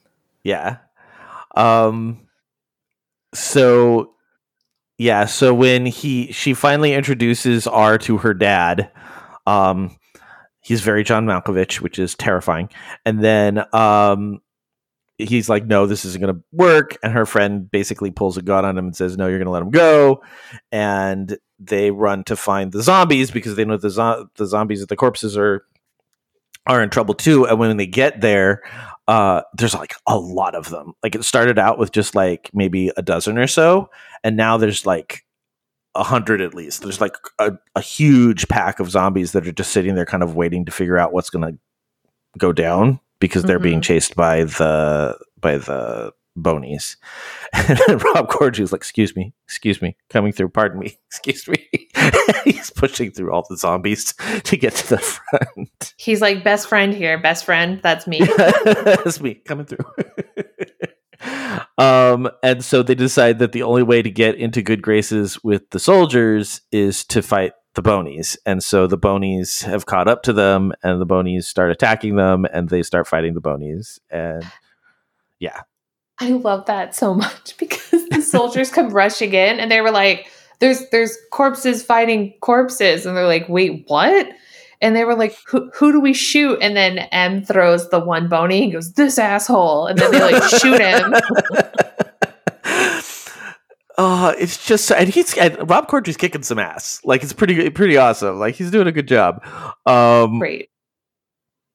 Yeah. 0.44 0.78
Um 1.56 2.22
so 3.34 4.14
yeah, 4.98 5.26
so 5.26 5.54
when 5.54 5.86
he 5.86 6.32
she 6.32 6.54
finally 6.54 6.94
introduces 6.94 7.68
R 7.68 7.98
to 7.98 8.18
her 8.20 8.34
dad, 8.34 8.90
um 9.46 9.96
he's 10.62 10.82
very 10.82 11.04
John 11.04 11.26
Malkovich, 11.26 11.82
which 11.82 12.00
is 12.00 12.16
terrifying. 12.16 12.70
And 13.06 13.24
then 13.24 13.64
um 13.74 14.42
he's 15.18 15.48
like 15.48 15.66
no 15.66 15.86
this 15.86 16.06
isn't 16.06 16.22
going 16.22 16.34
to 16.34 16.42
work. 16.52 16.98
And 17.04 17.14
her 17.14 17.26
friend 17.26 17.70
basically 17.70 18.12
pulls 18.12 18.38
a 18.38 18.42
gun 18.42 18.66
on 18.66 18.78
him 18.78 18.86
and 18.86 18.96
says 18.96 19.18
no 19.18 19.28
you're 19.28 19.38
going 19.38 19.46
to 19.46 19.52
let 19.52 19.62
him 19.62 19.72
go. 19.72 20.24
And 20.72 21.38
they 21.60 21.92
run 21.92 22.24
to 22.26 22.36
find 22.36 22.72
the 22.72 22.84
zombies 22.84 23.32
because 23.32 23.56
they 23.56 23.64
know 23.64 23.78
the 23.78 23.90
zo- 23.90 24.28
the 24.36 24.46
zombies 24.46 24.82
at 24.82 24.90
the 24.90 24.96
corpses 24.96 25.38
are 25.38 25.66
are 26.68 26.82
in 26.82 26.90
trouble 26.90 27.14
too. 27.14 27.46
And 27.46 27.60
when 27.60 27.78
they 27.78 27.88
get 27.88 28.22
there 28.22 28.64
uh 29.08 29.42
there's 29.54 29.76
like 29.76 29.94
a 30.08 30.18
lot 30.18 30.56
of 30.56 30.70
them. 30.70 30.94
Like 31.04 31.16
it 31.16 31.24
started 31.24 31.60
out 31.60 31.78
with 31.78 31.92
just 31.92 32.16
like 32.16 32.50
maybe 32.54 32.92
a 32.98 33.02
dozen 33.02 33.38
or 33.38 33.48
so. 33.48 33.90
And 34.24 34.36
now 34.36 34.58
there's 34.58 34.86
like 34.86 35.25
a 35.96 36.04
hundred 36.04 36.42
at 36.42 36.54
least 36.54 36.82
there's 36.82 37.00
like 37.02 37.16
a, 37.40 37.54
a 37.76 37.82
huge 37.82 38.48
pack 38.48 38.80
of 38.80 38.90
zombies 38.90 39.32
that 39.32 39.48
are 39.48 39.52
just 39.52 39.72
sitting 39.72 39.96
there 39.96 40.06
kind 40.06 40.24
of 40.24 40.36
waiting 40.36 40.66
to 40.66 40.72
figure 40.72 40.98
out 40.98 41.14
what's 41.14 41.30
going 41.30 41.54
to 41.54 41.58
go 42.38 42.52
down 42.52 43.00
because 43.20 43.44
they're 43.44 43.60
being 43.60 43.80
Mhm. 43.80 43.84
chased 43.84 44.16
by 44.16 44.44
the 44.44 45.18
by 45.40 45.58
the 45.58 46.12
bonies 46.38 46.98
and 47.54 47.80
then 47.88 47.98
rob 47.98 48.28
corddry's 48.30 48.74
like 48.74 48.80
excuse 48.82 49.16
me 49.16 49.34
excuse 49.46 49.82
me 49.82 49.96
coming 50.10 50.34
through 50.34 50.50
pardon 50.50 50.80
me 50.80 50.98
excuse 51.08 51.48
me 51.48 51.66
he's 52.44 52.70
pushing 52.72 53.10
through 53.10 53.32
all 53.32 53.46
the 53.50 53.56
zombies 53.56 54.14
to 54.44 54.58
get 54.58 54.74
to 54.76 54.90
the 54.90 54.98
front 54.98 55.94
He's 55.98 56.20
like 56.20 56.44
best 56.44 56.68
friend 56.68 56.94
here, 56.94 57.18
best 57.18 57.46
friend. 57.46 57.80
That's 57.82 58.06
me. 58.06 58.20
That's 58.20 59.22
me 59.22 59.36
coming 59.36 59.66
through. 59.66 59.78
Um, 61.78 62.30
and 62.42 62.64
so 62.64 62.84
they 62.84 62.96
decide 62.96 63.40
that 63.40 63.52
the 63.52 63.64
only 63.64 63.84
way 63.84 64.02
to 64.02 64.10
get 64.10 64.36
into 64.36 64.62
good 64.62 64.82
graces 64.82 65.44
with 65.44 65.70
the 65.72 65.80
soldiers 65.80 66.62
is 66.72 67.04
to 67.06 67.22
fight 67.22 67.54
the 67.74 67.82
bonies. 67.82 68.38
And 68.46 68.64
so 68.64 68.88
the 68.88 68.98
bonies 68.98 69.62
have 69.64 69.86
caught 69.86 70.08
up 70.08 70.24
to 70.24 70.34
them, 70.34 70.72
and 70.84 71.02
the 71.02 71.06
bonies 71.06 71.48
start 71.48 71.72
attacking 71.72 72.16
them, 72.16 72.46
and 72.46 72.70
they 72.70 72.82
start 72.82 73.08
fighting 73.08 73.34
the 73.34 73.42
bonies. 73.42 74.00
And 74.10 74.46
yeah, 75.40 75.62
I 76.20 76.30
love 76.30 76.66
that 76.66 76.96
so 76.96 77.14
much 77.14 77.58
because 77.60 78.08
the 78.10 78.22
soldiers 78.22 78.72
come 78.72 78.90
rushing 78.90 79.34
in 79.34 79.60
and 79.60 79.70
they 79.70 79.82
were 79.82 79.92
like, 79.92 80.32
"There's 80.60 80.90
there's 80.90 81.18
corpses 81.32 81.84
fighting 81.84 82.34
corpses," 82.40 83.06
and 83.06 83.16
they're 83.18 83.28
like, 83.28 83.50
"Wait, 83.50 83.84
what?" 83.88 84.30
And 84.86 84.96
they 84.96 85.04
were 85.04 85.16
like, 85.16 85.36
"Who 85.48 85.72
who 85.74 85.92
do 85.92 86.00
we 86.00 86.14
shoot?" 86.14 86.60
And 86.62 86.78
then 86.78 87.00
M 87.12 87.44
throws 87.44 87.90
the 87.90 88.00
one 88.00 88.28
bony 88.30 88.66
and 88.66 88.72
goes, 88.72 88.94
"This 88.94 89.18
asshole!" 89.18 89.88
And 89.88 89.98
then 89.98 90.12
they 90.12 90.22
like 90.22 90.44
shoot 90.62 90.80
him. 90.80 91.16
uh, 93.98 94.36
it's 94.40 94.64
just 94.68 94.92
and 94.92 95.10
he's 95.10 95.36
and 95.40 95.68
Rob 95.68 95.88
Corddry's 95.88 96.18
kicking 96.18 96.44
some 96.44 96.60
ass. 96.60 97.02
Like 97.04 97.24
it's 97.24 97.34
pretty 97.34 97.68
pretty 97.72 97.98
awesome. 97.98 98.38
Like 98.38 98.54
he's 98.54 98.70
doing 98.70 98.86
a 98.86 98.92
good 98.92 99.08
job. 99.08 99.44
Um, 99.88 100.38
Great. 100.38 100.70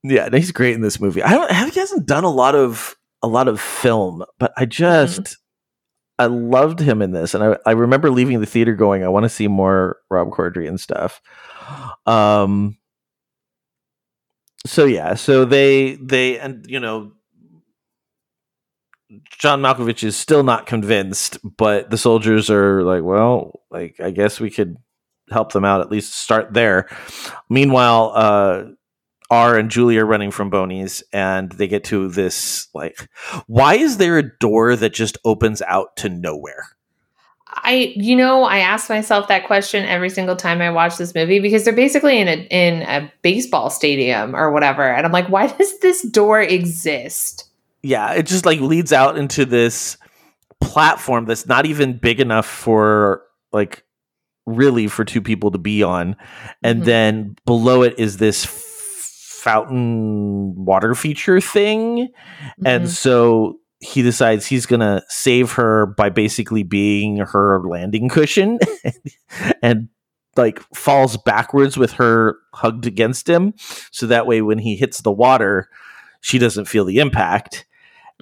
Yeah, 0.05 0.29
no, 0.29 0.39
he's 0.39 0.53
great 0.53 0.77
in 0.77 0.81
this 0.81 1.01
movie. 1.01 1.21
I 1.23 1.31
don't. 1.33 1.73
He 1.73 1.81
hasn't 1.81 2.07
done 2.07 2.23
a 2.23 2.31
lot 2.31 2.55
of 2.55 2.95
a 3.23 3.27
lot 3.27 3.49
of 3.49 3.61
film, 3.61 4.25
but 4.39 4.53
I 4.57 4.67
just 4.67 5.37
I 6.17 6.27
loved 6.27 6.79
him 6.79 7.03
in 7.03 7.11
this, 7.11 7.35
and 7.35 7.43
I 7.43 7.57
I 7.67 7.73
remember 7.73 8.09
leaving 8.09 8.39
the 8.39 8.47
theater 8.47 8.75
going, 8.75 9.03
I 9.03 9.09
want 9.09 9.25
to 9.25 9.29
see 9.29 9.49
more 9.49 9.97
Rob 10.11 10.31
Corddry 10.31 10.69
and 10.69 10.79
stuff. 10.79 11.21
Um. 12.07 12.77
So 14.67 14.85
yeah, 14.85 15.15
so 15.15 15.45
they 15.45 15.97
they 15.97 16.39
and 16.39 16.67
you 16.69 16.81
know. 16.81 17.13
John 19.39 19.61
Malkovich 19.61 20.05
is 20.05 20.17
still 20.17 20.45
not 20.45 20.67
convinced, 20.67 21.39
but 21.57 21.91
the 21.91 21.99
soldiers 21.99 22.49
are 22.49 22.85
like, 22.85 23.03
well, 23.03 23.61
like 23.71 23.99
I 23.99 24.13
guess 24.13 24.39
we 24.39 24.51
could 24.51 24.77
help 25.31 25.53
them 25.53 25.65
out 25.65 25.81
at 25.81 25.91
least 25.91 26.15
start 26.15 26.55
there. 26.55 26.89
Meanwhile, 27.49 28.13
uh 28.15 28.65
R 29.31 29.57
and 29.57 29.71
Julie 29.71 29.99
are 29.99 30.07
running 30.07 30.31
from 30.33 30.51
Bonies, 30.51 31.03
and 31.13 31.51
they 31.53 31.69
get 31.69 31.85
to 31.85 32.09
this 32.09 32.69
like, 32.75 33.09
why 33.47 33.75
is 33.77 33.97
there 33.97 34.19
a 34.19 34.39
door 34.39 34.77
that 34.77 34.93
just 34.93 35.19
opens 35.25 35.63
out 35.63 35.97
to 35.97 36.09
nowhere? 36.09 36.67
I 37.53 37.93
you 37.97 38.17
know 38.17 38.45
I 38.45 38.59
ask 38.59 38.89
myself 38.89 39.29
that 39.29 39.47
question 39.47 39.85
every 39.85 40.11
single 40.11 40.37
time 40.37 40.61
I 40.61 40.71
watch 40.71 40.97
this 40.97 41.15
movie 41.15 41.41
because 41.41 41.65
they're 41.65 41.73
basically 41.75 42.19
in 42.19 42.29
a 42.29 42.47
in 42.51 42.83
a 42.83 43.13
baseball 43.23 43.71
stadium 43.71 44.35
or 44.37 44.51
whatever, 44.53 44.83
and 44.83 45.05
I'm 45.05 45.13
like, 45.13 45.29
why 45.29 45.47
does 45.59 45.79
this 45.81 46.03
door 46.03 46.41
exist? 46.41 47.49
Yeah, 47.83 48.13
it 48.13 48.27
just 48.27 48.45
like 48.47 48.61
leads 48.61 48.93
out 48.93 49.17
into 49.17 49.45
this 49.45 49.97
platform 50.61 51.25
that's 51.25 51.47
not 51.47 51.67
even 51.67 51.97
big 51.97 52.21
enough 52.21 52.47
for 52.47 53.23
like 53.53 53.85
really 54.47 54.87
for 54.87 55.05
two 55.05 55.23
people 55.23 55.51
to 55.51 55.59
be 55.59 55.83
on, 55.83 56.17
and 56.63 56.83
Mhm. 56.83 56.85
then 56.87 57.37
below 57.47 57.83
it 57.83 57.99
is 57.99 58.19
this 58.19 58.45
f- 58.45 58.51
fountain 59.43 60.55
water 60.65 60.95
feature 60.95 61.41
thing, 61.41 62.09
and 62.65 62.85
Mhm. 62.85 62.89
so 62.89 63.59
he 63.81 64.03
decides 64.03 64.47
he's 64.47 64.67
gonna 64.67 65.03
save 65.09 65.53
her 65.53 65.87
by 65.87 66.11
basically 66.11 66.63
being 66.63 67.19
her 67.19 67.61
landing 67.67 68.09
cushion 68.09 68.59
and 69.63 69.89
like 70.37 70.61
falls 70.75 71.17
backwards 71.17 71.77
with 71.77 71.93
her 71.93 72.37
hugged 72.55 72.87
against 72.87 73.29
him 73.29 73.55
so 73.91 74.07
that 74.07 74.27
way 74.27 74.43
when 74.43 74.59
he 74.59 74.77
hits 74.77 75.01
the 75.01 75.13
water 75.13 75.69
she 76.21 76.39
doesn't 76.39 76.67
feel 76.67 76.85
the 76.85 76.99
impact 76.99 77.67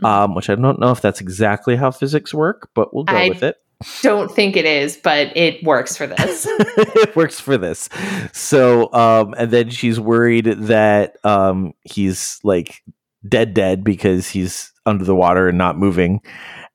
um, 0.05 0.35
which 0.35 0.49
i 0.49 0.55
don't 0.55 0.79
know 0.79 0.91
if 0.91 1.01
that's 1.01 1.21
exactly 1.21 1.77
how 1.77 1.91
physics 1.91 2.33
work 2.33 2.71
but 2.75 2.95
we'll 2.95 3.05
go 3.05 3.17
I- 3.17 3.29
with 3.29 3.43
it 3.43 3.57
don't 4.03 4.31
think 4.31 4.57
it 4.57 4.65
is, 4.65 4.97
but 4.97 5.37
it 5.37 5.63
works 5.63 5.97
for 5.97 6.07
this. 6.07 6.47
it 6.51 7.15
works 7.15 7.39
for 7.39 7.57
this. 7.57 7.89
So, 8.33 8.93
um, 8.93 9.35
and 9.39 9.51
then 9.51 9.71
she's 9.71 10.01
worried 10.01 10.47
that 10.47 11.17
um, 11.25 11.75
he's 11.83 12.41
like 12.43 12.83
dead, 13.29 13.55
dead 13.55 13.85
because 13.85 14.29
he's 14.29 14.73
under 14.89 15.05
the 15.05 15.15
water 15.15 15.49
and 15.49 15.59
not 15.59 15.79
moving. 15.79 16.21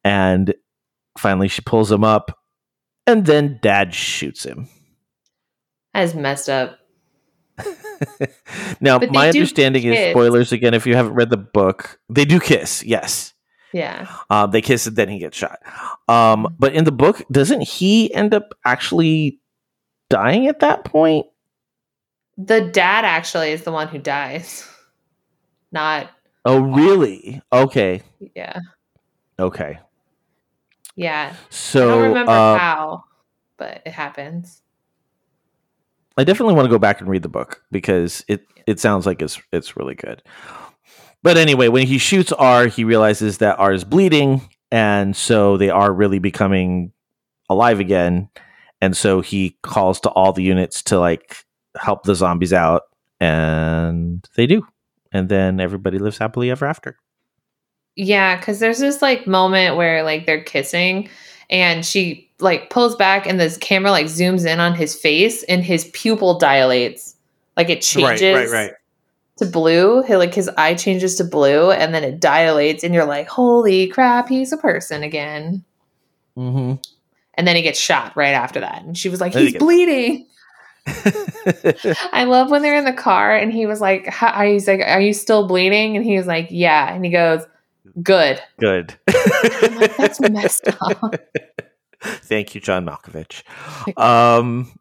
And 0.03 0.53
finally, 1.17 1.47
she 1.47 1.61
pulls 1.61 1.91
him 1.91 2.03
up, 2.03 2.37
and 3.07 3.25
then 3.25 3.59
Dad 3.61 3.93
shoots 3.93 4.45
him. 4.45 4.67
That 5.93 6.03
is 6.03 6.15
messed 6.15 6.49
up. 6.49 6.79
now, 8.81 8.99
my 9.11 9.27
understanding 9.29 9.83
is 9.83 10.11
spoilers 10.11 10.51
again. 10.51 10.73
If 10.73 10.87
you 10.87 10.95
haven't 10.95 11.13
read 11.13 11.29
the 11.29 11.37
book, 11.37 11.99
they 12.09 12.25
do 12.25 12.39
kiss. 12.39 12.83
Yes, 12.83 13.33
Yeah. 13.71 14.07
um, 14.29 14.51
they 14.51 14.61
kiss 14.61 14.87
and 14.87 14.95
then 14.95 15.09
he 15.09 15.19
gets 15.19 15.37
shot. 15.37 15.59
Um, 16.07 16.55
but 16.57 16.73
in 16.73 16.83
the 16.83 16.91
book, 16.91 17.21
doesn't 17.31 17.61
he 17.61 18.13
end 18.13 18.33
up 18.33 18.53
actually 18.65 19.39
dying 20.09 20.47
at 20.47 20.59
that 20.61 20.83
point? 20.83 21.27
The 22.37 22.61
dad 22.61 23.05
actually 23.05 23.51
is 23.51 23.63
the 23.63 23.71
one 23.71 23.87
who 23.87 23.99
dies. 23.99 24.67
Not 25.71 26.09
Oh, 26.45 26.59
really? 26.59 27.41
Okay, 27.51 28.01
yeah. 28.35 28.59
okay. 29.39 29.79
Yeah. 30.95 31.35
So 31.49 31.87
I 31.87 31.91
don't 31.91 32.09
remember 32.09 32.31
uh, 32.31 32.57
how, 32.57 33.03
but 33.57 33.81
it 33.85 33.91
happens. 33.91 34.61
I 36.17 36.23
definitely 36.23 36.53
want 36.53 36.65
to 36.65 36.69
go 36.69 36.79
back 36.79 37.01
and 37.01 37.09
read 37.09 37.23
the 37.23 37.29
book 37.29 37.63
because 37.71 38.23
it 38.27 38.45
it 38.67 38.79
sounds 38.79 39.05
like 39.05 39.21
it's 39.21 39.41
it's 39.51 39.75
really 39.75 39.95
good. 39.95 40.21
But 41.23 41.37
anyway, 41.37 41.69
when 41.69 41.87
he 41.87 41.97
shoots 41.97 42.31
R, 42.31 42.67
he 42.67 42.83
realizes 42.83 43.39
that 43.39 43.57
R 43.57 43.73
is 43.73 43.83
bleeding, 43.83 44.41
and 44.71 45.15
so 45.15 45.57
they 45.57 45.69
are 45.69 45.91
really 45.91 46.19
becoming 46.19 46.91
alive 47.49 47.79
again. 47.79 48.29
And 48.81 48.95
so 48.95 49.21
he 49.21 49.57
calls 49.63 50.01
to 50.01 50.09
all 50.09 50.33
the 50.33 50.43
units 50.43 50.83
to 50.83 50.99
like 50.99 51.37
help 51.79 52.03
the 52.03 52.15
zombies 52.15 52.53
out, 52.53 52.83
and 53.19 54.27
they 54.35 54.45
do. 54.45 54.67
And 55.13 55.29
then 55.29 55.59
everybody 55.59 55.99
lives 55.99 56.17
happily 56.17 56.49
ever 56.49 56.65
after. 56.65 56.97
Yeah, 57.95 58.37
because 58.37 58.59
there's 58.59 58.79
this 58.79 59.01
like 59.01 59.27
moment 59.27 59.77
where 59.77 60.03
like 60.03 60.25
they're 60.25 60.43
kissing 60.43 61.09
and 61.49 61.85
she 61.85 62.31
like 62.39 62.71
pulls 62.71 62.95
back 62.95 63.27
and 63.27 63.39
this 63.39 63.57
camera 63.57 63.91
like 63.91 64.07
zooms 64.07 64.45
in 64.45 64.59
on 64.59 64.73
his 64.73 64.95
face 64.95 65.43
and 65.43 65.63
his 65.63 65.85
pupil 65.93 66.39
dilates. 66.39 67.15
Like 67.55 67.69
it 67.69 67.81
changes 67.81 68.51
to 69.37 69.45
blue. 69.45 70.01
He, 70.01 70.15
like 70.15 70.33
his 70.33 70.49
eye 70.57 70.73
changes 70.73 71.15
to 71.17 71.23
blue 71.23 71.69
and 71.69 71.93
then 71.93 72.03
it 72.03 72.19
dilates 72.19 72.83
and 72.83 72.93
you're 72.95 73.05
like, 73.05 73.27
holy 73.27 73.87
crap, 73.87 74.27
he's 74.27 74.51
a 74.51 74.57
person 74.57 75.03
again. 75.03 75.63
Mm-hmm. 76.35 76.81
And 77.35 77.47
then 77.47 77.55
he 77.55 77.61
gets 77.61 77.79
shot 77.79 78.15
right 78.15 78.33
after 78.33 78.59
that. 78.59 78.83
And 78.83 78.97
she 78.97 79.09
was 79.09 79.21
like, 79.21 79.33
he's 79.33 79.55
bleeding. 79.57 80.25
I 82.13 82.25
love 82.25 82.51
when 82.51 82.61
they're 82.61 82.75
in 82.77 82.85
the 82.85 82.93
car 82.93 83.35
and 83.35 83.51
he 83.53 83.65
was 83.65 83.79
like, 83.81 84.07
"How- 84.07 84.45
he's 84.45 84.67
like, 84.67 84.81
are 84.81 85.01
you 85.01 85.13
still 85.13 85.47
bleeding? 85.47 85.95
And 85.95 86.05
he 86.05 86.17
was 86.17 86.27
like, 86.27 86.47
yeah. 86.49 86.93
And 86.93 87.05
he 87.05 87.11
goes, 87.11 87.43
good. 88.01 88.41
Good. 88.59 88.95
Like, 89.07 89.95
that's 89.97 90.19
messed 90.29 90.67
up. 90.67 91.15
Thank 92.01 92.53
you, 92.53 92.61
John 92.61 92.85
Malkovich. 92.85 93.43
Um, 93.97 94.71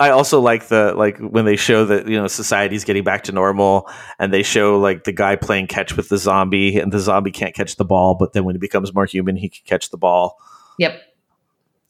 I 0.00 0.10
also 0.10 0.40
like 0.40 0.68
the 0.68 0.94
like 0.94 1.18
when 1.18 1.44
they 1.44 1.56
show 1.56 1.84
that 1.86 2.06
you 2.06 2.16
know 2.16 2.28
society's 2.28 2.84
getting 2.84 3.04
back 3.04 3.24
to 3.24 3.32
normal, 3.32 3.88
and 4.18 4.32
they 4.32 4.42
show 4.42 4.78
like 4.78 5.04
the 5.04 5.12
guy 5.12 5.34
playing 5.34 5.66
catch 5.66 5.96
with 5.96 6.08
the 6.08 6.18
zombie, 6.18 6.78
and 6.78 6.92
the 6.92 7.00
zombie 7.00 7.32
can't 7.32 7.54
catch 7.54 7.76
the 7.76 7.84
ball, 7.84 8.14
but 8.14 8.32
then 8.32 8.44
when 8.44 8.54
he 8.54 8.58
becomes 8.58 8.94
more 8.94 9.06
human, 9.06 9.34
he 9.34 9.48
can 9.48 9.62
catch 9.66 9.90
the 9.90 9.96
ball. 9.96 10.36
Yep. 10.78 11.00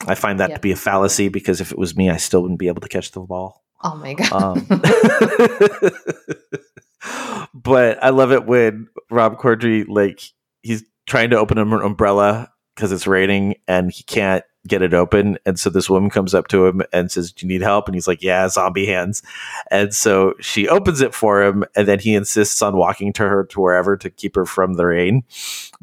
I 0.07 0.15
find 0.15 0.39
that 0.41 0.55
to 0.55 0.61
be 0.61 0.73
a 0.73 0.77
fallacy 0.77 1.29
because 1.29 1.61
if 1.61 1.73
it 1.73 1.79
was 1.79 1.97
me, 1.97 2.11
I 2.11 2.19
still 2.19 2.43
wouldn't 2.43 2.61
be 2.61 2.69
able 2.69 2.81
to 2.83 2.89
catch 2.89 3.11
the 3.11 3.21
ball. 3.21 3.65
Oh 3.83 3.97
my 3.97 4.15
god. 4.15 4.33
Um, 4.33 4.67
but 7.55 8.03
I 8.03 8.11
love 8.11 8.33
it 8.33 8.47
when 8.47 8.89
Rob 9.11 9.39
Corddry 9.39 9.87
like 9.89 10.23
he's 10.63 10.85
trying 11.07 11.31
to 11.31 11.39
open 11.39 11.59
an 11.59 11.73
umbrella 11.73 12.51
because 12.75 12.93
it's 12.93 13.07
raining 13.07 13.57
and 13.67 13.93
he 13.93 14.03
can't 14.05 14.45
get 14.67 14.83
it 14.83 14.93
open, 14.93 15.39
and 15.47 15.59
so 15.59 15.71
this 15.71 15.89
woman 15.89 16.11
comes 16.11 16.35
up 16.35 16.49
to 16.49 16.67
him 16.67 16.83
and 16.93 17.11
says, 17.11 17.33
"Do 17.33 17.47
you 17.47 17.53
need 17.53 17.63
help?" 17.63 17.87
And 17.87 17.95
he's 17.95 18.09
like, 18.09 18.23
"Yeah, 18.23 18.49
zombie 18.49 18.87
hands." 18.87 19.23
And 19.71 19.95
so 19.95 20.35
she 20.41 20.69
opens 20.69 21.01
it 21.01 21.15
for 21.15 21.43
him, 21.43 21.65
and 21.75 21.89
then 21.89 22.01
he 22.01 22.15
insists 22.15 22.61
on 22.61 22.77
walking 22.77 23.13
to 23.15 23.23
her 23.23 23.45
to 23.45 23.61
wherever 23.61 23.97
to 23.97 24.11
keep 24.11 24.37
her 24.37 24.45
from 24.45 24.75
the 24.75 24.85
rain. 24.87 25.23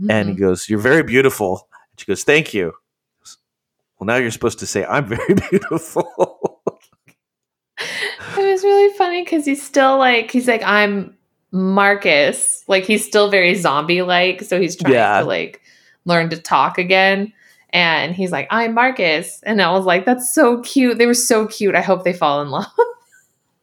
And 0.10 0.30
he 0.30 0.36
goes, 0.36 0.70
"You're 0.70 0.80
very 0.80 1.04
beautiful." 1.04 1.68
And 1.92 2.00
she 2.00 2.06
goes, 2.06 2.24
"Thank 2.24 2.54
you." 2.54 2.74
Well, 4.00 4.06
now 4.08 4.16
you're 4.18 4.32
supposed 4.32 4.60
to 4.60 4.68
say, 4.68 4.86
"I'm 4.86 5.06
very 5.06 5.34
beautiful." 5.50 6.62
it 7.80 8.38
was 8.38 8.64
really 8.64 8.94
funny 8.98 9.24
because 9.24 9.46
he's 9.46 9.62
still 9.64 9.98
like 9.98 10.32
he's 10.32 10.48
like 10.48 10.64
I'm 10.64 11.16
Marcus. 11.52 12.64
Like 12.68 12.84
he's 12.86 13.06
still 13.06 13.30
very 13.30 13.56
zombie 13.56 14.02
like, 14.02 14.42
so 14.42 14.60
he's 14.60 14.76
trying 14.76 14.94
Yeah. 14.94 15.20
to 15.22 15.26
like 15.26 15.62
learn 16.06 16.30
to 16.30 16.38
talk 16.38 16.78
again. 16.78 17.32
And 17.72 18.16
he's 18.16 18.32
like, 18.32 18.48
I'm 18.52 18.74
Marcus. 18.74 19.42
And 19.44 19.62
I 19.62 19.72
was 19.72 19.86
like, 19.86 20.06
that's 20.06 20.34
so 20.34 20.62
cute. 20.62 20.98
They 20.98 21.06
were 21.06 21.14
so 21.14 21.46
cute. 21.48 21.76
I 21.76 21.82
hope 21.82 22.04
they 22.04 22.14
fall 22.14 22.42
in 22.42 22.50
love. 22.50 22.68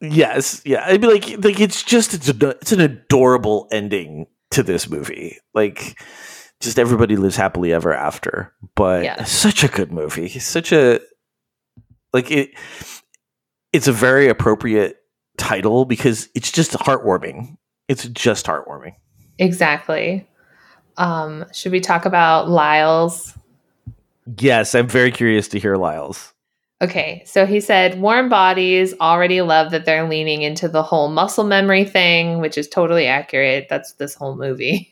Yes, 0.05 0.61
yeah. 0.65 0.83
I'd 0.85 1.01
be 1.01 1.07
like, 1.07 1.45
like 1.45 1.61
it's 1.61 1.85
just 1.85 2.13
it's, 2.13 2.29
a, 2.29 2.49
it's 2.61 2.73
an 2.73 2.81
adorable 2.81 3.69
ending 3.71 4.27
to 4.51 4.65
this 4.65 4.91
movie. 4.91 5.39
Like, 5.55 5.97
just 6.65 6.79
everybody 6.79 7.17
lives 7.17 7.37
happily 7.37 7.73
ever 7.73 7.93
after. 7.93 8.53
But 8.75 9.05
Yeah. 9.05 9.25
such 9.25 9.65
a 9.65 9.69
good 9.69 9.93
movie. 9.93 10.29
Such 10.39 10.73
a 10.73 11.01
like 12.13 12.31
it. 12.31 12.51
It's 13.73 13.89
a 13.89 13.93
very 13.93 14.29
appropriate 14.29 14.97
title 15.39 15.85
because 15.85 16.29
it's 16.35 16.53
just 16.53 16.73
heartwarming. 16.73 17.57
It's 17.89 18.05
just 18.09 18.47
heartwarming. 18.47 18.95
exactly. 19.39 20.27
Um, 20.99 21.47
should 21.55 21.73
we 21.73 21.81
talk 21.81 22.05
about 22.05 22.51
Lyle's? 22.51 23.33
Yes, 24.39 24.75
I'm 24.75 24.87
very 24.89 25.11
curious 25.11 25.49
to 25.49 25.59
hear 25.59 25.77
Lyle's. 25.77 26.33
Okay, 26.83 27.23
so 27.25 27.47
he 27.47 27.61
said 27.61 28.01
warm 28.01 28.29
bodies 28.29 28.93
already 29.01 29.41
love 29.41 29.71
that 29.71 29.85
they're 29.87 30.07
leaning 30.09 30.43
into 30.43 30.69
the 30.69 30.83
whole 30.83 31.09
muscle 31.09 31.45
memory 31.45 31.85
thing, 31.85 32.41
which 32.41 32.59
is 32.59 32.69
totally 32.69 33.07
accurate. 33.07 33.69
That's 33.71 33.93
this 33.95 34.15
whole 34.15 34.37
movie. 34.37 34.92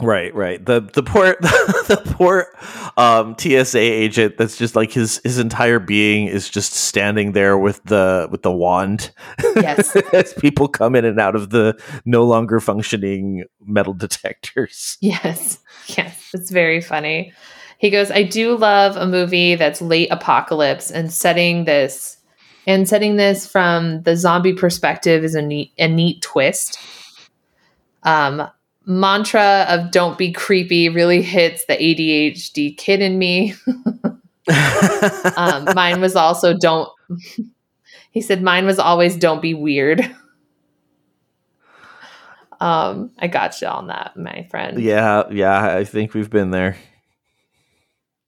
Right, 0.00 0.34
right. 0.34 0.64
The 0.64 0.80
the 0.80 1.04
poor 1.04 1.36
the 1.40 2.02
poor 2.04 2.48
um, 2.96 3.36
TSA 3.38 3.78
agent 3.78 4.36
that's 4.36 4.56
just 4.56 4.74
like 4.74 4.92
his 4.92 5.20
his 5.22 5.38
entire 5.38 5.78
being 5.78 6.26
is 6.26 6.50
just 6.50 6.72
standing 6.72 7.32
there 7.32 7.56
with 7.56 7.82
the 7.84 8.28
with 8.30 8.42
the 8.42 8.50
wand. 8.50 9.12
Yes. 9.54 9.94
as 10.12 10.32
people 10.34 10.66
come 10.66 10.96
in 10.96 11.04
and 11.04 11.20
out 11.20 11.36
of 11.36 11.50
the 11.50 11.80
no 12.04 12.24
longer 12.24 12.58
functioning 12.58 13.44
metal 13.64 13.94
detectors. 13.94 14.98
Yes, 15.00 15.60
yes, 15.86 16.30
it's 16.34 16.50
very 16.50 16.80
funny. 16.80 17.32
He 17.78 17.90
goes, 17.90 18.10
I 18.10 18.24
do 18.24 18.56
love 18.56 18.96
a 18.96 19.06
movie 19.06 19.54
that's 19.54 19.80
late 19.80 20.08
apocalypse 20.10 20.90
and 20.90 21.12
setting 21.12 21.66
this 21.66 22.16
and 22.66 22.88
setting 22.88 23.16
this 23.16 23.46
from 23.46 24.02
the 24.02 24.16
zombie 24.16 24.54
perspective 24.54 25.22
is 25.22 25.36
a 25.36 25.42
neat 25.42 25.72
a 25.78 25.86
neat 25.86 26.20
twist. 26.20 26.80
Um 28.02 28.48
mantra 28.86 29.66
of 29.68 29.90
don't 29.90 30.18
be 30.18 30.32
creepy 30.32 30.88
really 30.88 31.22
hits 31.22 31.64
the 31.66 31.74
ADHD 31.74 32.76
kid 32.76 33.00
in 33.00 33.18
me. 33.18 33.54
um, 35.36 35.66
mine 35.74 36.00
was 36.00 36.16
also 36.16 36.54
don't 36.56 36.88
he 38.10 38.20
said 38.20 38.42
mine 38.42 38.66
was 38.66 38.78
always 38.78 39.16
don't 39.16 39.42
be 39.42 39.54
weird. 39.54 40.08
Um, 42.60 43.10
I 43.18 43.26
got 43.26 43.60
you 43.60 43.68
on 43.68 43.88
that, 43.88 44.16
my 44.16 44.46
friend. 44.50 44.80
yeah, 44.80 45.24
yeah, 45.30 45.76
I 45.76 45.84
think 45.84 46.14
we've 46.14 46.30
been 46.30 46.50
there. 46.50 46.76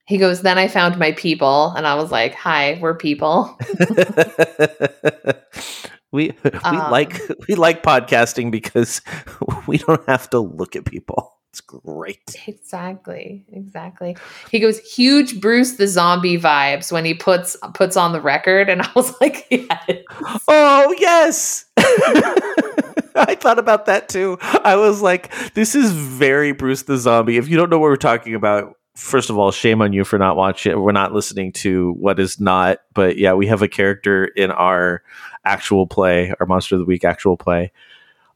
He 0.07 0.19
goes, 0.19 0.43
Then 0.43 0.59
I 0.59 0.69
found 0.69 0.99
my 0.99 1.13
people. 1.13 1.73
And 1.77 1.87
I 1.87 1.95
was 1.97 2.11
like, 2.11 2.35
Hi, 2.35 2.79
we're 2.81 2.97
people. 2.97 3.59
we 6.13 6.33
we 6.45 6.51
Um, 6.65 6.91
like 6.91 7.21
we 7.49 7.55
like 7.55 7.83
podcasting 7.83 8.51
because 8.51 9.01
we 9.67 9.79
don't 9.79 10.07
have 10.09 10.31
to 10.31 10.41
look 10.41 10.77
at 10.77 10.85
people. 10.85 11.33
It's 11.51 11.61
great. 11.63 12.37
Exactly. 12.47 13.47
Exactly. 13.51 14.15
He 14.51 14.61
goes, 14.61 14.79
huge 14.81 15.41
Bruce 15.41 15.77
the 15.77 15.89
zombie 15.89 16.39
vibes 16.39 16.93
when 16.93 17.07
he 17.07 17.15
puts 17.15 17.57
puts 17.73 17.97
on 17.97 18.13
the 18.13 18.21
record. 18.21 18.69
And 18.69 18.83
I 18.83 18.91
was 18.95 19.19
like, 19.23 19.47
Yes. 19.51 20.03
Oh 20.49 20.95
yes. 20.99 21.65
I 21.79 23.35
thought 23.41 23.59
about 23.59 23.87
that 23.87 24.11
too. 24.11 24.37
I 24.43 24.77
was 24.77 25.01
like, 25.01 25.33
this 25.55 25.75
is 25.75 25.93
very 25.93 26.53
Bruce 26.53 26.83
the 26.83 26.99
Zombie. 26.99 27.39
If 27.39 27.49
you 27.49 27.57
don't 27.57 27.71
know 27.71 27.79
what 27.79 27.87
we're 27.87 27.97
talking 27.97 28.35
about, 28.35 28.75
first 28.97 29.31
of 29.31 29.39
all, 29.39 29.53
shame 29.53 29.83
on 29.83 29.93
you 29.93 30.05
for 30.05 30.19
not 30.19 30.37
watching. 30.37 30.81
We're 30.81 30.93
not 30.93 31.13
listening 31.13 31.53
to 31.53 31.93
what 31.93 32.19
is 32.19 32.41
not. 32.41 32.79
But 32.95 33.19
yeah, 33.19 33.35
we 33.35 33.47
have 33.47 33.63
a 33.63 33.69
character 33.69 34.25
in 34.25 34.51
our 34.51 35.03
actual 35.45 35.87
play, 35.87 36.33
our 36.41 36.47
Monster 36.47 36.75
of 36.75 36.81
the 36.81 36.85
Week 36.87 37.05
actual 37.05 37.37
play, 37.37 37.73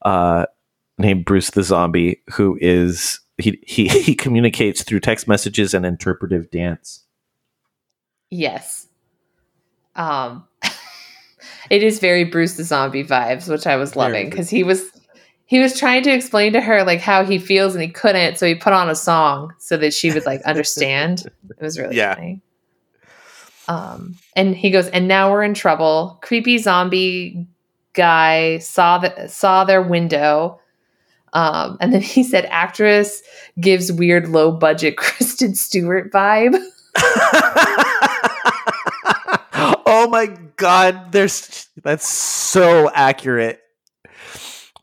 uh, 0.02 0.46
named 0.98 1.24
Bruce 1.24 1.50
the 1.50 1.62
Zombie, 1.62 2.22
who 2.32 2.58
is 2.60 3.20
he 3.38 3.58
he 3.66 3.88
he 4.02 4.14
communicates 4.14 4.84
through 4.84 5.00
text 5.00 5.26
messages 5.26 5.74
and 5.74 5.84
interpretive 5.84 6.50
dance. 6.50 7.04
Yes. 8.30 8.86
Um 9.96 10.46
it 11.70 11.82
is 11.82 11.98
very 11.98 12.24
Bruce 12.24 12.56
the 12.56 12.64
Zombie 12.64 13.04
vibes, 13.04 13.48
which 13.48 13.66
I 13.66 13.76
was 13.76 13.96
loving 13.96 14.30
because 14.30 14.50
he 14.50 14.62
was 14.62 14.84
he 15.50 15.58
was 15.58 15.76
trying 15.76 16.04
to 16.04 16.12
explain 16.12 16.52
to 16.52 16.60
her 16.60 16.84
like 16.84 17.00
how 17.00 17.24
he 17.24 17.36
feels 17.36 17.74
and 17.74 17.82
he 17.82 17.88
couldn't, 17.90 18.38
so 18.38 18.46
he 18.46 18.54
put 18.54 18.72
on 18.72 18.88
a 18.88 18.94
song 18.94 19.52
so 19.58 19.76
that 19.78 19.92
she 19.92 20.12
would 20.12 20.24
like 20.24 20.40
understand. 20.42 21.24
it 21.50 21.60
was 21.60 21.76
really 21.76 21.96
Yeah. 21.96 22.14
funny. 22.14 22.40
Um 23.66 24.14
and 24.36 24.54
he 24.54 24.70
goes, 24.70 24.86
and 24.88 25.08
now 25.08 25.32
we're 25.32 25.42
in 25.42 25.54
trouble. 25.54 26.20
Creepy 26.22 26.58
zombie 26.58 27.48
guy 27.94 28.58
saw 28.58 28.98
the 28.98 29.26
saw 29.26 29.64
their 29.64 29.82
window. 29.82 30.60
Um, 31.32 31.78
and 31.80 31.92
then 31.92 32.00
he 32.14 32.22
said 32.22 32.44
actress 32.46 33.20
gives 33.60 33.90
weird 33.90 34.28
low 34.28 34.52
budget 34.52 34.96
Kristen 35.02 35.56
Stewart 35.56 36.12
vibe. 36.12 36.54
oh 39.86 40.06
my 40.10 40.26
god, 40.56 41.10
there's 41.12 41.68
that's 41.82 42.08
so 42.08 42.88
accurate. 42.94 43.59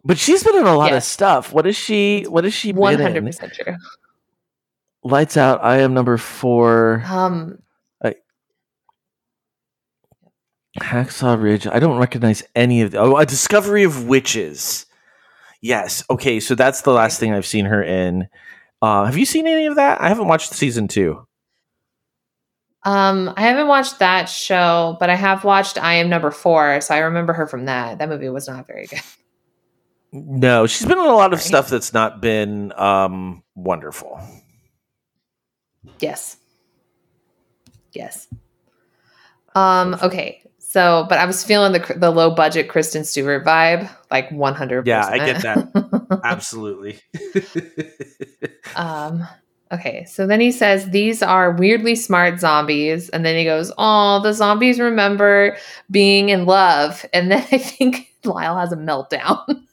But 0.08 0.18
she's 0.18 0.42
been 0.42 0.56
in 0.56 0.66
a 0.66 0.76
lot 0.76 0.94
of 0.94 1.04
stuff. 1.04 1.52
What 1.52 1.68
is 1.68 1.76
she? 1.76 2.24
What 2.24 2.46
is 2.46 2.54
she? 2.54 2.72
One 2.72 2.98
hundred 2.98 3.26
percent 3.26 3.54
true. 3.54 3.76
Lights 5.04 5.36
out. 5.36 5.62
I 5.64 5.80
am 5.80 5.94
number 5.94 6.18
four. 6.18 7.04
Um, 7.06 7.60
Hacksaw 10.80 11.42
Ridge. 11.42 11.66
I 11.68 11.80
don't 11.80 11.98
recognize 11.98 12.44
any 12.56 12.82
of 12.82 12.92
the. 12.92 13.00
Oh, 13.00 13.18
a 13.18 13.26
Discovery 13.26 13.84
of 13.84 14.08
Witches. 14.08 14.86
Yes. 15.60 16.04
Okay. 16.10 16.40
So 16.40 16.56
that's 16.56 16.84
the 16.84 16.92
last 16.92 17.20
thing 17.20 17.34
I've 17.34 17.48
seen 17.48 17.66
her 17.66 17.84
in. 17.84 18.30
Uh, 18.82 19.06
have 19.06 19.18
you 19.18 19.26
seen 19.26 19.48
any 19.48 19.66
of 19.66 19.76
that? 19.76 20.00
I 20.00 20.08
haven't 20.08 20.28
watched 20.28 20.54
season 20.54 20.88
two. 20.88 21.26
um, 22.84 23.34
I 23.36 23.42
haven't 23.42 23.68
watched 23.68 24.00
that 24.00 24.30
show, 24.30 24.96
but 25.00 25.10
I 25.10 25.16
have 25.16 25.44
watched 25.44 25.78
I 25.82 25.96
Am 25.96 26.10
Number 26.10 26.32
Four, 26.32 26.80
so 26.82 26.94
I 26.94 27.00
remember 27.00 27.34
her 27.34 27.48
from 27.48 27.66
that. 27.66 27.98
That 27.98 28.08
movie 28.08 28.30
was 28.30 28.48
not 28.48 28.68
very 28.68 28.86
good. 28.86 29.02
No, 30.12 30.68
she's 30.68 30.88
been 30.88 30.98
in 30.98 31.06
a 31.06 31.14
lot 31.16 31.34
of 31.34 31.42
stuff 31.42 31.70
that's 31.70 31.94
not 31.94 32.22
been 32.22 32.72
um, 32.78 33.44
wonderful. 33.56 34.20
Yes. 36.00 36.38
Yes. 37.92 38.28
Um. 39.56 39.98
Okay. 40.02 40.42
So, 40.60 41.06
but 41.10 41.18
I 41.18 41.26
was 41.26 41.44
feeling 41.44 41.72
the 41.72 41.96
the 41.98 42.12
low 42.12 42.30
budget 42.30 42.68
Kristen 42.68 43.04
Stewart 43.04 43.46
vibe, 43.46 43.90
like 44.12 44.30
one 44.32 44.54
hundred. 44.54 44.86
Yeah, 44.86 45.06
I 45.08 45.18
get 45.18 45.42
that. 45.42 46.20
Absolutely. 46.24 47.00
Um, 48.76 49.26
okay, 49.72 50.06
so 50.06 50.28
then 50.28 50.40
he 50.40 50.52
says 50.52 50.90
these 50.90 51.24
are 51.24 51.52
weirdly 51.54 51.96
smart 51.96 52.40
zombies, 52.40 53.10
and 53.10 53.26
then 53.26 53.36
he 53.36 53.44
goes, 53.44 53.72
"Oh, 53.78 54.22
the 54.22 54.34
zombies 54.34 54.80
remember 54.80 55.58
being 55.90 56.30
in 56.30 56.46
love," 56.46 57.06
and 57.14 57.32
then 57.32 57.40
I 57.52 57.58
think 57.58 58.14
Lyle 58.24 58.58
has 58.58 58.72
a 58.72 58.76
meltdown 58.76 59.64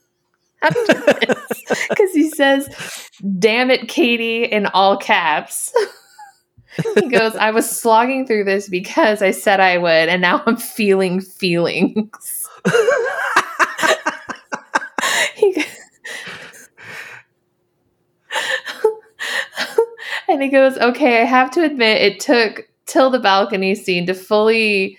because 0.69 2.13
he 2.15 2.31
says, 2.31 2.69
"Damn 3.39 3.71
it, 3.71 3.89
Katie!" 3.89 4.45
in 4.45 4.67
all 4.67 4.97
caps. 4.97 5.73
he 6.95 7.09
goes, 7.09 7.35
"I 7.37 7.51
was 7.51 7.69
slogging 7.69 8.27
through 8.27 8.45
this 8.45 8.69
because 8.69 9.23
I 9.23 9.31
said 9.31 9.61
I 9.61 9.79
would, 9.79 10.09
and 10.09 10.23
now 10.23 10.43
I'm 10.47 10.57
feeling 10.57 11.21
feelings." 11.21 12.49
he 15.35 15.65
and 20.29 20.43
he 20.43 20.49
goes, 20.49 20.77
Okay, 20.79 21.23
I 21.23 21.25
have 21.25 21.51
to 21.53 21.65
admit, 21.65 22.03
it 22.03 22.21
took 22.21 22.69
till 22.87 23.11
the 23.11 23.19
balcony 23.19 23.75
scene 23.75 24.07
to 24.07 24.15
fully 24.15 24.99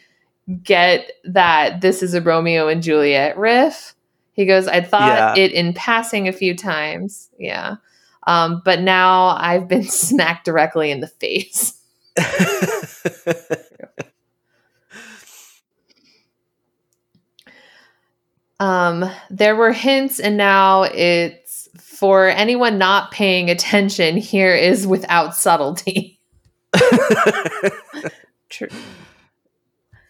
get 0.64 1.12
that 1.24 1.82
this 1.82 2.04
is 2.04 2.14
a 2.14 2.22
Romeo 2.22 2.68
and 2.68 2.84
Juliet 2.84 3.38
riff. 3.38 3.95
He 4.36 4.46
goes, 4.46 4.68
I 4.68 4.82
thought 4.82 5.36
Yeah. 5.38 5.44
it 5.44 5.52
in 5.54 5.74
passing 5.74 6.28
a 6.28 6.34
few 6.34 6.56
times. 6.56 7.30
Yeah. 7.40 7.76
Um, 8.28 8.62
but 8.66 8.82
now 8.82 9.28
I've 9.38 9.68
been 9.68 9.84
smacked 9.90 10.46
directly 10.46 10.92
in 10.92 11.00
the 11.00 11.08
face. 11.08 11.82
Um, 18.60 19.10
there 19.30 19.56
were 19.56 19.74
hints, 19.74 20.20
and 20.20 20.38
now 20.38 20.84
it's 20.84 21.68
for 21.80 22.28
anyone 22.28 22.78
not 22.78 23.12
paying 23.12 23.50
attention. 23.50 24.18
Here 24.18 24.56
is 24.56 24.88
without 24.88 25.36
subtlety. 25.36 26.20
True. 28.50 28.70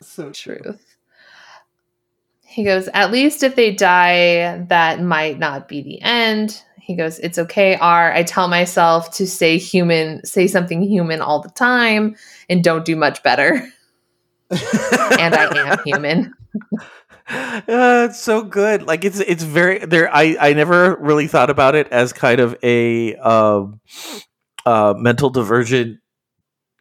so 0.01 0.29
Truth. 0.31 0.84
He 2.55 2.63
goes, 2.63 2.87
at 2.93 3.11
least 3.11 3.43
if 3.43 3.57
they 3.57 3.73
die, 3.73 4.63
that 4.69 5.01
might 5.01 5.37
not 5.37 5.67
be 5.67 5.81
the 5.81 6.01
end. 6.01 6.63
He 6.79 6.95
goes, 6.95 7.19
it's 7.19 7.37
okay, 7.37 7.75
R. 7.75 8.13
I 8.13 8.23
tell 8.23 8.47
myself 8.47 9.11
to 9.15 9.27
say 9.27 9.57
human, 9.57 10.25
say 10.25 10.47
something 10.47 10.81
human 10.81 11.19
all 11.19 11.41
the 11.41 11.49
time 11.49 12.15
and 12.49 12.63
don't 12.63 12.85
do 12.85 12.95
much 12.95 13.21
better. 13.23 13.49
and 14.49 15.35
I 15.35 15.51
am 15.53 15.79
human. 15.83 16.33
Uh, 17.27 18.05
it's 18.07 18.19
so 18.19 18.43
good. 18.43 18.83
Like 18.83 19.03
it's 19.03 19.19
it's 19.19 19.41
very 19.41 19.79
there. 19.79 20.13
I 20.13 20.37
I 20.39 20.53
never 20.53 20.95
really 20.97 21.25
thought 21.25 21.49
about 21.49 21.73
it 21.73 21.87
as 21.87 22.13
kind 22.13 22.39
of 22.39 22.55
a 22.61 23.15
um, 23.15 23.81
uh, 24.63 24.93
mental 24.95 25.31
divergent 25.31 26.01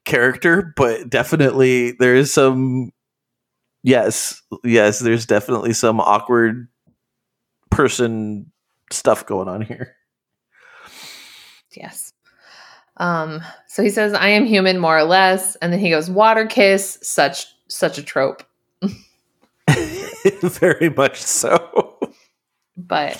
character, 0.05 0.75
but 0.77 1.09
definitely 1.09 1.93
there 1.93 2.15
is 2.15 2.31
some. 2.35 2.91
Yes, 3.85 4.43
yes. 4.65 4.99
There's 4.99 5.27
definitely 5.27 5.75
some 5.75 6.01
awkward 6.01 6.69
person 7.71 8.51
stuff 8.91 9.27
going 9.27 9.47
on 9.47 9.61
here. 9.61 9.95
Yes. 11.77 12.15
Um, 12.97 13.43
so 13.67 13.83
he 13.83 13.91
says, 13.91 14.15
I 14.15 14.29
am 14.29 14.47
human 14.47 14.79
more 14.79 14.97
or 14.97 15.05
less. 15.05 15.57
And 15.57 15.71
then 15.71 15.81
he 15.81 15.91
goes, 15.91 16.09
water 16.09 16.47
kiss, 16.47 16.99
such 17.03 17.47
such 17.69 17.99
a 17.99 18.03
trope. 18.03 18.43
very 20.43 20.89
much 20.89 21.21
so. 21.21 21.99
But 22.79 23.17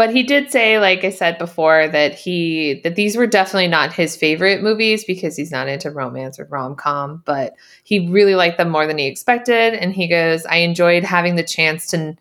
but 0.00 0.08
he 0.08 0.22
did 0.22 0.50
say, 0.50 0.78
like 0.78 1.04
I 1.04 1.10
said 1.10 1.36
before, 1.36 1.86
that 1.86 2.14
he 2.14 2.80
that 2.84 2.94
these 2.94 3.18
were 3.18 3.26
definitely 3.26 3.68
not 3.68 3.92
his 3.92 4.16
favorite 4.16 4.62
movies 4.62 5.04
because 5.04 5.36
he's 5.36 5.50
not 5.50 5.68
into 5.68 5.90
romance 5.90 6.40
or 6.40 6.46
rom 6.46 6.74
com, 6.74 7.22
but 7.26 7.54
he 7.84 8.08
really 8.08 8.34
liked 8.34 8.56
them 8.56 8.70
more 8.70 8.86
than 8.86 8.96
he 8.96 9.08
expected. 9.08 9.74
And 9.74 9.92
he 9.92 10.08
goes, 10.08 10.46
I 10.46 10.60
enjoyed 10.60 11.04
having 11.04 11.36
the 11.36 11.42
chance 11.42 11.88
to 11.88 12.16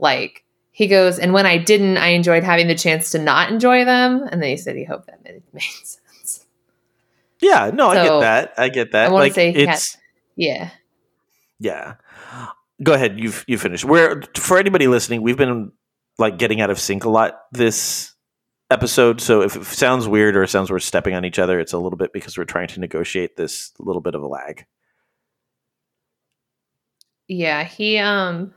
like 0.00 0.42
he 0.72 0.88
goes, 0.88 1.20
and 1.20 1.32
when 1.32 1.46
I 1.46 1.58
didn't, 1.58 1.96
I 1.96 2.08
enjoyed 2.08 2.42
having 2.42 2.66
the 2.66 2.74
chance 2.74 3.12
to 3.12 3.20
not 3.20 3.52
enjoy 3.52 3.84
them. 3.84 4.26
And 4.28 4.42
then 4.42 4.50
he 4.50 4.56
said 4.56 4.74
he 4.74 4.82
hoped 4.82 5.06
that 5.06 5.22
made, 5.22 5.44
made 5.52 5.62
sense. 5.62 6.44
Yeah, 7.40 7.70
no, 7.72 7.90
I 7.90 8.02
get 8.02 8.20
that. 8.20 8.54
I 8.58 8.68
get 8.68 8.92
that. 8.92 9.06
I 9.06 9.10
want 9.10 9.22
like 9.22 9.30
to 9.30 9.34
say 9.36 9.52
he 9.52 9.60
had, 9.60 9.76
it's 9.76 9.96
yeah. 10.34 10.70
yeah. 11.60 11.94
Go 12.82 12.94
ahead. 12.94 13.20
You've 13.20 13.44
you 13.46 13.58
finished. 13.58 13.84
Where 13.84 14.22
for 14.36 14.58
anybody 14.58 14.88
listening, 14.88 15.22
we've 15.22 15.36
been 15.36 15.70
like 16.18 16.38
getting 16.38 16.60
out 16.60 16.70
of 16.70 16.78
sync 16.78 17.04
a 17.04 17.10
lot 17.10 17.40
this 17.52 18.14
episode. 18.70 19.20
So 19.20 19.42
if 19.42 19.56
it 19.56 19.64
sounds 19.64 20.08
weird 20.08 20.36
or 20.36 20.42
it 20.42 20.48
sounds 20.48 20.70
we're 20.70 20.78
stepping 20.78 21.14
on 21.14 21.24
each 21.24 21.38
other, 21.38 21.60
it's 21.60 21.72
a 21.72 21.78
little 21.78 21.96
bit 21.96 22.12
because 22.12 22.36
we're 22.36 22.44
trying 22.44 22.68
to 22.68 22.80
negotiate 22.80 23.36
this 23.36 23.72
little 23.78 24.02
bit 24.02 24.14
of 24.14 24.22
a 24.22 24.26
lag. 24.26 24.66
Yeah, 27.28 27.64
he 27.64 27.98
um 27.98 28.52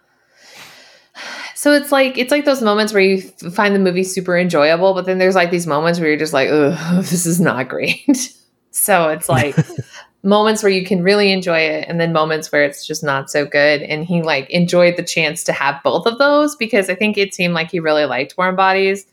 so 1.54 1.72
it's 1.72 1.92
like 1.92 2.18
it's 2.18 2.32
like 2.32 2.46
those 2.46 2.62
moments 2.62 2.94
where 2.94 3.02
you 3.02 3.22
find 3.22 3.74
the 3.74 3.80
movie 3.80 4.04
super 4.04 4.38
enjoyable, 4.38 4.94
but 4.94 5.06
then 5.06 5.18
there's 5.18 5.36
like 5.36 5.52
these 5.52 5.68
moments 5.68 6.00
where 6.00 6.10
you're 6.10 6.20
just 6.20 6.34
like, 6.34 6.50
"Ugh, 6.50 6.98
this 7.04 7.26
is 7.26 7.40
not 7.40 7.70
great." 7.70 8.34
so 8.72 9.10
it's 9.10 9.30
like 9.30 9.56
moments 10.26 10.64
where 10.64 10.72
you 10.72 10.84
can 10.84 11.04
really 11.04 11.32
enjoy 11.32 11.60
it 11.60 11.86
and 11.88 12.02
then 12.02 12.12
moments 12.12 12.52
where 12.52 12.66
it's 12.66 12.86
just 12.86 13.04
not 13.04 13.30
so 13.30 13.46
good 13.46 13.84
and 13.84 14.06
he 14.06 14.24
like 14.24 14.50
enjoyed 14.50 14.98
the 14.98 15.04
chance 15.04 15.44
to 15.44 15.54
have 15.54 15.82
both 15.84 16.08
of 16.08 16.18
those 16.18 16.56
because 16.56 16.90
I 16.90 16.96
think 16.96 17.16
it 17.18 17.36
seemed 17.36 17.54
like 17.54 17.70
he 17.70 17.80
really 17.80 18.06
liked 18.06 18.36
Warm 18.36 18.56
Bodies 18.56 19.06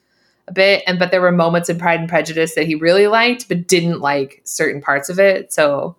a 0.48 0.52
bit 0.52 0.82
and 0.86 0.98
but 0.98 1.10
there 1.10 1.20
were 1.20 1.30
moments 1.30 1.68
in 1.68 1.78
Pride 1.78 2.00
and 2.00 2.08
Prejudice 2.08 2.54
that 2.54 2.66
he 2.66 2.74
really 2.74 3.08
liked 3.08 3.46
but 3.46 3.68
didn't 3.68 4.00
like 4.00 4.40
certain 4.44 4.80
parts 4.80 5.10
of 5.10 5.20
it. 5.20 5.52
So 5.52 5.96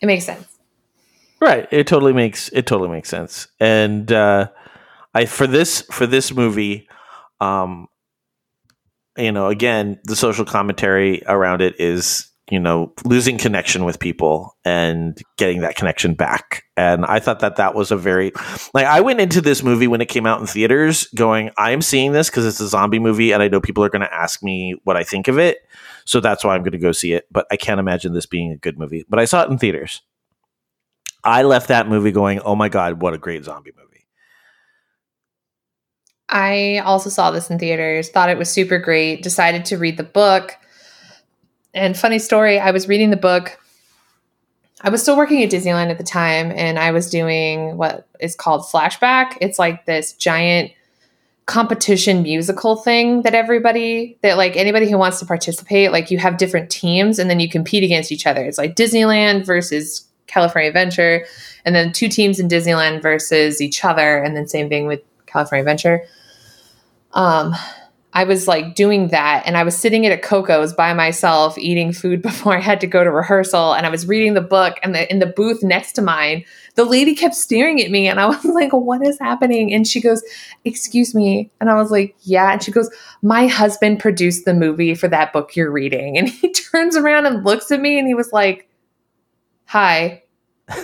it 0.00 0.06
makes 0.06 0.24
sense. 0.24 0.46
Right. 1.38 1.68
It 1.70 1.86
totally 1.86 2.14
makes 2.14 2.48
it 2.48 2.66
totally 2.66 2.88
makes 2.88 3.10
sense. 3.10 3.46
And 3.60 4.10
uh 4.10 4.48
I 5.12 5.26
for 5.26 5.46
this 5.46 5.82
for 5.82 6.06
this 6.06 6.32
movie, 6.32 6.88
um 7.42 7.88
you 9.18 9.32
know, 9.32 9.48
again, 9.48 10.00
the 10.04 10.16
social 10.16 10.46
commentary 10.46 11.22
around 11.26 11.60
it 11.60 11.78
is 11.78 12.31
you 12.52 12.60
know 12.60 12.92
losing 13.06 13.38
connection 13.38 13.82
with 13.86 13.98
people 13.98 14.54
and 14.62 15.18
getting 15.38 15.62
that 15.62 15.74
connection 15.74 16.12
back. 16.12 16.64
And 16.76 17.04
i 17.06 17.18
thought 17.18 17.40
that 17.40 17.56
that 17.56 17.74
was 17.74 17.90
a 17.90 17.96
very 17.96 18.32
like 18.74 18.86
i 18.86 19.00
went 19.00 19.20
into 19.20 19.40
this 19.40 19.62
movie 19.62 19.86
when 19.86 20.00
it 20.00 20.08
came 20.08 20.26
out 20.26 20.40
in 20.40 20.46
theaters 20.46 21.06
going 21.14 21.50
i'm 21.56 21.82
seeing 21.82 22.12
this 22.12 22.30
because 22.30 22.46
it's 22.46 22.60
a 22.60 22.68
zombie 22.68 22.98
movie 22.98 23.32
and 23.32 23.42
i 23.42 23.48
know 23.48 23.60
people 23.60 23.84
are 23.84 23.90
going 23.90 24.02
to 24.02 24.14
ask 24.14 24.42
me 24.42 24.74
what 24.84 24.96
i 24.96 25.02
think 25.02 25.28
of 25.28 25.38
it. 25.38 25.58
So 26.04 26.20
that's 26.20 26.44
why 26.44 26.54
i'm 26.54 26.62
going 26.62 26.72
to 26.72 26.78
go 26.78 26.92
see 26.92 27.14
it. 27.14 27.26
But 27.30 27.46
i 27.50 27.56
can't 27.56 27.80
imagine 27.80 28.12
this 28.12 28.26
being 28.26 28.52
a 28.52 28.56
good 28.56 28.78
movie. 28.78 29.04
But 29.08 29.18
i 29.18 29.24
saw 29.24 29.42
it 29.42 29.50
in 29.50 29.58
theaters. 29.58 30.02
I 31.24 31.42
left 31.44 31.68
that 31.68 31.88
movie 31.88 32.12
going 32.12 32.40
oh 32.40 32.54
my 32.54 32.68
god 32.68 33.00
what 33.00 33.14
a 33.14 33.18
great 33.18 33.44
zombie 33.44 33.72
movie. 33.76 34.06
I 36.28 36.78
also 36.78 37.10
saw 37.10 37.30
this 37.30 37.50
in 37.50 37.58
theaters, 37.58 38.08
thought 38.08 38.30
it 38.30 38.38
was 38.38 38.50
super 38.50 38.78
great, 38.78 39.22
decided 39.22 39.66
to 39.66 39.78
read 39.78 39.98
the 39.98 40.04
book. 40.04 40.56
And 41.74 41.96
funny 41.96 42.18
story, 42.18 42.58
I 42.58 42.70
was 42.70 42.88
reading 42.88 43.10
the 43.10 43.16
book. 43.16 43.58
I 44.80 44.90
was 44.90 45.00
still 45.00 45.16
working 45.16 45.42
at 45.42 45.50
Disneyland 45.50 45.90
at 45.90 45.98
the 45.98 46.04
time, 46.04 46.52
and 46.54 46.78
I 46.78 46.90
was 46.90 47.08
doing 47.08 47.76
what 47.76 48.06
is 48.20 48.34
called 48.34 48.62
Flashback. 48.62 49.38
It's 49.40 49.58
like 49.58 49.86
this 49.86 50.12
giant 50.14 50.72
competition 51.46 52.22
musical 52.22 52.76
thing 52.76 53.22
that 53.22 53.34
everybody, 53.34 54.18
that 54.22 54.36
like 54.36 54.56
anybody 54.56 54.90
who 54.90 54.98
wants 54.98 55.18
to 55.20 55.26
participate, 55.26 55.92
like 55.92 56.10
you 56.10 56.18
have 56.18 56.36
different 56.36 56.70
teams 56.70 57.18
and 57.18 57.28
then 57.28 57.40
you 57.40 57.48
compete 57.48 57.82
against 57.82 58.12
each 58.12 58.26
other. 58.26 58.44
It's 58.44 58.58
like 58.58 58.76
Disneyland 58.76 59.44
versus 59.44 60.06
California 60.26 60.68
Adventure, 60.68 61.26
and 61.64 61.74
then 61.74 61.92
two 61.92 62.08
teams 62.08 62.38
in 62.38 62.48
Disneyland 62.48 63.02
versus 63.02 63.60
each 63.60 63.84
other, 63.84 64.18
and 64.18 64.36
then 64.36 64.46
same 64.46 64.68
thing 64.68 64.86
with 64.86 65.00
California 65.26 65.62
Adventure 65.62 66.02
um, 67.14 67.54
I 68.14 68.24
was 68.24 68.46
like 68.46 68.74
doing 68.74 69.08
that 69.08 69.44
and 69.46 69.56
I 69.56 69.62
was 69.62 69.76
sitting 69.76 70.04
at 70.04 70.12
a 70.12 70.18
Coco's 70.18 70.74
by 70.74 70.92
myself 70.92 71.56
eating 71.56 71.92
food 71.92 72.22
before 72.22 72.56
I 72.56 72.60
had 72.60 72.80
to 72.80 72.86
go 72.86 73.02
to 73.02 73.10
rehearsal 73.10 73.74
and 73.74 73.86
I 73.86 73.88
was 73.88 74.06
reading 74.06 74.34
the 74.34 74.40
book 74.40 74.78
and 74.82 74.94
the, 74.94 75.10
in 75.10 75.18
the 75.18 75.26
booth 75.26 75.62
next 75.62 75.92
to 75.92 76.02
mine 76.02 76.44
the 76.74 76.84
lady 76.84 77.14
kept 77.14 77.34
staring 77.34 77.82
at 77.82 77.90
me 77.90 78.08
and 78.08 78.18
I 78.20 78.26
was 78.26 78.44
like 78.44 78.72
what 78.72 79.06
is 79.06 79.18
happening? 79.18 79.72
And 79.72 79.86
she 79.86 80.00
goes 80.00 80.22
excuse 80.64 81.14
me. 81.14 81.50
And 81.60 81.70
I 81.70 81.74
was 81.74 81.90
like 81.90 82.14
yeah. 82.20 82.52
And 82.52 82.62
she 82.62 82.72
goes 82.72 82.90
my 83.22 83.46
husband 83.46 84.00
produced 84.00 84.44
the 84.44 84.54
movie 84.54 84.94
for 84.94 85.08
that 85.08 85.32
book 85.32 85.56
you're 85.56 85.70
reading. 85.70 86.18
And 86.18 86.28
he 86.28 86.52
turns 86.72 86.96
around 86.96 87.26
and 87.26 87.44
looks 87.44 87.70
at 87.70 87.80
me 87.80 87.98
and 87.98 88.06
he 88.06 88.14
was 88.14 88.32
like 88.32 88.68
hi 89.66 90.22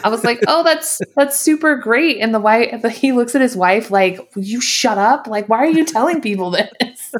I 0.05 0.09
was 0.09 0.25
like, 0.25 0.41
"Oh, 0.47 0.65
that's 0.65 1.01
that's 1.17 1.41
super 1.41 1.77
great." 1.77 2.19
And 2.21 2.35
the 2.35 2.41
wife, 2.41 2.83
he 2.93 3.13
looks 3.13 3.35
at 3.35 3.41
his 3.41 3.57
wife 3.57 3.91
like, 3.91 4.19
Will 4.35 4.43
"You 4.43 4.61
shut 4.61 4.99
up! 4.99 5.27
Like, 5.27 5.49
why 5.49 5.59
are 5.59 5.71
you 5.71 5.85
telling 5.85 6.21
people 6.21 6.51
this?" 6.51 7.15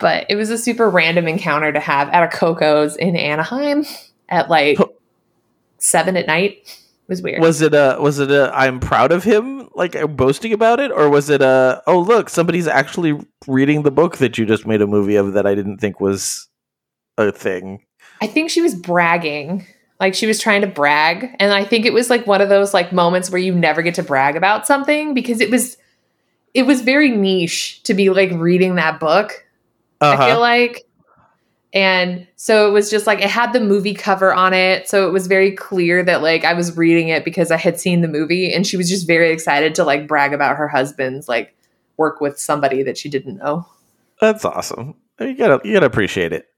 but 0.00 0.26
it 0.28 0.36
was 0.36 0.50
a 0.50 0.58
super 0.58 0.88
random 0.88 1.28
encounter 1.28 1.72
to 1.72 1.78
have 1.78 2.08
at 2.08 2.22
a 2.22 2.28
Coco's 2.28 2.96
in 2.96 3.14
Anaheim 3.14 3.84
at 4.28 4.48
like 4.48 4.78
seven 5.78 6.16
at 6.16 6.26
night. 6.26 6.52
It 6.64 7.08
was 7.08 7.22
weird. 7.22 7.40
Was 7.40 7.60
it 7.60 7.74
a 7.74 7.98
was 8.00 8.18
it 8.18 8.30
a 8.30 8.50
I'm 8.54 8.80
proud 8.80 9.12
of 9.12 9.22
him 9.22 9.68
like 9.74 9.94
I'm 9.94 10.16
boasting 10.16 10.52
about 10.52 10.80
it 10.80 10.90
or 10.90 11.08
was 11.10 11.28
it 11.28 11.42
a 11.42 11.82
oh 11.86 12.00
look 12.00 12.28
somebody's 12.30 12.66
actually 12.66 13.20
reading 13.46 13.82
the 13.82 13.90
book 13.90 14.18
that 14.18 14.38
you 14.38 14.46
just 14.46 14.66
made 14.66 14.80
a 14.80 14.86
movie 14.86 15.16
of 15.16 15.34
that 15.34 15.46
I 15.46 15.54
didn't 15.54 15.78
think 15.78 16.00
was 16.00 16.48
a 17.18 17.30
thing. 17.30 17.84
I 18.22 18.26
think 18.26 18.50
she 18.50 18.62
was 18.62 18.74
bragging. 18.74 19.66
Like 20.00 20.14
she 20.14 20.26
was 20.26 20.40
trying 20.40 20.62
to 20.62 20.66
brag. 20.66 21.36
And 21.38 21.52
I 21.52 21.64
think 21.64 21.84
it 21.84 21.92
was 21.92 22.08
like 22.08 22.26
one 22.26 22.40
of 22.40 22.48
those 22.48 22.72
like 22.72 22.92
moments 22.92 23.30
where 23.30 23.40
you 23.40 23.54
never 23.54 23.82
get 23.82 23.94
to 23.96 24.02
brag 24.02 24.34
about 24.34 24.66
something 24.66 25.12
because 25.12 25.40
it 25.40 25.50
was 25.50 25.76
it 26.54 26.64
was 26.64 26.80
very 26.80 27.10
niche 27.10 27.82
to 27.84 27.94
be 27.94 28.10
like 28.10 28.30
reading 28.32 28.76
that 28.76 28.98
book. 28.98 29.44
Uh-huh. 30.00 30.22
I 30.22 30.30
feel 30.30 30.40
like. 30.40 30.86
And 31.72 32.26
so 32.34 32.66
it 32.66 32.72
was 32.72 32.90
just 32.90 33.06
like 33.06 33.20
it 33.20 33.30
had 33.30 33.52
the 33.52 33.60
movie 33.60 33.94
cover 33.94 34.34
on 34.34 34.52
it. 34.54 34.88
So 34.88 35.06
it 35.06 35.12
was 35.12 35.28
very 35.28 35.52
clear 35.52 36.02
that 36.02 36.22
like 36.22 36.44
I 36.44 36.54
was 36.54 36.76
reading 36.76 37.08
it 37.08 37.24
because 37.24 37.50
I 37.50 37.58
had 37.58 37.78
seen 37.78 38.00
the 38.00 38.08
movie 38.08 38.52
and 38.52 38.66
she 38.66 38.76
was 38.76 38.88
just 38.88 39.06
very 39.06 39.30
excited 39.30 39.74
to 39.76 39.84
like 39.84 40.08
brag 40.08 40.32
about 40.32 40.56
her 40.56 40.66
husband's 40.66 41.28
like 41.28 41.54
work 41.96 42.20
with 42.20 42.40
somebody 42.40 42.82
that 42.82 42.98
she 42.98 43.08
didn't 43.08 43.36
know. 43.36 43.66
That's 44.20 44.44
awesome. 44.44 44.94
You 45.20 45.34
gotta 45.36 45.60
you 45.62 45.74
gotta 45.74 45.86
appreciate 45.86 46.32
it. 46.32 46.49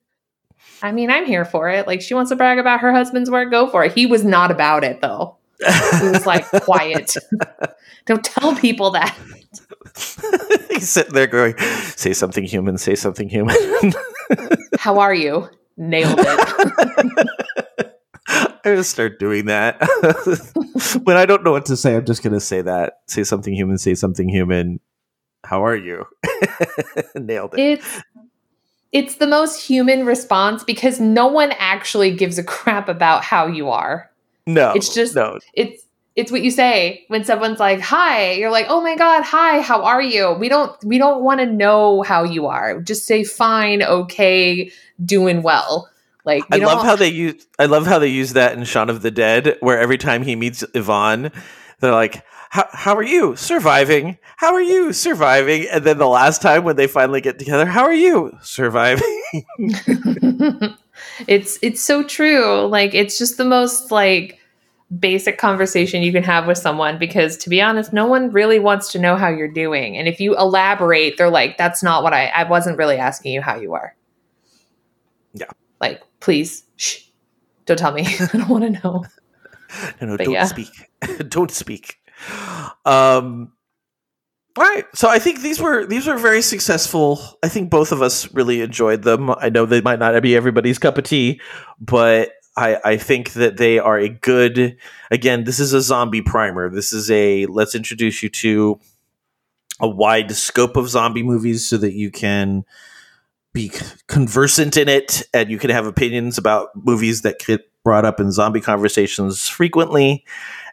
I 0.82 0.90
mean, 0.90 1.10
I'm 1.10 1.24
here 1.24 1.44
for 1.44 1.68
it. 1.68 1.86
Like, 1.86 2.02
she 2.02 2.14
wants 2.14 2.30
to 2.30 2.36
brag 2.36 2.58
about 2.58 2.80
her 2.80 2.92
husband's 2.92 3.30
work, 3.30 3.50
go 3.50 3.68
for 3.68 3.84
it. 3.84 3.92
He 3.92 4.06
was 4.06 4.24
not 4.24 4.50
about 4.50 4.82
it, 4.82 5.00
though. 5.00 5.36
He 5.60 6.08
was 6.08 6.26
like, 6.26 6.48
quiet. 6.62 7.14
Don't 8.06 8.24
tell 8.24 8.56
people 8.56 8.90
that. 8.90 9.16
He's 10.70 10.90
sitting 10.90 11.14
there 11.14 11.28
going, 11.28 11.56
say 11.58 12.12
something 12.12 12.44
human, 12.44 12.78
say 12.78 12.96
something 12.96 13.28
human. 13.28 13.56
How 14.78 14.98
are 14.98 15.14
you? 15.14 15.48
Nailed 15.76 16.18
it. 16.18 17.28
I'm 18.28 18.56
gonna 18.64 18.84
start 18.84 19.18
doing 19.18 19.46
that. 19.46 19.80
when 21.04 21.16
I 21.16 21.26
don't 21.26 21.44
know 21.44 21.52
what 21.52 21.66
to 21.66 21.76
say, 21.76 21.96
I'm 21.96 22.06
just 22.06 22.22
gonna 22.22 22.40
say 22.40 22.62
that. 22.62 23.00
Say 23.06 23.24
something 23.24 23.52
human, 23.54 23.78
say 23.78 23.94
something 23.94 24.28
human. 24.28 24.80
How 25.44 25.64
are 25.64 25.76
you? 25.76 26.06
Nailed 27.14 27.54
it. 27.54 27.60
It's 27.60 28.02
it's 28.92 29.16
the 29.16 29.26
most 29.26 29.66
human 29.66 30.04
response 30.04 30.62
because 30.64 31.00
no 31.00 31.26
one 31.26 31.52
actually 31.58 32.14
gives 32.14 32.38
a 32.38 32.44
crap 32.44 32.88
about 32.88 33.24
how 33.24 33.46
you 33.46 33.70
are. 33.70 34.10
No. 34.46 34.72
It's 34.72 34.94
just 34.94 35.14
no. 35.14 35.38
it's 35.54 35.84
it's 36.14 36.30
what 36.30 36.42
you 36.42 36.50
say 36.50 37.04
when 37.08 37.24
someone's 37.24 37.58
like 37.58 37.80
hi 37.80 38.32
you're 38.32 38.50
like 38.50 38.66
oh 38.68 38.82
my 38.82 38.96
god 38.96 39.22
hi 39.22 39.60
how 39.60 39.82
are 39.82 40.02
you 40.02 40.32
we 40.32 40.48
don't 40.48 40.72
we 40.84 40.98
don't 40.98 41.22
want 41.22 41.40
to 41.40 41.46
know 41.46 42.02
how 42.02 42.22
you 42.22 42.46
are 42.46 42.80
just 42.82 43.06
say 43.06 43.24
fine 43.24 43.82
okay 43.82 44.70
doing 45.04 45.42
well 45.42 45.88
like 46.24 46.44
i 46.50 46.56
love 46.56 46.84
how 46.84 46.96
they 46.96 47.08
use 47.08 47.46
i 47.58 47.64
love 47.64 47.86
how 47.86 47.98
they 47.98 48.08
use 48.08 48.34
that 48.34 48.52
in 48.52 48.64
shaun 48.64 48.90
of 48.90 49.00
the 49.00 49.10
dead 49.10 49.56
where 49.60 49.78
every 49.78 49.96
time 49.96 50.22
he 50.22 50.36
meets 50.36 50.62
yvonne 50.74 51.32
they're 51.80 51.92
like 51.92 52.24
how, 52.52 52.68
how 52.70 52.94
are 52.94 53.02
you? 53.02 53.34
Surviving. 53.34 54.18
How 54.36 54.52
are 54.52 54.60
you? 54.60 54.92
Surviving. 54.92 55.66
And 55.70 55.84
then 55.84 55.96
the 55.96 56.06
last 56.06 56.42
time 56.42 56.64
when 56.64 56.76
they 56.76 56.86
finally 56.86 57.22
get 57.22 57.38
together 57.38 57.64
how 57.64 57.84
are 57.84 57.94
you? 57.94 58.36
Surviving. 58.42 59.22
It's 61.26 61.58
it's 61.62 61.80
so 61.80 62.02
true. 62.02 62.66
Like 62.66 62.94
it's 62.94 63.16
just 63.16 63.38
the 63.38 63.44
most 63.44 63.90
like 63.90 64.38
basic 64.98 65.38
conversation 65.38 66.02
you 66.02 66.12
can 66.12 66.22
have 66.22 66.46
with 66.46 66.58
someone 66.58 66.98
because 66.98 67.38
to 67.38 67.48
be 67.48 67.62
honest 67.62 67.94
no 67.94 68.06
one 68.06 68.30
really 68.30 68.58
wants 68.58 68.92
to 68.92 68.98
know 68.98 69.16
how 69.16 69.28
you're 69.28 69.48
doing. 69.48 69.96
And 69.96 70.06
if 70.06 70.20
you 70.20 70.36
elaborate 70.36 71.16
they're 71.16 71.30
like 71.30 71.56
that's 71.56 71.82
not 71.82 72.02
what 72.02 72.12
i 72.12 72.26
i 72.26 72.44
wasn't 72.44 72.76
really 72.76 72.98
asking 72.98 73.32
you 73.32 73.40
how 73.40 73.56
you 73.56 73.72
are. 73.72 73.96
Yeah. 75.32 75.46
Like 75.80 76.02
please 76.20 76.64
shh. 76.76 77.04
Don't 77.64 77.78
tell 77.78 77.92
me. 77.92 78.06
I 78.20 78.36
don't 78.36 78.48
want 78.48 78.64
to 78.64 78.70
know. 78.70 79.04
No 80.00 80.06
no 80.06 80.16
but 80.18 80.24
don't 80.24 80.34
yeah. 80.34 80.44
speak. 80.44 80.68
Don't 81.28 81.50
speak 81.50 82.01
um 82.84 83.52
all 84.56 84.64
right 84.64 84.84
so 84.94 85.08
i 85.08 85.18
think 85.18 85.40
these 85.40 85.60
were 85.60 85.86
these 85.86 86.06
were 86.06 86.18
very 86.18 86.42
successful. 86.42 87.38
I 87.42 87.48
think 87.48 87.70
both 87.70 87.92
of 87.92 88.02
us 88.02 88.32
really 88.34 88.60
enjoyed 88.60 89.02
them. 89.02 89.30
I 89.30 89.48
know 89.48 89.66
they 89.66 89.80
might 89.80 89.98
not 89.98 90.20
be 90.22 90.36
everybody's 90.36 90.78
cup 90.78 90.98
of 90.98 91.04
tea 91.04 91.40
but 91.80 92.32
I, 92.54 92.78
I 92.84 92.96
think 92.98 93.32
that 93.32 93.56
they 93.56 93.78
are 93.78 93.98
a 93.98 94.10
good 94.10 94.76
again 95.10 95.44
this 95.44 95.58
is 95.58 95.72
a 95.72 95.80
zombie 95.80 96.22
primer. 96.22 96.68
This 96.68 96.92
is 96.92 97.10
a 97.10 97.46
let's 97.46 97.74
introduce 97.74 98.22
you 98.22 98.28
to 98.28 98.78
a 99.80 99.88
wide 99.88 100.32
scope 100.32 100.76
of 100.76 100.88
zombie 100.88 101.22
movies 101.22 101.68
so 101.68 101.76
that 101.78 101.94
you 101.94 102.10
can 102.10 102.64
be 103.52 103.70
conversant 104.06 104.76
in 104.76 104.88
it 104.88 105.22
and 105.34 105.50
you 105.50 105.58
can 105.58 105.70
have 105.70 105.86
opinions 105.86 106.38
about 106.38 106.70
movies 106.74 107.22
that 107.22 107.38
get 107.38 107.68
brought 107.84 108.04
up 108.04 108.20
in 108.20 108.30
zombie 108.32 108.60
conversations 108.60 109.48
frequently 109.48 110.24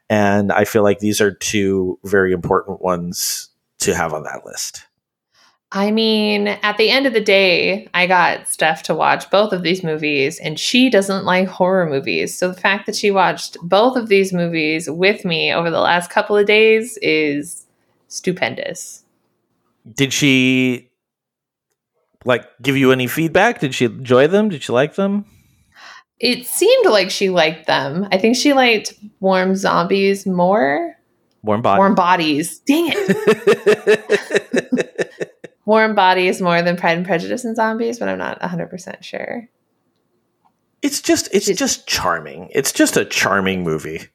and 0.10 0.52
i 0.52 0.66
feel 0.66 0.84
like 0.84 1.00
these 1.00 1.22
are 1.22 1.32
two 1.32 2.00
very 2.04 2.32
important 2.32 2.82
ones 2.82 3.50
to 3.80 3.96
have 3.96 4.14
on 4.14 4.24
that 4.24 4.46
list 4.46 4.86
I 5.72 5.92
mean, 5.92 6.48
at 6.48 6.78
the 6.78 6.90
end 6.90 7.06
of 7.06 7.14
the 7.14 7.22
day, 7.22 7.88
I 7.94 8.08
got 8.08 8.48
Steph 8.48 8.82
to 8.84 8.96
watch 8.96 9.30
both 9.30 9.54
of 9.54 9.62
these 9.62 9.84
movies, 9.84 10.40
and 10.40 10.60
she 10.60 10.90
doesn't 10.90 11.26
like 11.26 11.48
horror 11.48 11.88
movies. 11.88 12.36
So 12.36 12.48
the 12.48 12.60
fact 12.60 12.88
that 12.88 12.96
she 12.96 13.12
watched 13.12 13.58
both 13.62 13.96
of 13.96 14.08
these 14.08 14.34
movies 14.34 14.90
with 14.90 15.26
me 15.26 15.54
over 15.54 15.70
the 15.70 15.80
last 15.80 16.10
couple 16.10 16.36
of 16.36 16.48
days 16.48 16.98
is 17.04 17.68
stupendous. 18.08 19.04
Did 19.94 20.12
she 20.12 20.90
like 22.26 22.46
give 22.64 22.76
you 22.76 22.92
any 22.92 23.06
feedback? 23.06 23.60
Did 23.60 23.76
she 23.76 23.86
enjoy 23.86 24.26
them? 24.26 24.50
Did 24.50 24.64
she 24.64 24.72
like 24.72 24.96
them? 24.96 25.26
It 26.20 26.46
seemed 26.46 26.86
like 26.86 27.10
she 27.10 27.30
liked 27.30 27.68
them. 27.68 28.08
I 28.12 28.18
think 28.18 28.36
she 28.36 28.54
liked 28.54 28.94
Warm 29.20 29.56
Zombies 29.56 30.26
more. 30.26 30.96
Warm 31.44 31.62
bodies. 31.62 31.80
Warm 31.80 31.96
bodies. 31.96 32.60
Dang 32.60 32.92
it. 32.94 34.00
Warm 35.70 35.94
Bodies 35.94 36.42
more 36.42 36.64
than 36.64 36.78
Pride 36.78 36.98
and 36.98 37.06
Prejudice 37.06 37.46
and 37.46 37.56
Zombies, 37.56 38.00
but 38.00 38.10
I'm 38.10 38.18
not 38.18 38.42
100% 38.42 39.04
sure. 39.04 39.48
It's 40.82 41.00
just 41.00 41.30
it's 41.32 41.46
just 41.46 41.86
charming. 41.86 42.50
It's 42.54 42.72
just 42.72 42.98
a 42.98 43.06
charming 43.06 43.64
movie. 43.64 44.08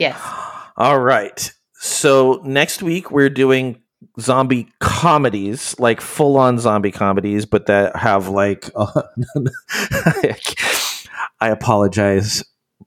Yes. 0.00 0.18
All 0.78 0.98
right. 0.98 1.52
So 1.74 2.40
next 2.42 2.82
week 2.82 3.10
we're 3.10 3.28
doing 3.28 3.82
zombie 4.18 4.68
comedies, 4.78 5.78
like 5.78 6.00
full 6.00 6.38
on 6.38 6.58
zombie 6.58 6.92
comedies, 6.92 7.44
but 7.44 7.66
that 7.66 7.94
have 7.94 8.28
like. 8.28 8.70
Uh, 8.74 9.02
I 11.40 11.48
apologize, 11.50 12.44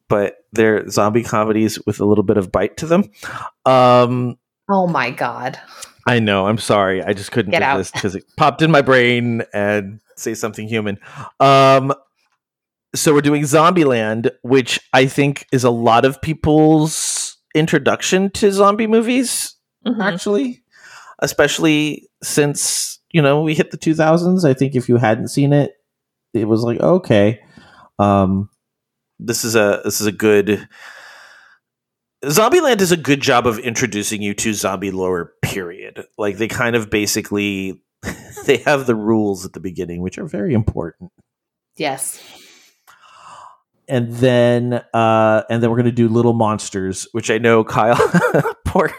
but 0.10 0.36
they're 0.52 0.88
zombie 0.90 1.24
comedies 1.24 1.80
with 1.86 2.00
a 2.00 2.06
little 2.06 2.24
bit 2.24 2.38
of 2.38 2.52
bite 2.52 2.78
to 2.78 2.86
them. 2.86 3.10
Um, 3.66 4.38
Oh 4.70 4.88
my 4.88 5.12
god. 5.12 5.60
I 6.08 6.20
know. 6.20 6.48
I'm 6.48 6.58
sorry. 6.58 7.04
I 7.04 7.14
just 7.14 7.32
couldn't 7.32 7.52
Get 7.52 7.78
this 7.78 7.92
because 7.92 8.16
it 8.16 8.24
popped 8.38 8.62
in 8.62 8.72
my 8.72 8.82
brain 8.82 9.44
and 9.54 10.00
say 10.16 10.34
something 10.34 10.68
human. 10.68 10.98
Um, 11.40 11.94
so 12.96 13.14
we're 13.14 13.22
doing 13.22 13.44
Zombieland, 13.44 14.32
which 14.42 14.80
I 14.94 15.06
think 15.06 15.46
is 15.52 15.64
a 15.64 15.70
lot 15.70 16.06
of 16.06 16.22
people's 16.22 17.38
introduction 17.54 18.30
to 18.32 18.52
zombie 18.52 18.88
movies. 18.88 19.56
Mhm. 19.86 20.00
Actually, 20.02 20.64
especially 21.20 22.08
since 22.24 23.00
you 23.12 23.22
know 23.22 23.42
we 23.42 23.54
hit 23.56 23.72
the 23.72 23.78
2000s. 23.78 24.44
I 24.46 24.54
think 24.54 24.76
if 24.76 24.90
you 24.90 24.98
hadn't 24.98 25.28
seen 25.30 25.54
it, 25.54 25.74
it 26.34 26.48
was 26.48 26.64
like 26.64 26.80
okay. 26.80 27.40
Um, 28.00 28.50
this 29.20 29.44
is 29.44 29.56
a 29.56 29.82
this 29.84 30.02
is 30.02 30.08
a 30.08 30.12
good. 30.12 30.68
Zombieland 32.24 32.78
does 32.78 32.92
a 32.92 32.98
good 32.98 33.22
job 33.22 33.48
of 33.48 33.58
introducing 33.58 34.22
you 34.22 34.34
to 34.36 34.54
zombie 34.54 34.92
lore. 34.92 35.34
Period. 35.42 36.06
Like 36.18 36.38
they 36.38 36.48
kind 36.48 36.76
of 36.76 36.90
basically 36.90 37.82
they 38.46 38.58
have 38.58 38.86
the 38.86 38.96
rules 38.96 39.46
at 39.46 39.54
the 39.54 39.60
beginning, 39.60 40.02
which 40.02 40.18
are 40.18 40.26
very 40.26 40.54
important. 40.54 41.12
Yes. 41.78 42.22
And 43.88 44.14
then 44.14 44.74
uh 44.94 45.44
and 45.50 45.62
then 45.62 45.70
we're 45.70 45.78
gonna 45.78 45.92
do 45.92 46.08
Little 46.08 46.34
Monsters, 46.34 47.08
which 47.12 47.30
I 47.30 47.38
know 47.38 47.64
Kyle 47.64 47.98
poor 48.66 48.92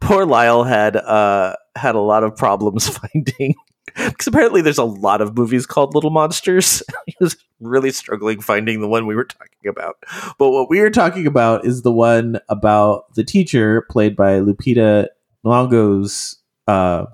poor 0.00 0.24
Lyle 0.24 0.64
had 0.64 0.96
uh 0.96 1.56
had 1.76 1.94
a 1.94 2.00
lot 2.00 2.24
of 2.24 2.36
problems 2.36 2.88
finding. 3.14 3.54
Because 4.10 4.26
apparently 4.26 4.60
there's 4.60 4.78
a 4.78 4.84
lot 4.84 5.20
of 5.20 5.36
movies 5.36 5.66
called 5.66 5.94
Little 5.94 6.10
Monsters. 6.10 6.82
he 7.06 7.14
was 7.20 7.36
really 7.60 7.90
struggling 7.90 8.40
finding 8.40 8.80
the 8.80 8.88
one 8.88 9.06
we 9.06 9.14
were 9.14 9.24
talking 9.24 9.68
about. 9.68 9.96
But 10.38 10.50
what 10.50 10.68
we 10.68 10.80
are 10.80 10.90
talking 10.90 11.26
about 11.26 11.64
is 11.64 11.82
the 11.82 11.92
one 11.92 12.38
about 12.48 13.14
the 13.14 13.24
teacher 13.24 13.86
played 13.90 14.16
by 14.16 14.40
Lupita 14.40 15.06
Nyong'o's. 15.44 16.38
Uh, 16.66 17.06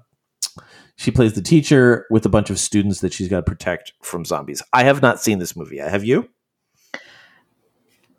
she 0.97 1.11
plays 1.11 1.35
the 1.35 1.43
teacher 1.43 2.07
with 2.11 2.24
a 2.24 2.31
bunch 2.31 2.51
of 2.51 2.59
students 2.59 3.01
that 3.01 3.12
she's 3.12 3.28
got 3.28 3.39
to 3.39 3.43
protect 3.43 3.93
from 4.03 4.24
zombies. 4.24 4.62
I 4.73 4.85
have 4.85 5.03
not 5.03 5.20
seen 5.20 5.39
this 5.39 5.55
movie. 5.55 5.78
Have 5.78 6.05
you? 6.05 6.28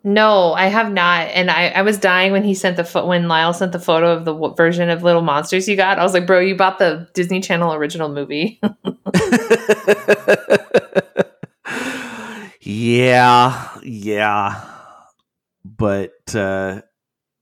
No, 0.08 0.54
I 0.54 0.68
have 0.68 0.90
not. 0.90 1.28
And 1.34 1.50
I, 1.50 1.68
I 1.68 1.82
was 1.82 1.98
dying 1.98 2.32
when 2.32 2.42
he 2.42 2.54
sent 2.54 2.78
the 2.78 3.04
when 3.04 3.28
Lyle 3.28 3.52
sent 3.52 3.72
the 3.72 3.78
photo 3.78 4.10
of 4.10 4.24
the 4.24 4.32
w- 4.32 4.54
version 4.54 4.88
of 4.88 5.02
Little 5.02 5.20
Monsters 5.20 5.68
you 5.68 5.76
got. 5.76 5.98
I 5.98 6.02
was 6.02 6.14
like, 6.14 6.26
bro, 6.26 6.40
you 6.40 6.56
bought 6.56 6.78
the 6.78 7.06
Disney 7.12 7.40
Channel 7.40 7.74
original 7.74 8.08
movie. 8.08 8.58
yeah, 12.62 13.68
yeah. 13.82 14.64
But 15.62 16.34
uh, 16.34 16.80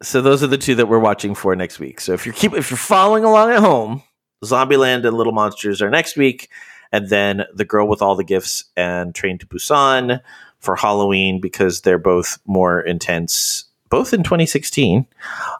so 0.02 0.20
those 0.20 0.42
are 0.42 0.48
the 0.48 0.58
two 0.58 0.74
that 0.74 0.88
we're 0.88 0.98
watching 0.98 1.36
for 1.36 1.54
next 1.54 1.78
week. 1.78 2.00
So 2.00 2.14
if 2.14 2.26
you're 2.26 2.34
keep 2.34 2.52
if 2.52 2.68
you're 2.68 2.78
following 2.78 3.22
along 3.22 3.52
at 3.52 3.60
home, 3.60 4.02
Zombieland 4.44 5.06
and 5.06 5.16
Little 5.16 5.32
Monsters 5.32 5.80
are 5.80 5.90
next 5.90 6.16
week, 6.16 6.50
and 6.90 7.08
then 7.10 7.44
The 7.54 7.64
Girl 7.64 7.86
with 7.86 8.02
All 8.02 8.16
the 8.16 8.24
Gifts 8.24 8.64
and 8.76 9.14
Train 9.14 9.38
to 9.38 9.46
Busan 9.46 10.20
for 10.66 10.76
Halloween 10.76 11.40
because 11.40 11.82
they're 11.82 11.96
both 11.96 12.38
more 12.44 12.80
intense, 12.80 13.64
both 13.88 14.12
in 14.12 14.24
2016. 14.24 15.06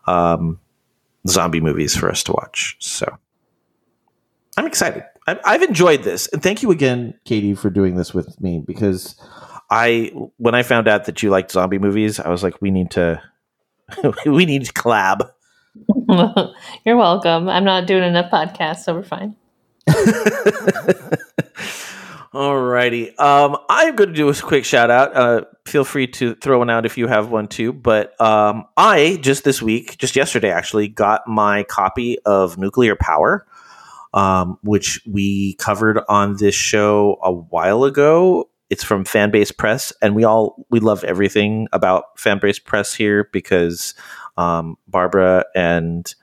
Um, 0.06 0.60
zombie 1.28 1.60
movies 1.60 1.96
for 1.96 2.10
us 2.10 2.22
to 2.24 2.32
watch. 2.32 2.76
So 2.80 3.06
I'm 4.56 4.66
excited. 4.66 5.04
I, 5.28 5.38
I've 5.44 5.62
enjoyed 5.62 6.02
this, 6.02 6.26
and 6.32 6.42
thank 6.42 6.62
you 6.62 6.70
again, 6.72 7.14
Katie, 7.24 7.54
for 7.54 7.70
doing 7.70 7.94
this 7.94 8.12
with 8.12 8.40
me 8.40 8.62
because 8.66 9.14
I, 9.70 10.12
when 10.36 10.54
I 10.54 10.62
found 10.62 10.88
out 10.88 11.04
that 11.04 11.22
you 11.22 11.30
liked 11.30 11.52
zombie 11.52 11.78
movies, 11.78 12.20
I 12.20 12.28
was 12.28 12.42
like, 12.42 12.60
we 12.60 12.70
need 12.70 12.90
to, 12.92 13.22
we 14.26 14.44
need 14.44 14.64
to 14.64 14.72
collab. 14.72 15.30
You're 16.84 16.96
welcome. 16.96 17.48
I'm 17.48 17.64
not 17.64 17.86
doing 17.86 18.02
enough 18.02 18.30
podcasts, 18.30 18.84
so 18.84 18.94
we're 18.94 19.04
fine. 19.04 19.36
Alrighty. 22.36 23.18
Um, 23.18 23.56
I'm 23.70 23.96
going 23.96 24.10
to 24.10 24.14
do 24.14 24.28
a 24.28 24.34
quick 24.34 24.66
shout 24.66 24.90
out. 24.90 25.16
Uh, 25.16 25.44
feel 25.64 25.84
free 25.84 26.06
to 26.08 26.34
throw 26.34 26.58
one 26.58 26.68
out 26.68 26.84
if 26.84 26.98
you 26.98 27.06
have 27.06 27.30
one 27.30 27.48
too. 27.48 27.72
But 27.72 28.20
um, 28.20 28.66
I 28.76 29.18
just 29.22 29.42
this 29.42 29.62
week, 29.62 29.96
just 29.96 30.16
yesterday 30.16 30.50
actually, 30.50 30.88
got 30.88 31.26
my 31.26 31.62
copy 31.62 32.18
of 32.26 32.58
Nuclear 32.58 32.94
Power, 32.94 33.46
um, 34.12 34.58
which 34.62 35.00
we 35.06 35.54
covered 35.54 35.98
on 36.10 36.36
this 36.36 36.54
show 36.54 37.18
a 37.22 37.32
while 37.32 37.84
ago. 37.84 38.50
It's 38.68 38.84
from 38.84 39.06
Fanbase 39.06 39.56
Press, 39.56 39.94
and 40.02 40.14
we 40.14 40.24
all 40.24 40.66
we 40.68 40.78
love 40.78 41.04
everything 41.04 41.68
about 41.72 42.18
Fanbase 42.18 42.62
Press 42.62 42.92
here 42.92 43.30
because 43.32 43.94
um, 44.36 44.76
Barbara 44.86 45.46
and 45.54 46.14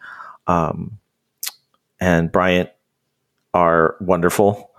um, 0.45 0.99
and 1.99 2.31
Bryant 2.31 2.69
are 3.55 3.95
wonderful. 3.99 4.72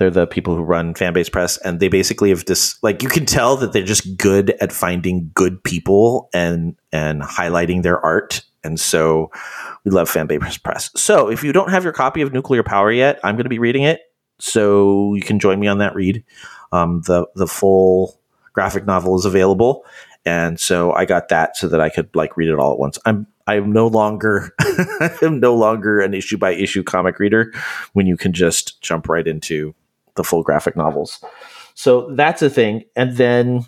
They're 0.00 0.10
the 0.10 0.26
people 0.26 0.56
who 0.56 0.62
run 0.62 0.94
Fanbase 0.94 1.30
Press, 1.30 1.58
and 1.58 1.78
they 1.78 1.88
basically 1.88 2.30
have 2.30 2.46
this 2.46 2.82
like 2.82 3.02
you 3.02 3.10
can 3.10 3.26
tell 3.26 3.58
that 3.58 3.74
they're 3.74 3.84
just 3.84 4.16
good 4.16 4.52
at 4.52 4.72
finding 4.72 5.30
good 5.34 5.62
people 5.62 6.30
and 6.32 6.74
and 6.90 7.20
highlighting 7.20 7.82
their 7.82 8.02
art. 8.02 8.42
And 8.64 8.80
so 8.80 9.30
we 9.84 9.90
love 9.90 10.10
Fanbase 10.10 10.62
Press. 10.62 10.90
So 10.96 11.30
if 11.30 11.44
you 11.44 11.52
don't 11.52 11.68
have 11.68 11.84
your 11.84 11.92
copy 11.92 12.22
of 12.22 12.32
Nuclear 12.32 12.62
Power 12.62 12.90
yet, 12.90 13.20
I'm 13.22 13.34
going 13.34 13.44
to 13.44 13.50
be 13.50 13.58
reading 13.58 13.82
it. 13.82 14.00
So 14.38 15.12
you 15.12 15.20
can 15.20 15.38
join 15.38 15.60
me 15.60 15.66
on 15.66 15.78
that 15.78 15.94
read. 15.94 16.24
Um, 16.72 17.02
the 17.02 17.26
the 17.34 17.46
full 17.46 18.18
graphic 18.54 18.86
novel 18.86 19.18
is 19.18 19.26
available, 19.26 19.84
and 20.24 20.58
so 20.58 20.92
I 20.92 21.04
got 21.04 21.28
that 21.28 21.58
so 21.58 21.68
that 21.68 21.80
I 21.82 21.90
could 21.90 22.08
like 22.16 22.38
read 22.38 22.48
it 22.48 22.58
all 22.58 22.72
at 22.72 22.78
once. 22.78 22.98
I'm 23.04 23.26
I'm 23.46 23.70
no 23.70 23.86
longer 23.86 24.54
I'm 25.20 25.40
no 25.40 25.54
longer 25.54 26.00
an 26.00 26.14
issue 26.14 26.38
by 26.38 26.52
issue 26.52 26.82
comic 26.82 27.18
reader 27.18 27.52
when 27.92 28.06
you 28.06 28.16
can 28.16 28.32
just 28.32 28.80
jump 28.80 29.06
right 29.06 29.28
into 29.28 29.74
the 30.20 30.24
full 30.24 30.42
graphic 30.42 30.76
novels. 30.76 31.24
So 31.74 32.14
that's 32.14 32.42
a 32.42 32.50
thing. 32.50 32.84
And 32.94 33.16
then 33.16 33.64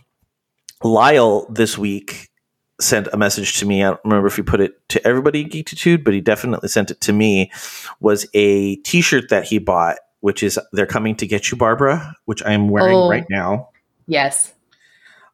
Lyle 0.83 1.47
this 1.49 1.79
week 1.79 2.29
sent 2.79 3.09
a 3.12 3.16
message 3.16 3.59
to 3.61 3.66
me. 3.66 3.83
I 3.83 3.89
don't 3.91 4.01
remember 4.05 4.27
if 4.27 4.37
he 4.37 4.43
put 4.43 4.61
it 4.61 4.87
to 4.91 5.07
everybody 5.07 5.43
in 5.43 5.49
Geektitude, 5.49 6.05
but 6.05 6.12
he 6.12 6.20
definitely 6.20 6.69
sent 6.69 6.91
it 6.91 7.01
to 7.03 7.12
me. 7.12 7.51
Was 8.01 8.27
a 8.35 8.77
T-shirt 8.77 9.31
that 9.31 9.45
he 9.45 9.59
bought, 9.59 9.97
which 10.20 10.43
is 10.43 10.59
"They're 10.73 10.85
coming 10.85 11.16
to 11.16 11.27
get 11.27 11.51
you, 11.51 11.57
Barbara," 11.57 12.15
which 12.27 12.43
I 12.43 12.53
am 12.53 12.69
wearing 12.69 12.97
Oh. 12.97 13.09
right 13.09 13.24
now. 13.31 13.70
Yes. 14.07 14.53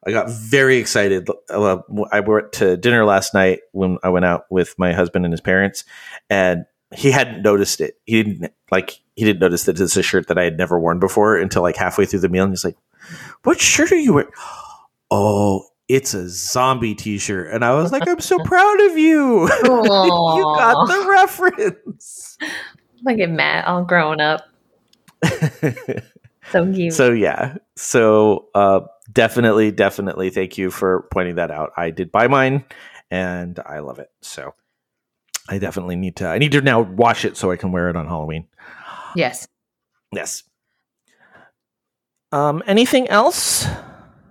I 0.07 0.11
got 0.11 0.29
very 0.29 0.77
excited. 0.77 1.27
Uh, 1.49 1.79
I 2.11 2.21
went 2.21 2.53
to 2.53 2.77
dinner 2.77 3.03
last 3.03 3.33
night 3.33 3.59
when 3.73 3.97
I 4.03 4.07
went 4.09 4.23
out 4.23 4.45
with 4.49 4.73
my 4.77 4.93
husband 4.93 5.25
and 5.25 5.33
his 5.33 5.41
parents, 5.41 5.83
and 6.29 6.63
he 6.95 7.11
hadn't 7.11 7.41
noticed 7.41 7.81
it. 7.81 7.99
He 8.05 8.23
didn't 8.23 8.53
like 8.71 8.99
he 9.15 9.25
didn't 9.25 9.39
notice 9.39 9.65
that 9.65 9.79
it's 9.79 9.95
a 9.95 10.03
shirt 10.03 10.27
that 10.27 10.37
I 10.37 10.43
had 10.43 10.57
never 10.57 10.79
worn 10.79 10.99
before 10.99 11.37
until 11.37 11.61
like 11.61 11.75
halfway 11.75 12.05
through 12.05 12.19
the 12.19 12.29
meal, 12.29 12.43
and 12.43 12.51
he's 12.51 12.65
like, 12.65 12.77
"What 13.43 13.59
shirt 13.59 13.91
are 13.91 13.95
you 13.97 14.13
wearing?" 14.13 14.31
Oh, 15.11 15.65
it's 15.87 16.13
a 16.13 16.29
zombie 16.29 16.95
T-shirt, 16.95 17.51
and 17.51 17.65
I 17.65 17.73
was 17.73 17.91
like, 17.91 18.07
"I'm 18.07 18.19
so 18.19 18.39
proud 18.43 18.81
of 18.81 18.97
you! 18.97 19.41
you 19.63 20.43
got 20.57 20.87
the 20.87 21.07
reference." 21.09 22.37
Look 23.03 23.19
at 23.19 23.29
Matt 23.29 23.65
all 23.65 23.83
grown 23.83 24.19
up. 24.19 24.45
So 26.51 26.65
cute. 26.73 26.93
so 26.93 27.11
yeah 27.11 27.57
so 27.75 28.47
uh 28.55 28.81
definitely 29.11 29.71
definitely 29.71 30.29
thank 30.29 30.57
you 30.57 30.71
for 30.71 31.07
pointing 31.11 31.35
that 31.35 31.51
out 31.51 31.71
i 31.77 31.91
did 31.91 32.11
buy 32.11 32.27
mine 32.27 32.63
and 33.11 33.59
i 33.65 33.79
love 33.79 33.99
it 33.99 34.09
so 34.21 34.53
i 35.49 35.57
definitely 35.57 35.95
need 35.95 36.15
to 36.15 36.25
i 36.27 36.37
need 36.37 36.51
to 36.51 36.61
now 36.61 36.79
wash 36.81 37.25
it 37.25 37.35
so 37.35 37.51
i 37.51 37.55
can 37.55 37.71
wear 37.71 37.89
it 37.89 37.95
on 37.95 38.05
halloween 38.07 38.45
yes. 39.15 39.47
yes 40.13 40.43
um 42.31 42.63
anything 42.67 43.07
else 43.09 43.65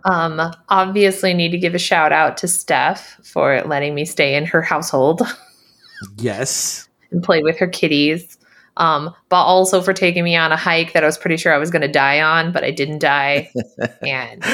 Um, 0.04 0.40
obviously 0.70 1.34
need 1.34 1.50
to 1.50 1.58
give 1.58 1.74
a 1.74 1.78
shout 1.78 2.12
out 2.12 2.36
to 2.38 2.48
Steph 2.48 3.20
for 3.24 3.60
letting 3.66 3.94
me 3.94 4.04
stay 4.06 4.36
in 4.36 4.46
her 4.46 4.62
household 4.62 5.22
yes 6.16 6.88
and 7.10 7.22
play 7.22 7.42
with 7.42 7.58
her 7.58 7.66
kitties. 7.66 8.38
Um, 8.76 9.12
but 9.28 9.42
also 9.42 9.82
for 9.82 9.92
taking 9.92 10.22
me 10.22 10.36
on 10.36 10.52
a 10.52 10.56
hike 10.56 10.92
that 10.92 11.02
I 11.02 11.06
was 11.06 11.18
pretty 11.18 11.36
sure 11.36 11.52
I 11.52 11.58
was 11.58 11.70
going 11.70 11.82
to 11.82 11.88
die 11.88 12.20
on, 12.20 12.52
but 12.52 12.62
I 12.62 12.70
didn't 12.70 13.00
die. 13.00 13.50
and 14.02 14.44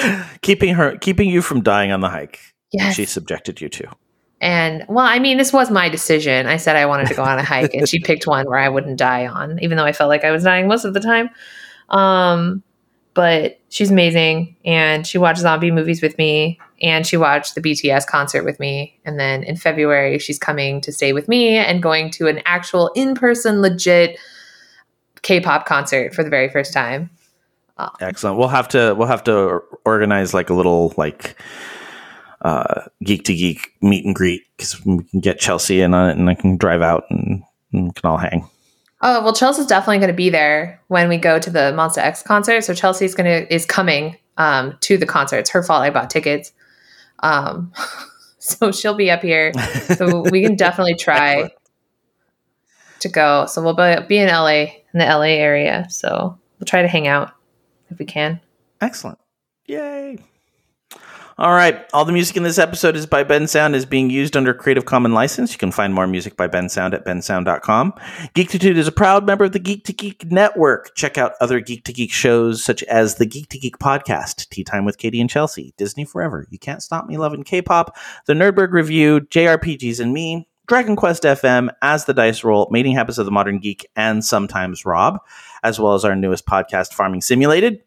keeping 0.40 0.74
her 0.74 0.96
keeping 0.98 1.28
you 1.28 1.42
from 1.42 1.62
dying 1.62 1.92
on 1.92 2.00
the 2.00 2.08
hike 2.08 2.40
Yes. 2.72 2.94
she 2.96 3.04
subjected 3.04 3.60
you 3.60 3.68
to 3.68 3.90
and 4.44 4.84
well, 4.90 5.06
I 5.06 5.18
mean, 5.20 5.38
this 5.38 5.54
was 5.54 5.70
my 5.70 5.88
decision. 5.88 6.46
I 6.46 6.58
said 6.58 6.76
I 6.76 6.84
wanted 6.84 7.06
to 7.08 7.14
go 7.14 7.22
on 7.22 7.38
a 7.38 7.42
hike, 7.42 7.72
and 7.72 7.88
she 7.88 7.98
picked 7.98 8.26
one 8.26 8.46
where 8.46 8.58
I 8.58 8.68
wouldn't 8.68 8.98
die 8.98 9.26
on, 9.26 9.58
even 9.62 9.78
though 9.78 9.86
I 9.86 9.92
felt 9.92 10.10
like 10.10 10.22
I 10.22 10.30
was 10.30 10.44
dying 10.44 10.68
most 10.68 10.84
of 10.84 10.92
the 10.92 11.00
time. 11.00 11.30
Um, 11.88 12.62
but 13.14 13.58
she's 13.70 13.90
amazing 13.90 14.56
and 14.64 15.06
she 15.06 15.18
watched 15.18 15.40
zombie 15.40 15.70
movies 15.70 16.02
with 16.02 16.18
me 16.18 16.58
and 16.82 17.06
she 17.06 17.16
watched 17.16 17.54
the 17.54 17.60
BTS 17.62 18.06
concert 18.06 18.44
with 18.44 18.58
me. 18.58 18.98
And 19.04 19.18
then 19.18 19.44
in 19.44 19.56
February, 19.56 20.18
she's 20.18 20.38
coming 20.38 20.80
to 20.82 20.92
stay 20.92 21.12
with 21.12 21.28
me 21.28 21.56
and 21.56 21.82
going 21.82 22.10
to 22.12 22.26
an 22.26 22.40
actual 22.44 22.90
in 22.96 23.14
person, 23.14 23.62
legit 23.62 24.18
K 25.22 25.40
pop 25.40 25.64
concert 25.64 26.12
for 26.12 26.22
the 26.22 26.30
very 26.30 26.50
first 26.50 26.72
time. 26.72 27.08
Excellent. 28.00 28.36
We'll 28.36 28.48
have 28.48 28.68
to 28.68 28.94
we'll 28.96 29.08
have 29.08 29.24
to 29.24 29.60
organize 29.84 30.34
like 30.34 30.50
a 30.50 30.54
little 30.54 30.92
like 30.96 31.36
uh, 32.44 32.82
geek 33.02 33.24
to 33.24 33.34
geek 33.34 33.72
meet 33.80 34.04
and 34.04 34.14
greet 34.14 34.42
because 34.56 34.84
we 34.84 35.02
can 35.04 35.20
get 35.20 35.40
Chelsea 35.40 35.80
in 35.80 35.94
on 35.94 36.10
it 36.10 36.18
and 36.18 36.28
I 36.28 36.34
can 36.34 36.56
drive 36.56 36.82
out 36.82 37.04
and, 37.10 37.42
and 37.72 37.94
can 37.94 38.08
all 38.08 38.18
hang. 38.18 38.48
Oh 39.00 39.22
well, 39.22 39.34
Chelsea's 39.34 39.66
definitely 39.66 39.98
going 39.98 40.08
to 40.08 40.14
be 40.14 40.30
there 40.30 40.80
when 40.88 41.08
we 41.08 41.16
go 41.16 41.38
to 41.38 41.50
the 41.50 41.72
Monsta 41.74 41.98
X 41.98 42.22
concert. 42.22 42.62
So 42.62 42.74
Chelsea's 42.74 43.14
going 43.14 43.26
to 43.26 43.52
is 43.52 43.66
coming 43.66 44.16
um, 44.36 44.76
to 44.80 44.96
the 44.96 45.06
concert. 45.06 45.38
It's 45.38 45.50
her 45.50 45.62
fault 45.62 45.82
I 45.82 45.90
bought 45.90 46.10
tickets. 46.10 46.52
Um, 47.20 47.72
so 48.38 48.72
she'll 48.72 48.94
be 48.94 49.10
up 49.10 49.22
here. 49.22 49.52
So 49.96 50.20
we 50.30 50.42
can 50.42 50.56
definitely 50.56 50.96
try 50.96 51.50
to 53.00 53.08
go. 53.08 53.46
So 53.46 53.62
we'll 53.62 53.74
be, 53.74 54.06
be 54.06 54.18
in 54.18 54.28
LA 54.28 54.66
in 54.92 55.00
the 55.00 55.06
LA 55.06 55.32
area. 55.36 55.86
So 55.90 56.38
we'll 56.58 56.66
try 56.66 56.82
to 56.82 56.88
hang 56.88 57.06
out 57.06 57.32
if 57.90 57.98
we 57.98 58.04
can. 58.04 58.40
Excellent. 58.80 59.18
Yay. 59.66 60.18
All 61.36 61.50
right. 61.50 61.84
All 61.92 62.04
the 62.04 62.12
music 62.12 62.36
in 62.36 62.44
this 62.44 62.60
episode 62.60 62.94
is 62.94 63.06
by 63.06 63.24
Bensound 63.24 63.74
is 63.74 63.84
being 63.84 64.08
used 64.08 64.36
under 64.36 64.54
Creative 64.54 64.84
Commons 64.84 65.16
license. 65.16 65.50
You 65.50 65.58
can 65.58 65.72
find 65.72 65.92
more 65.92 66.06
music 66.06 66.36
by 66.36 66.46
Bensound 66.46 66.94
at 66.94 67.04
bensound.com. 67.04 67.92
Geektitude 68.36 68.76
is 68.76 68.86
a 68.86 68.92
proud 68.92 69.26
member 69.26 69.46
of 69.46 69.50
the 69.50 69.58
Geek 69.58 69.84
to 69.86 69.92
Geek 69.92 70.30
network. 70.30 70.94
Check 70.94 71.18
out 71.18 71.32
other 71.40 71.58
Geek 71.58 71.84
to 71.86 71.92
Geek 71.92 72.12
shows 72.12 72.62
such 72.62 72.84
as 72.84 73.16
the 73.16 73.26
Geek 73.26 73.48
to 73.48 73.58
Geek 73.58 73.78
podcast, 73.78 74.48
Tea 74.50 74.62
Time 74.62 74.84
with 74.84 74.98
Katie 74.98 75.20
and 75.20 75.28
Chelsea, 75.28 75.74
Disney 75.76 76.04
Forever, 76.04 76.46
You 76.50 76.58
Can't 76.60 76.84
Stop 76.84 77.08
Me 77.08 77.16
Loving 77.16 77.42
K-pop, 77.42 77.96
The 78.26 78.34
Nerdberg 78.34 78.70
Review, 78.70 79.20
JRPGs 79.22 79.98
and 79.98 80.12
Me, 80.12 80.48
Dragon 80.68 80.94
Quest 80.94 81.24
FM, 81.24 81.68
As 81.82 82.04
the 82.04 82.14
Dice 82.14 82.44
Roll, 82.44 82.68
Mating 82.70 82.94
Habits 82.94 83.18
of 83.18 83.26
the 83.26 83.32
Modern 83.32 83.58
Geek, 83.58 83.90
and 83.96 84.24
sometimes 84.24 84.86
Rob, 84.86 85.18
as 85.64 85.80
well 85.80 85.94
as 85.94 86.04
our 86.04 86.14
newest 86.14 86.46
podcast, 86.46 86.94
Farming 86.94 87.22
Simulated. 87.22 87.82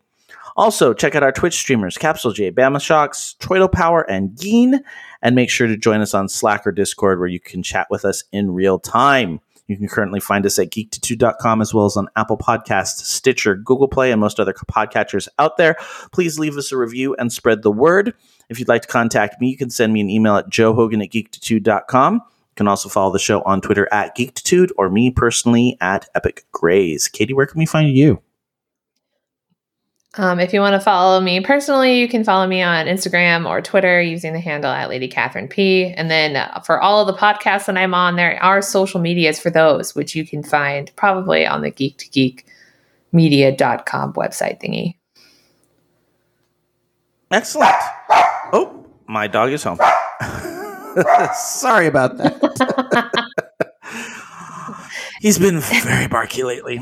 Also, 0.58 0.92
check 0.92 1.14
out 1.14 1.22
our 1.22 1.32
Twitch 1.32 1.54
streamers, 1.54 1.98
Capsulejay, 1.98 2.52
Bama 2.52 2.82
Shocks, 2.82 3.36
Troido 3.40 3.72
Power, 3.72 4.02
and 4.10 4.36
Geen. 4.36 4.82
And 5.22 5.36
make 5.36 5.50
sure 5.50 5.68
to 5.68 5.78
join 5.78 6.02
us 6.02 6.14
on 6.14 6.28
Slack 6.28 6.66
or 6.66 6.72
Discord 6.72 7.20
where 7.20 7.28
you 7.28 7.40
can 7.40 7.62
chat 7.64 7.88
with 7.90 8.04
us 8.04 8.24
in 8.32 8.52
real 8.52 8.80
time. 8.80 9.40
You 9.68 9.78
can 9.78 9.88
currently 9.88 10.20
find 10.20 10.46
us 10.46 10.58
at 10.58 10.70
geek2.com 10.70 11.62
as 11.62 11.74
well 11.74 11.86
as 11.86 11.98
on 11.98 12.08
Apple 12.16 12.38
Podcasts, 12.38 13.02
Stitcher, 13.02 13.56
Google 13.56 13.88
Play, 13.88 14.12
and 14.12 14.22
most 14.22 14.40
other 14.40 14.54
podcatchers 14.54 15.28
out 15.40 15.58
there. 15.58 15.76
Please 16.12 16.40
leave 16.40 16.58
us 16.58 16.72
a 16.72 16.78
review 16.78 17.16
and 17.16 17.32
spread 17.32 17.64
the 17.64 17.72
word. 17.72 18.14
If 18.50 18.60
you'd 18.60 18.70
like 18.70 18.84
to 18.84 18.88
contact 18.88 19.42
me, 19.42 19.50
you 19.50 19.58
can 19.58 19.70
send 19.70 19.94
me 19.94 20.02
an 20.02 20.10
email 20.10 20.38
at 20.38 20.50
joehogan 20.50 21.04
at 21.04 21.12
geek2.com. 21.12 22.14
You 22.16 22.56
can 22.56 22.68
also 22.68 22.90
follow 22.90 23.12
the 23.12 23.20
show 23.20 23.42
on 23.42 23.62
Twitter 23.62 23.88
at 23.92 24.16
Geektitude 24.16 24.72
or 24.78 24.90
me 24.90 25.12
personally 25.12 25.78
at 25.82 26.08
Epic 26.16 26.46
Grays. 26.52 27.08
Katie, 27.08 27.34
where 27.34 27.46
can 27.46 27.60
we 27.60 27.66
find 27.66 27.96
you? 27.96 28.22
Um, 30.18 30.40
if 30.40 30.52
you 30.52 30.62
want 30.62 30.74
to 30.74 30.80
follow 30.80 31.22
me 31.22 31.42
personally, 31.42 32.00
you 32.00 32.08
can 32.08 32.24
follow 32.24 32.48
me 32.48 32.64
on 32.64 32.88
Instagram 32.88 33.48
or 33.48 33.62
Twitter 33.62 34.02
using 34.02 34.34
the 34.34 34.40
handle 34.40 34.72
at 34.72 34.90
Lady 34.90 35.08
Katharine 35.08 35.48
P. 35.48 35.94
And 35.94 36.10
then 36.10 36.36
uh, 36.36 36.60
for 36.62 36.82
all 36.82 37.02
of 37.02 37.08
the 37.08 37.20
podcasts 37.20 37.68
that 37.68 37.78
I'm 37.78 37.94
on, 37.94 38.16
there 38.16 38.42
are 38.44 38.62
social 38.64 39.00
medias 39.00 39.40
for 39.40 39.52
those, 39.52 39.94
which 39.94 40.16
you 40.16 40.26
can 40.26 40.42
find 40.42 40.92
probably 40.96 41.46
on 41.46 41.62
the 41.62 41.70
Geek 41.70 41.98
to 42.00 42.10
Geek 42.10 42.46
Media.com 43.12 44.14
website 44.14 44.60
thingy. 44.60 44.96
Excellent. 47.30 47.76
Oh, 48.54 48.86
my 49.08 49.28
dog 49.28 49.52
is 49.52 49.64
home. 49.64 49.78
Sorry 51.36 51.86
about 51.86 52.18
that. 52.18 53.12
He's 55.22 55.38
been 55.38 55.60
very 55.60 56.08
barky 56.08 56.44
lately. 56.44 56.82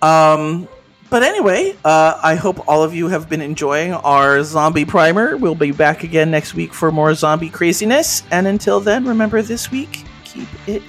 Um, 0.00 0.66
but 1.10 1.22
anyway, 1.24 1.76
uh, 1.84 2.18
I 2.22 2.36
hope 2.36 2.68
all 2.68 2.82
of 2.82 2.94
you 2.94 3.08
have 3.08 3.28
been 3.28 3.42
enjoying 3.42 3.92
our 3.92 4.42
zombie 4.44 4.84
primer. 4.84 5.36
We'll 5.36 5.56
be 5.56 5.72
back 5.72 6.04
again 6.04 6.30
next 6.30 6.54
week 6.54 6.72
for 6.72 6.92
more 6.92 7.12
zombie 7.14 7.50
craziness. 7.50 8.22
And 8.30 8.46
until 8.46 8.78
then, 8.80 9.04
remember 9.04 9.42
this 9.42 9.70
week, 9.70 10.04
keep 10.24 10.48
it. 10.68 10.82